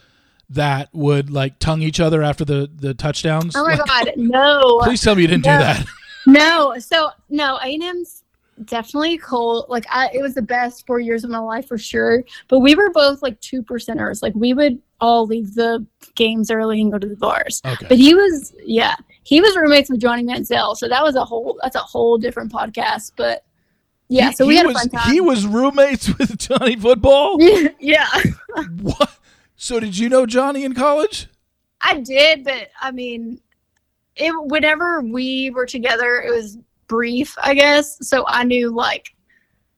that 0.50 0.90
would 0.94 1.30
like 1.30 1.58
tongue 1.60 1.82
each 1.82 2.00
other 2.00 2.22
after 2.22 2.44
the 2.44 2.70
the 2.76 2.94
touchdowns? 2.94 3.56
Oh 3.56 3.64
my 3.64 3.76
Like, 3.76 3.86
god, 3.86 4.12
no. 4.18 4.80
Please 4.84 5.02
tell 5.02 5.16
me 5.16 5.22
you 5.22 5.28
didn't 5.28 5.46
No. 5.46 5.58
do 5.58 5.64
that. 5.64 5.86
No, 6.26 6.74
so 6.80 7.10
no, 7.30 7.58
A&M's 7.62 8.24
definitely 8.64 9.18
cool. 9.18 9.66
Like 9.68 9.86
I, 9.92 10.10
it 10.14 10.22
was 10.22 10.34
the 10.36 10.42
best 10.42 10.88
four 10.88 11.02
years 11.02 11.26
of 11.26 11.30
my 11.30 11.40
life 11.40 11.68
for 11.68 11.78
sure. 11.78 12.24
But 12.48 12.60
we 12.60 12.76
were 12.76 12.90
both 12.92 13.22
like 13.22 13.38
two 13.42 13.62
percenters. 13.62 14.24
Like 14.24 14.34
we 14.34 14.54
would 14.54 14.82
all 15.02 15.26
leave 15.28 15.54
the 15.56 15.86
games 16.16 16.50
early 16.50 16.80
and 16.80 16.94
go 16.94 16.98
to 16.98 17.08
the 17.10 17.18
bars. 17.18 17.62
Okay. 17.66 17.88
But 17.90 17.98
he 17.98 18.14
was, 18.16 18.54
yeah, 18.64 18.96
he 19.24 19.42
was 19.42 19.54
roommates 19.58 19.90
with 19.90 20.00
Johnny 20.00 20.24
Manziel. 20.24 20.78
So 20.78 20.88
that 20.88 21.04
was 21.04 21.16
a 21.18 21.26
whole, 21.26 21.60
that's 21.62 21.76
a 21.76 21.80
whole 21.80 22.18
different 22.18 22.54
podcast. 22.54 23.12
But 23.18 23.44
yeah, 24.14 24.30
He- 24.30 24.36
so 24.36 24.46
we 24.46 24.54
he 24.54 24.58
had 24.58 24.68
was, 24.68 24.76
a 24.76 24.80
fun 24.80 24.90
time. 24.90 25.12
He 25.12 25.22
was 25.22 25.46
roommates 25.46 26.08
with 26.18 26.38
Johnny 26.38 26.76
Football. 26.76 27.42
yeah, 27.80 28.08
what? 28.82 29.18
So 29.56 29.80
did 29.80 29.98
you 29.98 30.08
know 30.10 30.26
Johnny 30.26 30.64
in 30.64 30.74
college? 30.74 31.28
I 31.82 32.00
did, 32.00 32.44
but 32.44 32.70
I 32.80 32.92
mean, 32.92 33.42
it 34.16 34.32
whenever 34.46 35.02
we 35.02 35.50
were 35.50 35.66
together, 35.66 36.22
it 36.22 36.30
was 36.32 36.58
brief, 36.88 37.36
I 37.42 37.56
guess. 37.56 37.98
So 38.08 38.24
I 38.28 38.44
knew 38.44 38.70
like 38.70 39.16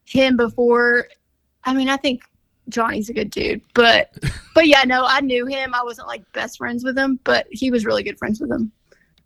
him 0.05 0.35
before. 0.35 1.07
I 1.63 1.73
mean, 1.73 1.87
I 1.87 1.97
think 1.97 2.21
Johnny's 2.67 3.09
a 3.09 3.13
good 3.13 3.29
dude, 3.31 3.61
but 3.73 4.13
but 4.53 4.67
yeah, 4.67 4.83
no, 4.83 5.05
I 5.05 5.21
knew 5.21 5.45
him. 5.45 5.73
I 5.73 5.81
wasn't 5.83 6.07
like 6.07 6.29
best 6.33 6.57
friends 6.57 6.83
with 6.83 6.97
him, 6.97 7.19
but 7.23 7.47
he 7.51 7.71
was 7.71 7.85
really 7.85 8.03
good 8.03 8.19
friends 8.19 8.41
with 8.41 8.51
him. 8.51 8.71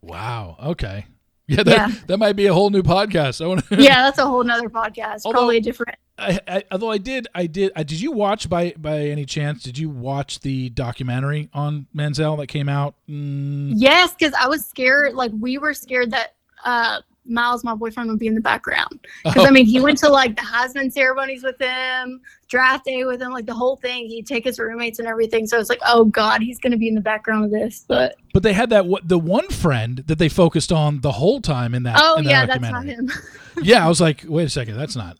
Wow. 0.01 0.55
Okay. 0.63 1.05
Yeah, 1.57 1.63
that, 1.63 1.89
Yeah. 1.89 1.95
that 2.07 2.17
might 2.19 2.33
be 2.35 2.45
a 2.45 2.53
whole 2.53 2.69
new 2.69 2.83
podcast. 2.83 3.43
I 3.43 3.47
want. 3.47 3.63
Yeah, 3.71 4.03
that's 4.03 4.19
a 4.19 4.25
whole 4.25 4.43
nother 4.43 4.69
podcast. 4.69 5.21
Although- 5.25 5.39
Probably 5.39 5.59
different. 5.59 5.95
I, 6.21 6.39
I, 6.47 6.63
although 6.71 6.91
I 6.91 6.97
did, 6.97 7.27
I 7.33 7.47
did. 7.47 7.71
I, 7.77 7.83
did 7.83 8.01
you 8.01 8.11
watch 8.11 8.49
by 8.49 8.73
by 8.77 8.99
any 9.07 9.25
chance? 9.25 9.63
Did 9.63 9.77
you 9.77 9.89
watch 9.89 10.41
the 10.41 10.69
documentary 10.69 11.49
on 11.53 11.87
Manziel 11.95 12.37
that 12.39 12.47
came 12.47 12.67
out? 12.67 12.95
Mm, 13.09 13.71
Yes, 13.77 14.13
because 14.13 14.33
I 14.33 14.47
was 14.49 14.65
scared. 14.65 15.13
Like 15.13 15.31
we 15.39 15.57
were 15.57 15.73
scared 15.73 16.11
that 16.11 16.35
uh 16.65 16.99
Miles, 17.29 17.63
my 17.63 17.73
boyfriend, 17.75 18.09
would 18.09 18.19
be 18.19 18.27
in 18.27 18.35
the 18.35 18.41
background. 18.41 18.99
Because 19.23 19.45
I 19.45 19.51
mean, 19.51 19.65
he 19.65 19.79
went 19.79 19.97
to 19.99 20.09
like 20.09 20.35
the 20.35 20.41
Heisman 20.41 20.91
ceremonies 20.91 21.43
with 21.43 21.59
him, 21.59 22.21
draft 22.47 22.85
day 22.85 23.03
with 23.05 23.21
him, 23.21 23.31
like 23.31 23.45
the 23.45 23.53
whole 23.53 23.75
thing. 23.75 24.07
He'd 24.07 24.25
take 24.25 24.43
his 24.43 24.59
roommates 24.59 24.99
and 24.99 25.07
everything. 25.07 25.45
So 25.47 25.59
it's 25.59 25.69
like, 25.69 25.81
oh 25.85 26.05
god, 26.05 26.41
he's 26.41 26.59
gonna 26.59 26.77
be 26.77 26.87
in 26.87 26.95
the 26.95 27.01
background 27.01 27.45
of 27.45 27.51
this. 27.51 27.85
But 27.87 28.15
but 28.33 28.43
they 28.43 28.53
had 28.53 28.69
that 28.71 28.85
what 28.87 29.07
the 29.07 29.19
one 29.19 29.47
friend 29.49 29.97
that 30.07 30.17
they 30.17 30.29
focused 30.29 30.71
on 30.71 31.01
the 31.01 31.11
whole 31.13 31.41
time 31.41 31.73
in 31.75 31.83
that. 31.83 31.97
oh 32.01 32.17
in 32.17 32.25
that 32.25 32.29
yeah, 32.31 32.45
that's 32.45 32.61
not 32.61 32.85
him. 32.85 33.11
Yeah, 33.61 33.85
I 33.85 33.89
was 33.89 33.99
like, 33.99 34.23
wait 34.27 34.45
a 34.45 34.49
second, 34.49 34.77
that's 34.77 34.95
not. 34.95 35.17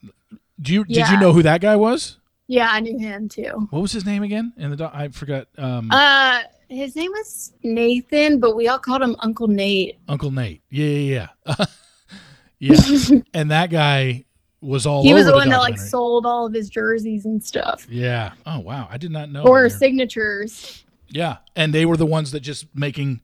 Do 0.62 0.74
you 0.74 0.84
did 0.86 1.08
you 1.10 1.20
know 1.20 1.34
who 1.34 1.44
that 1.44 1.62
guy 1.62 1.76
was? 1.76 2.18
yeah, 2.48 2.70
I 2.72 2.80
knew 2.80 2.98
him 2.98 3.30
too. 3.30 3.68
What 3.70 3.82
was 3.82 3.92
his 3.92 4.06
name 4.06 4.24
again? 4.24 4.54
In 4.58 4.72
the 4.72 4.76
doc- 4.78 4.94
I 4.96 5.10
forgot. 5.10 5.48
Um, 5.58 5.90
Uh, 5.92 6.40
his 6.68 6.96
name 6.96 7.12
was 7.12 7.54
Nathan, 7.64 8.40
but 8.40 8.56
we 8.56 8.68
all 8.68 8.80
called 8.80 9.02
him 9.02 9.16
Uncle 9.20 9.48
Nate. 9.48 9.98
Uncle 10.08 10.32
Nate. 10.32 10.62
Yeah, 10.70 10.86
yeah, 10.88 11.28
yeah. 11.48 11.66
yeah. 12.60 12.76
and 13.34 13.52
that 13.52 13.70
guy 13.70 14.26
was 14.62 14.86
all 14.86 15.04
he 15.04 15.14
was 15.14 15.26
the 15.26 15.34
one 15.34 15.50
that 15.50 15.60
like 15.60 15.78
sold 15.78 16.26
all 16.26 16.46
of 16.46 16.54
his 16.54 16.70
jerseys 16.70 17.26
and 17.26 17.42
stuff, 17.44 17.88
Yeah. 17.90 18.34
Oh 18.46 18.60
wow, 18.60 18.88
I 18.92 18.98
did 18.98 19.12
not 19.12 19.32
know. 19.32 19.44
or 19.44 19.70
signatures. 19.70 20.84
Yeah, 21.08 21.38
and 21.56 21.74
they 21.74 21.86
were 21.86 21.98
the 21.98 22.06
ones 22.06 22.32
that 22.34 22.42
just 22.42 22.68
making, 22.76 23.22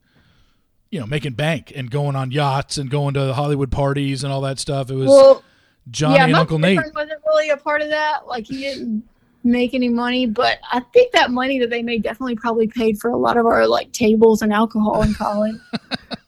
you 0.90 0.98
know, 0.98 1.06
making 1.06 1.34
bank 1.34 1.72
and 1.76 1.90
going 1.90 2.16
on 2.16 2.30
yachts 2.32 2.78
and 2.78 2.90
going 2.90 3.14
to 3.14 3.32
Hollywood 3.34 3.70
parties 3.70 4.24
and 4.24 4.32
all 4.32 4.40
that 4.40 4.58
stuff. 4.58 4.90
It 4.90 4.94
was 4.94 5.08
Well, 5.08 5.44
Johnny 5.90 6.16
yeah, 6.16 6.24
and 6.24 6.34
Uncle 6.34 6.58
Nate. 6.58 6.78
wasn't 6.78 7.22
really 7.26 7.50
a 7.50 7.56
part 7.56 7.82
of 7.82 7.90
that. 7.90 8.26
Like 8.26 8.46
he 8.46 8.58
didn't 8.62 9.04
make 9.44 9.74
any 9.74 9.88
money, 9.88 10.26
but 10.26 10.58
I 10.72 10.80
think 10.80 11.12
that 11.12 11.30
money 11.30 11.60
that 11.60 11.70
they 11.70 11.82
made 11.82 12.02
definitely 12.02 12.34
probably 12.34 12.66
paid 12.66 12.98
for 12.98 13.10
a 13.10 13.16
lot 13.16 13.36
of 13.36 13.46
our 13.46 13.66
like 13.68 13.92
tables 13.92 14.42
and 14.42 14.52
alcohol 14.52 15.02
in 15.02 15.14
college. 15.14 15.54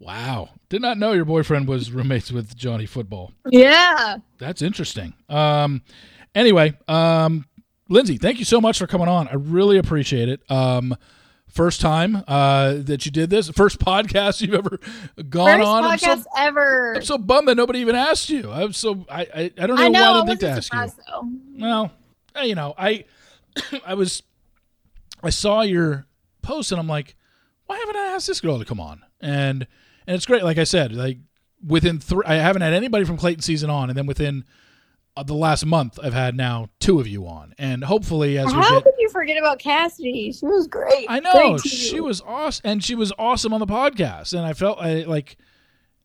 Wow, 0.00 0.48
did 0.70 0.80
not 0.80 0.96
know 0.96 1.12
your 1.12 1.26
boyfriend 1.26 1.68
was 1.68 1.92
roommates 1.92 2.32
with 2.32 2.56
Johnny 2.56 2.86
Football. 2.86 3.32
yeah. 3.50 4.16
That's 4.38 4.62
interesting. 4.62 5.12
Um, 5.28 5.82
anyway, 6.34 6.72
um, 6.88 7.44
Lyndsey, 7.90 8.18
thank 8.18 8.38
you 8.38 8.46
so 8.46 8.62
much 8.62 8.78
for 8.78 8.86
coming 8.86 9.08
on. 9.08 9.28
I 9.28 9.34
really 9.34 9.76
appreciate 9.76 10.30
it. 10.30 10.40
Um, 10.50 10.96
first 11.48 11.80
time 11.82 12.24
uh, 12.26 12.74
that 12.78 13.04
you 13.04 13.12
did 13.12 13.28
this, 13.28 13.50
first 13.50 13.78
podcast 13.78 14.40
you've 14.40 14.54
ever 14.54 14.78
gone 15.28 15.58
First 15.58 15.68
on. 15.68 15.84
I'm 15.84 15.98
podcast 15.98 16.22
so, 16.22 16.30
ever. 16.36 16.94
I'm 16.96 17.02
so 17.02 17.18
bummed 17.18 17.48
that 17.48 17.56
nobody 17.56 17.80
even 17.80 17.94
asked 17.94 18.30
you. 18.30 18.50
I'm 18.50 18.72
so 18.72 19.04
I 19.10 19.20
I, 19.34 19.52
I 19.58 19.66
don't 19.66 19.76
know, 19.76 19.82
I 19.82 19.88
know. 19.88 20.00
why 20.00 20.08
I 20.08 20.24
didn't 20.24 20.26
think 20.28 20.40
to 20.40 20.48
ask 20.48 20.72
you. 20.72 21.02
though. 21.06 21.28
Well, 21.58 21.92
you 22.42 22.54
know, 22.54 22.74
I 22.78 23.04
I 23.84 23.94
was 23.94 24.22
I 25.22 25.30
saw 25.30 25.60
your 25.62 26.06
post 26.40 26.72
and 26.72 26.80
I'm 26.80 26.88
like, 26.88 27.16
why 27.66 27.78
haven't 27.78 27.96
I 27.96 28.06
asked 28.14 28.28
this 28.28 28.40
girl 28.40 28.58
to 28.58 28.64
come 28.64 28.80
on? 28.80 29.02
And 29.20 29.66
and 30.10 30.16
it's 30.16 30.26
great. 30.26 30.42
Like 30.42 30.58
I 30.58 30.64
said, 30.64 30.92
like 30.92 31.18
within 31.64 32.00
three, 32.00 32.24
I 32.26 32.34
haven't 32.34 32.62
had 32.62 32.72
anybody 32.72 33.04
from 33.04 33.16
Clayton 33.16 33.42
season 33.42 33.70
on, 33.70 33.90
and 33.90 33.96
then 33.96 34.06
within 34.06 34.44
uh, 35.16 35.22
the 35.22 35.34
last 35.34 35.64
month, 35.64 36.00
I've 36.02 36.12
had 36.12 36.36
now 36.36 36.68
two 36.80 36.98
of 36.98 37.06
you 37.06 37.28
on, 37.28 37.54
and 37.58 37.84
hopefully 37.84 38.36
as 38.36 38.48
we 38.48 38.54
How 38.54 38.70
get. 38.70 38.82
could 38.82 38.94
you 38.98 39.08
forget 39.10 39.36
about 39.36 39.60
Cassidy? 39.60 40.32
She 40.32 40.46
was 40.46 40.66
great. 40.66 41.06
I 41.08 41.20
know 41.20 41.32
Great 41.32 41.60
she 41.60 42.00
was 42.00 42.20
awesome, 42.22 42.62
and 42.68 42.82
she 42.82 42.96
was 42.96 43.12
awesome 43.20 43.52
on 43.52 43.60
the 43.60 43.68
podcast, 43.68 44.32
and 44.32 44.44
I 44.44 44.52
felt 44.52 44.80
I, 44.80 45.04
like 45.04 45.36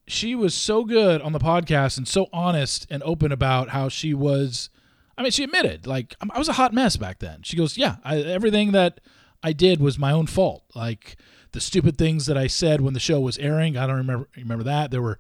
she 0.08 0.36
was 0.36 0.54
so 0.54 0.84
good 0.84 1.20
on 1.24 1.32
the 1.32 1.40
podcast 1.40 1.98
and 1.98 2.08
so 2.08 2.28
honest 2.32 2.86
and 2.92 3.02
open 3.02 3.32
about 3.32 3.70
how 3.70 3.90
she 3.90 4.14
was. 4.14 4.70
I 5.18 5.24
mean, 5.24 5.32
she 5.32 5.44
admitted 5.44 5.88
like 5.88 6.14
I 6.32 6.38
was 6.38 6.48
a 6.48 6.54
hot 6.54 6.74
mess 6.74 6.96
back 6.96 7.18
then. 7.18 7.42
She 7.42 7.58
goes, 7.58 7.76
"Yeah, 7.76 7.96
I, 8.04 8.18
everything 8.18 8.72
that 8.74 9.00
I 9.42 9.52
did 9.52 9.82
was 9.82 9.98
my 9.98 10.12
own 10.12 10.28
fault. 10.28 10.64
Like 10.76 11.18
the 11.56 11.62
stupid 11.62 11.98
things 11.98 12.26
that 12.26 12.38
I 12.38 12.48
said 12.48 12.82
when 12.82 12.94
the 12.94 13.00
show 13.00 13.20
was 13.22 13.38
airing. 13.38 13.78
I 13.78 13.88
don't 13.88 13.96
remember 13.96 14.28
remember 14.36 14.66
that. 14.66 14.92
There 14.92 15.02
were 15.02 15.18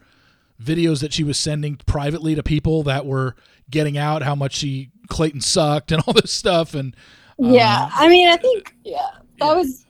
videos 0.61 0.99
that 1.01 1.13
she 1.13 1.23
was 1.23 1.38
sending 1.38 1.77
privately 1.86 2.36
to 2.36 2.43
people 2.43 2.83
that 2.83 3.05
were 3.05 3.36
getting 3.69 3.97
out 3.97 4.21
how 4.21 4.36
much 4.36 4.55
she 4.55 4.91
Clayton 5.07 5.41
sucked 5.41 5.91
and 5.91 6.03
all 6.07 6.13
this 6.13 6.31
stuff. 6.31 6.75
And 6.75 6.95
Yeah, 7.39 7.86
um, 7.86 7.91
I 7.93 8.09
mean, 8.09 8.27
I 8.27 8.36
think 8.36 8.75
yeah, 8.83 9.11
that 9.39 9.55
was 9.55 9.86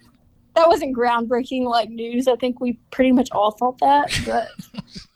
that 0.56 0.68
wasn't 0.68 0.96
groundbreaking 0.96 1.64
like 1.64 1.90
news. 1.90 2.28
I 2.28 2.36
think 2.36 2.62
we 2.62 2.74
pretty 2.92 3.12
much 3.12 3.30
all 3.32 3.52
thought 3.52 3.80
that, 3.80 4.16
but 4.24 4.50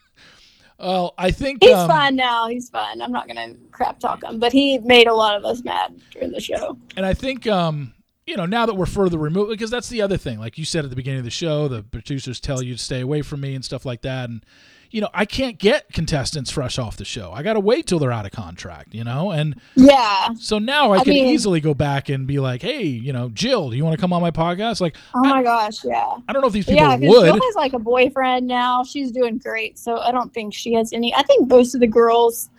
well, 0.80 1.14
I 1.16 1.30
think 1.30 1.64
he's 1.64 1.76
um, 1.76 1.88
fine 1.88 2.16
now. 2.16 2.48
He's 2.48 2.72
fine. 2.72 3.04
I'm 3.04 3.12
not 3.12 3.28
gonna 3.28 3.54
crap 3.72 4.00
talk 4.00 4.24
him, 4.24 4.40
but 4.40 4.52
he 4.52 4.80
made 4.80 5.06
a 5.06 5.14
lot 5.14 5.36
of 5.36 5.46
us 5.46 5.64
mad 5.64 6.02
during 6.10 6.32
the 6.32 6.42
show. 6.42 6.76
And 6.98 7.06
I 7.06 7.14
think, 7.14 7.46
um, 7.46 7.94
you 8.30 8.38
know, 8.38 8.46
now 8.46 8.66
that 8.68 8.76
we're 8.76 8.86
further 8.86 9.18
removed, 9.18 9.50
because 9.50 9.72
that's 9.72 9.90
the 9.90 10.02
other 10.04 10.16
thing. 10.18 10.40
Like 10.40 10.58
you 10.60 10.64
said 10.66 10.84
at 10.84 10.92
the 10.92 10.96
beginning 10.96 11.20
of 11.20 11.26
the 11.26 11.32
show, 11.32 11.68
the 11.68 11.82
producers 11.82 12.40
tell 12.40 12.62
you 12.62 12.76
to 12.76 12.80
stay 12.82 13.02
away 13.02 13.24
from 13.24 13.42
me 13.42 13.56
and 13.56 13.66
stuff 13.66 13.86
like 13.86 14.02
that. 14.04 14.30
And, 14.30 14.46
you 14.92 15.02
know, 15.02 15.10
I 15.14 15.26
can't 15.26 15.58
get 15.58 15.92
contestants 15.94 16.52
fresh 16.52 16.78
off 16.78 16.96
the 16.98 17.06
show. 17.06 17.32
I 17.32 17.42
got 17.42 17.54
to 17.54 17.60
wait 17.60 17.88
till 17.88 17.98
they're 17.98 18.12
out 18.12 18.26
of 18.28 18.32
contract, 18.32 18.94
you 18.94 19.04
know? 19.04 19.32
And 19.32 19.60
Yeah. 19.76 20.30
so 20.40 20.60
now 20.60 20.92
I, 20.92 20.98
I 21.00 21.04
can 21.04 21.14
mean- 21.14 21.26
easily 21.26 21.60
go 21.60 21.74
back 21.74 22.08
and 22.10 22.28
be 22.28 22.40
like, 22.40 22.62
hey, 22.62 22.84
you 22.84 23.12
know, 23.14 23.30
Jill, 23.30 23.72
do 23.72 23.76
you 23.78 23.84
want 23.84 23.96
to 23.96 24.02
come 24.02 24.14
on 24.14 24.22
my 24.22 24.32
podcast? 24.32 24.80
Like, 24.80 24.96
Oh 25.16 25.22
my 25.22 25.42
gosh. 25.42 25.84
Yeah. 25.84 26.14
I 26.28 26.32
don't 26.34 26.42
know 26.44 26.48
if 26.50 26.54
these 26.54 26.66
people 26.66 26.82
Yeah, 26.84 26.92
would. 26.98 27.02
Jill 27.02 27.34
has 27.34 27.56
like 27.56 27.74
a 27.74 27.80
boyfriend 27.80 28.46
now. 28.46 28.84
She's 28.84 29.12
doing 29.12 29.40
great, 29.40 29.80
so 29.80 29.98
I 29.98 30.12
don't 30.12 30.32
think 30.34 30.54
she 30.54 30.74
has 30.74 30.94
any. 30.94 31.16
I 31.16 31.24
think 31.24 31.50
most 31.50 31.74
of 31.74 31.82
the 31.82 31.88
girls 31.88 32.50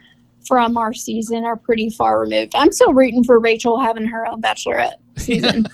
from 0.49 0.77
our 0.79 0.93
season 0.95 1.45
are 1.45 1.55
pretty 1.57 1.91
far 1.91 2.21
removed. 2.21 2.55
I'm 2.57 2.73
still 2.73 2.93
rooting 2.95 3.23
for 3.23 3.39
Rachel 3.39 3.79
having 3.79 4.07
her 4.07 4.27
own 4.27 4.41
bachelorette 4.43 4.95
season. 5.27 5.67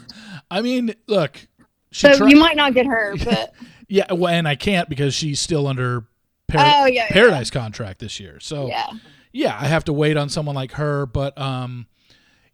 I 0.51 0.61
mean, 0.63 0.95
look. 1.07 1.47
So 1.93 2.27
you 2.27 2.37
might 2.37 2.57
not 2.57 2.75
get 2.75 2.87
her, 2.87 3.15
but 3.25 3.55
yeah, 3.89 4.13
well, 4.13 4.33
and 4.33 4.47
I 4.47 4.55
can't 4.55 4.89
because 4.89 5.15
she's 5.15 5.41
still 5.41 5.67
under 5.67 6.03
par- 6.49 6.65
oh 6.83 6.87
yeah, 6.87 7.07
yeah, 7.07 7.09
Paradise 7.09 7.51
contract 7.51 8.01
this 8.01 8.21
year. 8.21 8.39
So 8.41 8.69
Yeah. 8.69 8.91
yeah, 9.33 9.57
I 9.59 9.67
have 9.67 9.85
to 9.85 9.93
wait 9.93 10.17
on 10.17 10.29
someone 10.29 10.55
like 10.55 10.73
her. 10.73 11.07
But 11.07 11.39
um, 11.39 11.87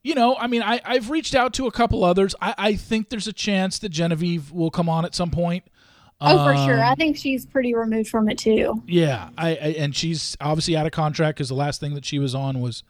you 0.02 0.14
know, 0.14 0.36
I 0.36 0.46
mean, 0.46 0.62
I 0.62 0.80
I've 0.84 1.10
reached 1.10 1.34
out 1.34 1.54
to 1.54 1.66
a 1.66 1.72
couple 1.72 2.04
others. 2.04 2.34
I 2.40 2.54
I 2.56 2.74
think 2.76 3.08
there's 3.10 3.26
a 3.26 3.32
chance 3.32 3.78
that 3.80 3.88
Genevieve 3.88 4.52
will 4.52 4.70
come 4.70 4.88
on 4.88 5.04
at 5.04 5.14
some 5.14 5.30
point. 5.30 5.64
Oh, 6.24 6.44
for 6.44 6.54
sure. 6.56 6.80
I 6.80 6.90
Um, 6.90 6.96
think 6.96 7.16
she's 7.16 7.44
pretty 7.44 7.74
removed 7.74 8.08
from 8.08 8.28
it 8.28 8.38
too. 8.38 8.80
Yeah, 8.86 9.30
I, 9.36 9.48
I 9.48 9.54
and 9.78 9.96
she's 9.96 10.36
obviously 10.40 10.76
out 10.76 10.86
of 10.86 10.92
contract 10.92 11.36
because 11.38 11.48
the 11.48 11.56
last 11.56 11.80
thing 11.80 11.94
that 11.94 12.04
she 12.04 12.20
was 12.20 12.32
on 12.32 12.60
was 12.60 12.84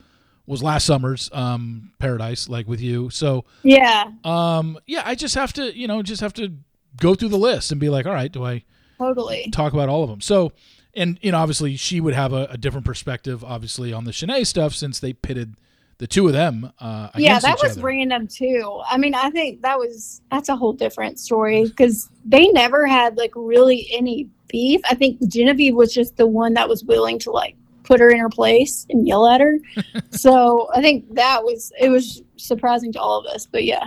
was 0.46 0.62
last 0.62 0.84
summer's 0.86 1.30
um 1.32 1.92
Paradise, 1.98 2.48
like 2.48 2.66
with 2.68 2.80
you. 2.80 3.10
So 3.10 3.44
Yeah, 3.62 4.10
um, 4.24 4.78
yeah, 4.86 5.02
I 5.04 5.14
just 5.14 5.34
have 5.34 5.52
to 5.54 5.76
you 5.76 5.86
know 5.86 6.02
just 6.02 6.20
have 6.20 6.34
to 6.34 6.52
go 7.00 7.14
through 7.14 7.28
the 7.30 7.38
list 7.38 7.70
and 7.72 7.80
be 7.80 7.88
like, 7.88 8.06
all 8.06 8.12
right, 8.12 8.30
do 8.30 8.44
I 8.44 8.64
totally. 8.98 9.48
talk 9.52 9.72
about 9.72 9.88
all 9.88 10.02
of 10.04 10.10
them. 10.10 10.20
So, 10.20 10.52
and 10.94 11.18
you 11.22 11.32
know, 11.32 11.38
obviously, 11.38 11.76
she 11.76 12.00
would 12.00 12.14
have 12.14 12.32
a, 12.32 12.46
a 12.50 12.58
different 12.58 12.84
perspective, 12.86 13.42
obviously, 13.42 13.92
on 13.92 14.04
the 14.04 14.10
Shanae 14.10 14.46
stuff 14.46 14.74
since 14.74 15.00
they 15.00 15.12
pitted 15.14 15.54
the 15.98 16.06
two 16.06 16.26
of 16.26 16.32
them. 16.32 16.72
Uh, 16.78 17.08
Yeah, 17.16 17.38
that 17.38 17.58
was 17.62 17.72
other. 17.72 17.82
random 17.82 18.26
too. 18.28 18.80
I 18.86 18.98
mean, 18.98 19.14
I 19.14 19.30
think 19.30 19.62
that 19.62 19.78
was 19.78 20.20
that's 20.30 20.48
a 20.48 20.56
whole 20.56 20.72
different 20.72 21.18
story 21.18 21.64
because 21.64 22.10
they 22.26 22.48
never 22.48 22.86
had 22.86 23.16
like 23.16 23.32
really 23.36 23.88
any 23.92 24.28
beef. 24.48 24.80
I 24.90 24.94
think 24.96 25.26
Genevieve 25.28 25.74
was 25.74 25.94
just 25.94 26.16
the 26.16 26.26
one 26.26 26.54
that 26.54 26.68
was 26.68 26.84
willing 26.84 27.18
to 27.20 27.30
like 27.30 27.56
put 27.84 28.00
her 28.00 28.10
in 28.10 28.18
her 28.18 28.28
place 28.28 28.86
and 28.90 29.06
yell 29.06 29.26
at 29.28 29.40
her. 29.40 29.58
so 30.10 30.68
I 30.74 30.80
think 30.80 31.14
that 31.14 31.42
was 31.44 31.72
it 31.80 31.88
was 31.88 32.22
surprising 32.36 32.92
to 32.92 33.00
all 33.00 33.18
of 33.20 33.26
us. 33.26 33.46
But 33.46 33.64
yeah, 33.64 33.86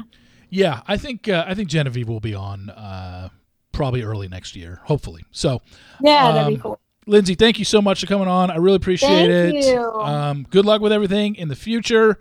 yeah, 0.49 0.81
I 0.87 0.97
think 0.97 1.27
uh, 1.27 1.45
I 1.47 1.53
think 1.53 1.69
Genevieve 1.69 2.07
will 2.07 2.19
be 2.19 2.35
on 2.35 2.69
uh, 2.69 3.29
probably 3.71 4.01
early 4.03 4.27
next 4.27 4.55
year, 4.55 4.81
hopefully. 4.83 5.23
So 5.31 5.61
yeah, 6.01 6.31
that'd 6.31 6.47
be 6.49 6.55
um, 6.55 6.61
cool. 6.61 6.79
Lyndsey, 7.07 7.37
thank 7.37 7.59
you 7.59 7.65
so 7.65 7.81
much 7.83 7.99
for 8.01 8.07
coming 8.07 8.27
on. 8.27 8.49
I 8.49 8.55
really 8.55 8.77
appreciate 8.77 9.27
Thank 9.27 9.63
it. 9.63 9.65
you. 9.73 9.79
Um, 9.79 10.47
good 10.49 10.65
luck 10.65 10.81
with 10.81 10.91
everything 10.91 11.35
in 11.35 11.49
the 11.49 11.55
future. 11.55 12.17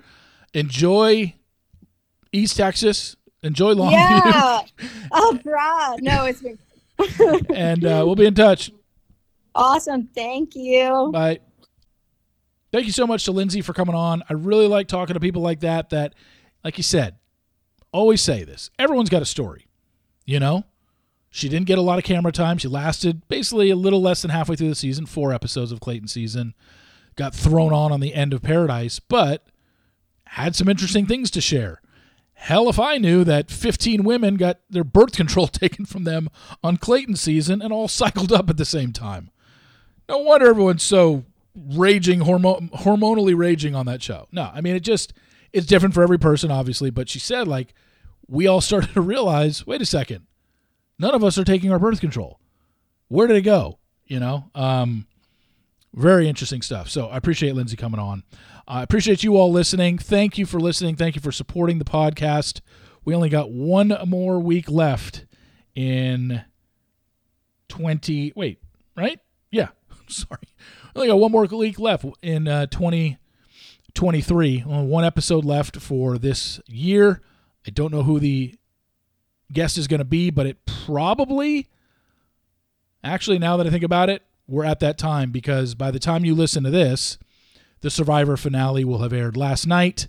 Enjoy 0.53 1.35
East 2.33 2.59
Texas. 2.59 3.17
Enjoy 3.43 3.73
Longview, 3.75 3.93
Yeah, 3.93 4.61
I'll 5.13 5.39
try. 5.39 5.97
No, 6.01 6.27
it's 6.27 6.43
been 6.43 6.59
and 7.55 7.85
uh, 7.85 8.03
we'll 8.05 8.15
be 8.15 8.27
in 8.27 8.35
touch. 8.35 8.71
awesome. 9.55 10.09
Thank 10.15 10.55
you. 10.55 11.11
Bye. 11.13 11.41
Thank 12.75 12.87
you 12.87 12.93
so 12.93 13.07
much 13.07 13.25
to 13.27 13.33
Lyndsey 13.33 13.63
for 13.63 13.73
coming 13.73 13.95
on. 13.95 14.25
I 14.29 14.33
really 14.33 14.67
like 14.67 14.89
talking 14.89 15.15
to 15.15 15.21
people 15.21 15.43
like 15.43 15.61
that. 15.61 15.91
That, 15.91 16.13
like 16.65 16.77
you 16.77 16.83
said, 16.83 17.15
always 17.93 18.21
say 18.21 18.43
this. 18.43 18.69
Everyone's 18.81 19.11
got 19.11 19.23
a 19.23 19.27
story. 19.27 19.69
You 20.25 20.41
know, 20.41 20.65
she 21.31 21.49
didn't 21.49 21.69
get 21.69 21.79
a 21.79 21.83
lot 21.83 21.99
of 21.99 22.05
camera 22.05 22.33
time. 22.33 22.59
She 22.59 22.67
lasted 22.67 23.29
basically 23.29 23.71
a 23.71 23.77
little 23.77 24.03
less 24.03 24.23
than 24.23 24.33
halfway 24.33 24.57
through 24.57 24.71
the 24.71 24.75
season, 24.75 25.07
four 25.07 25.33
episodes 25.33 25.71
of 25.71 25.79
Clayton 25.79 26.09
season. 26.09 26.53
Got 27.15 27.33
thrown 27.33 27.73
on 27.73 27.93
on 27.93 28.01
the 28.01 28.13
end 28.13 28.33
of 28.33 28.43
Paradise, 28.43 28.99
but 28.99 29.47
had 30.31 30.57
some 30.57 30.69
interesting 30.69 31.07
things 31.07 31.31
to 31.31 31.41
share. 31.41 31.81
Hell, 32.33 32.69
if 32.69 32.81
I 32.81 32.99
knew 32.99 33.23
that 33.23 33.53
15 33.53 34.03
women 34.03 34.35
got 34.35 34.59
their 34.69 34.83
birth 34.83 35.13
control 35.13 35.47
taken 35.47 35.85
from 35.85 36.03
them 36.03 36.29
on 36.61 36.79
Clayton 36.79 37.15
season 37.15 37.63
and 37.63 37.73
all 37.73 37.87
cycled 37.87 38.33
up 38.33 38.51
at 38.51 38.57
the 38.57 38.65
same 38.65 38.93
time. 38.93 39.31
No 40.09 40.19
wonder 40.19 40.49
everyone's 40.49 40.83
so 40.83 41.23
raging, 41.55 42.21
hormo- 42.21 42.71
hormonally 42.71 43.37
raging 43.37 43.75
on 43.75 43.87
that 43.87 44.03
show. 44.03 44.27
No, 44.33 44.51
I 44.53 44.61
mean, 44.61 44.75
it 44.75 44.81
just, 44.81 45.13
it's 45.53 45.67
different 45.67 45.95
for 45.95 46.03
every 46.03 46.19
person, 46.19 46.51
obviously. 46.51 46.91
But 46.91 47.09
she 47.09 47.19
said, 47.19 47.49
like, 47.49 47.75
we 48.27 48.47
all 48.47 48.61
started 48.63 48.93
to 48.95 49.01
realize 49.01 49.67
wait 49.67 49.83
a 49.83 49.87
second, 49.87 50.27
none 50.99 51.15
of 51.15 51.25
us 51.25 51.39
are 51.39 51.45
taking 51.45 51.73
our 51.73 51.79
birth 51.79 52.01
control. 52.01 52.41
Where 53.09 53.27
did 53.27 53.37
it 53.37 53.43
go? 53.43 53.79
You 54.07 54.21
know? 54.21 54.51
Um, 54.55 55.07
very 55.95 56.29
interesting 56.29 56.63
stuff. 56.63 56.91
So 56.91 57.07
I 57.07 57.17
appreciate 57.17 57.55
Lyndsey 57.55 57.79
coming 57.79 58.01
on. 58.01 58.25
I 58.67 58.83
appreciate 58.83 59.23
you 59.23 59.37
all 59.37 59.53
listening. 59.53 59.99
Thank 59.99 60.39
you 60.39 60.47
for 60.47 60.59
listening. 60.59 60.97
Thank 60.97 61.15
you 61.15 61.21
for 61.21 61.31
supporting 61.31 61.79
the 61.79 61.85
podcast. 61.85 62.61
We 63.05 63.15
only 63.15 63.29
got 63.29 63.51
one 63.51 63.97
more 64.07 64.41
week 64.41 64.71
left 64.71 65.27
in 65.75 66.43
20. 67.69 68.33
Wait, 68.35 68.61
right? 68.97 69.21
Yeah. 69.51 69.69
Sorry. 70.09 70.49
Only 70.95 71.09
got 71.09 71.19
one 71.19 71.33
more 71.33 71.45
week 71.45 71.81
left 71.81 72.05
in 72.23 72.47
uh, 72.47 72.67
2023. 72.67 74.65
Only 74.67 74.87
one 74.87 75.05
episode 75.05 75.45
left 75.45 75.77
for 75.79 76.19
this 76.19 76.61
year. 76.67 77.21
I 77.67 77.71
don't 77.71 77.93
know 77.93 78.05
who 78.05 78.21
the 78.21 78.55
guest 79.53 79.77
is 79.77 79.89
going 79.89 79.99
to 79.99 80.05
be, 80.05 80.31
but 80.31 80.47
it 80.47 80.65
probably, 80.67 81.69
actually, 83.03 83.39
now 83.39 83.57
that 83.57 83.67
I 83.67 83.71
think 83.71 83.83
about 83.83 84.09
it, 84.09 84.23
we're 84.47 84.65
at 84.65 84.81
that 84.81 84.99
time 84.99 85.33
because 85.33 85.75
by 85.75 85.91
the 85.91 85.99
time 85.99 86.25
you 86.25 86.35
listen 86.35 86.63
to 86.65 86.71
this, 86.71 87.19
the 87.81 87.91
Survivor 87.91 88.37
finale 88.37 88.85
will 88.85 88.99
have 88.99 89.13
aired 89.13 89.37
last 89.37 89.67
night, 89.67 90.07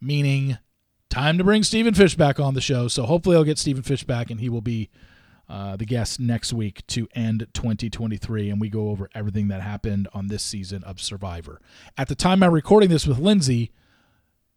meaning 0.00 0.58
time 1.10 1.38
to 1.38 1.44
bring 1.44 1.62
Stephen 1.62 1.94
Fishbach 1.94 2.42
on 2.42 2.54
the 2.54 2.60
show. 2.60 2.88
So 2.88 3.04
hopefully 3.04 3.36
I'll 3.36 3.44
get 3.44 3.58
Stephen 3.58 3.82
Fishbach 3.82 4.30
and 4.30 4.40
he 4.40 4.48
will 4.48 4.60
be 4.60 4.90
uh, 5.48 5.76
the 5.76 5.84
guest 5.84 6.18
next 6.18 6.52
week 6.52 6.86
to 6.86 7.06
end 7.14 7.46
2023 7.52 8.50
and 8.50 8.60
we 8.60 8.68
go 8.68 8.88
over 8.88 9.08
everything 9.14 9.48
that 9.48 9.60
happened 9.60 10.08
on 10.14 10.28
this 10.28 10.42
season 10.42 10.82
of 10.84 11.00
Survivor. 11.00 11.60
At 11.98 12.08
the 12.08 12.14
time 12.14 12.42
I'm 12.42 12.52
recording 12.52 12.88
this 12.88 13.06
with 13.06 13.18
Lyndsey, 13.18 13.70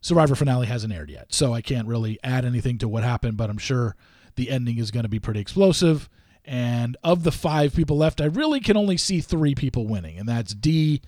Survivor 0.00 0.34
finale 0.34 0.66
hasn't 0.66 0.92
aired 0.92 1.10
yet, 1.10 1.34
so 1.34 1.52
I 1.52 1.60
can't 1.60 1.88
really 1.88 2.18
add 2.22 2.44
anything 2.44 2.78
to 2.78 2.88
what 2.88 3.02
happened, 3.02 3.36
but 3.36 3.50
I'm 3.50 3.58
sure 3.58 3.96
the 4.36 4.50
ending 4.50 4.78
is 4.78 4.90
going 4.90 5.02
to 5.02 5.08
be 5.08 5.18
pretty 5.18 5.40
explosive. 5.40 6.08
And 6.44 6.96
of 7.02 7.24
the 7.24 7.32
five 7.32 7.74
people 7.74 7.98
left, 7.98 8.20
I 8.20 8.26
really 8.26 8.60
can 8.60 8.76
only 8.76 8.96
see 8.96 9.20
three 9.20 9.54
people 9.54 9.86
winning, 9.86 10.18
and 10.18 10.28
that's 10.28 10.54
Dee, 10.54 11.02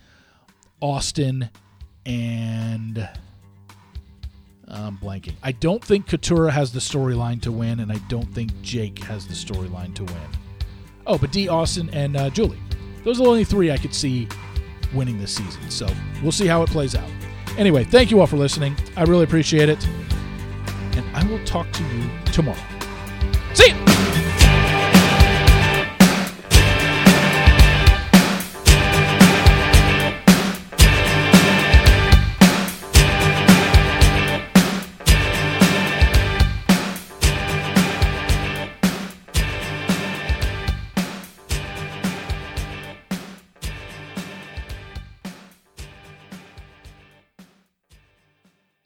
Austin, 0.80 1.50
and 2.04 3.08
I'm 4.70 4.98
blanking. 4.98 5.34
I 5.42 5.52
don't 5.52 5.84
think 5.84 6.06
Katurah 6.06 6.50
has 6.50 6.72
the 6.72 6.80
storyline 6.80 7.40
to 7.42 7.52
win, 7.52 7.80
and 7.80 7.90
I 7.90 7.98
don't 8.08 8.32
think 8.32 8.50
Jake 8.62 8.98
has 9.00 9.26
the 9.26 9.34
storyline 9.34 9.94
to 9.94 10.04
win. 10.04 10.28
Oh, 11.06 11.18
but 11.18 11.32
Dee. 11.32 11.48
Austin 11.48 11.90
and 11.92 12.16
uh, 12.16 12.30
Julie. 12.30 12.58
Those 13.04 13.20
are 13.20 13.24
the 13.24 13.30
only 13.30 13.44
three 13.44 13.70
I 13.70 13.78
could 13.78 13.94
see 13.94 14.28
winning 14.94 15.18
this 15.18 15.34
season. 15.34 15.70
So 15.70 15.88
we'll 16.22 16.32
see 16.32 16.46
how 16.46 16.62
it 16.62 16.70
plays 16.70 16.94
out. 16.94 17.08
Anyway, 17.56 17.84
thank 17.84 18.10
you 18.10 18.20
all 18.20 18.26
for 18.26 18.36
listening. 18.36 18.76
I 18.96 19.02
really 19.02 19.24
appreciate 19.24 19.68
it. 19.68 19.84
And 20.92 21.04
I 21.16 21.26
will 21.26 21.44
talk 21.44 21.70
to 21.72 21.82
you 21.84 22.10
tomorrow. 22.26 22.58
See 23.54 23.70
you. 23.70 24.29